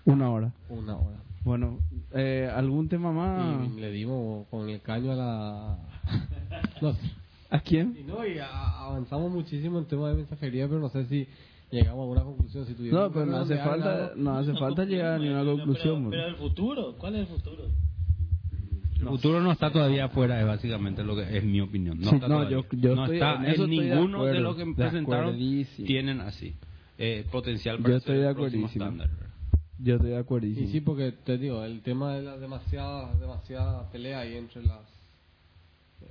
Una 0.04 0.30
hora. 0.30 0.52
una 0.68 0.96
hora. 0.96 1.16
Bueno, 1.44 1.80
eh, 2.14 2.48
¿algún 2.54 2.88
tema 2.88 3.10
más? 3.12 3.68
Y 3.76 3.80
le 3.80 3.90
dimos 3.90 4.46
con 4.48 4.68
el 4.68 4.80
caño 4.80 5.10
a 5.12 5.16
la... 5.16 5.78
no 6.80 6.92
sé. 6.92 7.10
¿A 7.50 7.58
quién? 7.60 7.96
Y 8.00 8.04
no, 8.04 8.24
y 8.24 8.38
a- 8.38 8.78
avanzamos 8.86 9.30
muchísimo 9.32 9.78
en 9.78 9.86
tema 9.86 10.08
de 10.10 10.14
mensajería, 10.14 10.68
pero 10.68 10.78
no 10.80 10.88
sé 10.88 11.04
si 11.06 11.26
llegamos 11.72 11.98
a 11.98 12.02
alguna 12.02 12.22
conclusión. 12.22 12.64
Si 12.66 12.74
No, 12.90 13.10
pero 13.10 13.26
no 13.26 13.38
hace 13.38 13.54
que 13.56 13.60
falta, 13.60 14.04
algo. 14.06 14.14
no 14.16 14.34
hace 14.38 14.52
falta 14.58 14.84
llegar 14.84 15.14
a 15.14 15.18
ninguna 15.18 15.44
conclusión. 15.44 15.96
Pero, 16.08 16.10
pero 16.10 16.26
el 16.28 16.36
futuro, 16.36 16.94
¿cuál 16.96 17.16
es 17.16 17.20
el 17.22 17.26
futuro? 17.26 17.64
El 19.02 19.08
futuro 19.16 19.40
no 19.40 19.52
está 19.52 19.70
todavía 19.72 20.04
afuera, 20.06 20.40
es 20.40 20.46
básicamente 20.46 21.02
lo 21.02 21.16
que 21.16 21.36
es 21.36 21.44
mi 21.44 21.60
opinión. 21.60 21.98
No, 22.00 22.10
Sí, 22.10 22.14
está 22.16 22.28
no, 22.28 22.48
yo- 22.48 22.64
yo 22.72 22.94
no 22.94 23.02
estoy- 23.04 23.16
está 23.16 23.34
en 23.36 23.44
en, 23.44 23.50
eso 23.50 23.64
estoy 23.64 23.78
de 23.88 23.94
ninguno 23.94 24.24
de, 24.24 24.30
acuerdo, 24.30 24.40
lo 24.50 24.56
que 24.56 24.74
presentaron 24.76 25.36
tienen 25.84 26.20
así 26.20 26.54
eh, 26.98 27.26
potencial 27.30 27.78
Yo 27.78 27.82
para 27.82 27.96
estoy 27.96 28.14
ser 28.16 28.20
de 28.22 28.28
¿verdad? 29.08 29.26
Yo 29.78 29.94
estoy 29.96 30.10
de 30.10 30.16
acuerdo. 30.18 30.46
Y 30.46 30.66
sí, 30.68 30.80
porque 30.80 31.12
te 31.12 31.38
digo, 31.38 31.64
el 31.64 31.80
tema 31.82 32.14
de 32.14 32.22
la 32.22 32.36
demasiada, 32.38 33.12
demasiada 33.16 33.90
pelea 33.90 34.20
ahí 34.20 34.36
entre 34.36 34.62
las. 34.62 34.82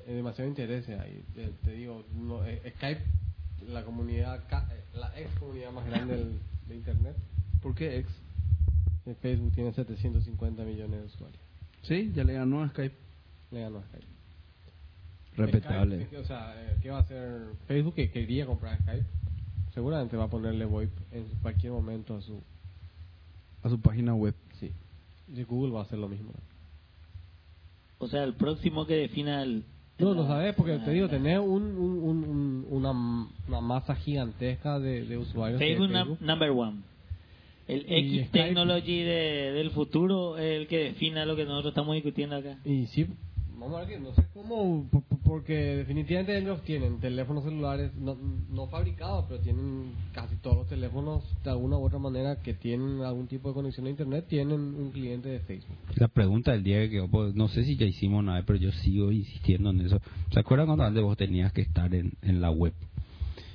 eh, 0.07 0.13
demasiado 0.13 0.49
interés 0.49 0.87
ahí. 0.89 1.23
Te, 1.33 1.47
te 1.63 1.71
digo, 1.71 2.03
no, 2.15 2.45
eh, 2.45 2.61
Skype, 2.77 3.01
la 3.69 3.83
comunidad, 3.83 4.43
ca- 4.49 4.67
eh, 4.71 4.83
la 4.97 5.11
ex 5.19 5.29
comunidad 5.39 5.71
más 5.71 5.85
grande 5.87 6.17
del- 6.17 6.39
de 6.67 6.75
Internet, 6.75 7.15
¿Por 7.61 7.75
qué 7.75 7.97
ex? 7.99 8.09
eh, 9.05 9.15
Facebook 9.21 9.53
tiene 9.53 9.71
750 9.73 10.63
millones 10.63 10.99
de 10.99 11.05
usuarios. 11.05 11.41
Sí, 11.83 12.11
ya 12.15 12.23
le 12.23 12.33
ganó 12.33 12.63
a 12.63 12.69
Skype. 12.69 12.95
Le 13.51 13.61
ganó 13.61 13.79
a 13.79 13.83
Skype. 13.83 14.05
Respetable. 15.37 16.05
Skype, 16.05 16.17
o 16.17 16.25
sea, 16.25 16.53
eh, 16.57 16.77
¿qué 16.81 16.89
va 16.89 16.97
a 16.97 17.01
hacer 17.01 17.41
Facebook 17.67 17.95
que 17.95 18.11
quería 18.11 18.45
comprar 18.45 18.77
Skype? 18.81 19.05
Seguramente 19.73 20.17
va 20.17 20.25
a 20.25 20.29
ponerle 20.29 20.65
VoIP 20.65 20.91
en 21.11 21.23
cualquier 21.41 21.71
momento 21.71 22.15
a 22.17 22.21
su. 22.21 22.41
A 23.63 23.69
su 23.69 23.79
página 23.79 24.13
web. 24.13 24.35
Sí. 24.59 24.71
Y 25.33 25.43
Google 25.43 25.71
va 25.73 25.79
a 25.81 25.83
hacer 25.83 25.97
lo 25.99 26.07
mismo. 26.09 26.31
O 27.99 28.07
sea, 28.07 28.23
el 28.23 28.33
próximo 28.33 28.85
que 28.87 28.95
defina 28.95 29.43
el... 29.43 29.63
No, 29.99 30.15
no 30.15 30.25
sabes, 30.25 30.55
porque 30.55 30.79
te 30.79 30.89
digo, 30.91 31.07
tener 31.07 31.39
un, 31.39 31.61
un, 31.61 31.99
un- 31.99 32.23
un- 32.23 32.65
una, 32.71 32.91
una 33.47 33.61
masa 33.61 33.95
gigantesca 33.95 34.79
de, 34.79 35.05
de 35.05 35.17
usuarios. 35.17 35.59
de 35.59 35.65
Facebook, 35.67 35.91
Facebook. 35.91 36.17
num- 36.19 36.25
number 36.25 36.49
one. 36.49 36.81
El 37.67 37.85
X 37.87 38.27
Skype- 38.27 38.31
Technology 38.31 38.99
de- 39.03 39.51
del 39.53 39.71
futuro 39.71 40.37
es 40.37 40.59
el 40.61 40.67
que 40.67 40.77
defina 40.85 41.25
lo 41.25 41.35
que 41.35 41.45
nosotros 41.45 41.71
estamos 41.71 41.93
discutiendo 41.95 42.35
acá. 42.35 42.57
Y 42.65 42.87
sí, 42.87 43.05
vamos 43.57 43.75
a 43.77 43.85
ver, 43.85 43.89
que 43.89 43.99
no 43.99 44.13
sé 44.13 44.23
cómo, 44.33 44.87
po- 44.91 45.01
po- 45.01 45.19
porque 45.23 45.53
definitivamente 45.77 46.37
ellos 46.37 46.61
tienen 46.63 46.99
teléfonos 46.99 47.43
celulares, 47.45 47.93
no, 47.95 48.17
no 48.49 48.67
fabricados, 48.67 49.25
pero 49.29 49.39
tienen 49.39 49.93
casi 50.13 50.35
todos 50.37 50.57
los 50.57 50.67
teléfonos 50.67 51.23
de 51.43 51.49
alguna 51.51 51.77
u 51.77 51.85
otra 51.85 51.99
manera 51.99 52.37
que 52.41 52.53
tienen 52.53 53.01
algún 53.01 53.27
tipo 53.27 53.47
de 53.49 53.53
conexión 53.53 53.85
a 53.85 53.89
Internet, 53.91 54.25
tienen 54.27 54.59
un 54.59 54.91
cliente 54.91 55.29
de 55.29 55.39
Facebook. 55.39 55.77
La 55.95 56.07
pregunta 56.09 56.51
del 56.51 56.63
día 56.63 56.79
que 56.81 56.89
quedó, 56.89 57.07
pues, 57.09 57.33
no 57.35 57.47
sé 57.47 57.63
si 57.63 57.77
ya 57.77 57.85
hicimos 57.85 58.23
nada, 58.25 58.43
pero 58.45 58.59
yo 58.59 58.71
sigo 58.73 59.11
insistiendo 59.11 59.69
en 59.69 59.81
eso. 59.81 60.01
¿Se 60.33 60.39
acuerdan 60.39 60.65
cuando 60.67 60.83
antes 60.83 61.01
vos 61.03 61.15
tenías 61.15 61.53
que 61.53 61.61
estar 61.61 61.93
en, 61.95 62.11
en 62.23 62.41
la 62.41 62.49
web? 62.51 62.73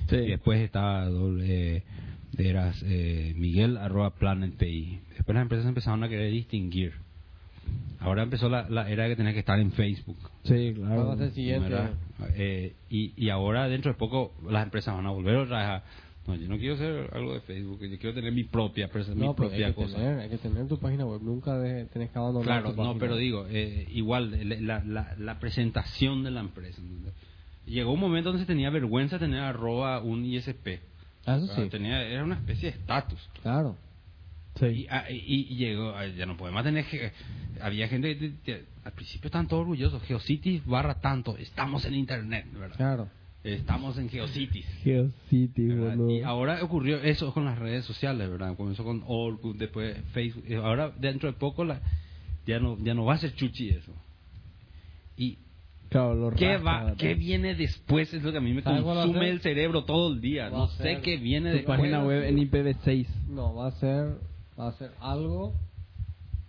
Sí. 0.09 0.15
Y 0.15 0.27
después 0.29 0.59
estaba 0.61 1.05
doble, 1.09 1.77
eh, 1.77 1.83
eras 2.37 2.81
eh, 2.85 3.33
Miguel 3.37 3.77
arroba 3.77 4.11
Planet 4.11 4.53
PI. 4.55 4.99
Después 5.15 5.33
las 5.35 5.41
empresas 5.43 5.67
empezaron 5.67 6.03
a 6.03 6.09
querer 6.09 6.31
distinguir. 6.31 6.93
Ahora 7.99 8.23
empezó 8.23 8.47
la, 8.47 8.69
la 8.69 8.89
era 8.89 9.07
que 9.07 9.15
tenía 9.15 9.33
que 9.33 9.39
estar 9.39 9.59
en 9.59 9.71
Facebook. 9.71 10.17
Sí, 10.43 10.73
¿Cuál 10.77 10.89
va 10.89 10.93
a 10.93 10.95
claro. 10.95 11.17
ser 11.17 11.25
el 11.27 11.31
siguiente? 11.33 11.75
Eh, 12.35 12.73
y, 12.89 13.13
y 13.17 13.29
ahora 13.29 13.67
dentro 13.67 13.91
de 13.91 13.97
poco 13.97 14.33
las 14.49 14.63
empresas 14.63 14.95
van 14.95 15.05
a 15.05 15.11
volver 15.11 15.35
otra 15.35 15.57
vez 15.57 15.67
a... 15.67 15.83
No, 16.27 16.35
yo 16.35 16.49
no 16.49 16.57
quiero 16.57 16.75
hacer 16.75 17.09
algo 17.13 17.33
de 17.33 17.39
Facebook, 17.41 17.79
yo 17.81 17.97
quiero 17.97 18.13
tener 18.13 18.33
mi 18.33 18.43
propia, 18.43 18.89
presa- 18.91 19.15
mi 19.15 19.21
No, 19.25 19.33
pero 19.33 19.47
hay 19.49 19.55
propia 19.61 19.67
que, 19.69 19.73
cosa. 19.73 19.95
tener, 19.95 20.19
hay 20.19 20.29
que 20.29 20.37
tener 20.37 20.67
tu 20.67 20.77
página 20.77 21.05
web, 21.05 21.21
nunca 21.23 21.57
de, 21.57 21.85
tenés 21.85 22.09
que 22.11 22.19
abandonar 22.19 22.45
Claro, 22.45 22.71
tu 22.71 22.75
no, 22.75 22.83
página 22.83 22.99
pero 22.99 23.13
web. 23.13 23.21
digo, 23.21 23.45
eh, 23.49 23.87
igual, 23.93 24.67
la, 24.67 24.83
la, 24.83 25.15
la 25.17 25.39
presentación 25.39 26.23
de 26.23 26.31
la 26.31 26.41
empresa. 26.41 26.81
¿entendés? 26.81 27.13
Llegó 27.65 27.93
un 27.93 27.99
momento 28.01 28.29
donde 28.29 28.43
se 28.43 28.47
tenía 28.47 28.69
vergüenza 28.69 29.19
tener 29.19 29.39
arroba 29.39 30.01
un 30.01 30.25
ISP. 30.25 30.79
Ah, 31.27 31.37
Eso 31.37 31.53
sí, 31.55 31.69
tenía, 31.69 32.01
era 32.01 32.23
una 32.23 32.35
especie 32.35 32.71
de 32.71 32.77
estatus. 32.77 33.19
claro. 33.43 33.77
Sí. 34.59 34.65
Y, 34.65 34.87
ah, 34.89 35.05
y- 35.11 35.47
y 35.51 35.55
llegó, 35.55 35.91
ah, 35.95 36.07
ya 36.07 36.25
no 36.25 36.35
podemos 36.35 36.63
tener 36.63 36.83
que... 36.85 37.11
Había 37.61 37.87
gente 37.87 38.17
que, 38.17 38.33
que 38.43 38.65
al 38.85 38.91
principio 38.93 39.27
estaban 39.27 39.47
todos 39.47 39.61
orgullosos. 39.61 40.01
Geocities 40.01 40.65
barra 40.65 40.95
tanto, 40.99 41.37
estamos 41.37 41.85
en 41.85 41.93
Internet, 41.93 42.47
¿verdad? 42.53 42.75
Claro. 42.75 43.09
Estamos 43.43 43.99
en 43.99 44.09
Geocities. 44.09 44.65
GeoCity, 44.83 45.67
¿verdad? 45.67 45.95
boludo. 45.97 46.09
Y 46.17 46.21
ahora 46.23 46.63
ocurrió 46.63 46.97
eso 47.03 47.31
con 47.33 47.45
las 47.45 47.59
redes 47.59 47.85
sociales, 47.85 48.27
¿verdad? 48.31 48.55
Comenzó 48.57 48.83
con 48.83 49.03
Orkut, 49.05 49.57
después 49.57 49.95
Facebook. 50.13 50.43
Ahora, 50.55 50.89
dentro 50.97 51.31
de 51.31 51.37
poco, 51.37 51.63
la, 51.63 51.79
ya 52.47 52.59
no 52.59 52.77
ya 52.79 52.95
no 52.95 53.05
va 53.05 53.13
a 53.13 53.17
ser 53.19 53.35
chuchi 53.35 53.69
eso. 53.69 53.93
¿Y 55.17 55.37
Claro, 55.89 56.31
qué, 56.35 56.57
va, 56.57 56.95
qué 56.97 57.13
viene 57.15 57.55
después? 57.55 58.13
Es 58.13 58.21
lo 58.23 58.31
que 58.31 58.37
a 58.39 58.41
mí 58.41 58.53
me 58.53 58.61
¿Sabe 58.61 58.81
cuál 58.81 58.97
va 58.97 59.01
a 59.03 59.05
consume 59.05 59.29
el 59.29 59.39
cerebro 59.41 59.83
todo 59.85 60.13
el 60.13 60.19
día. 60.21 60.49
Va 60.49 60.57
No 60.57 60.67
sé 60.67 60.99
qué 61.01 61.17
viene 61.17 61.51
Tu 61.51 61.55
después. 61.57 61.79
página 61.79 62.03
web 62.03 62.23
en 62.23 62.37
IPv6. 62.37 63.07
No, 63.29 63.55
va 63.55 63.67
a 63.67 63.71
ser, 63.71 64.17
va 64.59 64.67
a 64.67 64.71
ser 64.73 64.91
algo 64.99 65.53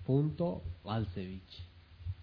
punto 0.05 0.63
Valsevich. 0.85 1.65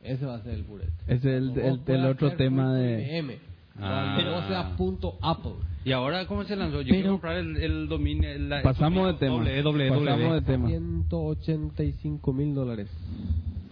Ese 0.01 0.25
va 0.25 0.35
a 0.35 0.41
ser 0.43 0.53
el 0.55 0.63
purete. 0.65 0.91
Es 1.07 1.23
el- 1.25 1.51
Cuando 1.53 1.93
el- 1.93 1.99
el 1.99 2.05
otro 2.07 2.31
tema 2.35 2.73
de- 2.75 3.01
IBM, 3.19 3.37
Ah. 3.77 4.13
Cuando 4.15 4.31
no 4.41 4.47
sea 4.47 4.75
punto 4.77 5.17
Apple. 5.21 5.55
¿Y 5.83 5.91
ahora 5.91 6.25
cómo 6.27 6.43
se 6.45 6.55
lanzó? 6.55 6.81
Yo 6.81 6.87
Pero- 6.89 6.93
quiero 6.95 7.09
comprar 7.11 7.37
el, 7.37 7.57
el 7.57 7.87
dominio. 7.89 8.29
el- 8.29 8.49
Pasamos 8.63 9.05
de 9.05 9.11
el 9.11 9.17
tema. 9.19 9.33
doble, 9.35 9.61
doble, 9.61 9.87
doble. 9.89 10.11
Pasamos 10.11 10.33
de 10.35 10.41
tema. 10.41 10.67
185 10.69 12.33
mil 12.33 12.53
dólares. 12.55 12.87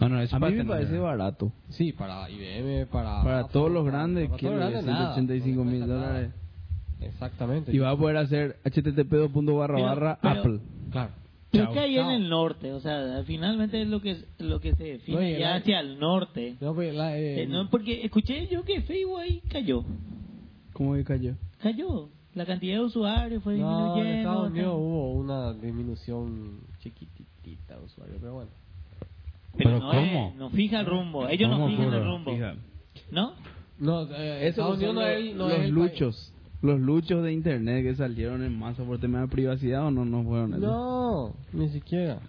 No, 0.08 0.16
no, 0.16 0.20
eso 0.22 0.36
A 0.36 0.38
mí 0.38 0.40
para 0.42 0.50
me 0.52 0.58
tener- 0.58 0.72
parece 0.76 0.98
barato. 0.98 1.52
Sí, 1.70 1.92
para 1.92 2.28
IBM, 2.30 2.86
para... 2.86 3.22
Para 3.22 3.48
todos 3.48 3.70
los 3.70 3.84
grandes, 3.84 4.28
para 4.28 4.38
¿qué 4.38 4.46
todos 4.46 4.58
los 4.58 4.66
es? 4.66 4.72
grandes, 4.72 4.92
nada. 4.94 5.14
185 5.14 5.64
No 5.64 5.70
mil 5.70 5.86
dólares. 5.86 6.30
Exactamente. 7.00 7.72
Y 7.74 7.78
va 7.78 7.90
a 7.90 7.96
poder 7.96 8.16
hacer 8.16 8.56
http 8.64 9.12
barra 9.56 9.74
Pero- 9.76 9.86
barra 9.86 10.18
pero- 10.22 10.40
Apple. 10.40 10.60
Claro. 10.90 11.10
Chao, 11.52 11.72
caí 11.72 11.94
chao. 11.94 12.10
en 12.10 12.22
el 12.22 12.28
norte, 12.28 12.72
o 12.72 12.80
sea, 12.80 13.22
finalmente 13.26 13.80
es 13.80 13.86
lo 13.86 14.00
que 14.00 14.16
lo 14.38 14.58
que 14.58 14.74
se 14.74 14.82
define 14.84 15.34
y 15.34 15.38
ya 15.38 15.50
la- 15.50 15.54
hacia 15.56 15.78
el 15.80 16.00
norte. 16.00 16.56
No, 16.60 16.74
pues, 16.74 16.92
la, 16.92 17.16
eh, 17.16 17.42
Eh, 17.42 17.46
no, 17.46 17.70
porque 17.70 18.04
escuché 18.04 18.48
yo 18.48 18.64
que 18.64 18.80
Facebook 18.82 19.20
ahí 19.20 19.40
cayó. 19.48 19.84
¿Cómo 20.72 20.94
que 20.94 21.04
cayó? 21.04 21.34
Cayó. 21.62 22.08
La 22.34 22.44
cantidad 22.44 22.78
de 22.78 22.84
usuarios 22.84 23.40
fue 23.44 23.56
no, 23.56 23.68
en 23.68 23.84
disminuyendo. 23.94 24.18
Estados. 24.30 24.50
Unidos 24.50 24.74
hubo 24.76 25.12
una 25.12 25.52
disminución 25.52 26.58
chiquititita 26.80 27.78
de 27.78 27.84
usuarios, 27.84 28.18
pero 28.20 28.34
bueno. 28.34 28.50
Pero, 29.56 29.70
¿Pero 29.70 29.78
no, 29.80 29.90
cómo? 29.90 30.28
es- 30.32 30.36
no 30.36 30.50
fija 30.50 30.80
el 30.80 30.86
rumbo. 30.86 31.28
Ellos 31.28 31.50
no 31.50 31.56
¿Cómo 31.56 31.68
fijan 31.68 31.94
el 31.94 32.04
rumbo. 32.04 32.32
Fija. 32.32 32.54
¿No? 33.10 33.32
No, 33.78 34.02
eh, 34.16 34.52
son 34.54 34.80
no 34.80 34.92
los, 34.92 35.04
es 35.08 35.34
no 35.34 35.48
los 35.48 35.52
es 35.52 35.64
el 35.64 35.70
luchos. 35.70 36.30
Los 36.62 36.80
luchos 36.80 37.22
de 37.22 37.32
internet 37.32 37.84
que 37.84 37.94
salieron 37.94 38.42
en 38.42 38.58
masa 38.58 38.84
por 38.84 38.98
tema 38.98 39.20
de 39.20 39.28
privacidad 39.28 39.86
o 39.86 39.90
no, 39.90 40.04
no 40.04 40.22
fueron 40.24 40.50
esos? 40.54 40.62
No, 40.62 41.34
ni 41.52 41.68
siquiera. 41.68 42.20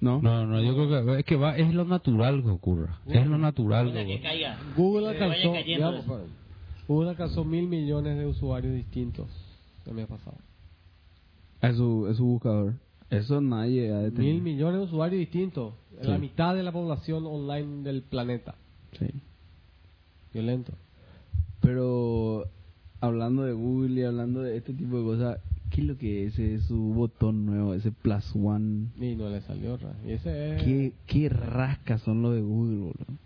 ¿No? 0.00 0.22
No, 0.22 0.46
no, 0.46 0.62
yo 0.62 0.74
creo 0.74 1.04
que 1.06 1.18
es 1.20 1.24
que 1.24 1.34
va, 1.36 1.56
es 1.56 1.74
lo 1.74 1.84
natural 1.84 2.42
que 2.44 2.50
ocurra. 2.50 3.00
Es 3.06 3.26
lo 3.26 3.36
natural 3.36 3.92
que 3.92 4.06
que 4.06 4.20
caiga. 4.20 4.56
Google 4.76 5.08
alcanzó, 5.08 5.52
digamos, 5.64 6.04
eso. 6.04 6.20
Google 6.86 7.10
alcanzó 7.10 7.44
mil 7.44 7.66
millones 7.66 8.16
de 8.16 8.26
usuarios 8.26 8.74
distintos 8.74 9.26
el 9.86 9.94
mes 9.94 10.06
pasado. 10.06 10.36
Es 11.60 11.76
su, 11.76 12.06
es 12.08 12.16
su 12.16 12.24
buscador. 12.26 12.74
Eso 13.10 13.40
nadie 13.40 13.92
ha 13.92 13.98
de 13.98 14.10
tener. 14.10 14.34
Mil 14.34 14.42
millones 14.42 14.80
de 14.80 14.84
usuarios 14.86 15.18
distintos. 15.18 15.74
Sí. 16.00 16.06
La 16.06 16.18
mitad 16.18 16.54
de 16.54 16.62
la 16.62 16.72
población 16.72 17.24
online 17.26 17.82
del 17.82 18.02
planeta. 18.02 18.54
Sí. 18.98 19.06
Violento. 20.32 20.72
Pero 21.60 22.46
hablando 23.00 23.44
de 23.44 23.52
Google 23.52 24.00
y 24.00 24.04
hablando 24.04 24.42
de 24.42 24.56
este 24.56 24.74
tipo 24.74 24.98
de 24.98 25.04
cosas, 25.04 25.38
¿qué 25.70 25.80
es 25.80 25.86
lo 25.86 25.96
que 25.96 26.26
es 26.26 26.38
ese 26.38 26.60
su 26.66 26.76
botón 26.76 27.46
nuevo, 27.46 27.74
ese 27.74 27.90
plus 27.92 28.34
one? 28.36 28.88
Y 29.00 29.14
no 29.14 29.28
le 29.30 29.40
salió 29.40 29.74
otra. 29.74 29.94
Y 30.06 30.12
ese 30.12 30.56
es... 30.56 30.62
¿Qué, 30.62 30.92
qué 31.06 31.28
rascas 31.28 32.02
son 32.02 32.22
los 32.22 32.34
de 32.34 32.42
Google, 32.42 32.76
boludo? 32.76 33.18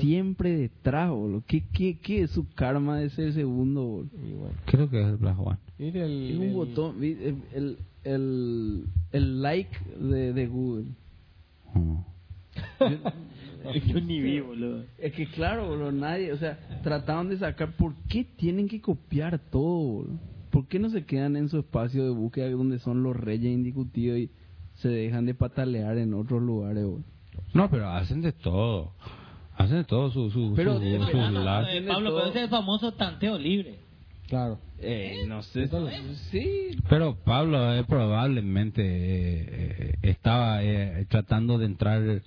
Siempre 0.00 0.56
detrás, 0.56 1.10
boludo. 1.10 1.42
¿Qué, 1.46 1.62
qué, 1.72 1.98
¿Qué 1.98 2.22
es 2.22 2.30
su 2.32 2.48
karma 2.54 2.98
de 2.98 3.10
ser 3.10 3.32
segundo, 3.32 3.82
boludo? 3.84 4.50
creo 4.66 4.90
que 4.90 5.00
es 5.00 5.06
el 5.08 5.16
Black 5.16 5.38
One. 5.38 5.58
Mire 5.78 6.04
el, 6.04 6.30
Es 6.32 6.36
un 6.38 6.42
el- 6.44 6.52
botón, 6.54 7.04
el, 7.04 7.42
el, 7.54 7.78
el, 8.04 8.84
el 9.12 9.42
like 9.42 9.76
de, 9.98 10.32
de 10.32 10.46
Google. 10.46 10.86
Oh. 11.74 12.04
Yo 13.86 14.00
ni 14.00 14.20
vi, 14.20 14.40
boludo. 14.40 14.84
Es 14.98 15.12
que 15.12 15.26
claro, 15.26 15.68
boludo, 15.68 15.92
nadie, 15.92 16.32
o 16.32 16.36
sea, 16.38 16.58
trataron 16.82 17.28
de 17.28 17.38
sacar, 17.38 17.76
¿por 17.76 17.94
qué 18.08 18.24
tienen 18.24 18.68
que 18.68 18.80
copiar 18.80 19.38
todo, 19.50 19.78
boludo? 19.78 20.18
¿Por 20.50 20.66
qué 20.66 20.78
no 20.80 20.90
se 20.90 21.04
quedan 21.04 21.36
en 21.36 21.48
su 21.48 21.58
espacio 21.60 22.02
de 22.04 22.10
búsqueda 22.10 22.50
donde 22.50 22.78
son 22.80 23.02
los 23.04 23.14
reyes 23.16 23.52
indiscutidos 23.52 24.18
y 24.18 24.30
se 24.74 24.88
dejan 24.88 25.26
de 25.26 25.34
patalear 25.34 25.96
en 25.98 26.12
otros 26.14 26.42
lugares, 26.42 26.84
boludo? 26.84 27.04
No, 27.54 27.70
pero 27.70 27.88
hacen 27.88 28.20
de 28.22 28.32
todo. 28.32 28.92
Hacen 29.62 29.76
de 29.78 29.84
todo 29.84 30.10
su, 30.10 30.30
su, 30.30 30.54
Pero 30.56 30.78
su- 30.78 30.84
Ah, 31.18 31.30
no, 31.30 31.40
live. 31.62 31.78
eh, 31.78 31.82
Pablo, 31.86 32.14
pero 32.16 32.28
ese 32.30 32.38
es 32.38 32.44
el 32.44 32.50
famoso 32.50 32.92
tanteo 32.92 33.38
libre. 33.38 33.74
Claro. 34.28 34.58
Eh, 34.78 35.24
no 35.26 35.42
sé, 35.42 35.68
sí, 36.30 36.78
Pero 36.88 37.16
Pablo 37.16 37.74
eh, 37.74 37.84
probablemente 37.84 38.80
eh, 38.82 39.46
eh, 39.90 39.94
estaba 40.02 40.62
eh, 40.62 41.04
tratando 41.10 41.58
de 41.58 41.66
entrar 41.66 42.22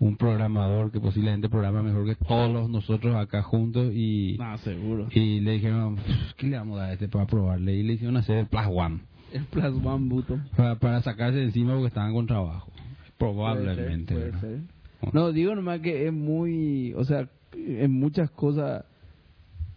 un 0.00 0.16
programador 0.16 0.90
que 0.92 1.00
posiblemente 1.00 1.48
programa 1.48 1.82
mejor 1.82 2.04
que 2.06 2.16
todos 2.16 2.52
los 2.52 2.68
nosotros 2.68 3.14
acá 3.16 3.42
juntos 3.42 3.92
y, 3.94 4.36
no, 4.38 4.58
seguro. 4.58 5.06
y 5.12 5.40
le 5.40 5.52
dijeron, 5.52 5.96
¿qué 6.36 6.48
le 6.48 6.58
vamos 6.58 6.76
a 6.78 6.82
dar 6.82 6.90
a 6.90 6.92
este 6.94 7.08
para 7.08 7.26
probarle? 7.26 7.72
Y 7.74 7.82
le 7.84 7.94
hicieron 7.94 8.16
hacer 8.18 8.36
el 8.38 8.46
Plus 8.46 8.66
One 8.68 8.98
El 9.32 9.44
plus 9.44 9.64
one 9.84 10.08
button. 10.08 10.48
para, 10.56 10.74
para 10.78 11.00
sacarse 11.02 11.38
de 11.38 11.44
encima 11.44 11.72
porque 11.72 11.86
estaban 11.88 12.12
con 12.12 12.26
trabajo. 12.26 12.70
Probablemente. 13.16 14.12
Puede 14.14 14.24
ser, 14.26 14.32
¿verdad? 14.32 14.40
puede 14.40 14.58
ser. 14.58 14.73
No, 15.12 15.32
digo 15.32 15.54
nomás 15.54 15.80
que 15.80 16.06
es 16.06 16.12
muy, 16.12 16.92
o 16.94 17.04
sea, 17.04 17.28
en 17.52 17.92
muchas 17.92 18.30
cosas, 18.30 18.84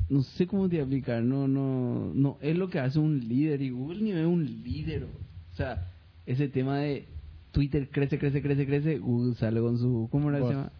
no 0.10 0.22
sé 0.24 0.48
cómo 0.48 0.70
te 0.70 0.80
explicar, 0.80 1.22
no, 1.24 1.48
no, 1.48 2.12
no, 2.14 2.38
es 2.42 2.56
lo 2.58 2.70
que 2.70 2.80
hace 2.80 3.00
un 3.00 3.20
líder 3.28 3.62
y 3.62 3.70
Google 3.72 4.02
ni 4.02 4.12
es 4.12 4.26
un 4.26 4.46
líder. 4.64 5.04
O 5.52 5.56
sea, 5.56 5.92
ese 6.26 6.48
tema 6.48 6.80
de 6.80 7.06
Twitter 7.52 7.90
crece, 7.90 8.20
crece, 8.20 8.42
crece, 8.42 8.66
crece, 8.66 9.00
Google 9.00 9.36
sale 9.36 9.60
con 9.60 9.78
su, 9.78 10.08
¿cómo 10.12 10.30
era 10.30 10.40
se 10.48 10.54
llama? 10.54 10.72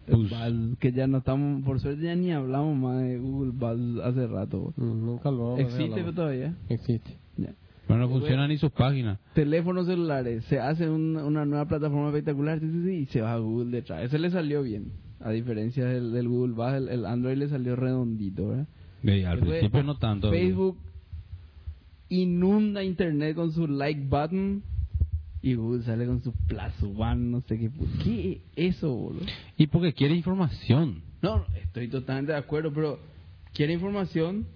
Que 0.78 0.92
ya 0.92 1.06
no 1.06 1.18
estamos, 1.18 1.62
por 1.64 1.80
suerte 1.80 2.04
ya 2.04 2.14
ni 2.14 2.30
hablamos 2.32 2.76
más 2.76 3.02
de 3.02 3.18
Google 3.18 3.52
Buzz 3.52 4.00
hace 4.04 4.26
rato. 4.26 4.72
Mm, 4.76 5.04
Nunca 5.06 5.30
lo 5.30 5.58
¿Existe 5.58 5.92
hablamos. 5.92 6.14
todavía? 6.14 6.54
Existe. 6.68 7.16
Ya. 7.36 7.54
Pero 7.88 7.98
no 7.98 8.08
funcionan 8.08 8.50
ni 8.50 8.58
sus 8.58 8.70
páginas. 8.70 9.18
Teléfonos 9.34 9.86
celulares, 9.86 10.44
se 10.44 10.60
hace 10.60 10.88
un- 10.88 11.16
una 11.16 11.44
nueva 11.44 11.66
plataforma 11.66 12.08
espectacular 12.08 12.62
y 12.62 13.06
se 13.06 13.20
va 13.22 13.32
a 13.32 13.38
Google 13.38 13.70
detrás. 13.70 14.04
Ese 14.04 14.18
le 14.20 14.30
salió 14.30 14.62
bien, 14.62 14.92
a 15.20 15.30
diferencia 15.30 15.84
del, 15.86 16.12
del 16.12 16.28
Google 16.28 16.54
el, 16.76 16.88
el 16.90 17.06
Android 17.06 17.36
le 17.38 17.48
salió 17.48 17.74
redondito, 17.74 18.48
¿verdad? 18.48 18.66
Al 19.02 19.10
Después, 19.40 19.40
principio 19.60 19.82
no 19.84 19.96
tanto. 19.96 20.30
Facebook 20.30 20.76
inunda 22.10 22.82
internet 22.84 23.34
con 23.36 23.52
su 23.52 23.66
like 23.66 24.02
button 24.08 24.62
y 25.40 25.54
Google 25.54 25.82
sale 25.84 26.04
con 26.06 26.20
su 26.22 26.32
plus 26.32 26.82
one, 26.96 27.16
no 27.30 27.40
sé 27.42 27.58
qué. 27.58 27.70
¿Qué 28.02 28.42
es 28.56 28.76
eso, 28.76 28.92
boludo? 28.94 29.24
Y 29.56 29.66
porque 29.68 29.92
quiere 29.92 30.14
información. 30.14 31.02
No, 31.22 31.38
no, 31.38 31.44
estoy 31.56 31.88
totalmente 31.88 32.32
de 32.32 32.38
acuerdo, 32.38 32.72
pero 32.72 32.98
quiere 33.54 33.72
información. 33.72 34.46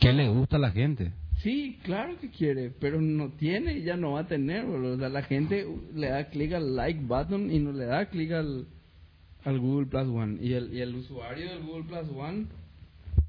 ¿Qué 0.00 0.12
le 0.12 0.28
gusta 0.28 0.56
a 0.56 0.58
la 0.60 0.70
gente? 0.72 1.12
Sí, 1.42 1.78
claro 1.82 2.18
que 2.18 2.30
quiere, 2.30 2.70
pero 2.80 3.00
no 3.00 3.30
tiene 3.32 3.78
y 3.78 3.82
ya 3.82 3.96
no 3.96 4.12
va 4.12 4.20
a 4.20 4.26
tener, 4.26 4.64
boludo. 4.64 4.94
O 4.94 4.98
sea, 4.98 5.08
la 5.08 5.22
gente 5.22 5.66
le 5.94 6.08
da 6.08 6.28
clic 6.30 6.52
al 6.52 6.74
like 6.74 7.00
button 7.00 7.50
y 7.50 7.58
no 7.58 7.72
le 7.72 7.84
da 7.84 8.06
clic 8.06 8.32
al, 8.32 8.66
al 9.44 9.58
Google 9.58 9.86
Plus 9.86 10.08
One. 10.08 10.38
Y 10.40 10.54
el, 10.54 10.72
y 10.72 10.80
el 10.80 10.94
usuario 10.94 11.48
del 11.48 11.62
Google 11.62 11.84
Plus 11.84 12.16
One 12.16 12.46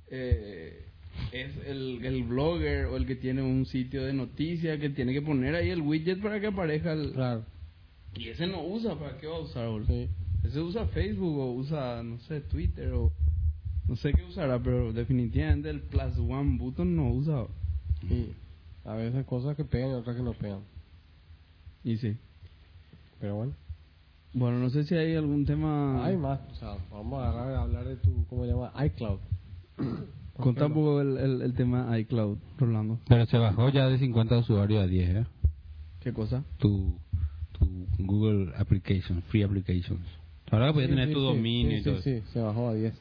eh, 0.09 0.85
es 1.31 1.51
el, 1.65 2.03
el 2.03 2.23
blogger 2.23 2.85
o 2.85 2.97
el 2.97 3.05
que 3.05 3.15
tiene 3.15 3.41
un 3.41 3.65
sitio 3.65 4.03
de 4.03 4.13
noticias 4.13 4.79
que 4.79 4.89
tiene 4.89 5.13
que 5.13 5.21
poner 5.21 5.55
ahí 5.55 5.69
el 5.69 5.81
widget 5.81 6.21
para 6.21 6.39
que 6.39 6.47
aparezca 6.47 6.93
el... 6.93 7.11
Claro. 7.11 7.45
Y 8.15 8.29
ese 8.29 8.47
no 8.47 8.65
usa, 8.65 8.95
¿para 8.95 9.17
qué 9.17 9.27
va 9.27 9.35
a 9.35 9.41
usar, 9.41 9.67
boludo? 9.67 9.87
Sí. 9.87 10.07
Ese 10.45 10.61
usa 10.61 10.87
Facebook 10.87 11.37
o 11.37 11.51
usa, 11.53 12.01
no 12.03 12.17
sé, 12.19 12.41
Twitter 12.41 12.93
o... 12.93 13.11
No 13.87 13.95
sé 13.95 14.11
qué 14.13 14.23
usará, 14.23 14.59
pero 14.59 14.91
definitivamente 14.91 15.69
el 15.69 15.81
Plus 15.81 16.17
One 16.17 16.57
button 16.57 16.95
no 16.95 17.09
usa. 17.09 17.47
Y 18.03 18.31
a 18.85 18.93
veces 18.93 19.25
cosas 19.25 19.55
que 19.55 19.63
pegan 19.65 19.91
y 19.91 19.93
otras 19.93 20.15
que 20.15 20.21
no 20.23 20.33
pegan. 20.33 20.61
Y 21.83 21.97
sí. 21.97 22.15
Pero 23.19 23.35
bueno. 23.35 23.53
Bueno, 24.33 24.59
no 24.59 24.69
sé 24.69 24.83
si 24.83 24.93
hay 24.95 25.15
algún 25.15 25.45
tema. 25.45 26.05
Hay 26.05 26.15
más. 26.17 26.39
O 26.51 26.55
sea, 26.55 26.77
vamos 26.91 27.21
a 27.23 27.29
agarrar 27.29 27.55
a 27.55 27.61
hablar 27.63 27.85
de 27.85 27.95
tu, 27.97 28.25
¿cómo 28.27 28.45
se 28.45 28.51
llama? 28.51 28.71
iCloud. 28.85 29.19
Contá 30.37 30.67
un 30.67 30.73
poco 30.73 31.01
el, 31.01 31.17
el, 31.17 31.41
el 31.41 31.53
tema 31.55 31.97
iCloud, 31.99 32.37
Rolando. 32.59 32.99
Pero 33.07 33.25
se 33.25 33.37
bajó 33.37 33.69
ya 33.69 33.87
de 33.87 33.97
50 33.97 34.37
usuarios 34.37 34.83
a 34.83 34.87
10, 34.87 35.09
¿eh? 35.15 35.25
¿Qué 35.99 36.13
cosa? 36.13 36.43
Tu, 36.59 36.93
tu 37.57 37.65
Google 37.97 38.53
Application, 38.55 39.23
Free 39.23 39.41
Applications. 39.41 40.05
Ahora 40.51 40.71
podías 40.71 40.89
Sí, 40.89 40.95
tener 40.95 41.07
sí, 41.07 41.13
tu 41.15 41.19
sí, 41.21 41.25
dominio 41.25 41.71
sí, 41.71 41.77
y 41.77 41.83
todo 41.83 42.01
Sí, 42.01 42.19
sí, 42.19 42.23
se 42.33 42.39
bajó 42.39 42.69
a 42.69 42.73
10. 42.75 42.93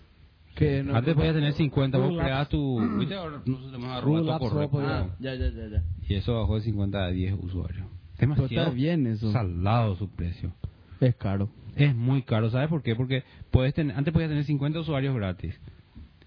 Que 0.56 0.82
no- 0.82 0.96
Antes 0.96 1.14
podías 1.14 1.34
tener 1.34 1.52
50, 1.52 1.98
vos 1.98 2.18
creabas 2.18 2.48
tu... 2.48 2.80
¿Viste? 2.98 3.14
Ahora 3.14 3.42
nosotros 3.44 3.72
tenemos 3.72 3.96
arroba 3.96 4.68
podía. 4.70 4.98
Ah, 5.00 5.16
ya, 5.20 5.34
ya, 5.34 5.50
ya, 5.50 5.68
ya. 5.68 5.82
Y 6.08 6.14
eso 6.14 6.34
bajó 6.40 6.54
de 6.54 6.62
50 6.62 7.04
a 7.04 7.10
10 7.10 7.34
usuarios. 7.38 7.86
Pero 8.16 8.34
Demasiado 8.34 8.62
está 8.64 8.74
bien 8.74 9.06
eso. 9.06 9.30
salado 9.32 9.94
su 9.96 10.08
precio. 10.08 10.52
Es 11.00 11.14
caro. 11.16 11.50
Es 11.76 11.94
muy 11.94 12.22
caro, 12.22 12.48
¿sabes 12.50 12.68
por 12.70 12.82
qué? 12.82 12.96
Porque 12.96 13.22
puedes 13.50 13.74
tener, 13.74 13.94
antes 13.96 14.14
podías 14.14 14.30
tener 14.30 14.44
50 14.44 14.80
usuarios 14.80 15.14
gratis. 15.14 15.60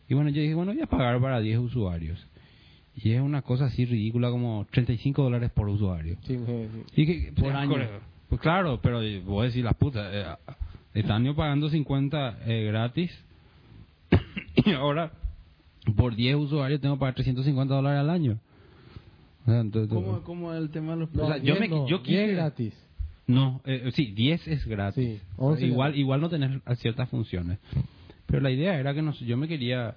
Y 0.08 0.14
bueno, 0.14 0.30
yo 0.30 0.42
dije, 0.42 0.54
bueno, 0.54 0.74
voy 0.74 0.82
a 0.82 0.86
pagar 0.86 1.20
para 1.20 1.40
10 1.40 1.58
usuarios. 1.58 2.24
Y 2.96 3.14
es 3.14 3.22
una 3.22 3.42
cosa 3.42 3.66
así 3.66 3.86
ridícula 3.86 4.30
como 4.30 4.68
35 4.70 5.24
dólares 5.24 5.50
por 5.52 5.68
usuario. 5.70 6.18
Sí, 6.22 6.38
sí, 6.38 6.68
sí. 6.94 7.02
Y 7.02 7.06
que, 7.06 7.32
Por 7.32 7.54
año. 7.54 7.76
Pues 8.28 8.42
claro, 8.42 8.80
pero 8.82 9.00
voy 9.26 9.42
a 9.42 9.46
decir 9.46 9.64
las 9.64 9.76
putas. 9.76 10.08
Eh, 10.14 10.26
están 10.94 11.24
yo 11.26 11.36
pagando 11.36 11.70
50 11.70 12.40
eh, 12.46 12.66
gratis. 12.66 13.12
y 14.66 14.72
ahora, 14.72 15.12
por 15.96 16.16
10 16.16 16.36
usuarios, 16.36 16.82
tengo 16.82 16.96
que 16.96 17.00
pagar 17.00 17.16
350 17.16 17.74
dólares 17.74 18.00
al 18.00 18.10
año. 18.10 18.40
O 19.46 19.52
sea, 19.52 19.62
entonces- 19.62 19.94
¿Cómo, 19.94 20.22
¿Cómo 20.24 20.54
es 20.54 20.60
el 20.62 20.70
tema 20.70 20.94
de 20.94 21.00
los 21.00 21.14
No, 21.14 21.24
O 21.24 21.28
sea, 21.28 21.38
yo 21.38 21.56
10 21.56 21.60
me- 21.60 21.68
no, 21.70 21.88
yo 21.88 22.00
10 22.00 22.04
quise- 22.30 22.34
gratis. 22.34 22.74
No, 23.28 23.62
eh, 23.66 23.92
sí, 23.94 24.12
10 24.12 24.48
es 24.48 24.66
gratis. 24.66 25.20
Sí, 25.20 25.22
11 25.38 25.66
igual, 25.68 25.90
gratis. 25.90 26.00
igual 26.02 26.22
no 26.22 26.30
tener 26.30 26.62
ciertas 26.78 27.10
funciones. 27.10 27.60
Pero 28.26 28.42
la 28.42 28.52
idea 28.52 28.80
era 28.80 28.94
que 28.94 29.02
nos, 29.02 29.20
yo 29.20 29.38
me 29.38 29.48
quería, 29.48 29.96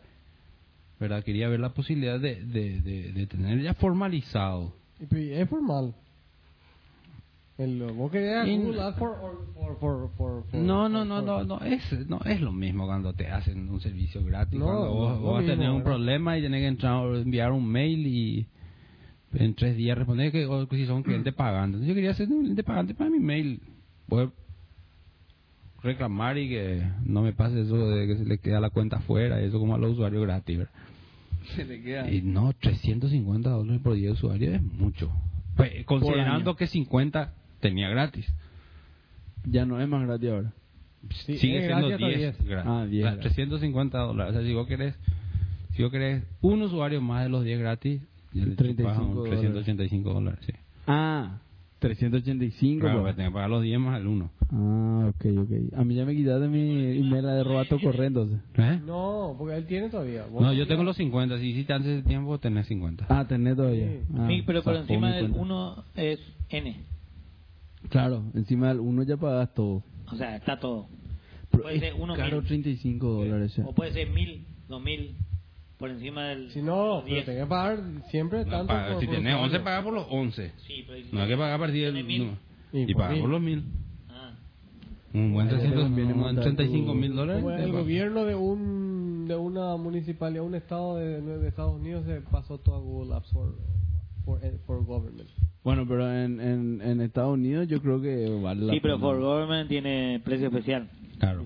¿verdad? 1.01 1.25
Quería 1.25 1.49
ver 1.49 1.61
la 1.61 1.71
posibilidad 1.71 2.21
de, 2.21 2.45
de, 2.45 2.81
de, 2.81 3.13
de 3.13 3.27
tener 3.27 3.61
ya 3.63 3.75
formalizado. 3.75 4.75
Y 5.01 5.07
pues, 5.07 5.31
Es 5.33 5.49
formal. 5.49 5.87
El, 5.87 5.95
¿Vos 5.95 5.95
querías 5.95 5.97
Y- 5.97 5.97
Google 5.97 5.97
Ads 5.97 7.52
for, 7.52 7.52
or- 7.52 7.52
for, 7.52 7.52
for, 7.52 7.52
for, 7.52 7.52
for- 7.52 7.52
No, 10.53 10.89
no, 10.89 11.05
no, 11.05 11.23
no, 11.23 11.45
no 11.45 11.61
es, 11.61 12.09
no 12.09 12.21
es 12.25 12.41
lo 12.41 12.53
mismo 12.53 12.87
cuando 12.87 13.13
te 13.13 13.29
hacen 13.29 13.69
un 13.69 13.81
servicio 13.81 14.25
gratis. 14.25 14.59
No, 14.59 14.67
cuando 14.67 14.93
vos, 14.93 15.21
vos 15.21 15.35
vas 15.35 15.43
a 15.45 15.47
tener 15.47 15.59
mismo, 15.59 15.73
un 15.75 15.79
¿verdad? 15.79 15.91
problema 15.93 16.39
y 16.39 16.43
tenés 16.43 16.61
que 16.61 16.67
entrar, 16.67 17.15
enviar 17.17 17.53
un 17.53 17.67
mail 17.67 18.07
y 18.07 18.47
en 19.35 19.55
tres 19.55 19.77
días 19.77 19.97
responder 19.97 20.31
que 20.33 20.47
o 20.47 20.67
si 20.71 20.87
son 20.87 21.03
clientes. 21.03 21.35
Entonces 21.37 21.89
yo 21.89 21.95
quería 21.95 22.11
hacer 22.11 22.29
un 22.29 22.41
cliente 22.41 22.63
pagante 22.63 22.95
para 22.95 23.11
mi 23.11 23.19
mail. 23.19 23.61
Poder 24.09 24.31
reclamar 25.83 26.39
y 26.39 26.49
que 26.49 26.83
no 27.05 27.23
me 27.23 27.33
pase 27.33 27.61
eso 27.61 27.77
de 27.91 28.07
que 28.07 28.17
se 28.17 28.25
le 28.25 28.39
queda 28.39 28.61
la 28.61 28.71
cuenta 28.71 28.99
afuera, 28.99 29.41
eso 29.41 29.59
como 29.59 29.75
a 29.75 29.79
los 29.79 29.93
usuarios 29.93 30.23
gratis. 30.23 30.59
¿verdad? 30.59 30.73
Se 31.57 31.65
le 31.65 31.83
queda. 31.83 32.11
Y 32.11 32.23
no, 32.23 32.53
350 32.53 33.51
dólares 33.51 33.81
por 33.83 33.95
día 33.95 34.07
de 34.07 34.13
usuario 34.13 34.55
es 34.55 34.63
mucho. 34.63 35.11
Pues, 35.57 35.85
considerando 35.87 36.57
que 36.57 36.67
50 36.67 37.35
tenía 37.63 37.89
gratis. 37.89 38.27
Ya 39.45 39.65
no 39.65 39.81
es 39.81 39.89
más 39.89 40.03
gratis 40.07 40.29
ahora. 40.31 40.53
Sí, 41.25 41.39
sigue 41.39 41.67
siendo 41.67 41.89
gratis 41.89 41.95
hasta 41.95 42.07
10. 42.07 42.19
10. 42.39 42.49
gratis. 42.49 42.71
Ah, 42.71 42.87
10 42.87 43.05
Las 43.05 43.15
gratis. 43.15 43.33
350 43.35 43.99
dólares. 43.99 44.35
O 44.35 44.39
sea, 44.39 44.47
si 44.47 44.55
vos 44.55 44.67
querés, 44.67 44.95
si 45.75 45.83
vos 45.83 45.91
querés 45.91 46.25
un 46.43 46.63
usuario 46.63 47.01
más 47.01 47.23
de 47.23 47.31
los 47.31 47.45
10 47.45 47.59
gratis, 47.61 48.03
ya 48.33 48.45
le 48.45 48.55
35 48.55 48.91
chupas 48.93 49.09
un 49.09 49.15
dólares. 49.15 49.41
385 49.41 50.13
dólares. 50.13 50.41
Sí. 50.47 50.53
Ah, 50.87 51.39
385. 51.81 52.81
Claro, 52.81 53.01
pues. 53.01 53.13
que 53.13 53.17
tenés 53.17 53.31
que 53.31 53.35
pagar 53.35 53.51
los 53.51 53.63
10 53.63 53.81
más 53.81 54.01
el 54.01 54.07
1. 54.07 54.31
Ah, 54.53 55.07
ok, 55.09 55.25
ok. 55.39 55.79
A 55.79 55.85
mí 55.85 55.95
ya 55.97 56.05
me 56.05 56.15
quitaste 56.15 56.47
mi 56.47 56.99
email 56.99 57.23
de 57.25 57.43
robato 57.43 57.81
corriendo. 57.81 58.29
¿Eh? 58.57 58.81
No, 58.87 59.35
porque 59.37 59.57
él 59.57 59.67
tiene 59.67 59.89
todavía. 59.89 60.25
Vos 60.31 60.41
No, 60.43 60.53
yo 60.53 60.67
tengo 60.69 60.85
los 60.85 60.97
50. 60.97 61.39
Si 61.39 61.47
hiciste 61.49 61.73
antes 61.73 61.97
de 61.97 62.03
tiempo, 62.09 62.39
tenés 62.39 62.67
50. 62.69 63.07
Ah, 63.09 63.25
tenés 63.27 63.57
todavía. 63.57 63.87
Sí. 63.89 63.99
Ah, 64.17 64.27
Sí, 64.29 64.43
pero 64.47 64.63
por 64.63 64.77
encima 64.77 65.13
del 65.17 65.31
cuenta. 65.31 65.41
1 65.41 65.85
es 65.97 66.21
N. 66.51 66.77
Claro, 67.93 68.25
encima 68.35 68.69
del 68.69 68.81
1 68.81 69.03
ya 69.05 69.17
pagas 69.17 69.53
todo. 69.55 69.83
O 70.11 70.17
sea, 70.17 70.35
está 70.37 70.59
todo. 70.59 70.89
Pero 71.51 71.63
Puede 71.65 71.77
es 71.77 71.81
ser 71.83 71.95
uno 71.99 72.15
caro 72.17 72.39
mil. 72.39 72.47
35 72.47 73.07
dólares 73.07 73.55
ya. 73.55 73.65
O 73.67 73.75
puede 73.75 73.93
ser 73.93 74.09
1000, 74.11 74.47
2000, 74.69 75.15
por 75.79 75.91
encima 75.91 76.25
del. 76.29 76.51
Si 76.51 76.63
no, 76.63 77.03
pero 77.05 77.15
10. 77.17 77.25
tenés 77.27 77.41
que 77.43 77.47
pagar 77.47 77.81
siempre 78.11 78.45
No, 78.47 78.51
tanto. 78.51 78.67
paga- 78.69 78.93
por- 78.93 79.01
si 79.01 79.07
por 79.07 79.15
tenés 79.17 79.35
usuario. 79.35 79.45
11, 79.57 79.61
paga 79.61 79.83
por 79.85 79.93
los 79.95 80.07
11. 80.11 80.53
Sí, 80.67 80.85
pero 80.87 80.99
No 81.13 81.21
hay 81.23 81.29
que 81.29 81.37
pagar 81.37 81.53
a 81.55 81.59
partir 81.59 81.93
del. 81.93 82.05
Mil. 82.05 82.27
no. 82.29 82.39
Y 82.73 82.83
Y, 82.83 82.87
mil. 82.87 82.97
por 82.97 83.29
los 83.29 83.41
1000. 83.43 83.63
Ah. 84.09 84.33
Un 85.13 85.21
buen 85.35 85.47
Bueno, 85.47 85.51
300, 85.51 85.83
conviene 85.85 86.13
un 86.15 86.21
buen 86.21 86.35
montar 86.37 86.45
35 86.45 86.93
tu- 86.93 86.99
mil 86.99 87.15
dólares. 87.15 87.45
Te 87.45 87.65
el 87.65 87.73
gobierno 87.73 88.25
de 88.25 88.35
un 88.35 89.27
de 89.29 89.37
una 89.37 89.77
municipalidad, 89.77 90.43
un 90.45 90.55
estado 90.55 90.97
de, 90.97 91.21
de 91.21 91.49
Estados 91.49 91.79
Unidos 91.79 92.05
se 92.07 92.21
pasó 92.23 92.57
todo 92.59 92.77
a 92.77 92.81
Google 92.81 93.15
Apps 93.15 93.33
for, 94.25 94.41
for, 94.67 94.85
government. 94.85 95.29
Bueno, 95.65 95.87
pero 95.87 96.13
en, 96.13 96.41
en, 96.41 96.81
en 96.83 97.01
Estados 97.01 97.35
Unidos 97.35 97.69
yo 97.69 97.81
creo 97.81 98.01
que 98.01 98.29
vale 98.43 98.63
la 98.67 98.73
Sí, 98.73 98.81
pero 98.81 98.97
pena. 98.97 99.07
For 99.07 99.21
Government 99.21 99.69
tiene 99.69 100.21
precio 100.25 100.49
especial. 100.49 100.89
Claro. 101.19 101.45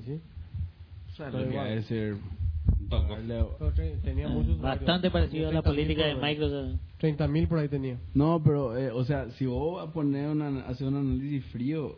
Bastante 4.61 5.11
parecido 5.11 5.49
a 5.49 5.53
la 5.53 5.61
30.000 5.61 5.65
política 5.65 6.07
de 6.07 6.15
Microsoft. 6.15 6.81
30 6.99 7.29
mil 7.29 7.49
por 7.49 7.59
ahí 7.59 7.69
tenía. 7.69 7.99
No, 8.15 8.43
pero, 8.43 8.77
eh, 8.77 8.91
o 8.91 9.05
sea, 9.05 9.31
si 9.33 9.47
vos 9.47 9.77
vas 9.77 9.89
a 9.89 9.93
poner 9.93 10.29
una, 10.31 10.67
hacer 10.67 10.87
un 10.87 10.97
análisis 10.97 11.45
frío, 11.47 11.97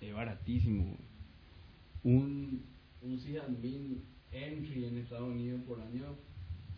es 0.00 0.12
baratísimo. 0.12 0.96
Un, 2.02 2.62
un 3.02 3.20
sysadmin 3.20 4.02
entry 4.32 4.86
en 4.86 4.98
Estados 4.98 5.28
Unidos 5.28 5.60
por 5.66 5.80
año, 5.80 6.16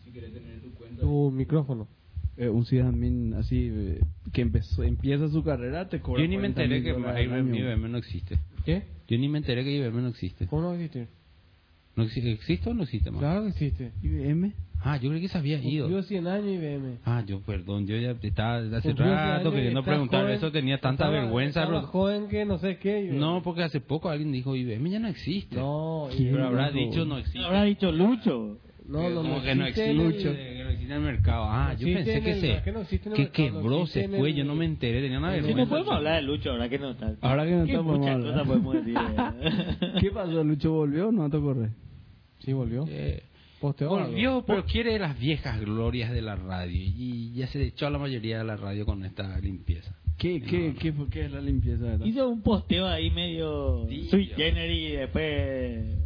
si 0.03 0.11
querés 0.11 0.33
tener 0.33 0.61
tu 0.61 0.73
cuenta. 0.73 1.01
Tu 1.01 1.31
micrófono. 1.31 1.87
Eh, 2.35 2.49
un 2.49 2.65
sysadmin 2.65 3.35
así, 3.35 3.69
eh, 3.71 3.99
que 4.31 4.41
empezó, 4.41 4.83
empieza 4.83 5.29
su 5.29 5.43
carrera, 5.43 5.87
te 5.87 5.99
cobra 5.99 6.21
Yo 6.23 6.27
ni 6.27 6.37
me 6.37 6.51
40 6.51 6.63
enteré 6.63 6.81
que. 6.83 6.89
IBM 7.59 7.89
no 7.89 7.97
existe. 7.99 8.39
¿Qué? 8.65 8.83
Yo 9.07 9.17
ni 9.19 9.29
me 9.29 9.37
enteré 9.37 9.63
que 9.63 9.71
IBM 9.71 10.01
no 10.01 10.07
existe. 10.07 10.47
¿Cómo 10.47 10.63
no 10.63 10.73
existir? 10.73 11.07
¿No 11.95 12.03
existe, 12.03 12.31
¿Existe 12.31 12.69
o 12.69 12.73
no 12.73 12.83
existe 12.83 13.11
más? 13.11 13.19
Claro 13.19 13.43
que 13.43 13.49
existe. 13.49 13.91
IBM. 14.01 14.51
Ah, 14.85 14.97
yo 14.97 15.09
creí 15.11 15.21
que 15.21 15.27
se 15.29 15.37
había 15.37 15.59
ido. 15.63 15.85
Cumplió 15.85 16.03
100 16.03 16.27
años 16.27 16.47
IBM. 16.47 16.97
Ah, 17.05 17.23
yo 17.25 17.39
perdón, 17.41 17.85
yo 17.87 17.95
ya 17.97 18.11
estaba 18.21 18.57
hace 18.57 18.89
Cumplió 18.89 19.05
100 19.07 19.15
rato 19.15 19.51
queriendo 19.51 19.83
preguntar 19.83 20.21
joven, 20.23 20.35
eso, 20.35 20.51
tenía 20.51 20.79
tanta 20.79 21.05
estaba- 21.05 21.21
vergüenza. 21.21 21.61
estaba 21.63 21.83
joven 21.83 22.27
que 22.27 22.45
no 22.45 22.57
sé 22.57 22.77
qué. 22.77 22.99
IBM. 23.03 23.19
No, 23.19 23.41
porque 23.43 23.61
hace 23.63 23.79
poco 23.79 24.09
alguien 24.09 24.31
dijo 24.31 24.55
IBM 24.55 24.89
ya 24.89 24.99
no 24.99 25.07
existe. 25.07 25.55
No. 25.55 26.09
Pero 26.17 26.47
habrá 26.47 26.71
dijo? 26.71 26.89
dicho 26.89 27.05
no 27.05 27.17
existe. 27.19 27.45
Habrá 27.45 27.63
dicho 27.63 27.91
Lucho. 27.91 28.57
no, 28.87 29.09
no, 29.09 29.15
Como 29.21 29.35
no 29.37 29.41
que 29.43 29.55
no 29.55 29.65
existe 29.67 29.91
existe, 29.91 30.29
el- 30.29 30.52
que 30.63 30.65
no 30.65 30.69
existe 30.71 30.93
en 30.93 30.99
el 30.99 31.05
mercado. 31.05 31.45
Ah, 31.47 31.73
yo 31.77 31.85
pensé 31.85 32.17
en 32.17 32.23
que 32.23 32.31
el- 32.31 32.39
se 32.41 33.13
que 33.13 33.29
quebró, 33.29 33.85
se 33.85 34.07
fue, 34.09 34.29
el- 34.29 34.35
yo 34.35 34.45
no 34.45 34.55
me 34.55 34.65
enteré, 34.65 35.01
tenía 35.01 35.19
una 35.19 35.29
vergüenza. 35.31 35.61
no 35.61 35.69
podemos 35.69 35.93
hablar 35.93 36.15
de 36.15 36.21
Lucho 36.23 36.51
ahora 36.51 36.69
que 36.69 36.79
no 36.79 36.91
está. 36.91 37.15
Ahora 37.21 37.45
que 37.45 37.51
no 37.51 37.65
¿Qué 37.65 37.71
está, 37.71 37.83
podemos 37.83 37.99
muchas 37.99 38.15
hablar. 38.15 38.31
cosas 38.33 38.47
podemos 38.47 38.73
decir. 38.75 38.97
eh. 38.97 39.77
¿Qué 40.01 40.11
pasó? 40.11 40.43
¿Lucho 40.43 40.71
volvió 40.71 41.09
o 41.09 41.11
no 41.11 41.29
te 41.29 41.39
corre? 41.39 41.69
Sí, 42.39 42.53
volvió. 42.53 42.85
Eh, 42.89 43.23
Posteó 43.61 43.95
algo. 43.95 44.09
Volvió, 44.09 44.43
pero 44.45 44.65
quiere 44.65 44.99
las 44.99 45.17
viejas 45.17 45.59
glorias 45.61 46.11
de 46.11 46.21
la 46.21 46.35
radio. 46.35 46.75
Y 46.75 47.31
ya 47.33 47.47
se 47.47 47.63
echó 47.63 47.87
a 47.87 47.89
la 47.89 47.97
mayoría 47.97 48.39
de 48.39 48.43
la 48.43 48.57
radio 48.57 48.85
con 48.85 49.05
esta 49.05 49.39
limpieza. 49.39 49.95
¿Qué, 50.17 50.39
No, 50.41 50.45
qué, 50.47 50.67
no. 50.73 50.79
qué, 50.79 50.91
fue- 50.93 51.09
qué 51.09 51.25
es 51.25 51.31
la 51.31 51.39
limpieza 51.41 51.85
de 51.85 51.97
la- 51.97 52.05
Hizo 52.05 52.27
un 52.29 52.41
posteo 52.41 52.85
ahí 52.87 53.09
medio 53.09 53.85
Sí, 53.87 54.07
sui 54.09 54.25
generis 54.27 54.89
y 54.89 54.95
después 54.97 55.23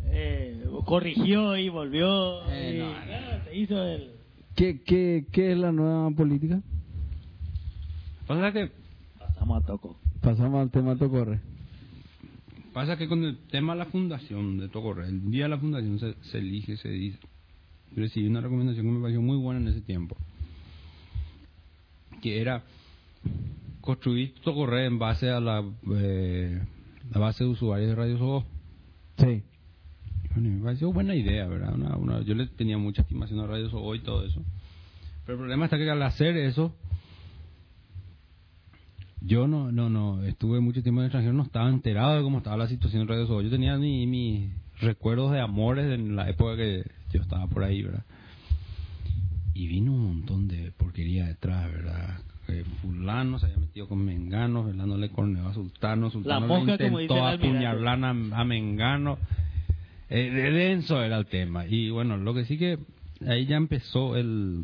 eh, 0.05 0.63
corrigió 0.85 1.57
y 1.57 1.69
volvió. 1.69 2.47
Eh, 2.51 2.75
y, 2.75 2.79
no, 2.79 2.89
no. 2.93 3.05
claro, 3.05 3.43
se 3.45 3.57
hizo 3.57 3.83
el... 3.83 4.11
¿Qué, 4.57 4.81
qué, 4.81 5.27
¿Qué 5.31 5.51
es 5.51 5.57
la 5.57 5.71
nueva 5.71 6.09
política? 6.09 6.63
Pasa 8.25 8.51
que, 8.51 8.71
Pasamos 9.19 9.63
a 9.63 9.65
toco. 9.67 9.99
Pasamos 10.19 10.61
al 10.61 10.71
tema 10.71 10.95
Tocorre. 10.95 11.39
pasa 12.73 12.97
que 12.97 13.07
con 13.07 13.23
el 13.23 13.37
tema 13.51 13.73
de 13.73 13.79
la 13.79 13.85
fundación 13.85 14.57
de 14.57 14.67
Tocorre, 14.67 15.07
el 15.07 15.29
día 15.29 15.43
de 15.43 15.49
la 15.49 15.59
fundación 15.59 15.99
se, 15.99 16.15
se 16.23 16.39
elige, 16.39 16.75
se 16.77 16.89
dice. 16.89 17.19
Yo 17.91 18.01
recibí 18.01 18.25
una 18.27 18.41
recomendación 18.41 18.83
que 18.83 18.91
me 18.91 18.99
pareció 18.99 19.21
muy 19.21 19.37
buena 19.37 19.61
en 19.61 19.67
ese 19.67 19.81
tiempo. 19.81 20.17
Que 22.23 22.41
era 22.41 22.63
construir 23.79 24.33
Tocorre 24.43 24.87
en 24.87 24.97
base 24.97 25.29
a 25.29 25.39
la, 25.39 25.63
eh, 25.93 26.63
la 27.11 27.19
base 27.19 27.43
de 27.43 27.51
usuarios 27.51 27.89
de 27.89 27.95
Radio 27.95 28.17
Soho. 28.17 28.45
Sí. 29.19 29.43
Bueno, 30.39 30.55
me 30.57 30.63
pareció 30.63 30.91
buena 30.93 31.15
idea, 31.15 31.47
¿verdad? 31.47 31.73
Una, 31.73 31.95
una- 31.97 32.21
yo 32.21 32.35
le 32.35 32.47
tenía 32.47 32.77
mucha 32.77 33.01
estimación 33.01 33.39
a 33.39 33.47
Radio 33.47 33.69
Soho 33.69 33.95
y 33.95 33.99
todo 33.99 34.23
eso. 34.25 34.43
Pero 35.25 35.33
el 35.35 35.39
problema 35.39 35.65
está 35.65 35.77
que 35.77 35.89
al 35.89 36.01
hacer 36.03 36.37
eso, 36.37 36.75
yo 39.21 39.47
no, 39.47 39.71
no, 39.71 39.89
no, 39.89 40.23
estuve 40.23 40.59
mucho 40.59 40.83
tiempo 40.83 41.01
en 41.01 41.05
el 41.05 41.07
extranjero, 41.07 41.33
no 41.33 41.43
estaba 41.43 41.69
enterado 41.69 42.15
de 42.17 42.21
cómo 42.23 42.37
estaba 42.37 42.55
la 42.57 42.67
situación 42.67 43.01
en 43.01 43.07
Radio 43.07 43.25
Soho. 43.27 43.41
Yo 43.41 43.49
tenía 43.49 43.75
mi- 43.77 44.05
mis 44.05 44.49
recuerdos 44.79 45.31
de 45.31 45.39
amores 45.41 45.91
en 45.91 46.15
la 46.15 46.29
época 46.29 46.55
que 46.55 46.83
yo 47.11 47.21
estaba 47.21 47.47
por 47.47 47.63
ahí, 47.63 47.81
¿verdad? 47.81 48.03
Y 49.55 49.67
vino 49.67 49.91
un 49.91 50.05
montón 50.05 50.47
de 50.47 50.71
porquería 50.71 51.25
detrás, 51.25 51.71
¿verdad? 51.71 52.19
Que 52.45 52.63
fulano 52.81 53.39
se 53.39 53.47
había 53.47 53.57
metido 53.57 53.87
con 53.89 54.05
Mengano, 54.05 54.63
¿verdad? 54.63 54.85
No 54.85 54.97
le 54.97 55.09
corneó 55.09 55.47
a 55.47 55.53
Sultano, 55.53 56.09
Sultano 56.11 56.41
le 56.41 56.47
mosca, 56.47 56.71
intentó 56.73 57.15
apuñalar 57.27 58.03
a, 58.05 58.09
a 58.41 58.43
Mengano. 58.45 59.17
Eh, 60.09 60.29
de 60.29 60.51
denso 60.51 61.01
era 61.03 61.17
el 61.17 61.25
tema. 61.25 61.65
Y 61.67 61.89
bueno, 61.89 62.17
lo 62.17 62.33
que 62.33 62.45
sí 62.45 62.57
que 62.57 62.79
ahí 63.27 63.45
ya 63.45 63.57
empezó 63.57 64.15
el... 64.15 64.63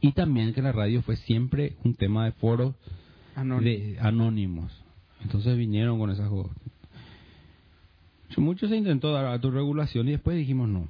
Y 0.00 0.12
también 0.12 0.54
que 0.54 0.62
la 0.62 0.72
radio 0.72 1.02
fue 1.02 1.16
siempre 1.16 1.74
un 1.84 1.94
tema 1.94 2.24
de 2.24 2.32
foros 2.32 2.74
Anónimo. 3.34 3.60
de 3.62 3.98
anónimos. 4.00 4.72
Entonces 5.22 5.56
vinieron 5.56 5.98
con 5.98 6.10
esas 6.10 6.28
cosas. 6.28 6.56
Mucho 8.38 8.66
se 8.66 8.76
intentó 8.76 9.12
dar 9.12 9.26
a 9.26 9.38
tu 9.38 9.50
regulación 9.50 10.08
y 10.08 10.12
después 10.12 10.36
dijimos 10.36 10.68
no. 10.68 10.88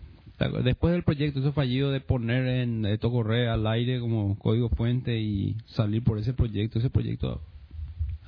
Después 0.64 0.92
del 0.92 1.02
proyecto 1.02 1.40
eso 1.40 1.52
fallido 1.52 1.90
de 1.90 2.00
poner 2.00 2.46
en 2.46 2.84
esto 2.86 3.10
correr 3.10 3.48
al 3.48 3.66
aire 3.66 4.00
como 4.00 4.36
código 4.38 4.68
fuente 4.70 5.20
y 5.20 5.56
salir 5.66 6.02
por 6.02 6.18
ese 6.18 6.32
proyecto, 6.32 6.78
ese 6.78 6.90
proyecto 6.90 7.40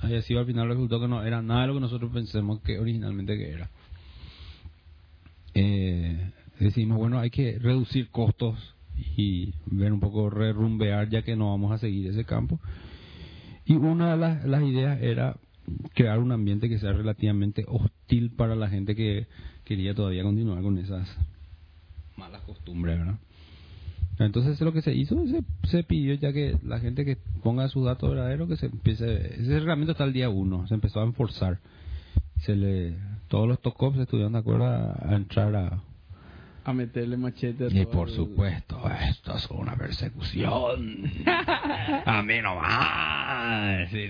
haya 0.01 0.21
sido 0.21 0.39
al 0.39 0.45
final 0.45 0.67
resultó 0.67 0.99
que 0.99 1.07
no 1.07 1.23
era 1.23 1.41
nada 1.41 1.61
de 1.61 1.67
lo 1.67 1.73
que 1.75 1.79
nosotros 1.79 2.11
pensamos 2.13 2.61
que 2.61 2.79
originalmente 2.79 3.37
que 3.37 3.49
era. 3.49 3.69
Eh, 5.55 6.31
decimos, 6.59 6.97
bueno, 6.97 7.19
hay 7.19 7.29
que 7.29 7.57
reducir 7.57 8.09
costos 8.09 8.75
y 9.17 9.53
ver 9.65 9.91
un 9.91 9.99
poco 9.99 10.29
rerumbear 10.29 11.09
ya 11.09 11.23
que 11.23 11.35
no 11.35 11.49
vamos 11.49 11.71
a 11.71 11.77
seguir 11.77 12.07
ese 12.07 12.25
campo. 12.25 12.59
Y 13.65 13.75
una 13.75 14.11
de 14.11 14.17
las, 14.17 14.45
las 14.45 14.63
ideas 14.63 15.01
era 15.01 15.37
crear 15.93 16.19
un 16.19 16.31
ambiente 16.31 16.69
que 16.69 16.77
sea 16.77 16.93
relativamente 16.93 17.65
hostil 17.67 18.31
para 18.31 18.55
la 18.55 18.69
gente 18.69 18.95
que 18.95 19.27
quería 19.63 19.95
todavía 19.95 20.23
continuar 20.23 20.61
con 20.61 20.77
esas 20.77 21.09
malas 22.15 22.41
costumbres, 22.43 22.99
¿verdad? 22.99 23.17
Entonces 24.19 24.61
lo 24.61 24.71
que 24.71 24.81
se 24.81 24.93
hizo, 24.93 25.27
se, 25.27 25.43
se 25.67 25.83
pidió 25.83 26.13
ya 26.13 26.31
que 26.31 26.57
la 26.63 26.79
gente 26.79 27.03
que 27.03 27.17
ponga 27.43 27.67
sus 27.67 27.85
datos 27.85 28.09
verdaderos, 28.09 28.47
que 28.47 28.55
se 28.55 28.67
empiece, 28.67 29.41
ese 29.41 29.59
reglamento 29.59 29.91
está 29.91 30.05
el 30.05 30.13
día 30.13 30.29
uno, 30.29 30.67
se 30.67 30.73
empezó 30.73 31.01
a 31.01 31.05
enforzar. 31.05 31.59
Se 32.39 32.55
le, 32.55 32.95
todos 33.27 33.47
los 33.47 33.59
TOCOPs 33.61 33.99
estuvieron 33.99 34.33
de 34.33 34.39
acuerdo 34.39 34.65
a, 34.65 34.97
a 35.09 35.15
entrar 35.15 35.55
a, 35.55 35.79
A 36.63 36.73
meterle 36.73 37.17
machete 37.17 37.65
a 37.65 37.67
y 37.69 37.85
por 37.85 38.07
el- 38.09 38.15
supuesto, 38.15 38.81
esto 39.09 39.35
es 39.35 39.47
una 39.51 39.75
persecución. 39.75 41.03
A 42.05 42.21
mí 42.23 42.41
no. 42.41 42.59
Sí, 43.89 44.09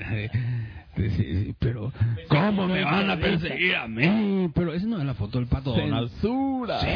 Sí, 0.97 1.09
sí, 1.09 1.55
pero 1.59 1.91
¿cómo 2.29 2.67
me 2.67 2.81
van 2.85 3.09
a 3.09 3.17
perseguir 3.19 3.75
a 3.75 3.85
mí? 3.85 4.49
Pero 4.55 4.73
esa 4.73 4.85
no 4.87 4.97
es 4.97 5.03
la 5.05 5.13
foto 5.13 5.39
del 5.39 5.47
pato 5.47 5.71
Donald. 5.73 6.09
¡Censura! 6.09 6.79
Sí, 6.79 6.87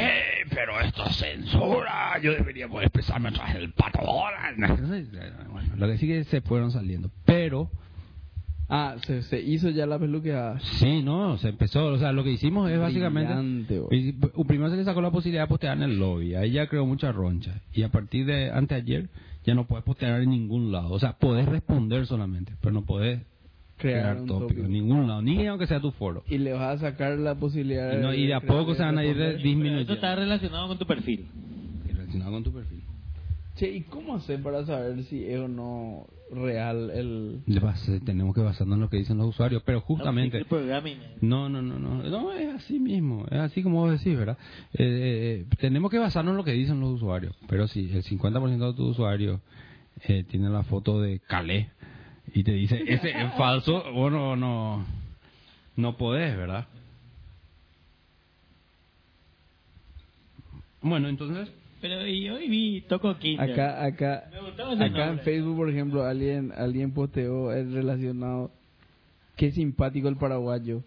pero 0.56 0.80
esto 0.80 1.06
es 1.06 1.18
censura. 1.18 2.18
Yo 2.22 2.32
debería 2.32 2.70
poder 2.70 2.86
expresarme 2.88 3.28
a 3.28 3.32
través 3.34 3.56
del 3.56 3.74
pato 3.74 4.00
Donald. 4.02 4.58
Lo 5.78 5.88
que 5.88 5.98
sí 5.98 6.08
que 6.08 6.24
se 6.24 6.40
fueron 6.40 6.72
saliendo. 6.72 7.12
Pero, 7.26 7.70
Ah, 8.72 8.96
se, 9.06 9.24
se 9.24 9.42
hizo 9.42 9.70
ya 9.72 9.86
la 9.88 9.98
peluqueada. 9.98 10.60
sí, 10.60 11.02
no, 11.02 11.38
se 11.40 11.50
empezó. 11.50 11.88
O 11.88 11.98
sea, 11.98 12.12
lo 12.12 12.24
que 12.24 12.32
hicimos 12.32 12.70
es 12.70 12.80
básicamente. 12.80 13.34
Y- 13.92 14.14
Primero 14.44 14.70
se 14.70 14.78
le 14.78 14.84
sacó 14.84 15.02
la 15.02 15.10
posibilidad 15.12 15.44
de 15.44 15.48
postear 15.48 15.76
en 15.78 15.84
el 15.84 15.98
lobby. 16.00 16.36
Ahí 16.36 16.52
ya 16.52 16.68
creó 16.68 16.86
mucha 16.86 17.12
roncha. 17.12 17.62
Y 17.74 17.82
a 17.84 17.90
partir 17.90 18.26
de 18.28 18.52
anteayer 18.52 19.10
ya 19.44 19.56
no 19.56 19.66
puedes 19.66 19.84
postear 19.84 20.22
en 20.22 20.30
ningún 20.30 20.72
lado. 20.72 20.92
O 20.92 21.00
sea, 21.00 21.14
podés 21.14 21.48
responder 21.48 22.06
solamente, 22.06 22.54
pero 22.62 22.74
no 22.74 22.86
podés 22.86 23.22
Crear 23.78 24.02
crear 24.02 24.22
un 24.22 24.28
tópico 24.28 24.62
en 24.66 24.72
ningún 24.74 25.08
lado, 25.08 25.22
ni 25.24 25.48
aunque 25.48 25.66
sea 25.66 25.80
tu 25.80 25.90
foro. 25.92 26.24
Y 26.28 26.38
le 26.38 26.54
vas 26.54 26.76
a 26.84 26.92
sacar 26.92 27.18
la 27.18 27.34
posibilidad 27.36 27.98
Y, 27.98 28.02
no- 28.02 28.14
y 28.14 28.28
de 28.28 28.34
a 28.36 28.42
poco 28.42 28.76
se 28.76 28.84
van 28.84 28.98
a 29.00 29.06
ir 29.06 29.18
disminuyendo. 29.38 29.82
Esto 29.82 29.94
está 29.94 30.16
relacionado 30.16 30.68
con 30.68 30.78
tu 30.78 30.86
perfil. 30.86 31.26
Relacionado 31.88 32.32
con 32.34 32.44
tu 32.44 32.52
perfil. 32.52 32.84
Che, 33.56 33.70
¿y 33.72 33.82
cómo 33.82 34.16
hacer 34.16 34.42
para 34.44 34.66
saber 34.66 35.04
si 35.06 35.24
es 35.26 35.40
o 35.40 35.48
no 35.48 36.06
real 36.32 36.90
el... 36.92 37.42
Base, 37.60 38.00
tenemos 38.02 38.34
que 38.34 38.42
basarnos 38.42 38.76
en 38.76 38.82
lo 38.82 38.90
que 38.90 38.98
dicen 38.98 39.18
los 39.18 39.28
usuarios, 39.30 39.64
pero 39.66 39.82
justamente... 39.82 40.38
El 40.38 40.46
programming. 40.46 40.98
No, 41.22 41.50
no, 41.50 41.62
no, 41.62 41.80
no, 41.80 42.04
no, 42.04 42.32
es 42.34 42.56
así 42.56 42.80
mismo, 42.80 43.26
es 43.30 43.40
así 43.40 43.64
como 43.64 43.82
vos 43.82 43.92
decís, 43.92 44.18
¿verdad? 44.18 44.38
Eh, 44.74 45.46
eh, 45.50 45.56
tenemos 45.60 45.92
que 45.92 45.98
basarnos 45.98 46.34
en 46.34 46.38
lo 46.38 46.44
que 46.44 46.52
dicen 46.52 46.80
los 46.80 46.92
usuarios, 46.94 47.36
pero 47.48 47.68
si 47.68 47.92
el 47.92 48.04
50% 48.04 48.68
de 48.68 48.74
tus 48.74 48.92
usuarios 48.92 49.40
eh, 50.08 50.24
tiene 50.24 50.50
la 50.50 50.64
foto 50.64 51.02
de 51.02 51.20
Calais 51.20 51.68
y 52.34 52.44
te 52.44 52.52
dice, 52.52 52.84
ese 52.88 53.10
es 53.10 53.34
falso, 53.36 53.84
bueno, 53.94 54.36
no, 54.36 54.86
no 55.76 55.98
podés, 55.98 56.36
¿verdad? 56.38 56.68
Bueno, 60.82 61.10
entonces, 61.10 61.50
Pero 61.82 62.06
y 62.06 62.30
hoy 62.30 62.50
vi 62.50 62.82
Toco 62.82 63.18
Kinder. 63.18 63.52
Acá, 63.52 63.84
acá, 63.86 64.30
acá 64.82 65.10
en. 65.12 65.20
Facebook, 65.20 65.56
por 65.58 65.70
ejemplo, 65.70 66.04
alguien, 66.04 66.52
alguien 66.56 66.92
posteó 66.92 67.52
el 67.54 67.74
relacionado. 67.74 68.52
Qué 69.36 69.52
simpático 69.52 70.10
el 70.10 70.18
paraguayo. 70.18 70.84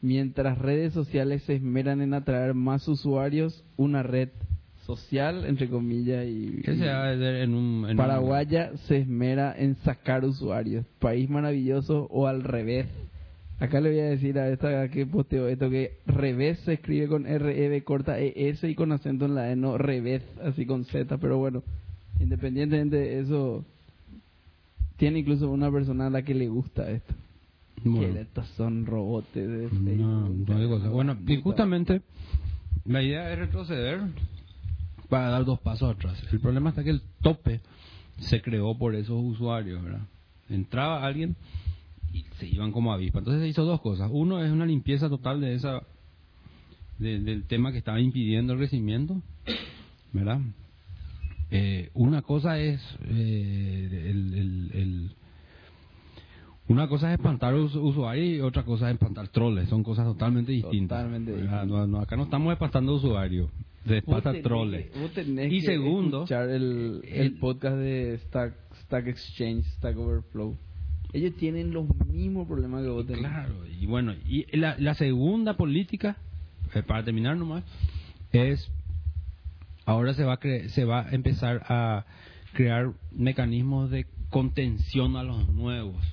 Mientras 0.00 0.58
redes 0.58 0.92
sociales 0.92 1.42
se 1.44 1.54
esmeran 1.54 2.00
en 2.00 2.14
atraer 2.14 2.54
más 2.54 2.86
usuarios, 2.88 3.64
una 3.76 4.02
red 4.02 4.28
social, 4.84 5.44
entre 5.46 5.68
comillas, 5.68 6.26
y, 6.28 6.60
¿qué 6.64 6.76
se 6.76 6.86
va 6.86 7.06
a 7.06 7.10
hacer 7.10 7.36
en 7.36 7.54
un... 7.54 7.84
en 7.84 7.90
un- 7.92 7.96
paraguaya 7.96 8.76
se 8.86 8.98
esmera 8.98 9.54
en 9.56 9.76
sacar 9.76 10.24
usuarios. 10.24 10.84
País 11.00 11.28
maravilloso 11.30 12.06
o 12.10 12.26
al 12.26 12.42
revés. 12.42 12.86
Acá 13.58 13.80
le 13.80 13.90
voy 13.90 14.00
a 14.00 14.10
decir 14.10 14.38
a 14.38 14.50
esta 14.50 14.88
que 14.88 15.06
posteó 15.06 15.48
esto 15.48 15.70
que 15.70 15.98
revés 16.06 16.58
se 16.60 16.74
escribe 16.74 17.08
con 17.08 17.26
R, 17.26 17.64
E, 17.64 17.68
B 17.68 17.84
corta, 17.84 18.20
E, 18.20 18.50
S 18.50 18.68
y 18.68 18.74
con 18.74 18.92
acento 18.92 19.24
en 19.24 19.34
la 19.34 19.50
E, 19.50 19.56
no 19.56 19.78
revés, 19.78 20.22
así 20.42 20.66
con 20.66 20.84
Z, 20.84 21.16
pero 21.18 21.38
bueno, 21.38 21.62
independientemente 22.20 22.96
de 22.96 23.20
eso, 23.20 23.64
tiene 24.98 25.20
incluso 25.20 25.50
una 25.50 25.70
persona 25.70 26.08
a 26.08 26.10
la 26.10 26.22
que 26.22 26.34
le 26.34 26.48
gusta 26.48 26.90
esto. 26.90 27.14
Bueno. 27.82 28.14
Que 28.14 28.20
estos 28.22 28.46
son 28.50 28.84
robots 28.84 29.32
de 29.34 29.68
Facebook. 29.68 30.48
no 30.48 30.56
hay 30.56 30.68
cosa. 30.68 30.88
Bueno, 30.88 31.16
y 31.26 31.40
justamente 31.40 32.02
la 32.84 33.02
idea 33.02 33.32
es 33.32 33.38
retroceder 33.38 34.00
para 35.08 35.30
dar 35.30 35.44
dos 35.46 35.60
pasos 35.60 35.94
atrás. 35.94 36.22
El 36.30 36.40
problema 36.40 36.70
está 36.70 36.84
que 36.84 36.90
el 36.90 37.02
tope 37.22 37.60
se 38.18 38.42
creó 38.42 38.76
por 38.76 38.94
esos 38.94 39.18
usuarios, 39.22 39.82
¿verdad? 39.82 40.06
Entraba 40.48 41.04
alguien 41.04 41.36
y 42.12 42.24
se 42.38 42.46
iban 42.46 42.72
como 42.72 42.92
avispa. 42.92 43.18
Entonces 43.18 43.42
se 43.42 43.48
hizo 43.48 43.64
dos 43.64 43.80
cosas. 43.80 44.08
Uno 44.12 44.42
es 44.42 44.50
una 44.50 44.66
limpieza 44.66 45.08
total 45.08 45.40
de 45.40 45.54
esa 45.54 45.82
de- 46.98 47.20
del 47.20 47.44
tema 47.44 47.72
que 47.72 47.78
estaba 47.78 48.00
impidiendo 48.00 48.54
el 48.54 48.58
crecimiento, 48.58 49.20
¿verdad? 50.12 50.40
Eh, 51.50 51.90
una 51.94 52.22
cosa 52.22 52.58
es 52.58 52.80
eh, 53.04 53.88
el- 54.10 54.34
el- 54.34 54.70
el 54.74 55.10
una 56.68 56.88
cosa 56.88 57.12
es 57.12 57.18
espantar 57.18 57.54
us- 57.54 57.76
usuarios 57.76 58.26
y 58.26 58.40
otra 58.40 58.64
cosa 58.64 58.88
es 58.88 58.94
espantar 58.94 59.28
troles. 59.28 59.68
Son 59.68 59.84
cosas 59.84 60.04
totalmente 60.06 60.50
distintas. 60.52 60.98
Totalmente 60.98 61.30
distintas. 61.32 61.66
No, 61.68 61.86
no, 61.86 62.00
acá 62.00 62.16
no 62.16 62.24
estamos 62.24 62.52
espantando 62.52 62.94
usuarios. 62.94 63.50
Se 63.86 63.98
espanta 63.98 64.32
troles. 64.42 64.86
que- 64.90 64.98
Y 65.54 65.60
segundo, 65.60 66.24
el, 66.28 67.02
el 67.04 67.20
el- 67.26 67.38
podcast 67.38 67.76
de 67.76 68.18
Stack, 68.24 68.54
Stack 68.82 69.06
Exchange, 69.06 69.64
Stack 69.76 69.96
Overflow. 69.96 70.56
Ellos 71.16 71.34
tienen 71.36 71.72
los 71.72 71.86
mismos 72.06 72.46
problemas 72.46 72.82
que 72.82 72.88
vos 72.88 73.06
tenés. 73.06 73.20
Claro, 73.22 73.54
y 73.66 73.86
bueno, 73.86 74.14
y 74.26 74.44
la, 74.56 74.76
la 74.78 74.94
segunda 74.94 75.56
política, 75.56 76.16
eh, 76.74 76.82
para 76.82 77.04
terminar 77.04 77.36
nomás, 77.36 77.64
es 78.32 78.70
ahora 79.84 80.12
se 80.14 80.24
va 80.24 80.34
a 80.34 80.40
cre- 80.40 80.68
se 80.68 80.84
va 80.84 81.06
a 81.06 81.10
empezar 81.14 81.62
a 81.68 82.04
crear 82.52 82.92
mecanismos 83.12 83.90
de 83.90 84.06
contención 84.30 85.16
a 85.16 85.22
los 85.22 85.48
nuevos. 85.48 86.04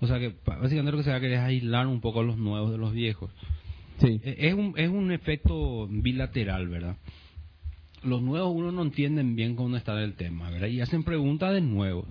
O 0.00 0.06
sea 0.06 0.18
que 0.20 0.34
básicamente 0.46 0.92
lo 0.92 0.98
que 0.98 1.04
se 1.04 1.10
va 1.10 1.16
a 1.16 1.20
querer 1.20 1.38
es 1.38 1.44
aislar 1.44 1.86
un 1.88 2.00
poco 2.00 2.20
a 2.20 2.22
los 2.24 2.36
nuevos 2.38 2.70
de 2.70 2.78
los 2.78 2.92
viejos. 2.92 3.30
Sí. 4.00 4.20
Eh, 4.22 4.36
Es 4.38 4.54
un, 4.54 4.74
es 4.76 4.88
un 4.88 5.10
efecto 5.10 5.88
bilateral, 5.88 6.68
¿verdad? 6.68 6.96
Los 8.04 8.22
nuevos 8.22 8.52
uno 8.54 8.70
no 8.70 8.82
entienden 8.82 9.34
bien 9.34 9.56
cómo 9.56 9.76
está 9.76 10.00
el 10.00 10.14
tema, 10.14 10.50
¿verdad? 10.50 10.68
Y 10.68 10.80
hacen 10.80 11.02
preguntas 11.02 11.52
de 11.52 11.60
nuevo. 11.60 12.06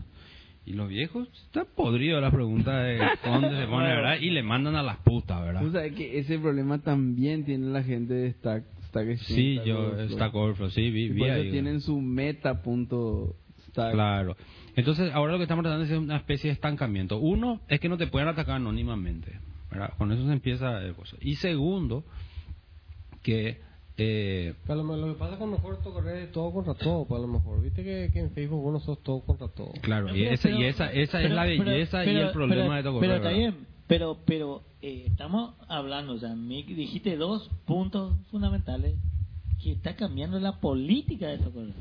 Y 0.68 0.73
los 0.73 0.89
viejos 0.89 1.30
están 1.45 1.65
podridos 1.77 2.22
las 2.22 2.34
preguntas 2.34 2.84
de 2.84 2.99
dónde 3.23 3.57
se 3.57 3.68
pone, 3.68 3.88
¿verdad? 3.88 4.18
Y 4.19 4.31
le 4.31 4.44
mandan 4.44 4.76
a 4.76 4.84
las 4.84 4.98
putas, 4.98 5.41
¿verdad? 5.41 5.61
Tú 5.61 5.72
sabes 5.72 5.94
que 5.94 6.19
ese 6.19 6.38
problema 6.39 6.80
también 6.80 7.45
tiene 7.45 7.68
la 7.68 7.84
gente 7.84 8.14
de 8.14 8.34
Stack, 8.34 8.65
Stack 8.89 9.07
Exchange. 9.07 9.34
Sí, 9.34 9.53
Stack 9.56 9.65
yo, 9.65 9.80
Overflow. 9.80 10.10
Stack 10.10 10.35
Overflow, 10.35 10.69
sí, 10.72 10.91
vi, 10.91 11.03
Y 11.06 11.10
vi 11.11 11.19
por 11.19 11.30
eso 11.30 11.41
ahí. 11.41 11.52
tienen 11.52 11.80
su 11.80 12.02
meta 12.02 12.61
punto 12.64 13.38
Stack. 13.69 13.94
Claro. 13.94 14.35
Entonces, 14.76 15.10
ahora 15.14 15.31
lo 15.31 15.38
que 15.38 15.45
estamos 15.45 15.64
tratando 15.64 15.85
es 15.85 15.91
una 15.98 16.18
especie 16.18 16.49
de 16.49 16.56
estancamiento. 16.56 17.18
Uno, 17.18 17.61
es 17.69 17.80
que 17.80 17.88
no 17.88 17.95
te 17.98 18.07
pueden 18.07 18.27
atacar 18.27 18.57
anónimamente. 18.57 19.39
¿verdad? 19.72 19.94
Con 19.98 20.11
eso 20.11 20.26
se 20.26 20.34
empieza 20.34 20.81
el 20.84 20.95
cosa. 20.95 21.15
Y 21.22 21.35
segundo, 21.35 22.03
que... 23.23 23.65
Eh, 23.99 24.53
Pero 24.68 24.84
lo, 24.84 24.95
lo 24.95 25.07
que 25.14 25.19
pasa 25.19 25.38
con 25.38 25.49
mejor 25.52 25.80
correr 25.82 26.18
es 26.24 26.32
todo 26.32 26.52
contra 26.53 26.76
todo, 26.76 27.06
pues 27.06 27.18
a 27.18 27.22
lo 27.24 27.28
mejor. 27.28 27.61
Viste 27.64 27.84
que, 27.84 28.10
que 28.14 28.19
en 28.19 28.32
Facebook 28.32 28.64
uno 28.64 28.80
sos 28.80 29.02
todo 29.02 29.22
contra 29.22 29.48
todo. 29.48 29.72
claro, 29.82 30.15
y, 30.15 30.19
Pero- 30.22 30.34
esa, 30.36 30.49
y 30.49 30.53
pero- 30.53 30.68
esa, 30.68 30.86
esa 30.91 31.02
es 31.19 31.24
pero- 31.26 31.36
la 31.36 31.44
pero- 31.44 31.64
belleza 31.65 32.03
y 32.03 32.06
pero- 32.07 32.28
el 32.28 32.32
problema 32.32 32.64
pero- 32.64 32.74
de 32.76 32.84
Toco 32.84 32.99
Pero 32.99 33.15
está 33.15 33.30
bien, 33.30 33.56
pero, 33.88 34.18
pero 34.26 34.64
eh, 34.84 35.06
estamos 35.07 35.56
hablando, 35.68 36.14
o 36.14 36.19
sea, 36.19 36.36
me 36.36 36.61
dijiste 36.64 37.18
dos 37.18 37.49
puntos 37.65 38.14
fundamentales 38.30 38.94
que 39.64 39.72
está 39.72 39.95
cambiando 39.95 40.40
la 40.40 40.60
política 40.60 41.28
de 41.30 41.40
Tocorre. 41.40 41.74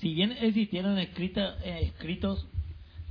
Si 0.00 0.12
bien 0.12 0.32
existieron 0.32 0.98
escrita, 0.98 1.56
eh, 1.64 1.80
escritos, 1.84 2.46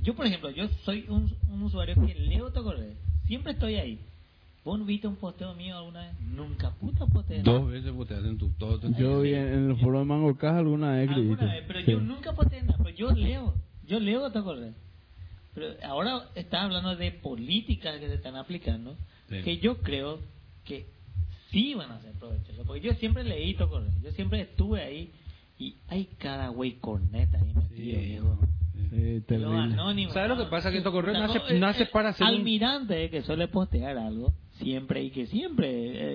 yo 0.02 0.14
por 0.14 0.26
ejemplo, 0.26 0.50
yo 0.50 0.68
soy 0.84 1.06
un, 1.08 1.34
un 1.52 1.62
usuario 1.64 1.96
que 2.06 2.14
leo 2.14 2.52
Tocorre, 2.52 2.94
siempre 3.26 3.52
estoy 3.54 3.74
ahí. 3.74 3.98
¿Vos 4.64 4.78
no 4.78 4.84
viste 4.84 5.06
un 5.08 5.16
posteo 5.16 5.54
mío 5.54 5.76
alguna 5.78 6.06
vez? 6.08 6.20
Nunca 6.20 6.70
puta 6.74 7.06
posteo. 7.06 7.42
Dos 7.42 7.70
veces 7.70 7.92
puteas 7.92 8.22
en 8.24 8.36
tu... 8.36 8.50
Todo, 8.50 8.78
tu- 8.78 8.94
Yo 8.94 9.22
vi 9.22 9.32
en, 9.34 9.46
en 9.46 9.70
el 9.70 9.76
foro 9.78 10.00
de 10.00 10.04
Mango 10.04 10.36
Caja 10.36 10.58
alguna 10.58 10.92
vez 10.92 11.08
Alguna 11.10 11.46
vez, 11.46 11.64
pero 11.66 11.80
Sí. 11.80 11.90
yo 11.92 12.00
nunca 12.00 12.32
posteé 12.34 12.62
nada, 12.62 12.76
pero 12.82 12.90
yo 12.94 13.10
leo, 13.12 13.54
yo 13.86 13.98
leo 14.00 14.30
te 14.30 14.38
acordás. 14.38 14.74
Pero 15.54 15.66
ahora 15.84 16.24
está 16.34 16.62
hablando 16.62 16.94
de 16.94 17.10
políticas 17.10 17.98
que 17.98 18.08
se 18.08 18.14
están 18.14 18.36
aplicando, 18.36 18.96
Sí. 19.30 19.40
que 19.42 19.56
yo 19.58 19.78
creo 19.78 20.20
que 20.64 20.86
sí 21.50 21.74
van 21.74 21.90
a 21.92 22.00
ser 22.00 22.12
provechosos, 22.12 22.66
porque 22.66 22.82
yo 22.82 22.92
siempre 22.94 23.24
leí 23.24 23.54
te 23.54 23.62
acordás, 23.64 23.94
yo 24.02 24.10
siempre 24.12 24.42
estuve 24.42 24.82
ahí 24.82 25.10
y 25.58 25.76
hay 25.88 26.04
cada 26.18 26.48
güey 26.48 26.72
corneta 26.74 27.38
ahí 27.38 27.52
metido, 27.54 27.98
viejo. 28.00 28.38
Sí, 28.90 29.14
Los 29.14 29.26
terrible. 29.26 29.56
anónimos. 29.56 30.14
¿Sabes 30.14 30.28
lo 30.30 30.36
que 30.36 30.50
pasa? 30.50 30.70
Que 30.72 30.80
Tocorre 30.80 31.12
O 31.12 31.14
sea, 31.14 31.26
nace- 31.26 31.58
nace 31.58 31.86
para 31.86 32.12
ser 32.12 32.26
un- 32.26 32.34
Almirante 32.34 33.08
que 33.10 33.22
suele 33.22 33.46
postear 33.48 33.96
algo, 33.98 34.32
siempre 34.60 35.02
y 35.02 35.10
que 35.10 35.26
siempre. 35.26 35.68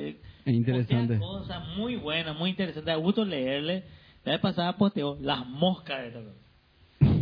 eh, 0.10 0.18
Es 0.46 0.54
interesante. 0.54 1.18
Cosas 1.20 1.68
muy 1.78 1.96
buenas, 1.98 2.38
muy 2.38 2.52
interesantes. 2.52 2.86
Da 2.86 2.96
gusto 2.96 3.26
leerle. 3.26 3.84
La 4.24 4.32
vez 4.34 4.42
pasada 4.42 4.78
posteó 4.78 5.18
Las 5.22 5.46
moscas 5.46 6.02
de 6.04 6.12
Tocorre. 6.12 6.46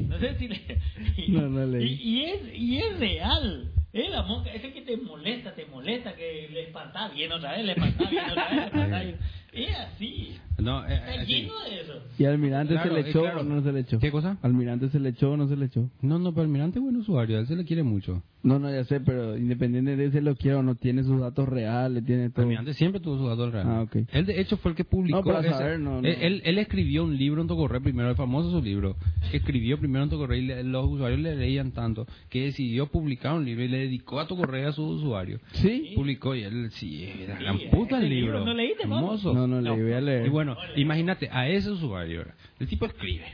No 0.08 0.20
sé 0.20 0.38
si 0.38 0.48
le... 0.48 0.62
No, 1.30 1.50
no 1.50 1.66
leí. 1.66 1.94
Y, 2.02 2.10
y 2.20 2.24
es, 2.26 2.42
y 2.56 2.78
es 2.78 3.00
real. 3.00 3.72
Es 3.92 4.10
la 4.10 4.24
mosca, 4.24 4.52
es 4.54 4.64
el 4.64 4.74
que 4.74 4.82
te 4.82 4.98
molesta, 4.98 5.54
te 5.54 5.66
molesta, 5.66 6.16
que 6.16 6.50
le 6.52 6.64
espantás 6.64 7.14
bien 7.14 7.32
otra 7.32 7.52
vez, 7.52 7.66
le 7.66 7.72
espantás 7.74 8.10
bien 8.10 8.24
otra 8.30 8.50
vez, 8.50 8.56
le 8.56 8.66
espantás 8.66 9.04
bien. 9.04 9.18
Es 9.56 9.76
así. 9.78 10.36
No, 10.60 10.86
eh, 10.88 10.94
Está 10.96 11.16
eh, 11.16 11.26
sí. 11.26 11.34
lleno 11.34 11.54
de 11.68 11.82
eso. 11.82 11.94
¿Y 12.20 12.26
Almirante 12.26 12.74
Claro, 12.76 12.90
se 12.90 12.96
le 13.02 13.08
eh, 13.08 13.10
echó 13.10 13.22
claro. 13.22 13.42
o 13.42 13.44
no 13.44 13.62
se 13.64 13.72
le 13.72 13.80
echó? 13.80 14.00
¿Qué 14.00 14.12
cosa? 14.12 14.38
¿Almirante 14.44 14.90
se 14.90 15.00
le 15.00 15.10
echó 15.10 15.32
o 15.32 15.38
no 15.38 15.48
se 15.48 15.56
le 15.56 15.66
echó? 15.66 15.90
No, 16.02 16.20
no, 16.20 16.32
pero 16.32 16.44
Almirante 16.44 16.78
es 16.80 16.84
buen 16.84 16.96
usuario, 16.96 17.38
a 17.38 17.40
él 17.42 17.48
se 17.48 17.56
le 17.56 17.66
quiere 17.66 17.82
mucho. 17.84 18.22
No, 18.44 18.60
no, 18.60 18.70
ya 18.70 18.84
sé, 18.84 19.00
pero 19.00 19.38
independiente 19.38 19.96
de 19.96 20.12
si 20.12 20.20
lo 20.20 20.36
quiero 20.36 20.60
o 20.60 20.64
no, 20.64 20.76
tiene 20.76 21.04
sus 21.04 21.20
datos 21.20 21.48
reales, 21.48 22.06
tiene 22.06 22.30
todo. 22.30 22.44
Almirante 22.44 22.74
siempre 22.74 23.00
tuvo 23.00 23.18
su 23.18 23.28
dato 23.28 23.50
real. 23.50 23.66
Ah, 23.68 23.82
ok. 23.84 23.96
Él, 24.12 24.26
de 24.26 24.42
hecho, 24.42 24.58
fue 24.58 24.72
el 24.72 24.78
que 24.78 24.84
publicó. 24.84 25.18
No, 25.20 25.24
para 25.24 25.40
ese- 25.40 25.50
saber, 25.52 25.80
no, 25.80 26.02
no. 26.02 26.08
Él, 26.08 26.18
él- 26.22 26.42
él 26.46 26.58
escribió 26.60 27.04
un 27.06 27.18
libro 27.18 27.42
en 27.42 27.48
Tocorre 27.48 27.80
primero, 27.82 28.10
el 28.10 28.16
famoso 28.16 28.52
su 28.52 28.62
libro. 28.62 28.96
Escribió 29.32 29.80
primero 29.80 30.04
en 30.04 30.10
Tocorre 30.10 30.38
y 30.40 30.42
le- 30.46 30.64
los 30.64 30.86
usuarios 30.88 31.20
le 31.22 31.36
leían 31.36 31.72
tanto 31.72 32.06
que 32.30 32.44
decidió 32.46 32.88
publicar 32.88 33.34
un 33.34 33.46
libro 33.46 33.64
y 33.64 33.70
le 33.70 33.78
dedicó 33.80 34.20
a 34.20 34.28
Tocorre 34.28 34.66
a 34.66 34.74
sus 34.74 35.02
usuarios. 35.02 35.42
¿Sí? 35.54 35.94
Publicó 35.96 36.36
y 36.36 36.44
él, 36.44 36.70
sí, 36.72 37.06
era 37.06 37.40
la 37.40 37.54
Sí, 37.58 37.66
puta 37.72 37.96
ese 37.98 38.06
el 38.08 38.14
libro. 38.14 38.40
libro, 38.40 38.46
¿no 38.46 38.54
leíste? 38.54 38.84
Hermoso. 38.84 39.34
No, 39.34 39.43
no, 39.48 39.62
le 39.62 39.70
voy 39.72 39.94
a 39.94 40.02
leer. 40.02 40.26
Y 40.26 40.30
bueno, 40.30 40.58
imagínate, 40.76 41.30
a 41.32 41.48
ese 41.48 41.70
usuario, 41.72 42.20
¿verdad? 42.20 42.36
el 42.60 42.68
tipo 42.68 42.86
escribe, 42.86 43.26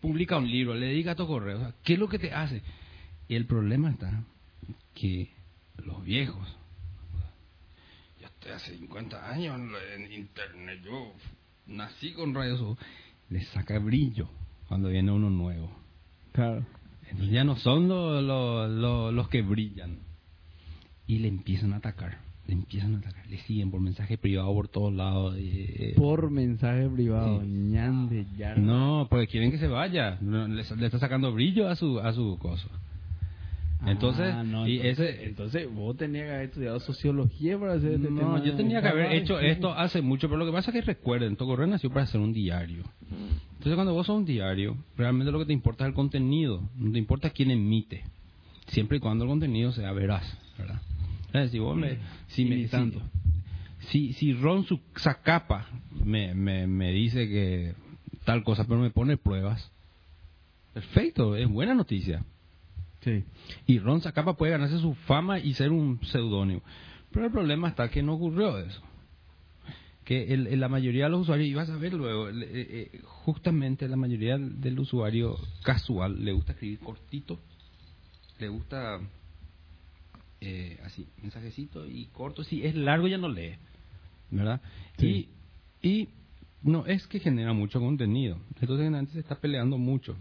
publica 0.00 0.36
un 0.38 0.50
libro, 0.50 0.74
le 0.74 0.86
dedica 0.86 1.12
a 1.12 1.16
tu 1.16 1.26
correo, 1.26 1.56
o 1.58 1.60
sea, 1.60 1.74
¿qué 1.84 1.94
es 1.94 1.98
lo 1.98 2.08
que 2.08 2.18
te 2.18 2.32
hace? 2.32 2.62
Y 3.28 3.34
el 3.36 3.46
problema 3.46 3.90
está 3.90 4.22
que 4.94 5.30
los 5.84 6.02
viejos, 6.04 6.46
yo 8.20 8.26
estoy 8.26 8.52
hace 8.52 8.76
50 8.76 9.30
años 9.30 9.58
en, 9.96 10.12
internet, 10.12 10.80
yo 10.84 11.12
nací 11.66 12.12
con 12.12 12.34
Radio 12.34 12.56
Sur, 12.56 12.76
le 13.28 13.42
saca 13.46 13.78
brillo 13.78 14.28
cuando 14.68 14.88
viene 14.88 15.12
uno 15.12 15.30
nuevo. 15.30 15.70
Claro. 16.32 16.64
Entonces 17.08 17.30
ya 17.34 17.44
no 17.44 17.56
son 17.56 17.88
lo- 17.88 18.20
lo- 18.22 18.68
lo- 18.68 19.10
los 19.12 19.28
que 19.28 19.42
brillan. 19.42 19.98
Y 21.06 21.18
le 21.18 21.26
empiezan 21.28 21.72
a 21.72 21.76
atacar. 21.78 22.18
Le 22.50 22.56
empiezan 22.56 22.96
a 22.96 22.98
atacar. 22.98 23.24
Le 23.28 23.38
siguen 23.38 23.70
por 23.70 23.80
mensaje 23.80 24.18
privado 24.18 24.52
por 24.52 24.66
todos 24.66 24.92
lados. 24.92 25.36
eh, 25.38 25.94
Por 25.96 26.30
mensaje 26.32 26.88
privado, 26.88 27.42
Sí. 27.42 27.46
ñande, 27.46 28.26
ya. 28.36 28.56
No, 28.56 29.06
porque 29.08 29.28
quieren 29.28 29.52
que 29.52 29.58
se 29.58 29.68
vaya. 29.68 30.18
No, 30.20 30.48
le, 30.48 30.64
le 30.76 30.86
está 30.86 30.98
sacando 30.98 31.32
brillo 31.32 31.68
a 31.68 31.76
su 31.76 32.00
a 32.00 32.12
su 32.12 32.36
cosa. 32.40 32.66
Entonces, 33.86 34.34
Ah, 34.34 34.42
no, 34.42 34.66
y 34.68 34.76
entonces, 34.80 35.14
ese 35.14 35.24
entonces 35.28 35.72
vos 35.72 35.96
tenías 35.96 36.24
que 36.26 36.30
haber 36.32 36.44
estudiado 36.46 36.80
sociología 36.80 37.56
para 37.56 37.74
hacer 37.74 37.92
este 37.92 38.08
tema. 38.08 38.20
no, 38.38 38.44
yo 38.44 38.54
tenía 38.54 38.82
que 38.82 38.88
haber 38.88 39.12
hecho 39.12 39.38
esto 39.40 39.72
hace 39.72 40.02
mucho, 40.02 40.28
pero 40.28 40.38
lo 40.38 40.44
que 40.46 40.52
pasa 40.52 40.70
es 40.70 40.74
que 40.74 40.82
recuerden, 40.82 41.36
Tocorre 41.36 41.66
nació 41.68 41.88
para 41.88 42.02
hacer 42.02 42.20
un 42.20 42.32
diario. 42.32 42.82
Entonces 43.52 43.74
cuando 43.76 43.94
vos 43.94 44.06
sos 44.06 44.16
un 44.18 44.24
diario, 44.26 44.76
realmente 44.96 45.30
lo 45.32 45.38
que 45.38 45.46
te 45.46 45.52
importa 45.52 45.84
es 45.84 45.88
el 45.88 45.94
contenido, 45.94 46.68
no 46.76 46.90
te 46.92 46.98
importa 46.98 47.30
quién 47.30 47.50
emite, 47.52 48.02
siempre 48.66 48.96
y 48.98 49.00
cuando 49.00 49.24
el 49.24 49.30
contenido 49.30 49.70
sea 49.72 49.92
veraz, 49.92 50.36
¿verdad? 50.58 50.80
Decir, 51.32 51.60
vos 51.60 51.76
me, 51.76 51.98
si, 52.28 52.44
me, 52.44 52.56
si, 52.68 52.68
si, 53.88 54.12
si 54.14 54.32
Ron 54.34 54.64
su 54.64 54.80
Zacapa 54.98 55.66
me, 56.04 56.34
me, 56.34 56.66
me 56.66 56.90
dice 56.92 57.28
que 57.28 57.74
tal 58.24 58.42
cosa, 58.44 58.64
pero 58.66 58.80
me 58.80 58.90
pone 58.90 59.16
pruebas, 59.16 59.70
perfecto, 60.74 61.36
es 61.36 61.48
buena 61.48 61.74
noticia. 61.74 62.24
Sí. 63.00 63.24
Y 63.66 63.78
Ron 63.78 64.02
Zacapa 64.02 64.34
puede 64.36 64.52
ganarse 64.52 64.78
su 64.78 64.94
fama 64.94 65.38
y 65.38 65.54
ser 65.54 65.70
un 65.70 65.98
seudónimo. 66.04 66.60
Pero 67.10 67.26
el 67.26 67.32
problema 67.32 67.68
está 67.68 67.88
que 67.88 68.02
no 68.02 68.14
ocurrió 68.14 68.58
eso. 68.58 68.82
Que 70.04 70.34
el- 70.34 70.46
el- 70.48 70.60
la 70.60 70.68
mayoría 70.68 71.04
de 71.04 71.10
los 71.10 71.22
usuarios, 71.22 71.48
y 71.48 71.54
vas 71.54 71.70
a 71.70 71.76
ver 71.76 71.94
luego, 71.94 72.28
eh, 72.28 72.34
eh, 72.42 73.00
justamente 73.04 73.88
la 73.88 73.96
mayoría 73.96 74.36
del 74.38 74.78
usuario 74.78 75.38
casual 75.62 76.24
le 76.24 76.32
gusta 76.32 76.52
escribir 76.52 76.78
cortito, 76.80 77.38
le 78.38 78.48
gusta 78.48 79.00
eh, 80.40 80.78
así, 80.84 81.06
mensajecito 81.20 81.86
y 81.86 82.06
corto. 82.06 82.44
Si 82.44 82.64
es 82.64 82.74
largo 82.74 83.08
ya 83.08 83.18
no 83.18 83.28
lee, 83.28 83.56
¿verdad? 84.30 84.60
Sí. 84.98 85.28
Y, 85.82 85.88
y 85.88 86.08
no 86.62 86.86
es 86.86 87.06
que 87.06 87.20
genera 87.20 87.52
mucho 87.52 87.80
contenido. 87.80 88.38
Entonces 88.60 88.92
antes 88.92 89.14
se 89.14 89.20
está 89.20 89.36
peleando 89.36 89.78
mucho. 89.78 90.16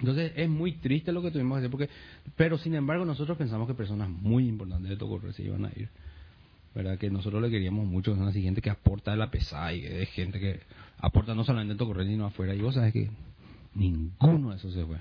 Entonces 0.00 0.32
es 0.36 0.48
muy 0.48 0.72
triste 0.72 1.12
lo 1.12 1.22
que 1.22 1.30
tuvimos 1.30 1.56
que 1.56 1.58
hacer, 1.60 1.70
porque, 1.70 1.88
pero 2.36 2.56
sin 2.58 2.74
embargo 2.74 3.04
nosotros 3.04 3.36
pensamos 3.36 3.66
que 3.66 3.74
personas 3.74 4.08
muy 4.08 4.48
importantes 4.48 4.90
de 4.90 4.96
Tocorre 4.96 5.32
se 5.32 5.42
iban 5.42 5.64
a 5.64 5.72
ir. 5.74 5.88
¿Verdad? 6.74 6.98
Que 6.98 7.10
nosotros 7.10 7.42
le 7.42 7.50
queríamos 7.50 7.86
mucho, 7.86 8.14
son 8.14 8.28
así 8.28 8.42
gente 8.42 8.60
que 8.60 8.70
aporta 8.70 9.10
de 9.10 9.16
la 9.16 9.30
pesada 9.30 9.72
y 9.72 9.84
es 9.84 10.08
gente 10.10 10.38
que 10.38 10.60
aporta 10.98 11.34
no 11.34 11.42
solamente 11.42 11.72
en 11.72 11.78
Tocorre 11.78 12.06
sino 12.06 12.26
afuera. 12.26 12.54
Y 12.54 12.60
vos 12.60 12.74
sabes 12.74 12.92
que 12.92 13.10
ninguno 13.74 14.50
de 14.50 14.56
esos 14.56 14.72
se 14.74 14.84
fue. 14.84 14.98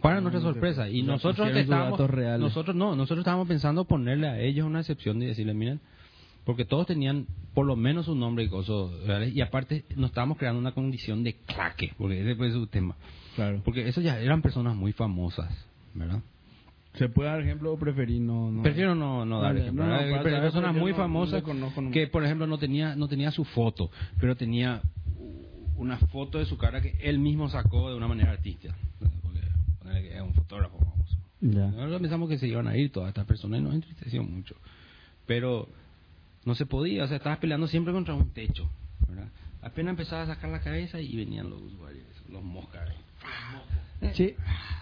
Para 0.00 0.20
nuestra 0.20 0.40
sorpresa. 0.40 0.88
Y 0.88 1.02
nosotros 1.02 1.48
estábamos, 1.54 1.98
reales. 2.10 2.40
nosotros 2.40 2.74
no, 2.76 2.94
nosotros 2.94 3.20
estábamos 3.20 3.48
pensando 3.48 3.84
ponerle 3.84 4.28
a 4.28 4.40
ellos 4.40 4.66
una 4.66 4.80
excepción 4.80 5.22
y 5.22 5.26
decirle, 5.26 5.52
miren, 5.52 5.80
porque 6.44 6.64
todos 6.64 6.86
tenían 6.86 7.26
por 7.54 7.66
lo 7.66 7.76
menos 7.76 8.08
un 8.08 8.20
nombre 8.20 8.44
y 8.44 8.48
cosas, 8.48 8.90
¿verdad? 9.06 9.26
y 9.26 9.40
aparte 9.40 9.84
nos 9.96 10.10
estábamos 10.10 10.38
creando 10.38 10.60
una 10.60 10.72
condición 10.72 11.22
de 11.22 11.34
claque, 11.34 11.92
porque 11.98 12.20
ese 12.22 12.34
fue 12.36 12.50
su 12.52 12.66
tema. 12.66 12.96
Claro. 13.34 13.60
Porque 13.64 13.88
esos 13.88 14.02
ya 14.02 14.18
eran 14.18 14.42
personas 14.42 14.74
muy 14.76 14.92
famosas, 14.92 15.50
¿verdad? 15.94 16.20
¿Se 16.94 17.08
puede 17.08 17.28
dar 17.30 17.40
ejemplo 17.40 17.72
o 17.72 17.78
preferir 17.78 18.20
no? 18.20 18.50
no? 18.50 18.62
Prefiero 18.62 18.94
no, 18.94 19.24
no 19.24 19.40
dar 19.40 19.56
ejemplo. 19.56 19.84
no, 19.86 19.92
no, 19.92 20.22
personas 20.22 20.74
muy 20.74 20.90
no- 20.92 20.98
no 20.98 21.02
famosas 21.04 21.42
que, 21.92 22.06
por 22.08 22.24
ejemplo, 22.24 22.46
no 22.46 22.58
tenía 22.58 22.96
no 22.96 23.06
tenía 23.06 23.30
su 23.30 23.44
foto, 23.44 23.90
pero 24.18 24.34
tenía 24.34 24.80
una 25.76 25.98
foto 25.98 26.38
de 26.38 26.46
su 26.46 26.58
cara 26.58 26.80
que 26.80 26.96
él 27.00 27.18
mismo 27.18 27.48
sacó 27.48 27.90
de 27.90 27.96
una 27.96 28.08
manera 28.08 28.32
artística. 28.32 28.74
Que 29.94 30.16
es 30.16 30.22
un 30.22 30.34
fotógrafo 30.34 30.78
famoso. 30.78 31.16
Ya. 31.40 31.66
Nosotros 31.68 32.00
pensamos 32.00 32.28
que 32.28 32.38
se 32.38 32.48
iban 32.48 32.68
a 32.68 32.76
ir 32.76 32.92
todas 32.92 33.08
estas 33.08 33.26
personas 33.26 33.60
y 33.60 33.62
nos 33.62 33.74
entristeció 33.74 34.22
mucho. 34.22 34.56
Pero 35.26 35.68
no 36.44 36.54
se 36.54 36.66
podía, 36.66 37.04
o 37.04 37.08
sea, 37.08 37.16
estabas 37.16 37.38
peleando 37.38 37.66
siempre 37.66 37.92
contra 37.92 38.14
un 38.14 38.30
techo. 38.30 38.70
¿verdad? 39.08 39.28
Apenas 39.62 39.92
empezaba 39.92 40.22
a 40.22 40.26
sacar 40.26 40.50
la 40.50 40.60
cabeza 40.60 41.00
y 41.00 41.14
venían 41.16 41.50
los 41.50 41.60
usuarios, 41.60 42.06
los 42.28 42.42
moscas. 42.42 42.88
Sí. 44.14 44.34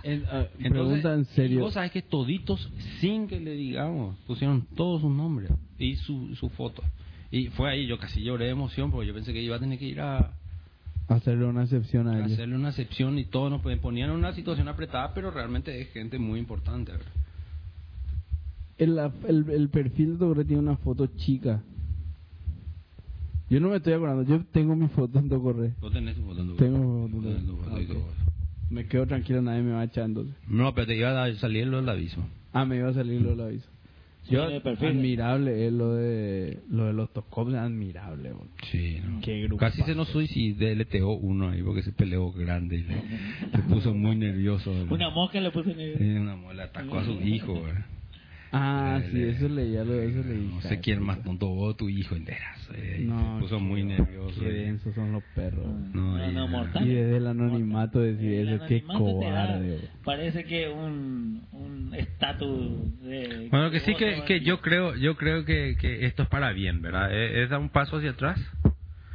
En, 0.04 0.24
ah, 0.30 0.46
Entonces, 0.58 0.70
pregunta 0.70 1.14
en 1.14 1.24
serio. 1.26 1.60
Vos 1.60 1.74
sabés 1.74 1.90
que 1.90 2.02
toditos, 2.02 2.70
sin 3.00 3.26
que 3.26 3.40
le 3.40 3.52
digamos, 3.52 4.16
pusieron 4.26 4.66
todos 4.76 5.00
sus 5.00 5.10
nombres 5.10 5.50
y 5.78 5.96
su, 5.96 6.36
su 6.36 6.48
foto. 6.50 6.82
Y 7.30 7.48
fue 7.48 7.70
ahí, 7.70 7.86
yo 7.86 7.98
casi 7.98 8.22
lloré 8.22 8.46
de 8.46 8.52
emoción 8.52 8.90
porque 8.90 9.08
yo 9.08 9.14
pensé 9.14 9.32
que 9.32 9.42
iba 9.42 9.56
a 9.56 9.60
tener 9.60 9.78
que 9.78 9.86
ir 9.86 10.00
a, 10.00 10.32
Hacerle 11.08 11.46
una 11.46 11.62
excepción 11.64 12.06
a 12.06 12.18
ellos. 12.18 12.32
hacerle 12.32 12.54
una 12.56 12.68
excepción 12.68 13.18
y 13.18 13.24
todos 13.24 13.50
nos 13.50 13.62
ponían 13.80 14.10
en 14.10 14.16
una 14.16 14.34
situación 14.34 14.68
apretada, 14.68 15.14
pero 15.14 15.30
realmente 15.30 15.80
es 15.80 15.88
gente 15.92 16.18
muy 16.18 16.38
importante. 16.38 16.92
¿verdad? 16.92 17.06
El, 18.76 18.98
el, 19.26 19.50
el 19.50 19.68
perfil 19.70 20.12
de 20.12 20.18
Tocorre 20.18 20.44
tiene 20.44 20.62
una 20.62 20.76
foto 20.76 21.06
chica. 21.16 21.62
Yo 23.50 23.60
no 23.60 23.70
me 23.70 23.76
estoy 23.76 23.94
acordando. 23.94 24.22
Yo 24.24 24.44
tengo 24.52 24.76
mi 24.76 24.88
foto 24.88 25.18
en 25.18 25.28
Tocorre. 25.28 25.72
¿Vos 25.80 25.92
tenés 25.92 26.14
tu 26.16 26.22
foto 26.22 26.42
en 26.42 26.48
tu 26.48 26.56
Tengo 26.56 27.08
Vos 27.08 27.10
foto. 27.10 27.74
Ok. 27.74 27.86
todo. 27.88 28.28
Me 28.70 28.86
quedo 28.86 29.06
tranquilo, 29.06 29.40
nadie 29.40 29.62
me 29.62 29.72
va 29.72 29.84
echando. 29.84 30.26
No, 30.46 30.74
pero 30.74 30.86
te 30.86 30.96
iba 30.96 31.24
a 31.24 31.34
salir 31.36 31.66
lo 31.66 31.78
del 31.78 31.88
aviso. 31.88 32.22
Ah, 32.52 32.66
me 32.66 32.76
iba 32.76 32.90
a 32.90 32.94
salir 32.94 33.22
lo 33.22 33.30
del 33.30 33.40
aviso. 33.40 33.68
Sí, 34.28 34.34
Yo, 34.34 34.46
de 34.48 34.60
perfil. 34.60 34.88
admirable 34.88 35.66
es 35.66 35.72
lo 35.72 35.94
de 35.94 36.58
lo 36.68 36.84
de 36.86 36.92
los 36.92 37.10
Tocops, 37.14 37.54
admirable. 37.54 38.30
bro. 38.30 38.46
Sí, 38.70 39.00
no. 39.02 39.20
Qué 39.22 39.42
grupo. 39.42 39.58
Casi 39.58 39.82
se 39.82 39.94
nos 39.94 40.08
suicidó 40.08 40.66
de 40.66 40.74
LTO 40.76 41.12
uno 41.12 41.48
ahí 41.48 41.62
porque 41.62 41.82
se 41.82 41.92
peleó 41.92 42.30
grande 42.32 42.76
y 42.76 42.82
le, 42.82 42.94
se 43.50 43.58
puso 43.68 43.94
muy 43.94 44.16
nervioso. 44.16 44.70
¿verdad? 44.70 44.92
Una 44.92 45.10
mosca 45.10 45.40
le 45.40 45.48
en 45.48 45.80
el... 45.80 46.02
Eh, 46.02 46.20
una 46.20 46.36
muela 46.36 46.64
atacó 46.64 46.98
a 46.98 47.04
su 47.04 47.12
hijo. 47.22 47.62
¿verdad? 47.62 47.86
Ah, 48.50 49.00
sí, 49.10 49.22
eso 49.22 49.48
leí, 49.48 49.72
ya 49.72 49.84
lo, 49.84 49.92
eso 50.00 50.22
leí. 50.26 50.50
No 50.54 50.60
sé 50.62 50.80
quién 50.80 51.02
más 51.02 51.22
tonto 51.22 51.48
vos, 51.48 51.76
tu 51.76 51.88
hijo 51.88 52.14
enteras. 52.16 52.58
Eh, 52.74 53.02
No, 53.06 53.34
se 53.36 53.40
puso 53.42 53.60
muy 53.60 53.82
nervioso. 53.84 54.40
Qué 54.40 54.48
densos 54.50 54.94
son 54.94 55.12
los 55.12 55.22
perros. 55.34 55.66
No, 55.92 56.16
No, 56.16 56.30
y- 56.30 56.34
no, 56.34 56.48
mortal. 56.48 56.86
Y 56.86 56.94
desde 56.94 57.16
el 57.18 57.26
anonimato 57.26 58.00
decir 58.00 58.32
El 58.32 58.48
eso, 58.48 58.64
da- 58.64 58.98
cobarde. 58.98 59.78
Parece 60.04 60.44
que 60.44 60.68
un 60.68 61.42
un 61.52 61.94
estatus 61.94 63.00
de... 63.02 63.48
Bueno, 63.50 63.70
que 63.70 63.80
sí 63.80 63.94
que, 63.94 64.22
que 64.26 64.40
yo 64.40 64.60
creo 64.60 64.94
yo 64.96 65.16
creo 65.16 65.44
que, 65.44 65.76
que 65.80 66.06
esto 66.06 66.22
es 66.22 66.28
para 66.28 66.52
bien, 66.52 66.80
¿verdad? 66.82 67.12
Es, 67.14 67.44
es 67.44 67.50
dar 67.50 67.60
un 67.60 67.68
paso 67.70 67.96
hacia 67.98 68.10
atrás. 68.10 68.40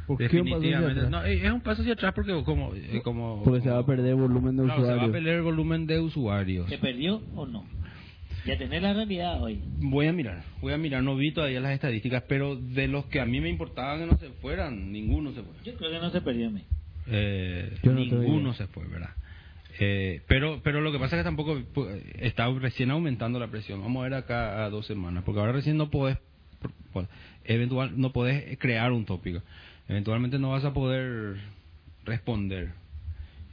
¿Por 0.06 0.18
qué 0.18 0.24
un 0.24 0.30
paso 0.44 0.56
hacia 0.58 0.80
Definitivamente. 0.80 1.00
atrás? 1.06 1.10
No, 1.10 1.24
es 1.24 1.42
es 1.42 1.50
un 1.52 1.60
paso 1.62 1.80
hacia 1.82 1.94
atrás 1.94 2.12
porque 2.14 2.42
como... 2.44 2.74
eh, 2.74 3.00
como 3.02 3.42
Porque 3.42 3.62
se 3.62 3.70
va 3.70 3.78
a 3.78 3.86
perder 3.86 4.14
volumen 4.14 4.56
de 4.56 4.64
Claro, 4.64 4.80
se 4.80 4.86
va 4.86 4.92
a 4.92 4.96
usuarios. 4.96 5.12
perder 5.16 5.36
el 5.36 5.42
volumen 5.42 5.86
de 5.86 6.00
usuarios. 6.00 6.68
¿Se 6.68 6.78
perdió 6.78 7.22
o 7.34 7.46
no? 7.46 7.64
Ya 8.46 8.58
tenés 8.58 8.82
la 8.82 8.92
realidad 8.92 9.42
hoy. 9.42 9.62
Voy 9.78 10.06
a 10.06 10.12
mirar, 10.12 10.42
voy 10.60 10.72
a 10.74 10.78
mirar, 10.78 11.02
no 11.02 11.16
vi 11.16 11.32
todavía 11.32 11.60
las 11.60 11.72
estadísticas, 11.72 12.24
pero 12.28 12.56
de 12.56 12.88
los 12.88 13.06
que 13.06 13.20
a 13.20 13.26
mí 13.26 13.40
me 13.40 13.48
importaban 13.48 14.00
que 14.00 14.06
no 14.06 14.18
se 14.18 14.28
fueran, 14.40 14.92
ninguno 14.92 15.32
se 15.32 15.42
fue. 15.42 15.52
Yo 15.64 15.74
creo 15.76 15.90
que 15.90 15.98
no 15.98 16.10
se 16.10 16.20
perdió. 16.20 16.50
Eh, 17.06 17.78
Yo 17.82 17.92
no 17.92 18.02
tengo 18.02 18.22
ninguno 18.22 18.54
se 18.54 18.66
fue, 18.66 18.86
¿verdad? 18.86 19.10
Eh, 19.80 20.22
pero 20.28 20.60
pero 20.62 20.80
lo 20.80 20.92
que 20.92 20.98
pasa 20.98 21.16
es 21.16 21.20
que 21.20 21.24
tampoco 21.24 21.60
pues, 21.72 22.02
está 22.18 22.48
recién 22.50 22.90
aumentando 22.90 23.38
la 23.40 23.48
presión. 23.48 23.80
Vamos 23.80 24.00
a 24.00 24.04
ver 24.04 24.14
acá 24.14 24.64
a 24.64 24.70
dos 24.70 24.86
semanas, 24.86 25.24
porque 25.24 25.40
ahora 25.40 25.52
recién 25.52 25.76
no 25.76 25.90
podés, 25.90 26.18
eventual, 27.44 27.98
no 27.98 28.12
podés 28.12 28.58
crear 28.58 28.92
un 28.92 29.06
tópico. 29.06 29.42
Eventualmente 29.88 30.38
no 30.38 30.50
vas 30.50 30.64
a 30.64 30.72
poder 30.72 31.38
responder 32.04 32.72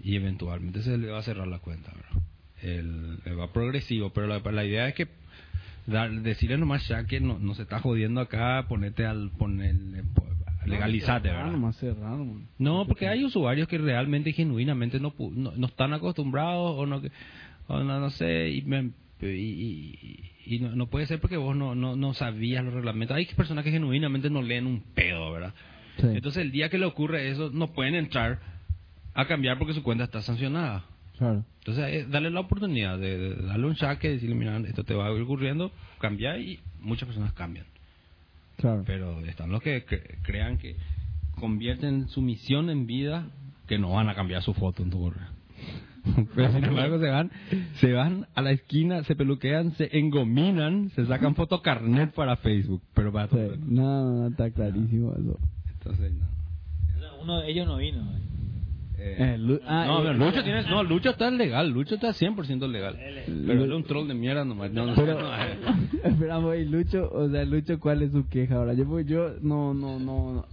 y 0.04 0.16
eventualmente 0.16 0.82
se 0.82 0.98
le 0.98 1.08
va 1.08 1.20
a 1.20 1.24
cerrar 1.24 1.48
la 1.48 1.60
cuenta, 1.60 1.92
¿verdad? 1.94 2.21
El, 2.64 3.18
el 3.26 3.40
va 3.40 3.52
progresivo, 3.52 4.12
pero 4.12 4.28
la, 4.28 4.40
la 4.40 4.66
idea 4.66 4.88
es 4.88 4.94
que 4.96 5.08
dar, 5.88 6.12
decirle 6.12 6.58
nomás 6.58 6.88
ya 6.88 7.06
que 7.06 7.20
no, 7.20 7.40
no 7.40 7.56
se 7.56 7.64
está 7.64 7.80
jodiendo 7.80 8.22
acá, 8.22 8.66
ponete 8.68 9.06
al 9.06 9.32
ponerle, 9.32 10.04
legalizate, 10.66 11.30
¿verdad? 11.30 11.52
nomás, 11.52 11.76
cerrar 11.78 12.12
nomás. 12.18 12.44
No, 12.60 12.86
porque 12.88 13.08
hay 13.08 13.24
usuarios 13.24 13.68
que 13.68 13.78
realmente 13.78 14.30
y 14.30 14.34
genuinamente 14.34 15.00
no, 15.00 15.14
no, 15.18 15.54
no 15.56 15.68
están 15.68 15.94
acostumbrados 15.94 16.76
o 16.78 16.86
no, 16.86 17.02
que- 17.02 17.12
o 17.68 17.84
no, 17.84 18.00
no 18.00 18.10
sé, 18.12 18.50
y, 18.50 18.62
me- 18.64 18.92
y, 19.22 19.26
y- 19.28 20.20
y 20.46 20.60
no, 20.60 20.76
no 20.76 20.88
puede 20.88 21.06
ser 21.08 21.20
porque 21.20 21.38
vos 21.38 21.56
no, 21.56 21.74
no, 21.76 21.96
no 21.96 22.14
sabías 22.14 22.64
los 22.64 22.74
reglamentos. 22.74 23.16
Hay 23.18 23.26
personas 23.26 23.64
que 23.64 23.72
genuinamente 23.72 24.30
no 24.30 24.42
leen 24.42 24.68
un 24.68 24.82
pedo, 24.94 25.32
¿verdad? 25.32 25.54
Sí. 25.98 26.08
Entonces 26.08 26.42
el 26.44 26.52
día 26.52 26.70
que 26.70 26.78
le 26.78 26.86
ocurre 26.86 27.30
eso, 27.30 27.50
no 27.54 27.74
pueden 27.74 27.96
entrar 27.96 28.40
a 29.14 29.26
cambiar 29.26 29.58
porque 29.58 29.74
su 29.74 29.84
cuenta 29.84 30.04
está 30.04 30.22
sancionada. 30.22 30.86
Claro. 31.18 31.46
Entonces, 31.60 31.86
eh, 31.94 32.08
darle 32.10 32.32
la 32.32 32.40
oportunidad 32.40 32.98
de, 32.98 33.18
de 33.18 33.36
darle 33.46 33.68
un 33.68 33.76
saque, 33.76 34.10
decirle, 34.10 34.36
mira, 34.36 34.58
esto 34.68 34.84
te 34.84 34.94
va 34.96 35.08
a 35.08 35.12
ir 35.12 35.22
ocurriendo, 35.22 35.72
cambiar 36.00 36.40
y 36.40 36.60
muchas 36.80 37.06
personas 37.08 37.34
cambian. 37.34 37.66
Claro. 38.58 38.84
Pero 38.86 39.20
están 39.26 39.52
los 39.52 39.62
que 39.62 39.86
cre- 39.86 40.18
crean 40.24 40.58
que 40.58 40.76
convierten 41.40 42.08
su 42.10 42.22
misión 42.22 42.70
en 42.70 42.86
vida 42.88 43.28
que 43.68 43.78
no 43.78 43.92
van 43.92 44.10
a 44.10 44.16
cambiar 44.16 44.42
su 44.44 44.54
foto 44.54 44.84
en 44.84 44.90
tu 44.90 45.00
correo. 45.00 45.28
Pero 46.36 46.52
sin 46.52 46.64
embargo 46.66 47.00
se 47.00 47.08
van, 47.10 47.32
se 47.76 47.94
van 47.94 48.26
a 48.34 48.42
la 48.42 48.52
esquina, 48.52 49.04
se 49.04 49.16
peluquean, 49.16 49.74
se 49.74 49.96
engominan, 50.00 50.90
se 50.96 51.06
sacan 51.06 51.36
foto 51.36 51.62
carnet 51.62 52.12
para 52.16 52.38
Facebook, 52.38 52.82
pero 52.96 53.12
para 53.14 53.28
Sí. 53.28 53.36
todo. 53.36 53.56
No, 53.58 53.84
no, 54.06 54.12
no, 54.24 54.28
está 54.30 54.50
clarísimo 54.50 55.14
eso. 55.14 55.40
Entonces, 55.74 56.12
no. 56.14 56.26
Uno, 57.22 57.44
ellos 57.44 57.68
no 57.68 57.78
vino. 57.78 58.02
Eh, 58.02 58.20
Eh, 59.04 59.38
Lu- 59.40 59.60
ah, 59.66 59.86
no, 59.88 60.00
eh, 60.00 60.02
pero 60.04 60.14
Lucho 60.26 60.44
tiene, 60.44 60.62
no, 60.64 60.84
Lucho 60.84 61.10
está 61.10 61.30
legal, 61.32 61.70
Lucho 61.70 61.96
está 61.96 62.10
100% 62.14 62.68
legal. 62.70 62.96
Pero 63.26 63.64
él 63.64 63.72
es 63.72 63.76
un 63.76 63.84
troll 63.84 64.08
de 64.08 64.14
mierda 64.14 64.46
nomás. 64.46 64.72
No, 64.72 64.86
no, 64.86 64.96
Pero, 64.96 65.20
no, 65.20 65.36
eh. 65.36 65.58
esperamos, 66.04 66.56
y 66.58 66.66
Lucho, 66.66 67.10
o 67.12 67.30
sea, 67.30 67.44
Lucho, 67.46 67.80
¿cuál 67.80 68.04
es 68.04 68.12
su 68.12 68.28
queja 68.28 68.56
ahora? 68.56 68.74
Yo, 68.74 69.00
yo, 69.02 69.36
no, 69.42 69.74
no, 69.74 70.00
no, 70.00 70.34
no. 70.34 70.46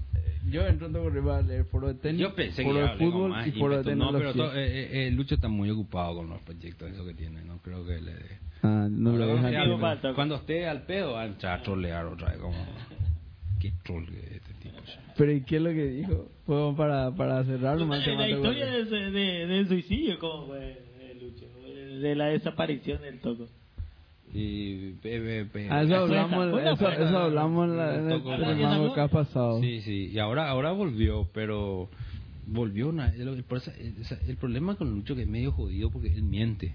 Yo 0.51 0.67
entro 0.67 0.87
en 0.87 0.95
Correo 0.95 1.25
para 1.27 1.43
leer 1.43 1.65
foro 1.67 1.89
de 1.89 1.95
tenis, 1.95 2.23
Yo 2.23 2.35
pensé 2.35 2.63
que 2.63 2.69
foro 2.71 2.81
de 2.81 2.89
fútbol 2.97 3.31
más 3.31 3.47
y 3.47 3.53
foro 3.53 3.83
de 3.83 3.93
ímpetu. 3.93 3.99
No, 3.99 4.19
pero 4.19 4.33
tecnología. 4.33 4.53
to- 4.55 4.59
eh, 4.59 4.81
eh, 5.03 5.09
eh, 5.09 5.11
Lucho 5.11 5.35
está 5.35 5.49
muy 5.49 5.69
ocupado 5.71 6.17
con 6.17 6.31
los 6.31 6.41
proyectos 6.41 6.91
eso 6.91 7.05
que 7.05 7.13
tiene. 7.13 7.45
No 7.45 7.59
creo 7.59 7.85
que 7.85 8.01
le 8.01 8.15
dé. 8.15 8.39
Ah, 8.63 8.89
no 8.91 9.13
lo 9.13 9.79
cuando, 9.79 10.15
cuando 10.15 10.35
esté 10.37 10.67
al 10.67 10.83
pedo, 10.83 11.13
va 11.13 11.23
a 11.23 11.27
entrar 11.27 11.61
a 11.61 11.63
trolear 11.63 12.07
otra 12.07 12.31
vez. 12.31 12.39
Como, 12.39 12.57
qué 13.61 13.73
troll 13.85 14.05
este 14.09 14.55
tipo. 14.55 14.77
Pero 15.19 15.33
¿y 15.33 15.43
qué 15.43 15.57
es 15.57 15.63
lo 15.63 15.71
que 15.71 15.87
dijo? 15.87 16.29
Fue 16.49 16.75
para, 16.75 17.11
para 17.11 17.45
cerrar 17.45 17.77
nomás. 17.77 18.07
la 18.07 18.15
mato, 18.15 18.27
historia 18.31 18.67
güey. 18.71 18.85
de, 18.89 19.11
de- 19.11 19.47
del 19.49 19.69
suicidio, 19.69 20.19
¿cómo 20.19 20.47
fue, 20.47 20.79
eh, 20.99 21.19
Lucho? 21.21 21.45
De 22.01 22.15
la 22.17 22.29
desaparición 22.29 23.03
del 23.03 23.21
toco. 23.21 23.49
Y, 24.33 24.93
pe- 25.03 25.47
Ah, 25.71 25.83
eso 25.83 25.97
hablamos, 25.97 26.47
la 26.47 26.73
eso, 26.73 26.85
buena. 26.85 27.05
eso 27.07 27.19
hablamos 27.19 27.69
en, 27.69 27.77
la, 27.77 27.95
en 27.97 28.11
el 28.13 28.23
programa 28.23 28.95
que 28.95 29.01
ha 29.03 29.09
pasado. 29.09 29.61
Sí, 29.61 29.83
sí, 29.83 30.11
y 30.11 30.19
ahora 30.19 30.49
ahora 30.49 30.73
volvió, 30.73 31.29
pero 31.35 31.91
volvió 32.47 32.89
una, 32.89 33.13
el, 33.15 33.45
problema 34.41 34.75
con 34.77 34.91
Lucho 34.91 35.15
que 35.15 35.23
es 35.23 35.29
medio 35.29 35.53
jodido 35.53 35.91
porque 35.91 36.09
él 36.09 36.23
miente. 36.23 36.75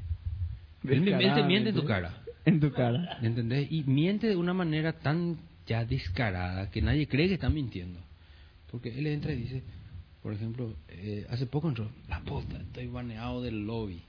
Él, 0.88 1.08
él 1.08 1.34
te 1.34 1.44
miente 1.44 1.70
en 1.70 1.76
tu 1.76 1.84
cara. 1.86 2.22
En 2.46 2.60
tu 2.60 2.72
cara. 2.72 3.18
¿Entendés? 3.24 3.72
Y 3.72 3.84
miente 3.86 4.28
de 4.28 4.36
una 4.36 4.54
manera 4.54 4.94
tan 4.94 5.38
ya 5.66 5.84
descarada 5.84 6.70
que 6.70 6.80
nadie 6.84 7.08
cree 7.08 7.28
que 7.28 7.34
está 7.36 7.50
mintiendo. 7.50 8.00
Porque 8.74 8.90
él 8.98 9.06
entra 9.06 9.32
y 9.32 9.36
dice, 9.36 9.62
por 10.24 10.34
ejemplo, 10.34 10.76
eh, 10.88 11.28
hace 11.30 11.46
poco 11.46 11.70
entró, 11.70 11.88
la 12.10 12.20
puta, 12.22 12.58
estoy 12.58 12.88
baneado 12.88 13.40
del 13.44 13.68
lobby. 13.68 14.02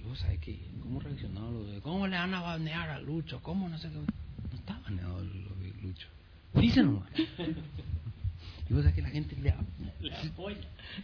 Y 0.00 0.04
vos 0.08 0.16
sabés 0.20 0.38
que, 0.38 0.60
¿cómo 0.80 1.00
reaccionaron 1.00 1.52
los 1.54 1.72
de, 1.72 1.80
¿Cómo 1.80 2.06
le 2.06 2.16
van 2.16 2.32
a 2.32 2.40
banear 2.40 2.88
a 2.88 3.00
Lucho? 3.00 3.40
¿Cómo 3.42 3.68
no 3.68 3.76
sé 3.78 3.88
qué? 3.88 3.96
No 3.96 4.58
está 4.58 4.78
baneado 4.84 5.18
del 5.18 5.42
lobby, 5.44 5.72
Lucho. 5.82 6.06
Dice 6.54 6.84
nomás. 6.84 7.08
Y 8.68 8.72
vos 8.74 8.82
sabés 8.82 8.94
que 8.94 9.02
la 9.02 9.08
gente 9.10 9.34
le 9.42 9.52
polla. 10.36 10.56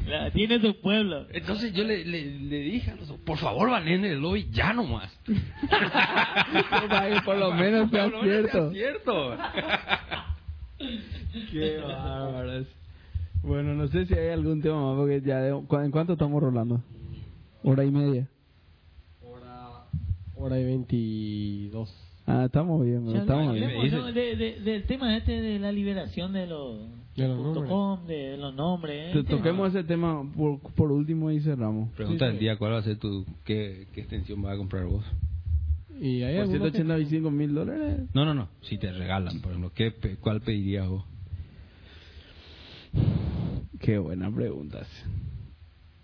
La- 0.06 0.30
tiene 0.30 0.60
su 0.60 0.80
pueblo. 0.80 1.26
Entonces 1.32 1.72
yo 1.72 1.82
le, 1.82 2.04
le, 2.04 2.38
le 2.38 2.58
dije 2.60 2.92
a 2.92 2.94
los 2.94 3.08
por 3.24 3.38
favor 3.38 3.68
baneen 3.68 4.04
el 4.04 4.20
lobby 4.20 4.48
ya 4.52 4.72
nomás. 4.72 5.12
Por 7.24 7.36
lo 7.36 7.52
menos 7.52 7.90
sea 7.90 8.04
Por 8.04 8.12
lo 8.12 8.22
menos 8.22 8.50
sea 8.50 8.70
cierto. 8.70 8.72
cierto. 8.72 9.38
Qué 11.50 11.76
bárbaros. 11.78 12.66
Bueno, 13.42 13.74
no 13.74 13.88
sé 13.88 14.06
si 14.06 14.14
hay 14.14 14.28
algún 14.28 14.60
tema 14.62 14.80
más, 14.90 14.96
porque 14.98 15.20
ya 15.22 15.40
de- 15.40 15.66
¿cu- 15.66 15.76
¿en 15.78 15.90
cuánto 15.90 16.12
estamos 16.12 16.40
rolando? 16.42 16.82
Hora 17.64 17.84
y 17.84 17.90
media. 17.90 18.28
Hora, 19.20 19.84
hora 20.36 20.60
y 20.60 20.64
22. 20.64 21.92
Ah, 22.26 22.44
estamos 22.46 22.84
bien, 22.84 23.04
Ya 23.08 23.18
estamos 23.18 23.46
no, 23.46 23.52
bien. 23.54 23.64
hablemos, 23.64 23.92
¿no? 23.92 24.12
de, 24.12 24.36
de- 24.36 24.60
del 24.60 24.84
tema 24.84 25.16
este 25.16 25.40
de 25.40 25.58
la 25.58 25.72
liberación 25.72 26.32
de 26.32 26.46
los, 26.46 26.78
De 27.16 27.26
los 27.26 27.36
punto 27.36 27.54
nombres. 27.64 27.70
com, 27.70 28.06
de 28.06 28.36
los 28.36 28.54
nombres. 28.54 29.12
Te- 29.12 29.18
¿eh? 29.20 29.24
Toquemos 29.24 29.74
ese 29.74 29.82
tema 29.84 30.22
por, 30.36 30.60
por 30.60 30.92
último 30.92 31.30
y 31.32 31.40
cerramos. 31.40 31.90
Pregunta 31.94 32.26
Sí, 32.26 32.30
del 32.30 32.38
sí. 32.38 32.44
día, 32.44 32.56
¿cuál 32.58 32.74
va 32.74 32.78
a 32.78 32.82
ser 32.82 32.96
tu, 32.98 33.26
qué, 33.44 33.88
qué 33.92 34.02
extensión 34.02 34.40
vas 34.40 34.54
a 34.54 34.56
comprar 34.56 34.84
vos? 34.86 35.04
Y 36.00 36.22
hay 36.22 36.34
Por 36.36 36.42
algunos 36.44 36.70
que- 36.72 36.78
185 36.78 37.30
mil 37.32 37.54
dólares. 37.54 38.00
No, 38.14 38.24
no, 38.24 38.34
no, 38.34 38.48
si 38.62 38.78
te 38.78 38.92
regalan, 38.92 39.40
por 39.40 39.50
ejemplo, 39.50 39.72
¿qué, 39.74 39.90
pe- 39.90 40.16
¿cuál 40.16 40.40
pedirías 40.42 40.88
vos? 40.88 41.04
Qué 43.82 43.98
buena 43.98 44.30
pregunta. 44.34 44.84
sí. 44.84 45.10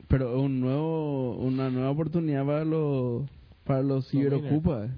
Pero 0.09 0.41
un 0.41 0.61
nuevo, 0.61 1.37
una 1.37 1.71
nueva 1.71 1.91
oportunidad 1.91 2.45
para 2.47 2.65
los, 2.65 3.29
para 3.65 3.83
los 3.83 4.09
ciberocupas. 4.09 4.91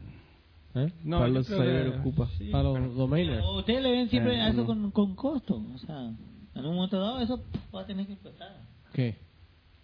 ¿Eh? 0.75 0.89
para 1.11 1.29
los 1.29 1.47
ciberocupas. 1.49 2.31
Para 2.53 2.65
los 2.65 2.95
domainers. 2.95 3.43
O 3.45 3.59
Ustedes 3.59 3.83
le 3.83 3.91
ven 3.91 4.09
siempre 4.09 4.37
Eh, 4.37 4.41
a 4.41 4.49
eso 4.51 4.59
no. 4.61 4.67
con, 4.67 4.91
con 4.93 5.15
costo. 5.17 5.63
O 5.75 5.79
sea, 5.79 6.13
en 6.55 6.65
un 6.65 6.75
momento 6.77 6.99
dado 7.01 7.21
eso 7.21 7.43
va 7.75 7.83
a 7.83 7.87
tener 7.87 8.07
que 8.07 8.13
empezar. 8.13 8.63
¿Qué? 8.93 9.17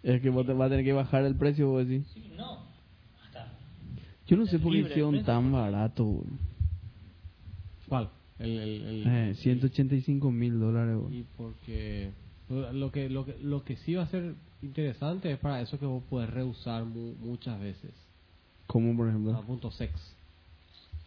Es 0.05 0.21
que 0.23 0.31
vos 0.31 0.47
te 0.47 0.53
vas 0.53 0.67
a 0.67 0.71
tener 0.71 0.85
que 0.85 0.93
bajar 0.93 1.25
el 1.25 1.35
precio, 1.35 1.69
vos 1.71 1.87
decís. 1.87 2.07
Sí, 2.15 2.31
no. 2.37 2.59
Hasta. 3.25 3.53
Yo 4.29 4.37
no 4.37 4.47
sé 4.47 4.61
por 4.61 4.73
qué 4.73 4.79
hicieron 4.79 5.25
tan 5.25 5.51
barato. 5.51 6.23
¿Cuál? 7.89 8.11
El, 8.39 8.51
el, 8.51 8.85
el- 8.87 9.07
Eh, 9.31 9.35
185 9.35 10.31
mil 10.31 10.61
dólares. 10.61 10.97
güey. 10.99 11.19
Y 11.19 11.23
porque 11.37 12.13
lo 12.49 12.93
que, 12.93 13.09
lo, 13.11 13.25
que, 13.25 13.37
lo 13.43 13.65
que 13.65 13.77
sí 13.77 13.95
va 13.95 14.05
a 14.05 14.07
ser 14.09 14.35
interesante 14.63 15.31
es 15.33 15.39
para 15.39 15.61
eso 15.61 15.79
que 15.79 15.87
vos 15.87 16.03
podés 16.09 16.31
reusar 16.31 16.85
mu- 16.85 17.15
muchas 17.21 17.59
veces. 17.61 17.93
¿Cómo, 18.67 18.97
por 18.97 19.07
A 19.07 19.11
ejemplo? 19.11 19.41
punto 19.43 19.71
sex. 19.71 19.93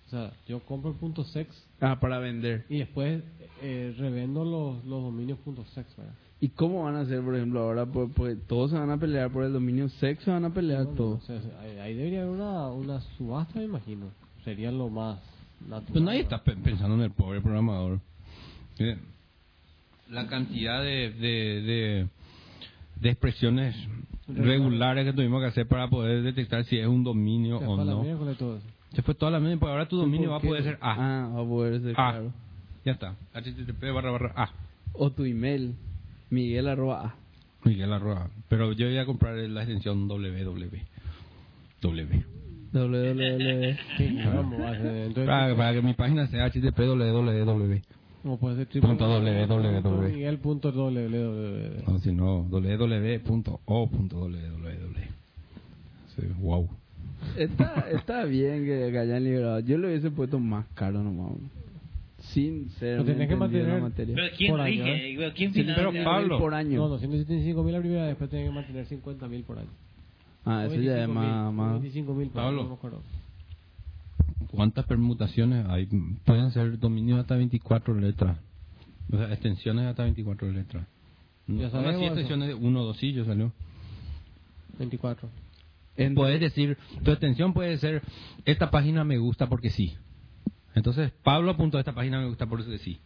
O 0.08 0.10
sea, 0.10 0.34
yo 0.48 0.60
compro 0.62 0.92
el 0.92 0.98
punto 0.98 1.24
sex 1.24 1.50
Ah, 1.80 2.00
para 2.00 2.18
vender. 2.20 2.66
y 2.70 2.80
después 2.80 3.24
eh, 3.62 3.94
revendo 3.98 4.44
los, 4.44 4.84
los 4.86 5.04
dominios 5.04 5.38
punto 5.40 5.64
sex, 5.76 5.88
¿verdad? 5.98 6.14
¿Y 6.42 6.48
cómo 6.50 6.84
van 6.86 6.96
a 6.96 7.02
hacer, 7.02 7.22
por 7.22 7.36
ejemplo, 7.36 7.60
ahora? 7.60 7.86
Pues, 7.86 8.10
pues 8.16 8.38
todos 8.48 8.72
se 8.72 8.78
van 8.78 8.90
a 8.90 8.98
pelear 8.98 9.30
por 9.30 9.44
el 9.44 9.52
dominio 9.54 9.90
sex, 9.90 10.24
se 10.24 10.32
van 10.32 10.46
a 10.46 10.54
pelear 10.54 10.84
No, 10.86 10.90
no, 10.92 10.96
todos. 10.96 11.24
o 11.24 11.26
sea, 11.42 11.60
ahí- 11.84 11.94
debería 11.96 12.22
haber 12.24 12.34
una, 12.34 12.68
una 12.70 13.02
subasta, 13.18 13.60
me 13.60 13.66
imagino. 13.66 14.08
Sería 14.46 14.72
lo 14.72 14.90
más 14.90 15.20
natural. 15.62 15.92
Pues 15.92 16.04
nadie 16.04 16.24
¿verdad? 16.24 16.40
está 16.40 16.44
pe- 16.56 16.62
pensando 16.62 16.96
en 16.96 17.02
el 17.02 17.12
pobre 17.12 17.42
programador. 17.42 18.00
Eh, 18.80 18.98
La 20.10 20.28
cantidad 20.28 20.82
de, 20.82 21.12
de, 21.12 21.62
de, 21.62 22.08
de 23.02 23.10
expresiones 23.10 23.76
regulares 24.28 25.06
que 25.06 25.14
tuvimos 25.14 25.42
que 25.42 25.48
hacer 25.48 25.68
para 25.68 25.88
poder 25.88 26.24
detectar 26.24 26.64
si 26.66 26.78
es 26.78 26.88
un 26.88 27.04
dominio 27.04 27.60
Se 27.60 27.66
o 27.66 27.78
la 27.78 27.84
no. 27.86 28.04
miércoles 28.04 28.38
todo 28.38 28.58
eso. 28.58 28.66
Se 28.94 29.02
fue 29.04 29.14
toda 29.14 29.32
la 29.32 29.40
media, 29.40 29.58
pues 29.58 29.70
ahora 29.72 29.88
tu 29.88 29.98
dominio 29.98 30.30
¿Por 30.30 30.34
va 30.34 30.38
a 30.38 30.42
poder 30.42 30.64
ser 30.64 30.78
A. 30.82 30.94
Ah, 30.94 31.28
va 31.30 31.42
a 31.42 31.46
poder 31.46 31.82
ser, 31.82 31.92
A. 31.92 31.94
claro. 32.12 32.34
Ya 32.86 32.92
está. 32.94 33.16
HTTP 33.34 33.82
barra 33.94 34.12
barra 34.12 34.34
A. 34.36 34.50
O 34.94 35.12
tu 35.12 35.26
email, 35.26 35.76
Miguel 36.32 36.68
arroba 36.68 37.06
A. 37.06 37.16
Miguel 37.66 37.92
Arroa. 37.92 38.30
Pero 38.48 38.72
yo 38.72 38.88
voy 38.88 38.98
a 38.98 39.06
comprar 39.06 39.36
la 39.36 39.62
extensión 39.64 40.08
www. 40.08 40.80
W. 41.82 42.24
www. 42.72 43.78
Sí, 43.98 44.18
vamos, 44.26 44.62
va 44.62 44.70
a 44.70 44.76
ser- 44.78 44.96
entonces, 45.08 45.26
Para, 45.28 45.56
para 45.56 45.74
que 45.74 45.82
mi 45.82 45.94
página 45.94 46.26
sea 46.28 46.50
http 46.50 46.78
www. 46.80 47.82
Ser 48.22 48.82
Punto 48.82 49.08
www. 49.08 50.12
Miguel 50.12 50.38
punto 50.40 50.72
www. 50.72 51.84
No, 51.88 52.00
si 52.00 52.12
no, 52.12 52.42
www.o.www. 52.50 53.50
Sí, 56.16 56.22
wow. 56.40 56.68
Está, 57.38 57.86
está 57.92 58.26
bien 58.26 58.66
que, 58.66 58.90
que 58.92 58.98
hayan 59.00 59.24
liberado. 59.24 59.60
Yo 59.62 59.78
lo 59.78 59.88
hubiese 59.88 60.12
puesto 60.12 60.40
más 60.40 60.66
caro 60.74 61.02
nomás. 61.04 61.34
Sin 62.34 62.70
ser 62.72 62.98
Lo 62.98 63.06
tenés 63.06 63.30
que 63.30 63.36
mantener. 63.36 63.82
materia. 63.82 64.16
Pero 64.16 64.28
¿quién 64.38 64.52
Por 64.52 64.62
año? 64.62 64.84
Pero 65.18 65.34
¿Quién 65.34 65.54
Sí, 65.54 65.62
financia? 65.62 65.90
pero 65.92 66.04
Pablo. 66.04 66.38
por 66.40 66.54
año. 66.54 66.78
No, 66.78 66.88
275 66.90 67.64
mil 67.64 67.74
la 67.74 67.80
primera, 67.80 68.06
después 68.08 68.30
tienen 68.30 68.50
que 68.50 68.56
mantener 68.56 68.86
50 68.86 69.28
mil 69.30 69.44
por 69.44 69.58
año. 69.60 69.70
Ah, 70.46 70.66
eso 70.66 70.76
ya 70.82 71.04
es 71.04 71.08
más... 71.10 71.54
más... 71.54 71.72
25 71.74 72.14
mil 72.14 72.28
por 72.28 72.42
Pablo. 72.44 72.60
año, 72.62 72.64
no 72.64 72.70
me 72.70 72.76
acuerdo. 72.76 73.02
¿Cuántas 74.52 74.86
permutaciones 74.86 75.66
hay? 75.68 75.88
Pueden 76.26 76.52
ser 76.52 76.80
dominios 76.80 77.20
hasta 77.20 77.36
24 77.36 77.94
letras. 77.96 78.38
O 79.12 79.18
sea, 79.18 79.32
extensiones 79.32 79.86
hasta 79.86 80.04
24 80.04 80.52
letras. 80.52 80.88
Ya 81.48 81.66
Ahora 81.68 81.70
sabemos 81.72 81.96
sí, 82.00 82.04
eso. 82.06 82.14
extensiones 82.14 82.48
de 82.50 82.54
1 82.56 82.84
2 82.84 82.98
sí, 82.98 83.14
yo 83.14 83.26
salió. 83.26 83.52
24. 84.78 85.30
En- 85.98 86.16
Puedes 86.16 86.40
decir, 86.40 86.78
tu 87.04 87.12
extensión 87.12 87.54
puede 87.54 87.78
ser, 87.78 88.02
esta 88.46 88.72
página 88.72 89.04
me 89.04 89.18
gusta 89.18 89.48
porque 89.48 89.70
sí. 89.70 89.96
Entonces, 90.76 91.12
Pablo 91.24 91.52
apuntó 91.52 91.78
a 91.78 91.82
esta 91.82 91.94
página 91.94 92.20
me 92.20 92.28
gusta 92.28 92.46
porque 92.46 92.78
sí. 92.80 93.00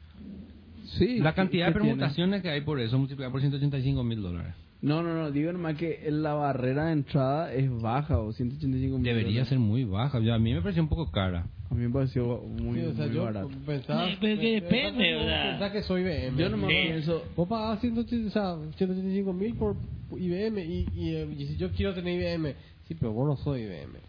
Sí, 0.97 1.19
La 1.19 1.33
cantidad 1.33 1.67
de 1.67 1.71
tiene. 1.73 1.87
permutaciones 1.87 2.41
que 2.41 2.49
hay 2.49 2.61
por 2.61 2.79
eso 2.79 2.97
multiplicada 2.99 3.31
por 3.31 3.39
185 3.41 4.03
mil 4.03 4.21
dólares. 4.21 4.53
No, 4.83 5.01
no, 5.01 5.13
no, 5.13 5.31
digo 5.31 5.53
nomás 5.53 5.77
que 5.77 6.03
la 6.11 6.33
barrera 6.33 6.87
de 6.87 6.91
entrada 6.91 7.53
es 7.53 7.71
baja 7.81 8.19
o 8.19 8.33
185 8.33 8.97
mil 8.97 9.03
Debería 9.05 9.45
ser 9.45 9.57
muy 9.57 9.85
baja. 9.85 10.19
Yo- 10.19 10.33
a 10.33 10.39
mí 10.39 10.53
me 10.53 10.61
pareció 10.61 10.83
un 10.83 10.89
poco 10.89 11.09
cara. 11.09 11.47
A 11.71 11.73
mí 11.73 11.87
me 11.87 11.89
pareció 11.89 12.41
muy, 12.43 12.79
Sí, 12.81 12.85
o 12.87 12.93
sea, 12.93 13.05
muy 13.05 13.15
yo 13.15 13.23
barato. 13.23 13.49
pensaba... 13.65 14.09
Sí, 14.09 14.17
pero 14.19 14.41
que 14.41 14.51
depende, 14.61 15.03
pensaba- 15.05 15.23
¿verdad? 15.25 15.49
pensaba 15.51 15.71
que 15.71 15.81
soy 15.83 16.01
IBM. 16.01 16.37
Yo 16.37 16.49
nomás 16.49 16.69
Sí. 16.69 16.75
pienso, 16.83 17.23
Vos 17.35 17.47
pagás 17.47 17.79
180 17.79 18.27
o 18.27 18.31
sea, 18.31 18.71
185 18.75 19.31
mil 19.33 19.55
por 19.55 19.77
IBM 20.17 20.61
y, 20.65 20.89
y, 20.93 21.15
eh, 21.15 21.27
y 21.37 21.45
si 21.47 21.55
yo 21.55 21.71
quiero 21.71 21.93
tener 21.93 22.19
IBM, 22.19 22.53
sí, 22.85 22.93
pero 22.95 23.13
vos 23.13 23.25
no 23.25 23.37
soy 23.37 23.61
IBM. 23.61 23.99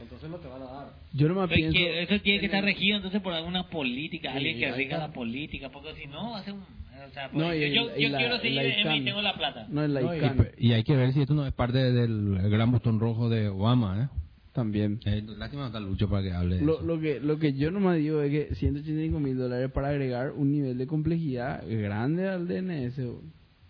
Entonces 0.00 0.30
no 0.30 0.36
te 0.38 0.48
van 0.48 0.62
a 0.62 0.64
dar. 0.64 0.86
yo 1.12 1.28
nomás 1.28 1.48
pienso... 1.50 1.76
que 1.76 2.02
eso 2.02 2.18
tiene 2.22 2.40
que 2.40 2.46
estar 2.46 2.64
regido 2.64 2.96
entonces 2.96 3.20
por 3.20 3.34
alguna 3.34 3.68
política, 3.68 4.30
Sí, 4.32 4.36
alguien 4.38 4.58
que 4.58 4.72
rija 4.72 4.96
la 4.98 5.12
política, 5.12 5.68
porque 5.68 5.94
si 5.94 6.06
no 6.08 6.30
va 6.32 6.38
a 6.38 6.42
ser 6.44 6.54
un... 6.54 6.75
O 7.08 7.12
sea, 7.12 7.30
No, 7.32 7.54
y 7.54 7.74
yo, 7.74 7.88
y 7.96 8.02
yo 8.02 8.08
la- 8.10 8.18
quiero 8.18 8.36
la 8.36 8.46
IBM 8.48 8.96
y 8.96 9.04
tengo 9.04 9.22
la 9.22 9.34
plata. 9.34 9.66
No, 9.70 9.82
es 9.82 9.90
la 9.90 10.00
No, 10.00 10.14
y- 10.58 10.72
hay 10.72 10.84
que 10.84 10.96
ver 10.96 11.12
si 11.12 11.22
esto 11.22 11.34
no 11.34 11.46
es 11.46 11.52
parte 11.52 11.78
del 11.92 12.38
gran 12.50 12.70
botón 12.72 12.98
rojo 13.00 13.28
de 13.28 13.48
Obama, 13.48 14.02
¿eh? 14.04 14.08
también. 14.52 15.00
Eh, 15.04 15.22
lástima 15.36 15.62
no 15.62 15.66
está 15.66 15.80
Lucho 15.80 16.08
para 16.08 16.22
que 16.22 16.32
hable 16.32 16.56
de 16.56 16.64
Lo, 16.64 16.76
eso. 16.78 16.86
lo 16.86 16.98
que 16.98 17.20
lo 17.20 17.38
que 17.38 17.52
yo 17.52 17.70
nomás 17.70 17.98
digo 17.98 18.22
es 18.22 18.30
que 18.30 18.54
185 18.54 19.20
mil 19.20 19.36
dólares 19.36 19.70
para 19.70 19.88
agregar 19.88 20.32
un 20.32 20.50
nivel 20.50 20.78
de 20.78 20.86
complejidad 20.86 21.62
grande 21.68 22.26
al 22.26 22.48
DNS 22.48 22.98
o, 23.04 23.22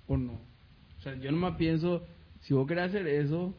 o 0.07 0.17
no. 0.17 0.35
O 0.35 1.01
sea, 1.03 1.17
yo 1.21 1.33
nomás 1.33 1.57
pienso, 1.57 2.05
si 2.43 2.55
vos 2.55 2.69
querés 2.69 2.85
hacer 2.85 3.07
eso, 3.09 3.53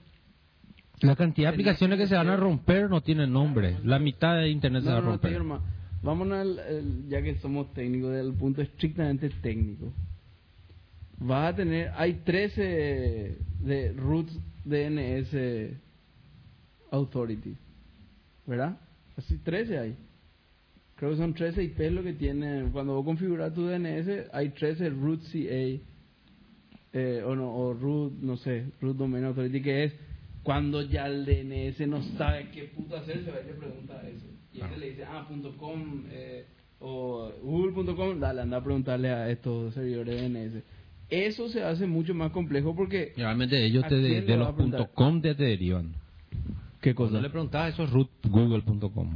La 1.02 1.16
cantidad 1.18 1.50
de 1.50 1.56
aplicaciones 1.56 2.00
que 2.00 2.08
se 2.08 2.16
van 2.16 2.30
a 2.30 2.38
romper 2.38 2.90
no 2.90 3.02
tienen 3.02 3.32
nombre. 3.34 3.76
La 3.84 4.00
mitad 4.00 4.38
de 4.38 4.50
internet 4.50 4.84
se 4.84 4.90
va 4.90 4.98
a 4.98 5.02
romper. 5.02 5.38
Vámonos 6.02 6.38
al, 6.40 6.60
el- 6.60 7.10
ya 7.10 7.22
que 7.22 7.36
somos 7.36 7.74
técnicos, 7.74 8.12
del 8.14 8.34
punto 8.34 8.62
estrictamente 8.62 9.30
técnico. 9.30 9.92
Vas 11.20 11.54
a 11.54 11.56
tener, 11.56 11.92
hay 11.96 12.14
13 12.24 13.38
de 13.62 13.94
roots 13.94 14.38
DNS 14.66 15.78
authority, 16.92 17.56
¿verdad? 18.46 18.78
Así 19.18 19.38
13 19.38 19.80
hay. 19.80 19.96
Creo 20.96 21.12
que 21.12 21.18
son 21.18 21.34
13 21.34 21.64
IP 21.64 21.80
lo 21.92 22.04
que 22.04 22.14
tiene. 22.14 22.70
Cuando 22.72 22.94
vos 22.96 23.06
configuras 23.06 23.54
tu 23.54 23.66
DNS, 23.68 24.30
hay 24.34 24.50
13 24.50 24.90
root 24.90 25.22
CA. 25.32 25.80
o, 27.26 27.36
no, 27.36 27.54
o 27.56 27.74
root, 27.74 28.14
no 28.22 28.38
sé, 28.38 28.66
root 28.82 28.98
domain 28.98 29.24
authority, 29.26 29.62
que 29.62 29.84
es 29.86 29.94
cuando 30.44 30.82
ya 30.82 31.06
el 31.08 31.26
DNS 31.26 31.88
no 31.88 32.02
sabe 32.18 32.50
qué 32.52 32.64
puto 32.76 32.96
hacer, 32.98 33.24
se 33.26 33.32
va 33.32 33.42
y 33.42 33.46
le 33.48 33.54
pregunta 33.54 34.02
eso. 34.08 34.26
Y 34.58 34.62
ese 34.62 34.78
le 34.80 34.90
dice, 34.90 35.04
ah, 35.06 35.26
punto 35.28 35.56
.com 35.58 36.04
eh, 36.12 36.46
o 36.80 37.32
google.com, 37.44 38.20
dale, 38.20 38.42
anda 38.42 38.58
a 38.58 38.64
preguntarle 38.64 39.10
a 39.10 39.30
estos 39.30 39.74
servidores 39.74 40.22
de 40.22 40.30
DNS. 40.30 40.64
Eso 41.10 41.48
se 41.50 41.64
hace 41.64 41.86
mucho 41.88 42.14
más 42.14 42.32
complejo 42.32 42.76
porque... 42.76 43.14
Realmente 43.16 43.64
ellos 43.66 43.84
¿A 43.84 43.88
te, 43.88 43.96
de, 43.96 44.22
de 44.22 44.38
los 44.38 44.54
punto 44.54 44.88
.com 44.94 45.22
te, 45.22 45.36
te 45.36 45.44
derivan. 45.44 45.94
¿Qué 46.82 46.94
Cuando 46.94 47.22
le 47.22 47.30
preguntabas 47.30 47.74
eso 47.74 47.84
es 47.84 47.90
root 47.92 48.10
google.com. 48.28 49.16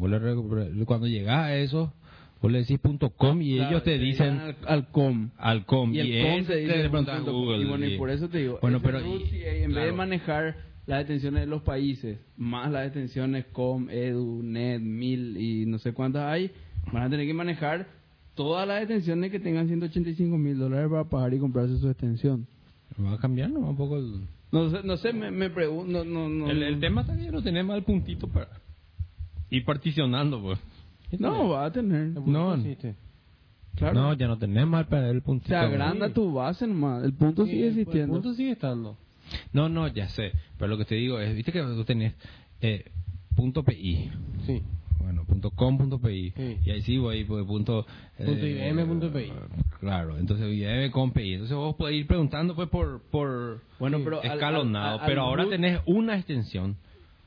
Cuando 0.85 1.07
llegas 1.07 1.37
a 1.37 1.55
eso, 1.57 1.93
vos 2.41 2.51
le 2.51 2.59
decís 2.59 2.79
punto 2.79 3.09
.com 3.11 3.41
y 3.41 3.55
Claro, 3.55 3.69
ellos 3.69 3.83
te 3.83 3.97
dicen 3.99 4.39
al, 4.39 4.55
al 4.67 4.87
com. 4.89 5.29
al 5.37 5.65
com. 5.65 5.93
Y 5.93 5.99
el 5.99 6.23
com 6.23 6.45
te 6.45 6.57
dice 6.57 6.89
punto. 6.89 7.33
Google. 7.33 7.63
Y 7.63 7.65
bueno, 7.69 7.85
y 7.85 7.97
por 7.97 8.09
eso 8.09 8.29
te 8.29 8.39
digo, 8.39 8.57
Bueno, 8.61 8.81
pero... 8.81 8.99
root 8.99 9.31
y- 9.31 9.43
en 9.43 9.43
vez 9.45 9.67
de 9.67 9.71
claro. 9.73 9.95
manejar 9.95 10.55
las 10.87 10.99
detenciones 10.99 11.41
de 11.41 11.47
los 11.47 11.61
países, 11.61 12.19
más 12.37 12.71
las 12.71 12.83
detenciones 12.83 13.45
com, 13.53 13.89
edu, 13.89 14.41
net, 14.43 14.79
mil 14.81 15.37
y 15.37 15.65
no 15.65 15.77
sé 15.79 15.93
cuántas 15.93 16.23
hay, 16.23 16.51
van 16.91 17.03
a 17.03 17.09
tener 17.09 17.27
que 17.27 17.33
manejar 17.33 17.87
todas 18.35 18.67
las 18.67 18.79
detenciones 18.81 19.31
que 19.31 19.39
tengan 19.39 19.67
185 19.67 20.37
mil 20.37 20.57
dólares 20.57 20.89
para 20.89 21.03
pagar 21.03 21.33
y 21.33 21.39
comprarse 21.39 21.77
su 21.77 21.89
extensión. 21.89 22.47
Va 23.03 23.13
a 23.13 23.17
cambiar 23.17 23.49
¿no? 23.51 23.59
un 23.59 23.77
poco 23.77 23.97
el... 23.97 24.21
No 24.51 24.69
sé, 24.69 24.79
no 24.83 24.97
sé 24.97 25.13
me, 25.13 25.31
me 25.31 25.49
pregunto, 25.49 26.03
no, 26.03 26.03
no, 26.03 26.27
no, 26.27 26.49
el, 26.51 26.61
el 26.63 26.79
tema 26.79 27.01
está 27.01 27.15
que 27.15 27.23
ya 27.25 27.31
no 27.31 27.41
tenemos 27.41 27.75
el 27.77 27.83
puntito 27.83 28.27
para 28.27 28.49
ir 29.49 29.63
particionando, 29.63 30.41
pues. 30.41 30.59
No, 31.19 31.49
va 31.49 31.65
a 31.65 31.71
tener. 31.71 32.07
No. 32.25 32.57
Claro. 33.75 33.93
no, 34.01 34.13
ya 34.13 34.27
no 34.27 34.37
tenemos 34.37 34.77
al 34.77 34.87
para 34.87 35.09
el 35.09 35.21
puntito. 35.21 35.49
Se 35.49 35.55
agranda 35.55 36.07
Sí. 36.07 36.13
tu 36.13 36.33
base 36.33 36.67
nomás, 36.67 37.03
el 37.05 37.13
punto 37.13 37.45
Sí, 37.45 37.51
sigue 37.51 37.63
el- 37.67 37.69
existiendo. 37.79 38.15
El 38.17 38.21
punto 38.21 38.35
sigue 38.35 38.51
estando. 38.51 38.97
No, 39.53 39.69
no, 39.69 39.87
ya 39.87 40.09
sé. 40.09 40.31
Pero 40.57 40.67
lo 40.69 40.77
que 40.77 40.85
te 40.85 40.95
digo 40.95 41.19
es, 41.19 41.35
viste 41.35 41.51
que 41.51 41.61
tú 41.61 41.83
tenés 41.85 42.13
eh, 42.61 42.85
punto 43.35 43.63
.pi. 43.63 44.09
Sí. 44.45 44.61
Bueno, 44.99 45.25
punto 45.25 45.49
.com, 45.51 45.77
punto 45.77 45.99
.pi. 45.99 46.31
Sí. 46.35 46.57
Y 46.63 46.69
ahí 46.71 46.81
sí 46.81 46.97
voy, 46.97 47.23
pues, 47.25 47.45
punto... 47.45 47.85
Punto 48.17 48.45
IBM, 48.45 48.85
punto 48.85 49.11
PI. 49.11 49.31
Claro, 49.79 50.17
entonces 50.19 50.45
IBM 50.53 50.91
con 50.91 51.11
PI. 51.11 51.33
Entonces 51.33 51.57
vos 51.57 51.75
podés 51.75 51.95
ir 51.95 52.05
preguntando 52.05 52.55
pues 52.55 52.69
por, 52.69 53.01
por 53.09 53.61
Bueno, 53.79 53.99
pero 54.03 54.21
al- 54.21 54.27
escalonado. 54.31 54.95
al- 54.95 54.99
al- 54.99 55.05
pero 55.07 55.21
ahora 55.23 55.43
root- 55.43 55.49
tenés 55.49 55.79
una 55.87 56.17
extensión 56.17 56.77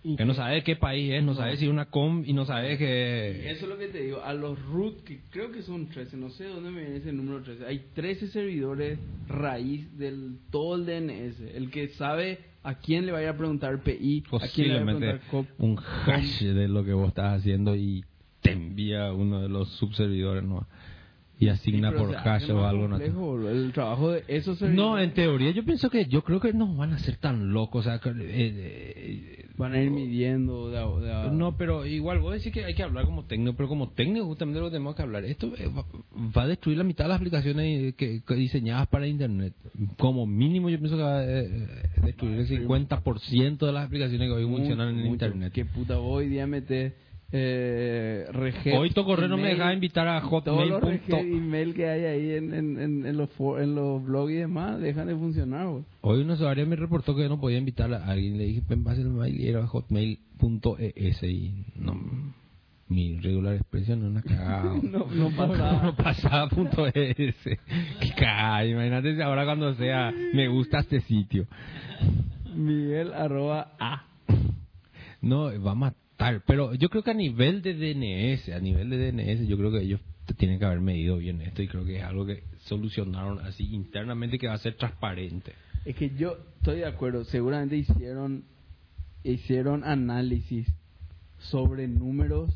Y 0.06 0.16
que 0.16 0.26
no 0.26 0.34
sabes 0.34 0.62
qué 0.64 0.76
país 0.76 1.10
es, 1.14 1.24
no 1.24 1.34
sabes 1.34 1.58
si 1.58 1.64
es 1.64 1.70
una 1.70 1.86
com 1.86 2.22
y 2.26 2.34
no 2.34 2.44
sabes 2.44 2.76
que... 2.78 3.50
Eso 3.50 3.64
es 3.64 3.68
lo 3.70 3.78
que 3.78 3.88
te 3.88 4.02
digo, 4.02 4.22
a 4.22 4.34
los 4.34 4.62
root, 4.66 5.02
que 5.02 5.20
creo 5.30 5.50
que 5.50 5.62
son 5.62 5.88
13, 5.88 6.18
no 6.18 6.28
sé 6.28 6.44
de 6.44 6.50
dónde 6.50 6.70
me 6.70 6.82
viene 6.82 6.96
ese 6.96 7.10
número 7.10 7.42
13, 7.42 7.64
hay 7.64 7.86
13 7.94 8.28
servidores 8.28 8.98
raíz 9.26 9.96
del 9.96 10.36
todo 10.50 10.74
el 10.74 10.84
DNS, 10.84 11.40
el 11.54 11.70
que 11.70 11.88
sabe 11.88 12.38
a 12.62 12.74
quién 12.74 13.06
le 13.06 13.12
vaya 13.12 13.30
a 13.30 13.36
preguntar 13.36 13.82
PI, 13.82 14.24
a 14.42 14.48
quién 14.48 14.68
le 14.68 14.74
vaya 14.74 14.82
a 14.82 14.98
preguntar 14.98 15.20
COP. 15.30 15.46
un 15.58 15.78
hash 15.78 16.42
de 16.42 16.68
lo 16.68 16.84
que 16.84 16.92
vos 16.92 17.08
estás 17.08 17.40
haciendo 17.40 17.74
y 17.74 18.04
te 18.42 18.52
envía 18.52 19.10
uno 19.10 19.40
de 19.40 19.48
los 19.48 19.70
subservidores 19.70 20.44
¿no? 20.44 20.66
Y 21.44 21.48
asigna 21.48 21.90
Sí, 21.90 21.96
por 21.98 22.16
hace 22.16 22.28
hash 22.28 22.50
o 22.50 22.64
algo. 22.64 22.88
¿no? 22.88 22.96
complejo, 22.96 23.20
boludo, 23.20 23.50
el 23.50 23.72
trabajo 23.72 24.10
de 24.10 24.24
esos 24.28 24.58
servidores 24.58 24.90
No, 24.90 24.98
en 24.98 25.12
teoría 25.12 25.50
yo 25.50 25.64
pienso 25.64 25.90
que 25.90 26.06
yo 26.06 26.22
creo 26.22 26.40
que 26.40 26.52
no 26.52 26.74
van 26.74 26.92
a 26.92 26.98
ser 26.98 27.16
tan 27.16 27.52
locos. 27.52 27.86
O 27.86 27.88
sea, 27.88 27.98
que, 27.98 28.10
eh, 28.10 28.14
eh, 28.20 29.46
van 29.56 29.74
a 29.74 29.82
ir 29.82 29.90
midiendo 29.90 30.70
de, 30.70 31.30
no, 31.30 31.56
pero 31.56 31.86
igual 31.86 32.20
vos 32.20 32.32
decís 32.32 32.52
que 32.52 32.64
hay 32.64 32.74
que 32.74 32.82
hablar 32.82 33.04
como 33.04 33.24
técnico, 33.24 33.56
pero 33.56 33.68
como 33.68 33.90
técnico 33.90 34.26
justamente 34.26 34.60
lo 34.60 34.66
que 34.66 34.72
tenemos 34.72 34.96
que 34.96 35.02
hablar. 35.02 35.24
Esto 35.24 35.52
eh, 35.58 35.66
va, 35.68 35.84
va 36.36 36.42
a 36.42 36.48
destruir 36.48 36.78
la 36.78 36.84
mitad 36.84 37.04
de 37.04 37.08
las 37.08 37.18
aplicaciones 37.18 37.94
que, 37.94 38.22
que 38.26 38.34
diseñadas 38.34 38.86
para 38.88 39.06
Internet. 39.06 39.54
Como 39.98 40.26
mínimo 40.26 40.70
yo 40.70 40.78
pienso 40.78 40.96
que 40.96 41.02
va 41.02 41.18
a 41.18 41.26
destruir 41.26 42.40
el 42.40 42.48
50% 42.48 43.58
de 43.58 43.72
las 43.72 43.86
aplicaciones 43.86 44.28
que 44.28 44.34
hoy 44.34 44.44
funcionan 44.44 44.98
en. 44.98 45.06
Internet. 45.06 45.52
Que 45.52 45.64
puta, 45.64 45.96
vos 45.96 46.18
hoy 46.18 46.28
día 46.28 46.46
metes 46.46 46.94
eh, 47.32 48.26
reget, 48.32 48.74
Hoy 48.76 48.90
tu 48.90 49.04
correo 49.04 49.28
no 49.28 49.36
me 49.36 49.42
email, 49.44 49.58
deja 49.58 49.72
invitar 49.74 50.06
a 50.08 50.20
Todos 50.20 50.30
hotmail. 50.44 50.68
los 50.70 50.80
punto- 50.80 51.16
reget 51.16 51.32
email 51.32 51.74
que 51.74 51.88
hay 51.88 52.04
ahí 52.04 52.30
en, 52.32 52.54
en, 52.54 52.78
en, 52.78 53.06
en 53.06 53.16
los, 53.16 53.28
en 53.58 53.74
los 53.74 54.04
blogs 54.04 54.30
y 54.32 54.36
demás 54.36 54.80
dejan 54.80 55.08
de 55.08 55.16
funcionar. 55.16 55.66
Hoy 56.02 56.20
un 56.22 56.30
usuario 56.30 56.66
me 56.66 56.76
reportó 56.76 57.16
que 57.16 57.28
no 57.28 57.40
podía 57.40 57.58
invitar 57.58 57.92
a 57.92 58.04
alguien. 58.06 58.38
Le 58.38 58.44
dije, 58.44 58.62
ven, 58.68 58.84
pase 58.84 59.00
el 59.00 59.08
mail 59.10 59.40
y 59.40 59.48
era 59.48 59.66
hotmail.es 59.66 61.22
y 61.24 61.64
no, 61.76 62.00
mi 62.88 63.18
regular 63.18 63.54
expresión 63.54 64.00
es 64.00 64.04
una 64.10 64.22
cagada. 64.22 64.74
No, 64.82 65.06
no 65.10 65.30
pasaba. 65.36 65.82
no 65.84 65.96
pasaba 65.96 66.48
punto 66.48 66.86
es. 66.86 67.16
Qué 67.16 67.58
cagada. 68.16 68.64
Imagínate 68.66 69.14
si 69.16 69.20
ahora 69.22 69.44
cuando 69.44 69.74
sea, 69.74 70.12
me 70.34 70.46
gusta 70.48 70.80
este 70.80 71.00
sitio. 71.00 71.46
Miguel 72.54 73.12
arroba 73.12 73.72
A. 73.80 74.04
No, 75.20 75.44
va 75.60 75.72
a 75.72 75.74
matar. 75.74 76.03
Pero 76.16 76.74
yo 76.74 76.88
creo 76.88 77.02
que 77.02 77.10
a 77.10 77.14
nivel 77.14 77.62
de 77.62 77.74
DNS, 77.74 78.48
a 78.54 78.60
nivel 78.60 78.90
de 78.90 79.12
DNS, 79.12 79.46
yo 79.48 79.56
creo 79.56 79.70
que 79.70 79.80
ellos 79.80 80.00
tienen 80.36 80.58
que 80.58 80.64
haber 80.64 80.80
medido 80.80 81.18
bien 81.18 81.40
esto 81.42 81.62
y 81.62 81.68
creo 81.68 81.84
que 81.84 81.98
es 81.98 82.02
algo 82.02 82.24
que 82.24 82.44
solucionaron 82.60 83.40
así 83.40 83.74
internamente 83.74 84.38
que 84.38 84.48
va 84.48 84.54
a 84.54 84.58
ser 84.58 84.76
transparente. 84.76 85.52
Es 85.84 85.96
que 85.96 86.10
yo 86.16 86.38
estoy 86.58 86.78
de 86.78 86.86
acuerdo, 86.86 87.24
seguramente 87.24 87.76
hicieron 87.76 88.44
hicieron 89.24 89.84
análisis 89.84 90.66
sobre 91.38 91.88
números, 91.88 92.52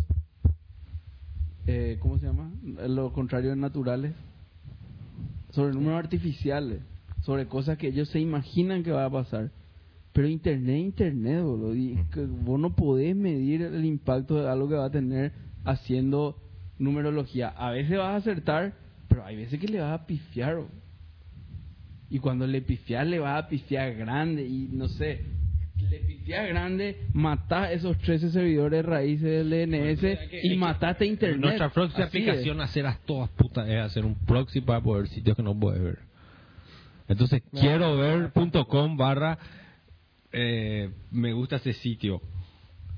eh, 1.66 1.98
¿cómo 2.00 2.18
se 2.18 2.26
llama? 2.26 2.52
Lo 2.62 3.12
contrario 3.12 3.50
de 3.50 3.56
naturales, 3.56 4.12
sobre 5.50 5.74
números 5.74 5.98
artificiales, 5.98 6.80
sobre 7.22 7.46
cosas 7.46 7.78
que 7.78 7.88
ellos 7.88 8.08
se 8.10 8.20
imaginan 8.20 8.82
que 8.82 8.92
va 8.92 9.06
a 9.06 9.10
pasar. 9.10 9.50
Pero 10.18 10.26
Internet 10.26 10.78
Internet, 10.78 11.44
boludo, 11.44 11.76
y 11.76 11.96
que 12.12 12.26
vos 12.26 12.58
no 12.58 12.74
podés 12.74 13.14
medir 13.14 13.62
el 13.62 13.84
impacto 13.84 14.42
de 14.42 14.50
algo 14.50 14.68
que 14.68 14.74
va 14.74 14.86
a 14.86 14.90
tener 14.90 15.30
haciendo 15.64 16.42
numerología. 16.76 17.50
A 17.50 17.70
veces 17.70 17.96
vas 17.98 18.14
a 18.14 18.16
acertar, 18.16 18.74
pero 19.06 19.24
hay 19.24 19.36
veces 19.36 19.60
que 19.60 19.68
le 19.68 19.78
vas 19.78 19.92
a 19.92 20.06
pifiar. 20.06 20.56
boludo. 20.56 20.72
Y 22.10 22.18
cuando 22.18 22.48
le 22.48 22.60
pifias, 22.62 23.06
le 23.06 23.20
vas 23.20 23.44
a 23.44 23.48
pifiar 23.48 23.94
grande. 23.94 24.44
Y 24.44 24.68
no 24.72 24.88
sé, 24.88 25.24
le 25.88 25.98
pifias 26.00 26.48
grande, 26.48 27.06
matás 27.12 27.70
esos 27.70 27.96
13 27.98 28.32
servidores 28.32 28.84
raíces 28.84 29.48
del 29.48 29.50
DNS 29.50 30.18
y 30.42 30.56
mataste 30.56 31.06
Internet. 31.06 31.40
Nuestra 31.40 31.68
próxima 31.68 32.06
Así 32.06 32.18
aplicación, 32.18 32.60
hacer 32.60 32.86
a 32.86 32.98
todas 33.06 33.30
putas, 33.30 33.68
es 33.68 33.76
hacer 33.76 34.04
un 34.04 34.16
proxy 34.16 34.62
para 34.62 34.80
poder 34.80 35.06
sitios 35.06 35.36
que 35.36 35.44
no 35.44 35.56
puedes 35.56 35.80
ver. 35.80 35.98
Entonces, 37.06 37.40
quiero 37.52 37.96
ver 37.96 38.32
punto 38.32 38.66
.com 38.66 38.96
barra 38.96 39.38
eh, 40.32 40.90
me 41.10 41.32
gusta 41.32 41.56
ese 41.56 41.72
sitio. 41.74 42.20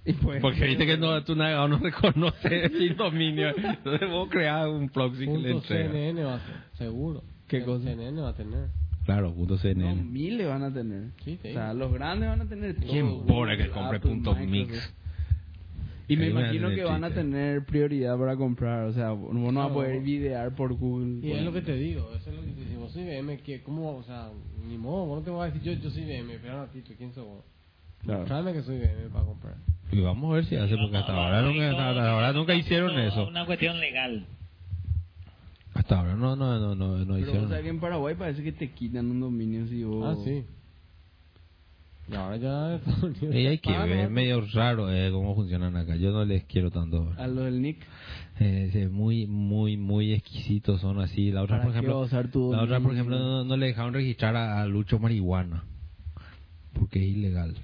Y 0.05 0.15
pues, 0.15 0.41
Porque 0.41 0.65
viste 0.65 0.87
que 0.87 0.97
no, 0.97 1.23
tu 1.25 1.37
navegador 1.37 1.71
no 1.71 1.79
reconoce 1.79 2.65
el 2.65 2.97
dominio. 2.97 3.55
Entonces 3.57 4.09
vos 4.09 4.29
creás 4.31 4.67
un 4.69 4.89
proxy 4.89 5.27
que 5.27 5.39
le 5.39 5.53
Punto 5.53 5.75
entrega. 5.75 5.91
CNN 5.91 6.25
va 6.25 6.35
a 6.37 6.41
ser, 6.41 6.55
seguro. 6.79 7.23
¿Qué 7.49 7.59
El 7.59 7.65
cosa? 7.65 7.85
CNN 7.85 8.21
va 8.21 8.31
a 8.31 8.35
tener. 8.35 8.69
Claro, 9.05 9.35
punto 9.35 9.55
no, 9.55 9.61
CNN. 9.61 10.03
miles 10.03 10.47
van 10.47 10.63
a 10.63 10.73
tener. 10.73 11.11
Sí, 11.25 11.37
te 11.37 11.51
o 11.51 11.55
sea, 11.55 11.75
los 11.75 11.93
grandes 11.93 12.29
van 12.29 12.41
a 12.43 12.49
tener 12.49 12.77
todo. 12.77 12.91
¿Quién 12.91 13.27
pone 13.27 13.57
que 13.57 13.69
compre 13.71 14.01
punto 14.01 14.35
mix? 14.37 14.95
Y 16.11 16.17
me 16.17 16.27
imagino 16.29 16.71
que 16.71 16.83
van 16.83 17.05
a 17.05 17.11
tener 17.11 17.65
prioridad 17.65 18.19
para 18.19 18.37
comprar. 18.37 18.87
O 18.87 18.93
sea, 18.93 19.11
vos 19.11 19.33
no 19.33 19.53
vas 19.53 19.71
a 19.71 19.73
poder 19.73 20.01
videar 20.01 20.53
por 20.57 20.75
Google. 20.75 21.25
Y 21.25 21.31
es 21.31 21.43
lo 21.43 21.53
que 21.53 21.61
te 21.63 21.75
digo, 21.75 22.11
eso 22.17 22.31
es 22.31 22.37
lo 22.37 22.43
que 22.43 22.51
te 22.51 22.65
digo. 22.65 22.81
Vos 22.81 22.93
soy 22.93 23.05
BM, 23.05 23.39
que 23.39 23.63
¿cómo? 23.63 23.97
O 23.97 24.03
sea, 24.03 24.29
ni 24.69 24.77
modo, 24.77 25.07
vos 25.07 25.19
no 25.21 25.25
te 25.25 25.31
voy 25.31 25.43
a 25.43 25.53
decir 25.53 25.63
yo, 25.63 25.73
yo 25.81 25.89
soy 25.89 26.05
BM, 26.05 26.39
pero 26.43 26.63
a 26.63 26.67
ti, 26.67 26.81
¿tú 26.81 26.95
quién 26.99 27.13
sos 27.15 27.25
vos? 27.25 27.45
Claro. 28.03 28.25
Tráeme 28.25 28.53
que 28.53 28.63
soy 28.63 28.79
BM 28.79 29.09
para 29.13 29.25
comprar. 29.25 29.55
Y 29.93 30.01
vamos 30.01 30.33
a 30.33 30.35
ver 30.35 30.45
si 30.47 30.57
hace, 30.57 30.77
porque 30.77 30.97
hasta 30.97 31.13
ahora 31.13 31.43
nunca, 31.43 31.71
hasta 31.71 32.11
ahora 32.11 32.33
nunca 32.33 32.55
hicieron 32.57 32.99
eso. 32.99 33.29
Una 33.29 33.47
cuestión 33.47 33.79
legal. 33.79 34.27
Hasta 35.75 35.97
ahora 35.97 36.17
no, 36.17 36.35
no, 36.35 36.59
no, 36.59 36.75
no, 36.75 36.99
no 36.99 37.05
Pero 37.05 37.15
o 37.15 37.19
hicieron. 37.19 37.49
sea 37.49 37.63
que 37.63 37.69
en 37.69 37.79
Paraguay 37.79 38.17
parece 38.17 38.43
que 38.43 38.51
te 38.51 38.73
quitan 38.73 39.09
un 39.11 39.21
dominio 39.21 39.67
si 39.69 39.85
vos... 39.85 40.19
Ah, 40.19 40.23
sí. 40.25 40.45
Y 42.11 42.15
ahora 42.15 42.37
ya 42.37 42.75
Estados 42.75 43.03
Unidos 43.03 43.35
Y 43.35 43.47
hay 43.47 43.59
que 43.59 43.71
ver, 43.71 44.05
¿no? 44.05 44.11
medio 44.11 44.41
raro 44.53 44.93
eh, 44.93 45.11
cómo 45.13 45.35
funcionan 45.35 45.77
acá. 45.77 45.97
Yo 45.97 46.11
no 46.11 46.25
les 46.25 46.45
quiero 46.45 46.71
tanto. 46.71 47.13
A 47.17 47.27
lo 47.27 47.43
del 47.43 47.63
Nick. 47.63 47.79
Eh, 48.41 48.89
muy, 48.91 49.27
muy, 49.27 49.77
muy 49.77 50.13
exquisitos 50.13 50.81
son 50.81 51.01
así. 51.01 51.31
La 51.31 51.43
otra, 51.43 51.57
¿Para 51.59 51.69
por 51.69 51.73
ejemplo, 51.73 52.53
la 52.53 52.63
otra, 52.63 52.81
por 52.81 52.93
ejemplo, 52.93 53.19
no, 53.19 53.45
no 53.45 53.57
le 53.57 53.67
dejaron 53.67 53.93
registrar 53.93 54.35
a, 54.37 54.63
a 54.63 54.67
Lucho 54.67 54.99
marihuana 54.99 55.65
porque 56.73 57.03
es 57.03 57.17
ilegal. 57.17 57.57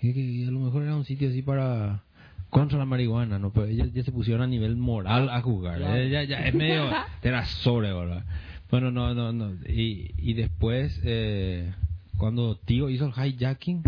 Y 0.00 0.12
que 0.12 0.46
a 0.46 0.50
lo 0.50 0.60
mejor 0.60 0.82
era 0.82 0.96
un 0.96 1.04
sitio 1.04 1.28
así 1.28 1.42
para 1.42 2.02
contra 2.50 2.78
la 2.78 2.84
marihuana, 2.84 3.38
no, 3.38 3.52
pero 3.52 3.66
ellos 3.66 3.92
ya 3.92 4.04
se 4.04 4.12
pusieron 4.12 4.42
a 4.42 4.46
nivel 4.46 4.76
moral 4.76 5.28
a 5.28 5.40
jugar. 5.40 5.78
Claro. 5.78 5.96
Eh, 5.96 6.10
ya, 6.10 6.22
ya 6.22 6.46
es 6.46 6.54
medio 6.54 6.88
era 7.22 7.44
sobre, 7.46 7.92
¿verdad? 7.92 8.24
Bueno, 8.70 8.90
no, 8.90 9.14
no, 9.14 9.32
no. 9.32 9.54
Y, 9.66 10.12
y 10.18 10.34
después 10.34 11.00
eh, 11.04 11.72
cuando 12.18 12.56
Tío 12.56 12.88
hizo 12.90 13.06
el 13.06 13.12
hijacking, 13.12 13.82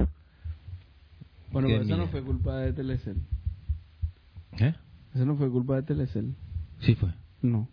Bueno, 1.53 1.69
pero 1.69 1.82
eso 1.82 1.97
no 1.97 2.09
fue 2.09 2.23
culpa 2.23 2.57
de 2.59 2.73
Telecel. 2.73 3.16
¿eh? 4.59 4.74
Eso 5.15 5.24
no 5.24 5.36
fue 5.36 5.51
culpa 5.51 5.77
de 5.77 5.82
Telecel. 5.82 6.35
Sí 6.81 6.94
fue. 6.94 7.11
No. 7.43 7.69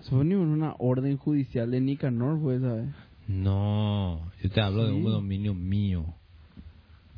Eso 0.00 0.10
fue 0.16 0.24
ni 0.24 0.34
una 0.34 0.74
orden 0.78 1.16
judicial 1.16 1.70
de 1.70 1.80
Nicanor, 1.80 2.40
pues, 2.40 2.60
¿sabes? 2.60 2.88
No, 3.26 4.30
yo 4.42 4.50
te 4.50 4.60
hablo 4.60 4.86
de 4.86 4.92
un 4.92 5.04
dominio 5.04 5.54
mío. 5.54 6.04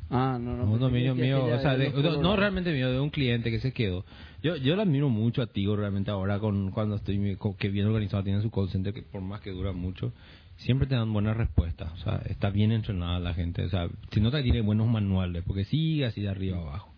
Ah, 0.09 0.37
no, 0.41 0.57
no. 0.57 0.65
un 0.65 0.79
dominio 0.79 1.15
que 1.15 1.21
mío, 1.21 1.45
que 1.45 1.53
o 1.53 1.61
sea, 1.61 1.77
de- 1.77 1.89
no 1.89 2.21
fue 2.31 2.35
realmente 2.37 2.73
mío, 2.73 2.91
de 2.91 2.99
un 2.99 3.09
cliente 3.11 3.49
que 3.49 3.61
se 3.61 3.71
quedó. 3.71 4.03
Yo 4.43 4.57
yo 4.57 4.75
lo 4.75 4.81
admiro 4.81 5.07
mucho 5.07 5.41
a 5.41 5.47
Tigo 5.47 5.77
realmente 5.77 6.11
ahora 6.11 6.39
con 6.39 6.71
cuando 6.71 6.95
estoy 6.95 7.37
con- 7.37 7.53
que 7.53 7.69
bien 7.69 7.87
organizado 7.87 8.21
tiene 8.23 8.41
su 8.41 8.51
call 8.51 8.69
center 8.69 8.93
que 8.93 9.03
por 9.03 9.21
más 9.21 9.39
que 9.39 9.51
dura 9.51 9.71
mucho, 9.71 10.11
siempre 10.57 10.87
te 10.87 10.95
dan 10.95 11.11
buenas 11.11 11.35
respuestas, 11.37 11.91
o 11.93 11.97
sea, 11.97 12.21
está 12.29 12.49
bien 12.49 12.71
entrenada 12.71 13.19
la 13.19 13.33
gente, 13.33 13.63
o 13.65 13.69
sea, 13.69 13.87
se 14.11 14.19
nota 14.21 14.37
que 14.37 14.43
tiene 14.43 14.61
buenos 14.61 14.87
manuales 14.87 15.43
porque 15.45 15.65
sigue 15.65 16.05
así 16.05 16.21
de 16.21 16.29
arriba 16.29 16.57
abajo. 16.59 16.93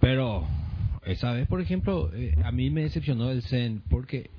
Pero 0.00 0.46
esa 1.06 1.32
vez, 1.32 1.46
por 1.48 1.60
ejemplo, 1.60 2.10
eh, 2.14 2.34
a 2.44 2.50
mí 2.52 2.70
me 2.70 2.82
decepcionó 2.82 3.30
el 3.30 3.42
Zen 3.42 3.82
porque 3.88 4.30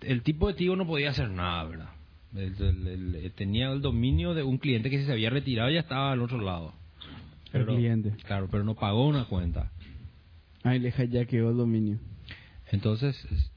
el 0.00 0.22
tipo 0.22 0.48
de 0.48 0.54
Tigo 0.54 0.76
no 0.76 0.86
podía 0.86 1.10
hacer 1.10 1.30
nada, 1.30 1.64
¿verdad? 1.64 1.88
El- 2.34 2.54
el- 2.62 2.86
el- 2.88 3.14
eh, 3.16 3.30
tenía 3.30 3.70
el 3.70 3.80
dominio 3.80 4.34
de 4.34 4.42
un 4.42 4.58
cliente 4.58 4.90
que 4.90 5.04
se 5.04 5.12
había 5.12 5.30
retirado 5.30 5.70
y 5.70 5.74
ya 5.74 5.80
estaba 5.80 6.12
al 6.12 6.22
otro 6.22 6.40
lado. 6.40 6.72
El 7.52 7.66
cliente. 7.66 8.14
Claro, 8.24 8.48
pero 8.50 8.64
no 8.64 8.74
pagó 8.74 9.06
una 9.06 9.26
cuenta. 9.26 9.70
Ay, 10.62 10.78
le 10.78 10.90
hackeó 10.90 11.50
el 11.50 11.56
dominio. 11.58 11.98
Entonces 12.70 13.22
es- 13.30 13.50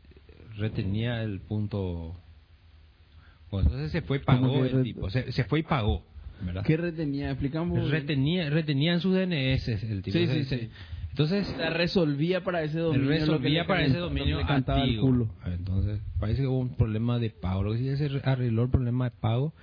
retenía 0.58 1.24
el 1.24 1.40
punto. 1.40 2.16
Entonces 3.62 3.92
se 3.92 4.02
fue 4.02 4.18
y 4.18 4.20
¿Cómo 4.22 4.42
pagó 4.42 4.66
el 4.66 4.84
tipo. 4.84 5.10
Se, 5.10 5.32
se 5.32 5.44
fue 5.46 5.60
y 5.60 5.64
pagó, 5.64 6.04
¿verdad? 6.42 6.64
¿Qué 6.66 6.78
retenía? 6.78 7.32
Explicamos. 7.32 7.90
Retenía, 7.90 8.50
retenía 8.50 8.94
en 8.94 9.00
sus 9.02 9.14
DNS 9.16 9.68
el 9.84 10.02
tipo. 10.02 10.18
Sí, 10.18 10.28
Se- 10.28 10.34
sí, 10.34 10.44
se- 10.46 10.60
sí. 10.60 10.70
Entonces 11.10 11.50
O 11.50 11.56
sea, 11.58 11.70
resolvía 11.70 12.44
para 12.44 12.62
ese 12.64 12.78
dominio. 12.80 13.04
Él 13.04 13.08
lo 13.08 13.16
que 13.16 13.20
resolvía 13.22 13.66
para 13.68 13.86
ese 13.86 13.98
dominio 14.00 14.46
cantaba 14.46 14.80
el 14.80 14.84
activo. 14.90 15.08
culo. 15.08 15.30
Entonces, 15.46 16.02
parece 16.20 16.42
que 16.42 16.48
hubo 16.48 16.60
un 16.60 16.76
problema 16.76 17.20
de 17.20 17.30
pago. 17.30 17.64
Lo 17.64 17.72
que 17.72 17.78
sí 17.78 17.96
se 17.96 18.22
arregló 18.26 18.64
el 18.64 18.70
problema 18.70 19.06
de 19.06 19.12
pago 19.12 19.54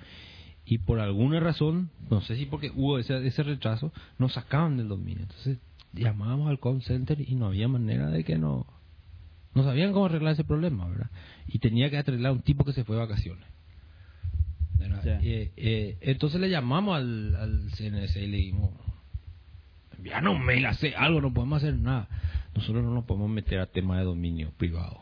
y 0.64 0.78
por 0.78 0.98
alguna 1.00 1.40
razón, 1.40 1.90
no 2.08 2.22
sé 2.22 2.36
si 2.36 2.46
porque 2.46 2.70
hubo 2.74 2.98
ese, 2.98 3.26
ese 3.26 3.42
retraso, 3.42 3.92
nos 4.18 4.32
sacaban 4.32 4.78
del 4.78 4.88
dominio. 4.88 5.24
Entonces, 5.24 5.58
llamábamos 5.92 6.48
al 6.48 6.58
call 6.58 6.80
center 6.80 7.20
y 7.20 7.34
no 7.34 7.46
había 7.48 7.68
manera 7.68 8.08
de 8.08 8.24
que 8.24 8.38
no... 8.38 8.66
No 9.54 9.62
sabían 9.64 9.92
cómo 9.92 10.06
arreglar 10.06 10.32
ese 10.32 10.44
problema, 10.44 10.88
¿verdad? 10.88 11.10
Y 11.46 11.58
tenía 11.58 11.90
que 11.90 11.98
arreglar 11.98 12.32
un 12.32 12.40
tipo 12.40 12.64
que 12.64 12.72
se 12.72 12.84
fue 12.84 12.96
de 12.96 13.02
vacaciones. 13.02 13.44
Eh, 15.22 15.52
eh, 15.56 15.96
entonces 16.00 16.40
le 16.40 16.48
llamamos 16.50 16.96
al, 16.96 17.34
al 17.36 17.70
CNS 17.72 18.16
y 18.16 18.26
le 18.26 18.36
dijimos, 18.38 18.70
envíanos 19.96 20.34
un 20.36 20.44
mail, 20.44 20.66
hace 20.66 20.94
algo, 20.94 21.20
no 21.20 21.32
podemos 21.32 21.58
hacer 21.62 21.74
nada. 21.76 22.08
Nosotros 22.54 22.84
no 22.84 22.92
nos 22.92 23.04
podemos 23.04 23.30
meter 23.30 23.60
a 23.60 23.66
tema 23.66 23.98
de 23.98 24.04
dominio 24.04 24.50
privado. 24.56 25.00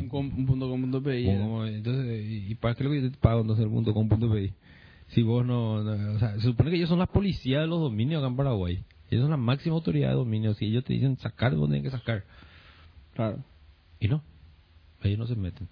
Un, 0.00 0.08
com- 0.08 0.32
un 0.36 0.46
punto 0.46 0.68
com 0.68 0.80
punto 0.80 1.02
PI. 1.02 1.26
Entonces, 1.66 2.24
¿y 2.26 2.52
y 2.52 2.54
para 2.54 2.74
qué 2.74 2.84
lo 2.84 2.90
que 2.90 3.02
yo 3.02 3.10
te 3.10 3.18
pago 3.18 3.40
entonces 3.40 3.64
el 3.64 3.70
punto 3.70 3.92
com 3.92 4.08
punto 4.08 4.30
PI? 4.32 4.52
Si 5.08 5.22
vos 5.22 5.44
no, 5.44 5.82
no- 5.82 6.12
o 6.14 6.18
sea, 6.18 6.34
se 6.36 6.42
supone 6.42 6.70
que 6.70 6.76
ellos 6.76 6.88
son 6.88 6.98
la 7.00 7.06
policía 7.06 7.60
de 7.60 7.66
los 7.66 7.80
dominios 7.80 8.20
acá 8.20 8.28
en 8.28 8.36
Paraguay. 8.36 8.84
Ellos 9.10 9.24
son 9.24 9.30
la 9.30 9.36
máxima 9.36 9.74
autoridad 9.74 10.08
de 10.08 10.14
dominios. 10.14 10.56
Si 10.56 10.66
ellos 10.66 10.84
te 10.84 10.94
dicen 10.94 11.18
sacar, 11.18 11.54
vos 11.54 11.68
tienen 11.68 11.82
que 11.82 11.90
sacar. 11.90 12.24
Claro. 13.14 13.38
Y 14.00 14.08
no, 14.08 14.22
ellos 15.02 15.18
no 15.18 15.26
se 15.26 15.36
meten. 15.36 15.68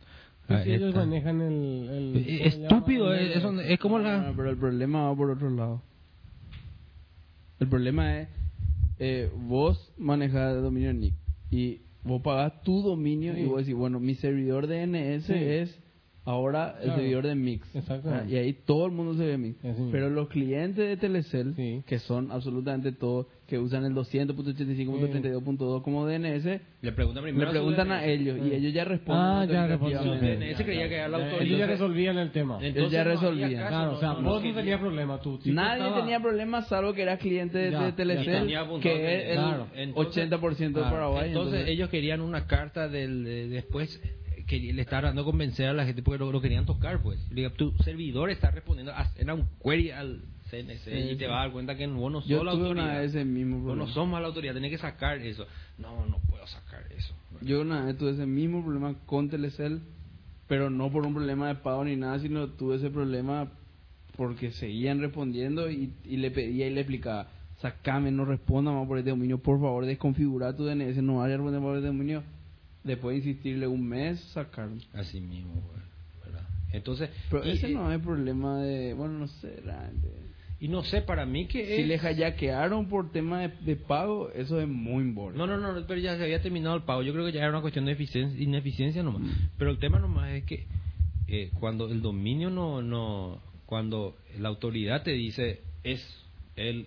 Ah, 0.50 0.62
sí, 0.64 0.72
ellos 0.72 0.94
manejan 0.94 1.40
el... 1.40 1.88
el 1.88 2.16
Eh, 2.16 2.38
¿cómo 2.38 2.50
se 2.50 2.62
Estúpido, 2.62 3.14
es, 3.14 3.42
es 3.70 3.78
como 3.78 3.98
la... 3.98 4.18
no, 4.28 4.36
pero 4.36 4.50
el 4.50 4.56
problema 4.56 5.08
va 5.08 5.16
por 5.16 5.30
otro 5.30 5.48
lado. 5.50 5.82
El 7.60 7.68
problema 7.68 8.20
es, 8.20 8.28
eh, 8.98 9.30
vos 9.36 9.92
manejas 9.98 10.56
el 10.56 10.62
dominio 10.62 10.92
NIC 10.92 11.14
y 11.50 11.80
vos 12.02 12.20
pagás 12.22 12.62
tu 12.62 12.82
dominio 12.82 13.34
Sí. 13.34 13.40
y 13.42 13.46
vos 13.46 13.58
decís, 13.58 13.74
bueno, 13.74 14.00
mi 14.00 14.14
servidor 14.14 14.66
DNS 14.66 15.26
Sí. 15.26 15.32
es 15.34 15.78
ahora 16.30 16.76
el 16.78 16.84
Claro. 16.84 16.96
servidor 17.00 17.26
de 17.26 17.34
Mix. 17.34 17.76
Exactamente. 17.76 18.24
Ah, 18.26 18.30
Y 18.30 18.36
ahí 18.36 18.52
todo 18.52 18.86
el 18.86 18.92
mundo 18.92 19.14
se 19.14 19.26
ve 19.26 19.36
Mix. 19.38 19.58
Pero 19.92 20.08
los 20.10 20.28
clientes 20.28 20.88
de 20.88 20.96
Telecel, 20.96 21.54
Sí. 21.54 21.82
que 21.86 21.98
son 21.98 22.30
absolutamente 22.32 22.92
todos, 22.92 23.26
que 23.46 23.58
usan 23.58 23.84
el 23.84 23.94
200.85.32.2 23.94 25.82
como 25.82 26.06
DNS, 26.06 26.60
Le 26.82 26.92
preguntan 26.92 27.24
le 27.24 27.46
preguntan 27.46 27.90
a 27.92 28.04
ellos 28.04 28.38
y 28.44 28.54
ellos 28.54 28.72
ya 28.72 28.84
responden. 28.84 29.22
Ah, 29.24 29.44
ya 29.44 29.66
responden. 29.66 30.20
DNS 30.40 30.62
creía 30.64 30.88
que 30.88 30.94
era 30.96 31.08
la 31.08 31.16
autoridad. 31.18 31.42
Ellos 31.42 31.58
ya 31.58 31.66
resolvían 31.66 32.18
el 32.18 32.30
tema. 32.30 32.58
Ellos 32.62 32.90
ya 32.90 33.04
resolvían. 33.04 33.50
Claro, 33.50 33.92
o 33.96 34.00
sea, 34.00 34.08
no, 34.10 34.22
vos 34.22 34.42
no 34.42 34.48
no 34.50 34.54
tenías 34.54 34.80
problema, 34.80 35.18
tú. 35.20 35.38
tipo 35.38 35.54
Nadie 35.54 35.82
estaba- 35.84 36.00
tenía 36.00 36.20
problemas 36.20 36.68
salvo 36.68 36.92
que 36.92 37.02
eras 37.02 37.18
cliente 37.18 37.58
de, 37.58 37.70
Ya, 37.72 37.82
de 37.86 37.92
Telecel, 37.92 38.46
que 38.80 38.92
es 39.22 39.28
el 39.30 39.34
claro. 39.36 39.66
Entonces- 39.74 40.16
80% 40.30 40.80
de. 40.80 40.90
Paraguay. 40.90 41.28
Entonces, 41.28 41.68
ellos 41.68 41.88
querían 41.90 42.20
una 42.20 42.46
carta 42.46 42.88
del 42.88 43.24
de- 43.24 43.48
después 43.48 44.00
que 44.50 44.72
le 44.72 44.82
estaba 44.82 45.02
dando 45.02 45.22
a 45.22 45.24
convencer 45.24 45.68
a 45.68 45.72
la 45.72 45.86
gente 45.86 46.02
porque 46.02 46.18
lo, 46.18 46.32
lo 46.32 46.40
querían 46.40 46.66
tocar 46.66 47.00
pues. 47.02 47.18
Le 47.30 47.42
digo, 47.42 47.50
tu 47.52 47.72
servidor 47.84 48.30
está 48.30 48.50
respondiendo 48.50 48.92
a- 48.92 49.10
era 49.16 49.32
un 49.34 49.46
query 49.62 49.90
al 49.92 50.22
CNC 50.50 51.12
y 51.12 51.16
te 51.16 51.26
vas 51.28 51.36
a 51.36 51.40
dar 51.42 51.52
cuenta 51.52 51.76
que 51.76 51.86
vos 51.86 52.10
no 52.10 52.20
sos 52.20 52.28
yo 52.28 52.42
la 52.42 52.50
tuve 52.52 52.62
autoridad. 52.62 52.86
una 52.88 52.98
vez 52.98 53.10
ese 53.14 53.24
mismo 53.24 53.56
vos 53.58 53.64
problema. 53.66 53.86
no 53.86 53.94
sos 53.94 54.08
más 54.08 54.20
la 54.20 54.26
autoridad 54.28 54.54
tenés 54.54 54.70
que 54.72 54.78
sacar 54.78 55.18
eso. 55.18 55.46
No 55.78 56.04
no 56.06 56.18
puedo 56.28 56.44
sacar 56.48 56.82
eso. 56.96 57.14
Yo 57.42 57.60
una 57.60 57.84
vez 57.84 57.96
tuve 57.96 58.10
ese 58.10 58.26
mismo 58.26 58.62
problema 58.64 58.94
con 59.06 59.30
Telecel, 59.30 59.80
pero 60.48 60.68
no 60.68 60.90
por 60.90 61.06
un 61.06 61.14
problema 61.14 61.46
de 61.46 61.54
pago 61.54 61.84
ni 61.84 61.94
nada, 61.94 62.18
sino 62.18 62.48
tuve 62.48 62.76
ese 62.76 62.90
problema 62.90 63.52
porque 64.16 64.50
seguían 64.50 65.00
respondiendo 65.00 65.70
y, 65.70 65.92
y 66.04 66.16
le 66.16 66.30
pedía 66.32 66.66
y 66.66 66.74
le 66.74 66.80
explicaba, 66.80 67.28
sacame, 67.62 68.10
no 68.10 68.24
responda 68.24 68.72
más 68.72 68.86
por 68.88 68.98
este 68.98 69.10
dominio, 69.10 69.38
por 69.38 69.60
favor 69.60 69.86
desconfigura 69.86 70.56
tu 70.56 70.64
DNS, 70.64 70.96
no 71.02 71.18
vaya 71.18 71.34
a 71.34 71.36
responder 71.36 71.60
por 71.62 71.76
este 71.76 71.86
dominio. 71.86 72.24
Después 72.84 73.12
de 73.22 73.28
insistirle 73.30 73.66
un 73.66 73.86
mes, 73.86 74.18
sacaron. 74.32 74.80
así 74.94 75.20
mismo 75.20 75.62
¿verdad? 76.24 76.42
entonces 76.72 77.10
Pero 77.30 77.44
y, 77.46 77.50
ese 77.50 77.68
no 77.68 77.92
es 77.92 78.00
problema 78.00 78.58
de, 78.62 78.94
bueno, 78.94 79.18
no 79.18 79.26
sé, 79.28 79.60
realmente. 79.64 80.08
y 80.60 80.68
no 80.68 80.82
sé 80.84 81.02
para 81.02 81.26
mí 81.26 81.46
que 81.46 81.64
Si 81.76 81.82
es- 81.82 81.88
le 81.88 81.98
hackearon 81.98 82.88
por 82.88 83.10
tema 83.12 83.42
de, 83.42 83.48
de 83.48 83.76
pago, 83.76 84.30
eso 84.32 84.60
es 84.60 84.68
muy 84.68 85.04
borde. 85.12 85.36
No, 85.36 85.46
no, 85.46 85.56
no, 85.58 85.86
pero 85.86 86.00
ya 86.00 86.16
se 86.16 86.22
había 86.22 86.40
terminado 86.42 86.76
el 86.76 86.82
pago. 86.82 87.02
Yo 87.02 87.12
creo 87.12 87.26
que 87.26 87.32
ya 87.32 87.40
era 87.40 87.50
una 87.50 87.60
cuestión 87.60 87.84
de 87.86 87.92
eficiencia, 87.92 88.40
ineficiencia 88.42 89.02
nomás. 89.02 89.22
Pero 89.58 89.70
el 89.70 89.78
tema 89.78 89.98
nomás 89.98 90.30
es 90.32 90.44
que 90.44 90.66
eh, 91.28 91.50
cuando 91.60 91.88
el 91.90 92.00
dominio 92.02 92.50
no, 92.50 92.82
no, 92.82 93.40
cuando 93.66 94.16
la 94.38 94.48
autoridad 94.48 95.02
te 95.02 95.12
dice 95.12 95.60
es 95.84 96.02
el, 96.56 96.86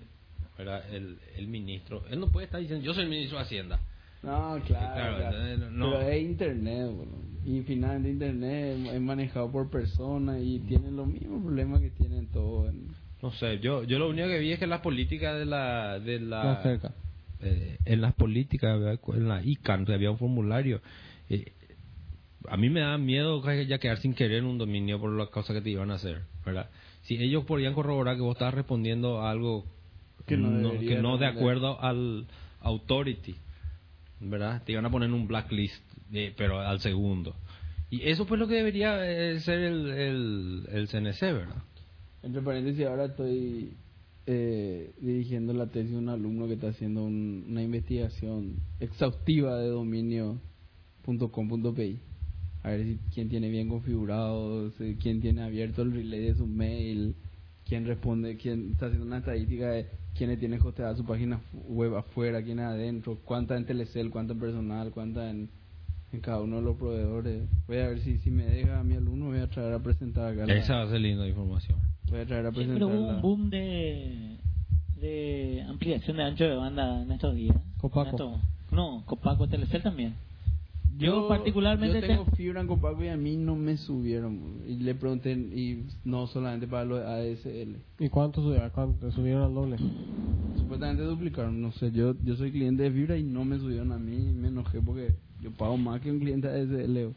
¿verdad? 0.57 0.83
el, 0.93 1.17
el 1.37 1.47
ministro, 1.47 2.03
él 2.09 2.19
no 2.19 2.27
puede 2.27 2.45
estar 2.45 2.59
diciendo 2.59 2.83
yo 2.85 2.93
soy 2.93 3.03
el 3.03 3.09
ministro 3.09 3.37
de 3.37 3.43
Hacienda. 3.45 3.79
No, 4.23 4.57
claro. 4.65 4.93
Claro, 4.93 5.15
claro. 5.17 5.37
entonces, 5.47 5.71
no. 5.73 5.91
Pero 5.91 6.01
es 6.09 6.21
internet, 6.23 6.91
bueno. 6.95 7.11
Y 7.45 7.61
finalmente 7.63 8.09
internet 8.09 8.77
es- 8.93 9.01
manejado 9.01 9.51
por 9.51 9.69
personas 9.69 10.41
y 10.41 10.59
tienen 10.59 10.95
los 10.95 11.07
mismos 11.07 11.43
problemas 11.43 11.81
que 11.81 11.89
tienen 11.91 12.27
todos. 12.27 12.69
en- 12.69 12.87
No 13.21 13.31
sé, 13.33 13.59
yo 13.59 13.83
yo 13.83 13.99
lo 13.99 14.09
único 14.09 14.27
que 14.27 14.39
vi 14.39 14.51
es 14.53 14.59
que 14.59 14.67
las 14.67 14.81
políticas 14.81 15.37
de 15.37 15.45
la 15.45 15.99
de 15.99 16.19
la 16.19 16.61
cerca. 16.63 16.93
eh, 17.41 17.77
en 17.85 18.01
las 18.01 18.13
políticas, 18.13 18.79
en 19.13 19.27
la 19.27 19.41
ICANN, 19.43 19.91
había 19.91 20.11
un 20.11 20.17
formulario. 20.17 20.81
eh, 21.29 21.51
a 22.49 22.57
mí 22.57 22.69
me 22.69 22.81
da 22.81 22.97
miedo 22.97 23.41
ya 23.63 23.77
quedar 23.77 23.97
sin 23.99 24.13
querer 24.13 24.39
en 24.39 24.45
un 24.45 24.57
dominio 24.57 24.99
por 24.99 25.11
las 25.11 25.29
cosas 25.29 25.55
que 25.55 25.61
te 25.61 25.69
iban 25.69 25.91
a 25.91 25.95
hacer, 25.95 26.23
¿verdad? 26.45 26.69
Si 27.03 27.15
ellos 27.15 27.45
podían 27.45 27.73
corroborar 27.73 28.15
que 28.17 28.21
vos 28.21 28.35
estabas 28.35 28.53
respondiendo 28.53 29.21
a 29.21 29.31
algo 29.31 29.65
Que 30.25 30.35
no 30.37 30.49
no, 30.49 30.69
debería 30.71 30.89
que 30.97 31.01
no 31.01 31.17
de 31.17 31.25
acuerdo 31.25 31.81
al 31.81 32.27
authority, 32.61 33.35
¿verdad? 34.29 34.63
Te 34.65 34.71
iban 34.73 34.85
a 34.85 34.91
poner 34.91 35.11
un 35.11 35.27
blacklist, 35.27 35.83
eh, 36.11 36.33
pero 36.37 36.59
al 36.59 36.79
segundo. 36.79 37.35
Y 37.89 38.01
eso 38.09 38.25
pues 38.25 38.39
lo 38.39 38.47
que 38.47 38.55
debería 38.55 38.97
eh, 39.09 39.39
ser 39.41 39.59
el, 39.59 39.89
el, 39.91 40.65
el 40.71 40.87
CNC, 40.87 41.21
¿verdad? 41.21 41.63
Entre 42.23 42.41
paréntesis, 42.41 42.85
ahora 42.85 43.05
estoy 43.05 43.73
eh, 44.25 44.93
dirigiendo 44.99 45.53
la 45.53 45.67
tesis 45.67 45.91
de 45.91 45.97
un 45.97 46.09
alumno 46.09 46.47
que 46.47 46.53
está 46.53 46.69
haciendo 46.69 47.03
un- 47.03 47.45
una 47.49 47.61
investigación 47.61 48.55
exhaustiva 48.79 49.59
de 49.59 49.67
dominio.com.pi. 51.05 51.99
A 52.63 52.69
ver 52.69 52.83
si 52.85 52.97
quién 53.13 53.29
tiene 53.29 53.49
bien 53.49 53.67
configurado, 53.67 54.71
si- 54.71 54.95
quién 54.95 55.19
tiene 55.21 55.41
abierto 55.43 55.81
el 55.81 55.91
relay 55.93 56.21
de 56.21 56.35
su 56.35 56.47
mail, 56.47 57.15
quién 57.67 57.85
responde, 57.85 58.37
quién 58.37 58.71
está 58.71 58.85
haciendo 58.85 59.05
una 59.05 59.17
estadística 59.17 59.69
de 59.71 59.87
quiénes 60.15 60.40
tienen 60.40 60.61
hosteada 60.61 60.95
su 60.95 61.06
página 61.06 61.41
web 61.68 61.95
afuera, 61.95 62.44
quiénes 62.44 62.65
adentro, 62.65 63.18
cuánta 63.26 63.56
en 63.57 63.65
Telecel, 63.65 64.10
cuánta 64.11 64.34
en 64.34 64.40
personal, 64.40 64.91
cuánta 64.91 65.30
en, 65.30 65.49
en 66.11 66.19
cada 66.22 66.41
uno 66.41 66.57
de 66.57 66.61
los 66.61 66.77
proveedores. 66.77 67.48
Voy 67.68 67.77
a 67.77 67.88
ver 67.88 67.99
si, 68.02 68.18
si 68.19 68.30
me 68.30 68.45
deja 68.45 68.80
a 68.80 68.84
mi 68.84 68.95
alumno, 68.95 69.26
voy 69.27 69.40
a 69.40 69.49
traer 69.49 69.73
a 69.73 69.80
presentar 69.80 70.34
acá. 70.34 70.45
la- 70.45 70.53
Esa 70.56 70.76
va 70.77 70.81
a 70.84 70.90
ser 70.90 71.02
linda 71.02 71.27
información. 71.27 71.80
Voy 72.10 72.19
a 72.19 72.26
traer 72.26 72.45
a 72.45 72.49
Sí, 72.49 72.56
presentar. 72.56 72.88
pero 72.88 72.99
hubo 72.99 73.10
un 73.10 73.22
boom 73.22 73.49
de, 73.49 74.38
de 75.02 75.65
ampliación 75.68 76.18
de 76.18 76.23
ancho 76.23 76.44
de 76.45 76.56
banda 76.56 77.02
en 77.02 77.11
estos 77.11 77.35
días. 77.35 77.57
Copaco. 77.80 78.02
En 78.02 78.07
estos- 78.15 78.40
no, 78.72 79.03
Copaco, 79.06 79.48
Telecel 79.48 79.81
también. 79.84 80.14
Yo, 80.97 81.27
particularmente 81.27 82.01
yo 82.01 82.07
tengo 82.07 82.25
te- 82.25 82.35
fibra 82.35 82.61
en 82.61 82.67
Copaco 82.67 83.03
y 83.03 83.07
a 83.07 83.17
mí 83.17 83.35
no 83.35 83.55
me 83.55 83.77
subieron 83.77 84.61
y 84.67 84.75
le 84.77 84.95
pregunté 84.95 85.31
y 85.31 85.87
no 86.03 86.27
solamente 86.27 86.67
para 86.67 86.85
lo 86.85 86.97
de 86.97 87.05
ADSL 87.05 87.77
¿Y 87.99 88.09
cuánto 88.09 88.41
subieron? 88.41 88.69
¿Cuánto 88.69 89.11
subieron 89.11 89.43
al 89.43 89.53
doble? 89.53 89.77
supuestamente 90.57 91.03
duplicaron 91.03 91.61
no 91.61 91.71
sé 91.73 91.91
yo 91.91 92.15
yo 92.23 92.35
soy 92.35 92.51
cliente 92.51 92.83
de 92.83 92.91
fibra 92.91 93.17
y 93.17 93.23
no 93.23 93.43
me 93.43 93.57
subieron 93.57 93.91
a 93.91 93.97
mí 93.97 94.15
y 94.15 94.33
me 94.33 94.49
enojé 94.49 94.81
porque 94.81 95.15
yo 95.41 95.51
pago 95.51 95.77
más 95.77 95.99
que 96.01 96.11
un 96.11 96.19
cliente 96.19 96.47
de 96.47 96.61
ADSL 96.61 97.15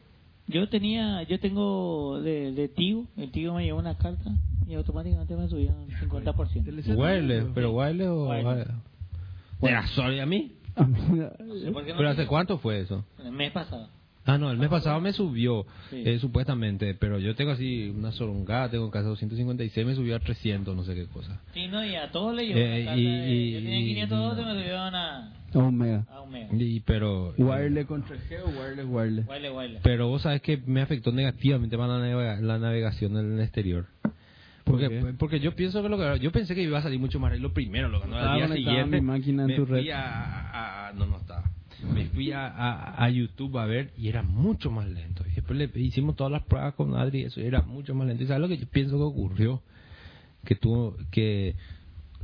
Yo 0.48 0.68
tenía, 0.68 1.22
yo 1.24 1.38
tengo 1.38 2.20
de, 2.22 2.52
de 2.52 2.68
Tigo, 2.68 3.06
el 3.16 3.30
Tigo 3.30 3.54
me 3.54 3.64
llevó 3.64 3.78
una 3.78 3.96
carta 3.98 4.30
y 4.66 4.74
automáticamente 4.74 5.36
me 5.36 5.44
el 5.44 5.48
50%. 5.50 6.64
Telecel 6.64 6.96
¿Wireless? 6.96 7.44
¿Pero 7.54 7.72
wireless 7.72 8.08
o...? 8.08 8.28
Wireless. 8.28 8.68
Bueno, 9.60 9.82
sorry 9.94 10.20
a 10.20 10.26
mí. 10.26 10.52
No 10.76 11.54
sé 11.58 11.72
no 11.72 11.96
¿Pero 11.96 12.08
hace 12.08 12.26
cuánto 12.26 12.58
fue 12.58 12.80
eso? 12.80 13.04
El 13.24 13.32
mes 13.32 13.50
pasado. 13.52 13.88
Ah, 14.28 14.38
no, 14.38 14.50
el 14.50 14.58
mes 14.58 14.68
pasado 14.68 15.00
me 15.00 15.12
subió, 15.12 15.64
Sí. 15.88 16.02
eh, 16.04 16.18
supuestamente, 16.18 16.94
pero 16.94 17.20
yo 17.20 17.36
tengo 17.36 17.52
así 17.52 17.90
una 17.96 18.10
solongada, 18.10 18.68
tengo 18.68 18.84
en 18.86 18.90
casa 18.90 19.06
256, 19.06 19.86
me 19.86 19.94
subió 19.94 20.16
a 20.16 20.18
300, 20.18 20.74
no 20.74 20.82
sé 20.82 20.96
qué 20.96 21.06
cosa. 21.06 21.40
Sí, 21.54 21.68
no, 21.68 21.84
y 21.86 21.94
a 21.94 22.10
todos 22.10 22.34
le 22.34 22.44
llevó 22.44 22.58
Eh, 22.58 22.80
y- 22.96 23.04
de- 23.04 23.30
y- 23.30 23.52
Yo 23.52 23.58
tenía 23.60 23.80
y- 23.80 23.86
512 23.94 24.42
me 24.44 24.52
subieron 24.54 24.94
a, 24.96 25.32
a 25.54 25.58
un 25.58 25.78
mega 25.78 26.06
a 26.10 26.22
un 26.22 26.32
mega. 26.32 26.48
Y, 26.52 26.80
pero, 26.80 27.34
wireless 27.38 27.86
con 27.86 28.02
3G 28.04 28.40
o 28.44 28.48
wireless 28.48 28.86
wireless 28.88 29.26
Guayle, 29.26 29.50
guayle. 29.50 29.78
pero 29.84 30.08
vos 30.08 30.22
sabes 30.22 30.42
que 30.42 30.56
me 30.66 30.80
afectó 30.82 31.12
negativamente 31.12 31.76
para 31.78 31.96
la, 31.96 32.04
navega- 32.08 32.40
la 32.40 32.58
navegación 32.58 33.16
en 33.16 33.34
el 33.34 33.40
exterior. 33.40 33.86
¿Por 34.66 34.80
Porque, 34.80 35.14
porque 35.16 35.38
yo 35.40 35.54
pienso 35.54 35.80
que 35.80 35.88
lo 35.88 35.96
que 35.96 36.18
yo 36.18 36.32
pensé 36.32 36.56
que 36.56 36.62
iba 36.62 36.78
a 36.78 36.82
salir 36.82 36.98
mucho 36.98 37.20
más 37.20 37.38
lo 37.38 37.52
primero, 37.52 37.88
lo 37.88 38.00
que 38.02 38.08
no 38.08 38.16
Estaba 38.16 38.32
al 38.34 38.38
día 38.52 38.56
siguiente 38.56 39.00
mi 39.00 39.06
máquina 39.06 39.42
en 39.44 39.48
me 39.48 39.54
tu 39.54 39.64
fui 39.64 39.76
red. 39.84 39.90
a, 39.92 40.00
a- 40.50 40.88
a- 40.88 40.92
no 40.92 41.06
no 41.06 41.18
estaba. 41.18 41.44
Me 41.94 42.06
fui 42.06 42.32
a, 42.32 42.48
a, 42.48 43.04
a 43.04 43.08
YouTube 43.10 43.56
a 43.58 43.66
ver 43.66 43.92
y 43.96 44.08
era 44.08 44.22
mucho 44.24 44.72
más 44.72 44.88
lento. 44.88 45.22
Y 45.30 45.34
después 45.36 45.56
le 45.56 45.70
hicimos 45.80 46.16
todas 46.16 46.32
las 46.32 46.42
pruebas 46.42 46.74
con 46.74 46.96
Adri 46.96 47.20
y 47.20 47.24
eso 47.26 47.40
y 47.40 47.44
era 47.44 47.62
mucho 47.62 47.94
más 47.94 48.08
lento. 48.08 48.24
¿Y 48.24 48.26
sabes 48.26 48.42
lo 48.42 48.48
que 48.48 48.58
yo 48.58 48.66
pienso 48.66 48.96
que 48.96 49.04
ocurrió? 49.04 49.62
Que 50.44 50.56
tuvo 50.56 50.96
que 51.12 51.54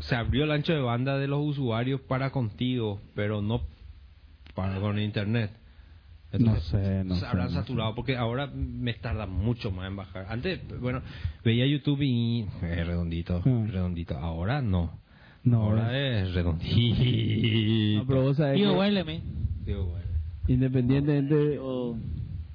se 0.01 0.17
abrió 0.17 0.43
el 0.43 0.51
ancho 0.51 0.73
de 0.73 0.81
banda 0.81 1.19
de 1.19 1.29
los 1.29 1.41
usuarios 1.47 2.01
para 2.01 2.31
contigo, 2.31 3.01
pero 3.15 3.41
no 3.41 3.63
para 4.57 4.81
con 4.81 4.99
internet. 4.99 5.53
No 6.39 6.57
sé, 6.61 7.05
no 7.05 7.15
se 7.15 7.21
sé, 7.21 7.27
habrán 7.27 7.47
no 7.47 7.51
sé. 7.51 7.57
saturado 7.57 7.95
porque 7.95 8.17
ahora 8.17 8.47
me 8.47 8.95
tarda 8.95 9.27
mucho 9.27 9.71
más 9.71 9.89
en 9.89 9.97
bajar. 9.97 10.27
Antes, 10.29 10.61
bueno, 10.81 11.03
veía 11.45 11.67
YouTube 11.67 12.01
y 12.03 12.47
eh, 12.63 12.85
redondito, 12.85 13.43
Ah. 13.45 13.67
redondito. 13.71 14.17
Ahora 14.19 14.63
no. 14.63 14.99
No, 15.45 15.63
ahora 15.65 15.99
es 15.99 16.33
redondito. 16.35 18.01
No, 18.01 18.07
pero 18.07 18.23
vos 18.23 18.37
sabés 18.37 18.55
Digo, 18.57 18.71
que 18.71 18.77
guayle, 18.77 19.05
me. 19.05 19.21
Digo, 19.67 19.87
bueno. 19.87 20.07
independientemente 20.49 21.55
Yo, 21.57 21.97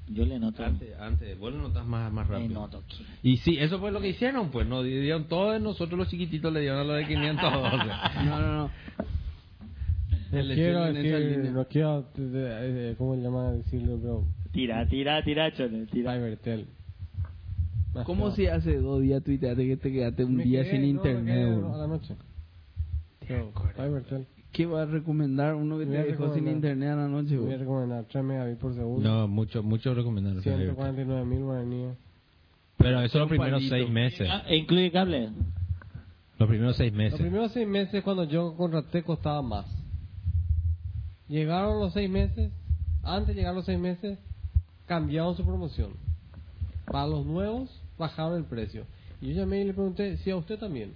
yo 0.07 0.25
le 0.25 0.39
noto. 0.39 0.63
Antes, 0.63 0.97
antes, 0.99 1.37
vos 1.37 1.51
lo 1.53 1.59
notas 1.59 1.85
más, 1.85 2.11
más 2.11 2.27
Le 2.29 2.33
rápido. 2.35 2.53
noto 2.61 2.81
que- 2.87 3.29
Y 3.29 3.37
sí, 3.37 3.57
eso 3.59 3.77
fue 3.79 3.91
lo 3.91 3.99
que 3.99 4.09
hicieron, 4.09 4.49
pues, 4.49 4.65
no 4.67 4.81
dieron 4.83 5.25
todos 5.25 5.59
nosotros 5.61 5.99
los 5.99 6.07
chiquititos 6.09 6.51
le 6.53 6.61
dieron 6.61 6.79
a 6.79 6.83
los 6.85 6.95
de 6.97 7.07
512. 7.07 7.85
no 8.25 8.39
no 8.41 8.53
no 8.57 8.71
No 10.31 10.41
quiero 10.53 10.93
decir, 10.93 11.51
no 11.53 11.65
quiero, 11.67 12.05
¿cómo 12.97 13.15
se 13.15 13.21
llama 13.21 13.51
decirlo, 13.53 13.97
bro? 13.97 14.23
Tira, 14.51 14.85
tira, 14.87 15.23
tira, 15.23 15.51
chole, 15.53 15.85
tira. 15.87 16.13
Fivertel. 16.13 16.67
¿Cómo 18.05 18.31
si 18.31 18.47
hace 18.47 18.77
dos 18.77 19.01
días 19.01 19.23
tuiteaste 19.23 19.65
que 19.67 19.77
te 19.77 19.91
quedaste 19.91 20.23
un 20.23 20.35
Me 20.37 20.43
día 20.43 20.63
quedé- 20.63 20.71
sin 20.71 20.81
no, 20.81 20.87
internet? 20.87 21.57
bro? 21.57 21.73
A 21.73 21.77
la 21.77 21.87
noche. 21.87 22.15
¿Qué 24.51 24.65
va 24.65 24.83
a 24.83 24.85
recomendar 24.85 25.55
uno 25.55 25.77
que 25.77 25.85
te 25.85 25.97
a 25.97 26.03
dejó 26.03 26.33
sin 26.33 26.47
internet 26.47 26.89
a 26.91 26.95
la 26.95 27.07
noche? 27.07 27.37
Voy 27.37 27.53
a 27.53 27.57
recomendar 27.57 28.05
3 28.05 28.23
megabits 28.23 28.59
por 28.59 28.73
segundo. 28.73 29.07
no, 29.07 29.27
mucho, 29.27 29.61
mucho 29.63 29.93
recomendaron. 29.93 30.41
149 30.41 31.25
mil 31.25 31.43
guaraníes. 31.43 31.95
Pero 32.77 33.01
eso 33.01 33.19
los 33.19 33.27
primeros 33.29 33.59
palito. 33.59 33.75
seis 33.75 33.89
meses. 33.89 34.27
Ah, 34.31 34.43
¿e 34.47 34.57
¿Incluye 34.57 34.91
cable? 34.91 35.29
Los 36.39 36.47
primeros 36.47 36.77
seis 36.77 36.91
Los 36.91 36.97
meses. 36.97 37.19
primeros 37.19 37.51
seis 37.51 37.67
meses 37.67 38.03
cuando 38.03 38.23
yo 38.25 38.55
contraté 38.55 39.03
costaba 39.03 39.41
más. 39.41 39.65
Llegaron 41.29 41.79
los 41.79 41.93
seis 41.93 42.09
meses, 42.09 42.51
antes 43.03 43.27
de 43.35 43.41
llegar 43.41 43.53
los 43.53 43.65
seis 43.65 43.79
meses, 43.79 44.17
cambiaron 44.85 45.35
su 45.35 45.43
promoción. 45.45 45.91
Para 46.85 47.07
los 47.07 47.25
nuevos, 47.25 47.69
bajaron 47.97 48.37
el 48.37 48.45
precio. 48.45 48.85
Y 49.21 49.29
yo 49.33 49.41
llamé 49.41 49.61
y 49.61 49.65
le 49.65 49.73
pregunté 49.73 50.17
si 50.17 50.29
a 50.31 50.37
usted 50.37 50.57
también. 50.57 50.93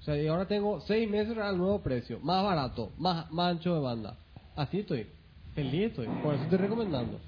O 0.00 0.02
sea, 0.02 0.20
y 0.20 0.26
ahora 0.26 0.46
tengo 0.46 0.80
seis 0.82 1.08
meses 1.10 1.38
al 1.38 1.56
nuevo 1.56 1.80
precio, 1.80 2.20
más 2.20 2.44
barato, 2.44 2.92
más, 2.98 3.30
más 3.30 3.52
ancho 3.52 3.74
de 3.74 3.80
banda. 3.80 4.16
Así 4.54 4.80
estoy. 4.80 5.06
Feliz 5.54 5.86
estoy. 5.88 6.06
Por 6.22 6.34
eso 6.34 6.44
estoy 6.44 6.58
recomendando. 6.58 7.18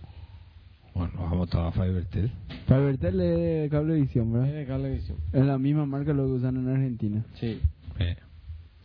Bueno, 0.94 1.12
vamos 1.18 1.54
a 1.54 1.72
Fivertel. 1.72 2.30
Fivertel 2.66 3.20
es 3.20 3.38
de 3.38 3.68
cablevisión, 3.70 4.26
Es 4.28 4.32
¿verdad? 4.32 4.54
de 4.54 4.66
Cablevisión. 4.66 5.18
Es 5.32 5.44
la 5.44 5.58
misma 5.58 5.86
marca 5.86 6.12
lo 6.12 6.24
que 6.26 6.32
usan 6.32 6.56
en 6.56 6.68
Argentina. 6.68 7.24
Sí. 7.40 7.60
Eh. 7.98 8.16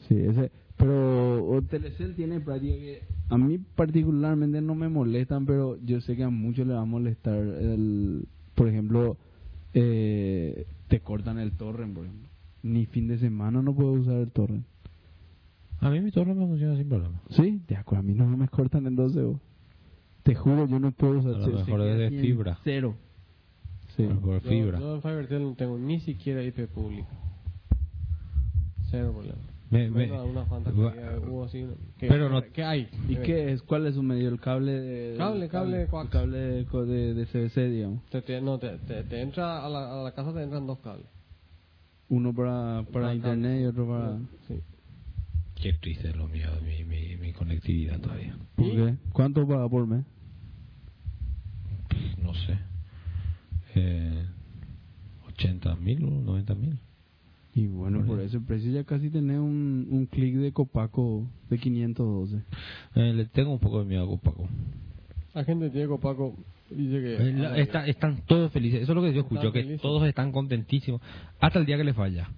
Sí, 0.07 0.17
ese. 0.19 0.51
Pero 0.81 1.61
Telecel 1.69 2.15
tiene 2.15 2.39
práctica 2.39 2.73
que 2.75 3.03
a 3.29 3.37
mí 3.37 3.59
particularmente 3.59 4.61
no 4.61 4.73
me 4.73 4.89
molestan, 4.89 5.45
pero 5.45 5.77
yo 5.85 6.01
sé 6.01 6.15
que 6.15 6.23
a 6.23 6.29
muchos 6.29 6.65
le 6.65 6.73
va 6.73 6.81
a 6.81 6.85
molestar 6.85 7.37
el, 7.37 8.27
por 8.55 8.67
ejemplo, 8.67 9.15
eh, 9.75 10.65
te 10.87 10.99
cortan 11.01 11.37
el 11.37 11.51
torrent, 11.51 11.93
por 11.93 12.05
ejemplo. 12.05 12.27
Ni 12.63 12.87
fin 12.87 13.07
de 13.07 13.19
semana 13.19 13.61
no 13.61 13.75
puedo 13.75 13.91
usar 13.91 14.17
el 14.17 14.31
torrent. 14.31 14.65
A 15.79 15.89
mí 15.91 16.01
mi 16.01 16.11
torre 16.11 16.33
me 16.33 16.47
funciona 16.47 16.75
sin 16.75 16.89
problema. 16.89 17.21
Sí, 17.29 17.61
de 17.67 17.75
acuerdo, 17.75 17.99
a 17.99 18.03
mí 18.03 18.13
no 18.15 18.25
me 18.35 18.47
cortan 18.47 18.87
en 18.87 18.95
12 18.95 19.21
vos. 19.21 19.39
Te 20.23 20.33
juro, 20.35 20.67
yo 20.67 20.79
no 20.79 20.91
puedo 20.91 21.19
usar 21.19 21.35
A 21.35 21.37
lo 21.37 21.47
mejor 21.47 21.81
es 21.81 21.97
de 22.11 22.21
fibra. 22.21 22.57
Cero. 22.63 22.95
Sí. 23.95 24.03
Por 24.03 24.41
Yo- 24.41 24.49
fibra. 24.49 24.79
Yo, 24.79 24.95
en 24.95 25.01
Fivertel 25.01 25.43
no 25.43 25.53
tengo 25.55 25.77
ni 25.77 25.99
siquiera 25.99 26.43
IP 26.43 26.67
pública. 26.67 27.09
Cero 28.89 29.11
problema. 29.13 29.50
Me- 29.71 29.89
me- 29.89 29.89
Bueno, 30.07 30.19
algunas 30.21 30.47
cuantas 30.47 30.73
que 30.73 30.79
va- 30.81 31.19
hubo 31.29 31.45
así, 31.45 31.63
¿no? 31.63 31.73
¿Qué- 31.97 32.07
Pero 32.09 32.29
no- 32.29 32.43
¿Qué 32.43 32.63
hay? 32.63 32.89
¿Y 33.07 33.15
qué 33.15 33.53
es? 33.53 33.61
¿Cuál 33.61 33.87
es 33.87 33.95
su 33.95 34.03
medio? 34.03 34.27
¿El 34.27 34.39
cable 34.39 34.73
de...? 34.73 35.17
Cable, 35.17 35.47
cable 35.47 35.81
el 35.83 35.87
coax. 35.87 36.09
cable 36.11 36.37
de, 36.37 36.65
co- 36.65 36.85
de, 36.85 37.13
de 37.13 37.25
CBC, 37.25 37.69
digamos. 37.69 38.03
Te, 38.09 38.21
te- 38.21 38.41
no, 38.41 38.59
te, 38.59 38.77
te, 38.79 39.03
te 39.05 39.21
entra 39.21 39.65
a 39.65 39.69
la, 39.69 39.99
a 39.99 40.03
la 40.03 40.11
casa, 40.11 40.33
te 40.33 40.43
entran 40.43 40.67
dos 40.67 40.79
cables. 40.79 41.05
Uno 42.09 42.33
para, 42.33 42.83
para 42.91 43.15
internet 43.15 43.61
y 43.61 43.65
otro 43.65 43.87
para... 43.87 44.17
Sí. 44.47 44.59
Qué 45.55 45.71
triste 45.73 46.09
es 46.09 46.15
lo 46.17 46.27
mío, 46.27 46.49
mi, 46.65 46.83
mi, 46.83 47.15
mi 47.15 47.31
conectividad 47.31 47.99
todavía. 48.01 48.35
¿Por 48.55 48.65
qué? 48.71 48.95
¿Cuánto 49.13 49.47
paga 49.47 49.69
por 49.69 49.87
mes? 49.87 50.03
No 52.17 52.33
sé. 52.33 52.57
Eh, 53.75 54.25
80 55.29 55.75
mil, 55.75 56.25
90 56.25 56.55
mil. 56.55 56.79
Y 57.53 57.67
bueno, 57.67 57.99
Por 57.99 58.07
por 58.07 58.19
ese 58.21 58.39
precio 58.39 58.71
ya 58.71 58.83
casi 58.85 59.09
tenés 59.09 59.37
un, 59.39 59.87
un 59.89 60.05
clic 60.05 60.35
de 60.35 60.51
Copaco 60.53 61.27
de 61.49 61.57
512. 61.57 62.41
Eh, 62.95 63.13
le 63.13 63.25
tengo 63.25 63.51
un 63.51 63.59
poco 63.59 63.79
de 63.79 63.85
miedo 63.85 64.03
a 64.03 64.07
Copaco. 64.07 64.47
La 65.33 65.43
gente 65.43 65.65
de 65.65 65.71
Diego 65.71 65.99
Paco 65.99 66.35
dice 66.69 67.01
que. 67.01 67.15
Eh, 67.15 67.33
la- 67.33 67.57
está- 67.57 67.85
están 67.87 68.21
todos 68.25 68.51
felices. 68.51 68.81
Eso 68.83 68.91
es 68.93 68.95
lo 68.95 69.01
que 69.01 69.13
yo 69.13 69.21
escucho, 69.21 69.51
que 69.51 69.61
felices. 69.63 69.81
todos 69.81 70.07
están 70.07 70.31
contentísimos. 70.31 71.01
Hasta 71.39 71.59
el 71.59 71.65
día 71.65 71.77
que 71.77 71.83
le 71.83 71.93
falla. 71.93 72.29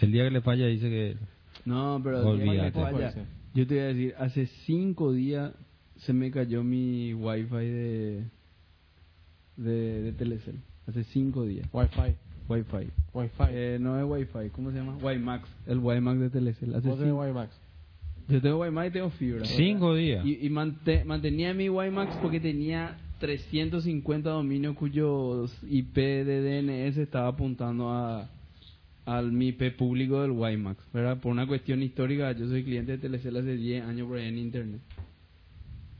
El 0.00 0.12
día 0.12 0.24
que 0.24 0.30
le 0.30 0.40
falla 0.40 0.66
dice 0.66 0.88
que... 0.88 1.16
No, 1.64 2.00
pero 2.02 2.32
el 2.34 2.40
día 2.40 2.70
que 2.72 2.78
Olvídate. 2.78 2.80
falla, 3.12 3.14
yo 3.54 3.66
te 3.66 3.74
voy 3.74 3.82
a 3.82 3.86
decir, 3.88 4.14
hace 4.18 4.46
cinco 4.64 5.12
días 5.12 5.52
se 5.98 6.12
me 6.12 6.30
cayó 6.30 6.64
mi 6.64 7.12
wifi 7.14 7.54
de, 7.56 8.24
de, 9.56 10.02
de 10.02 10.12
Telecel. 10.12 10.60
Hace 10.86 11.04
cinco 11.04 11.44
días. 11.44 11.68
Wi-Fi. 11.72 12.14
Wi-Fi. 12.48 12.90
Wi-Fi. 13.14 13.44
Eh, 13.50 13.78
no 13.80 13.98
es 13.98 14.04
Wi-Fi, 14.08 14.50
¿cómo 14.50 14.70
se 14.70 14.78
llama? 14.78 14.96
WiMAX. 15.02 15.48
El 15.66 15.78
WiMAX 15.78 16.20
de 16.20 16.30
Telecel. 16.30 16.74
Hace 16.74 16.88
¿Vos 16.88 16.98
tenés 16.98 17.12
cinco- 17.12 17.22
WiMAX? 17.24 17.56
Yo 18.28 18.40
tengo 18.40 18.58
WiMAX 18.60 18.88
y 18.88 18.92
tengo 18.92 19.10
fibra. 19.10 19.44
Cinco 19.44 19.94
días. 19.94 20.24
Y, 20.24 20.46
y 20.46 20.50
mante- 20.50 21.04
mantenía 21.04 21.52
mi 21.54 21.68
WiMAX 21.68 22.16
porque 22.16 22.38
tenía 22.40 22.96
350 23.18 24.30
dominios 24.30 24.76
cuyos 24.76 25.52
IP 25.68 25.96
de 26.24 26.40
DNS 26.62 26.96
estaba 27.02 27.28
apuntando 27.28 27.90
a 27.90 28.28
al 29.06 29.32
mi 29.32 29.48
IP 29.48 29.72
público 29.76 30.22
del 30.22 30.30
WiMAX, 30.30 30.78
¿verdad? 30.92 31.18
Por 31.20 31.32
una 31.32 31.46
cuestión 31.46 31.82
histórica, 31.82 32.30
yo 32.32 32.46
soy 32.48 32.62
cliente 32.62 32.92
de 32.92 32.98
Telecel 32.98 33.36
hace 33.36 33.56
10 33.56 33.82
años 33.84 34.06
por 34.06 34.18
ahí 34.18 34.28
en 34.28 34.38
internet. 34.38 34.80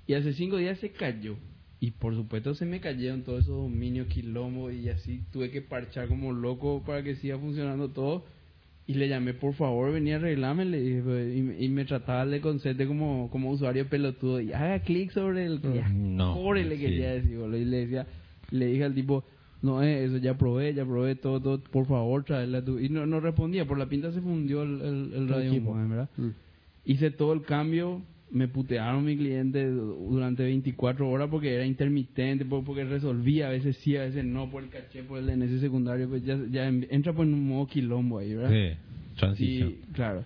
Y 0.06 0.14
hace 0.14 0.32
5 0.32 0.56
días 0.58 0.78
se 0.78 0.90
cayó. 0.92 1.36
Y 1.82 1.92
por 1.92 2.14
supuesto 2.14 2.54
se 2.54 2.66
me 2.66 2.80
cayeron 2.80 3.22
todos 3.22 3.44
esos 3.44 3.56
dominios, 3.56 4.06
quilombo, 4.08 4.70
y 4.70 4.88
así 4.90 5.22
tuve 5.32 5.50
que 5.50 5.62
parchar 5.62 6.08
como 6.08 6.32
loco 6.32 6.82
para 6.86 7.02
que 7.02 7.16
siga 7.16 7.38
funcionando 7.38 7.88
todo. 7.88 8.24
Y 8.86 8.94
le 8.94 9.08
llamé, 9.08 9.34
por 9.34 9.54
favor, 9.54 9.92
venía 9.92 10.16
a 10.16 10.18
arreglarme, 10.18 10.64
pues, 11.02 11.36
y, 11.36 11.42
me- 11.42 11.58
y 11.62 11.68
me 11.68 11.84
trataba 11.84 12.26
de 12.26 12.40
concepto 12.40 12.86
como, 12.88 13.30
como 13.30 13.50
usuario 13.50 13.86
pelotudo, 13.88 14.40
y 14.40 14.52
haga 14.52 14.80
clic 14.80 15.10
sobre 15.12 15.46
el... 15.46 15.60
ya, 15.62 15.88
No, 15.88 16.34
Pobre 16.34 16.64
le 16.64 16.74
sí. 16.76 16.82
quería 16.82 17.12
decir, 17.12 17.38
boludo, 17.38 17.56
y 17.58 17.64
le 17.66 17.76
decía, 17.86 18.06
le 18.50 18.66
dije 18.66 18.84
al 18.84 18.94
tipo, 18.94 19.22
no 19.62 19.82
es 19.82 20.08
eso, 20.10 20.16
ya 20.18 20.36
probé, 20.36 20.74
ya 20.74 20.84
probé 20.84 21.14
todo, 21.14 21.40
todo, 21.40 21.60
por 21.62 21.86
favor, 21.86 22.24
traerla 22.24 22.58
a 22.58 22.64
tu... 22.64 22.78
Y 22.80 22.88
no, 22.88 23.06
no 23.06 23.20
respondía, 23.20 23.64
por 23.64 23.78
la 23.78 23.88
pinta 23.88 24.10
se 24.12 24.20
fundió 24.20 24.64
el, 24.64 24.80
el, 24.82 25.12
el 25.14 25.28
radio 25.28 25.52
equipo. 25.52 25.72
modem, 25.72 25.88
¿verdad? 25.90 26.08
Mm. 26.16 26.28
Hice 26.86 27.10
todo 27.12 27.32
el 27.32 27.42
cambio, 27.42 28.02
me 28.32 28.46
putearon 28.48 29.04
mi 29.04 29.16
cliente 29.16 29.66
durante 29.68 30.44
24 30.44 31.08
horas 31.08 31.28
porque 31.30 31.54
era 31.54 31.64
intermitente, 31.66 32.44
por- 32.44 32.64
porque 32.64 32.84
resolvía, 32.84 33.48
a 33.48 33.50
veces 33.50 33.76
sí, 33.78 33.96
a 33.96 34.02
veces 34.02 34.24
no, 34.24 34.50
por 34.50 34.62
el 34.62 34.68
caché, 34.70 35.02
por 35.02 35.18
el 35.18 35.26
DNS 35.26 35.60
secundario, 35.60 36.08
pues 36.08 36.24
ya, 36.24 36.38
ya 36.50 36.68
entra 36.68 37.12
pues 37.12 37.26
en 37.28 37.34
un 37.34 37.48
modo 37.48 37.66
quilombo 37.66 38.18
ahí, 38.18 38.34
¿verdad? 38.34 38.50
Sí, 38.50 38.78
transición. 39.18 39.68
Y, 39.70 39.92
claro. 39.92 40.24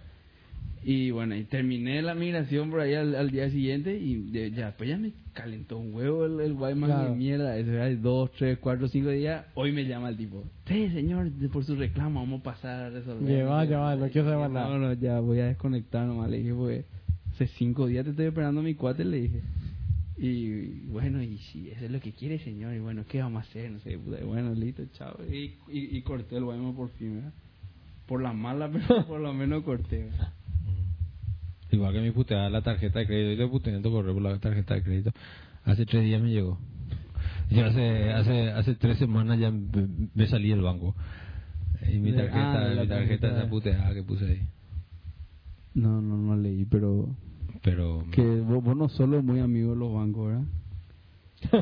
Y 0.86 1.10
bueno, 1.12 1.34
y 1.34 1.44
terminé 1.44 2.02
la 2.02 2.14
migración 2.14 2.68
por 2.70 2.80
ahí 2.80 2.92
al, 2.92 3.14
al 3.14 3.30
día 3.30 3.48
siguiente 3.48 3.96
y 3.98 4.16
de- 4.30 4.50
ya, 4.50 4.74
pues 4.76 4.90
ya 4.90 4.98
me 4.98 5.12
calentó 5.32 5.78
un 5.78 5.94
huevo 5.94 6.26
el, 6.26 6.38
el 6.40 6.52
Guaymas 6.52 6.90
Claro. 6.90 7.10
de 7.10 7.16
mierda. 7.16 7.56
Eso 7.56 7.70
era 7.72 7.88
dos, 7.96 8.30
tres, 8.32 8.58
cuatro, 8.58 8.86
cinco 8.88 9.08
días. 9.08 9.46
Hoy 9.54 9.72
me 9.72 9.86
llama 9.86 10.10
el 10.10 10.18
tipo. 10.18 10.44
Sí, 10.66 10.90
señor, 10.90 11.30
por 11.50 11.64
su 11.64 11.74
reclamo 11.74 12.20
vamos 12.20 12.40
a 12.40 12.42
pasar 12.44 12.82
a 12.82 12.90
resolver. 12.90 13.26
Lleva, 13.26 13.64
lleva, 13.64 13.96
no 13.96 14.08
quiero 14.10 14.28
saber 14.28 14.50
No, 14.50 14.54
nada. 14.54 14.78
no, 14.78 14.92
ya 14.92 15.20
voy 15.20 15.38
a 15.40 15.46
desconectar 15.46 16.06
nomás. 16.06 16.28
Le 16.30 16.36
dije, 16.40 16.52
pues, 16.52 16.84
hace 17.34 17.48
cinco 17.58 17.86
días 17.86 18.04
te 18.04 18.10
estoy 18.10 18.26
esperando 18.26 18.60
a 18.60 18.64
mi 18.64 18.74
cuate, 18.74 19.04
le 19.04 19.22
dije. 19.22 19.42
Y 20.16 20.86
bueno, 20.86 21.20
y 21.22 21.38
si 21.38 21.70
eso 21.70 21.84
es 21.84 21.90
lo 21.90 22.00
que 22.00 22.12
quiere, 22.12 22.38
señor, 22.38 22.74
y 22.74 22.78
bueno, 22.78 23.04
¿qué 23.08 23.20
vamos 23.20 23.44
a 23.44 23.48
hacer? 23.48 23.70
No 23.70 23.80
sé, 23.80 23.98
puta, 23.98 24.20
y 24.20 24.24
bueno, 24.24 24.54
listo, 24.54 24.84
chao. 24.92 25.16
Y, 25.28 25.56
y, 25.68 25.96
y 25.96 26.02
corté 26.02 26.36
el 26.36 26.44
Guaymas 26.44 26.76
por 26.76 26.90
fin, 26.90 27.16
¿verdad? 27.16 27.32
Por 28.06 28.22
la 28.22 28.32
mala, 28.32 28.70
pero 28.72 29.06
por 29.06 29.20
lo 29.20 29.32
menos 29.34 29.64
corté. 29.64 30.04
¿verdad? 30.04 30.32
Igual 31.72 31.92
que 31.92 32.00
mi 32.00 32.12
puteada 32.12 32.48
la 32.48 32.62
tarjeta 32.62 33.00
de 33.00 33.06
crédito. 33.06 33.32
Yo 33.32 33.44
le 33.46 33.50
puteé 33.50 33.74
en 33.74 33.82
tu 33.82 33.90
correo 33.90 34.14
por 34.14 34.22
la 34.22 34.38
tarjeta 34.38 34.74
de 34.74 34.82
crédito. 34.84 35.10
Hace 35.64 35.84
tres 35.86 36.04
días 36.04 36.22
me 36.22 36.30
llegó. 36.30 36.58
Yo 37.50 37.64
hace, 37.64 38.12
hace, 38.12 38.50
hace 38.50 38.74
tres 38.76 38.98
semanas 38.98 39.40
ya 39.40 39.50
me, 39.50 39.88
me 40.14 40.26
salí 40.28 40.50
del 40.50 40.60
banco. 40.60 40.94
Y 41.90 41.98
mi 41.98 42.12
tarjeta, 42.12 42.66
ah, 42.66 42.68
mi 42.70 42.76
tarjeta, 42.76 42.94
tarjeta. 42.96 43.38
esa 43.38 43.48
puteada 43.50 43.92
que 43.92 44.02
puse 44.04 44.24
ahí. 44.24 44.48
No, 45.74 46.00
no, 46.00 46.16
no 46.16 46.36
leí, 46.36 46.64
pero 46.64 47.08
Pero 47.62 48.04
que 48.12 48.22
vos, 48.22 48.62
vos 48.62 48.76
no 48.76 48.88
solo 48.88 49.22
muy 49.22 49.40
amigo 49.40 49.70
de 49.70 49.76
los 49.76 49.92
bancos, 49.92 50.28
¿verdad? 50.28 50.44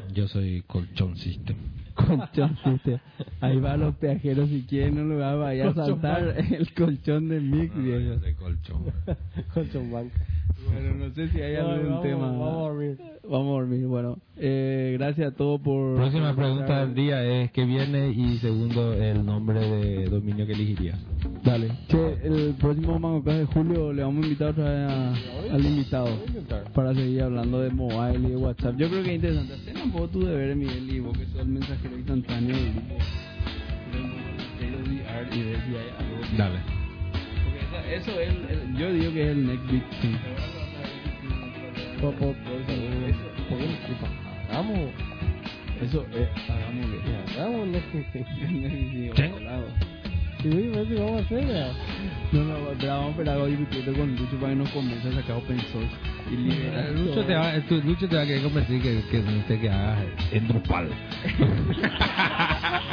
yo 0.14 0.28
soy 0.28 0.62
colchón 0.62 1.16
system. 1.16 1.56
Colchón, 1.94 2.56
viste. 2.66 3.00
Ahí 3.40 3.58
va 3.58 3.76
los 3.76 3.94
peajeros 3.96 4.48
si 4.48 4.62
quieren, 4.62 4.96
no 4.96 5.04
le 5.04 5.16
va 5.16 5.32
a 5.32 5.34
vaya 5.36 5.68
a 5.68 5.74
Colchón 5.74 6.00
saltar 6.00 6.36
el 6.38 6.72
colchón 6.74 7.28
de 7.28 7.40
Mick, 7.40 7.74
No, 7.74 7.98
yo 7.98 8.18
soy 8.18 8.34
colchón. 8.34 8.84
Colchón 9.54 9.90
banca. 9.90 10.26
Bueno, 10.64 10.94
no 10.94 11.14
sé 11.14 11.28
si 11.28 11.40
hay 11.40 11.54
No, 11.56 11.68
algún 11.70 11.88
vamos, 11.88 12.02
tema. 12.02 12.26
vamos 12.28 12.48
a 12.48 12.60
dormir. 12.68 12.98
Vamos 13.24 13.46
a 13.48 13.60
dormir. 13.60 13.86
Bueno, 13.86 14.18
eh, 14.36 14.96
gracias 14.98 15.32
a 15.32 15.36
todos 15.36 15.60
por. 15.60 15.96
Próxima 15.96 16.34
pregunta 16.34 16.80
del 16.86 16.94
día 16.94 17.24
es 17.24 17.50
¿qué 17.52 17.64
viene? 17.64 18.10
Y 18.10 18.38
segundo, 18.38 18.92
el 18.94 19.24
nombre 19.24 19.60
de 19.60 20.08
dominio 20.08 20.46
que 20.46 20.52
elegirías. 20.52 20.98
Dale. 21.44 21.68
Che, 21.88 22.18
el 22.24 22.54
próximo 22.60 22.98
Mangocas 22.98 23.38
de 23.38 23.44
julio 23.46 23.92
le 23.92 24.02
vamos 24.02 24.22
a 24.22 24.26
invitar 24.26 24.48
otra 24.50 24.64
vez 24.64 24.90
a- 24.90 25.54
al 25.54 25.64
invitado 25.66 26.08
para 26.74 26.94
seguir 26.94 27.22
hablando 27.22 27.60
de 27.60 27.70
mobile 27.70 28.18
y 28.28 28.30
de 28.30 28.36
WhatsApp. 28.36 28.76
Yo 28.76 28.88
creo 28.88 29.02
que 29.02 29.10
es 29.10 29.16
interesante. 29.16 29.54
Hacen 29.54 29.76
un 29.82 29.92
poco 29.92 30.08
tu 30.08 30.24
deber, 30.24 30.54
Miguel, 30.56 30.88
y 30.90 31.00
vos 31.00 31.16
que 31.18 31.26
sos 31.26 31.40
el 31.40 31.48
mensajero 31.48 31.96
instantáneo 31.96 32.56
del 32.56 32.72
grupo. 32.72 32.94
LDR 34.60 35.36
y 35.36 35.42
ver 35.42 35.56
si 35.66 35.76
hay 35.76 35.88
algo. 35.98 36.30
que- 36.30 36.36
Dale. 36.36 36.81
Eso 37.94 38.20
es, 38.20 38.28
el, 38.28 38.76
yo 38.76 38.92
digo 38.92 39.12
que 39.12 39.22
es 39.22 39.28
el 39.30 39.46
next 39.46 39.70
big 39.70 39.84
thing. 40.00 40.16
Po- 42.00 42.12
po- 42.12 42.34
eso, 42.34 43.22
¿por? 43.48 43.58
Hagamos, 44.50 44.78
Eso 45.82 46.06
es, 46.14 46.28
hagámosle. 46.50 46.98
hagamos 47.38 47.66
Netflix. 47.68 48.06
Voy 50.44 50.66
a 50.66 50.76
ver 50.76 50.86
si 50.88 50.94
vamos 50.94 51.20
a 51.20 51.24
hacer. 51.24 51.44
No, 52.32 52.40
no, 52.44 52.54
pero 52.80 52.88
vamos 52.92 53.06
a 53.06 53.10
esperar 53.10 53.40
a 53.40 53.46
discutirlo 53.46 53.92
con 53.94 54.16
Lucho 54.16 54.36
para 54.40 54.48
que 54.52 54.56
nos 54.56 54.70
convenza 54.70 55.08
a 55.08 55.12
sacar 55.12 55.36
open 55.36 55.60
source 55.70 55.88
y 56.32 56.36
liberar 56.36 56.90
Lucho 56.92 57.14
todo. 57.14 57.24
te, 57.26 57.34
va, 57.34 57.56
Lucho 57.84 58.08
te 58.08 58.16
va 58.16 58.22
a 58.22 58.26
querer 58.26 58.42
convencer 58.42 58.80
que, 58.82 59.02
que, 59.10 59.22
que, 59.46 59.60
que 59.60 59.70
hagas 59.70 59.98
en 60.32 60.48
Drupal. 60.48 60.88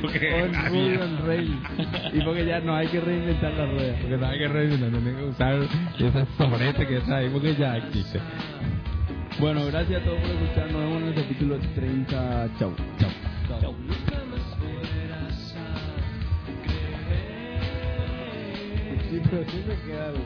Porque, 0.00 0.32
O 0.32 0.46
en 0.46 0.54
Ruby 0.54 0.98
on. 0.98 2.16
Y 2.16 2.20
porque 2.24 2.46
ya 2.46 2.60
no 2.60 2.74
hay 2.74 2.88
que 2.88 3.00
reinventar 3.00 3.52
la 3.52 3.66
rueda. 3.66 3.96
porque 4.00 4.16
no 4.16 4.26
hay 4.26 4.38
que 4.38 4.48
revisar, 4.48 4.90
no 4.90 4.98
hay 4.98 5.16
que 5.16 5.24
usar 5.24 5.54
ese 5.98 6.26
sobrete 6.38 6.86
que 6.86 6.96
está 6.98 7.16
ahí 7.18 7.28
porque 7.30 7.54
ya 7.54 7.76
existe. 7.76 8.20
Bueno, 9.38 9.64
gracias 9.66 10.02
a 10.02 10.04
todos 10.04 10.18
por 10.20 10.30
escuchar. 10.30 10.72
Nos 10.72 10.80
vemos 10.82 11.02
en 11.02 11.08
el 11.08 11.14
capítulo 11.14 11.58
30. 11.74 12.48
Chau. 12.58 12.74
Chao. 13.60 13.74
Sí, 19.10 19.20
pero 19.28 19.44
siempre 19.50 19.76
queda 19.86 20.06
algo. 20.08 20.24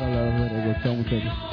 Vamos 0.00 0.16
a 0.16 0.46
hablar 0.46 0.66
de 0.66 0.82
Chau, 0.82 0.94
muchachos. 0.94 1.51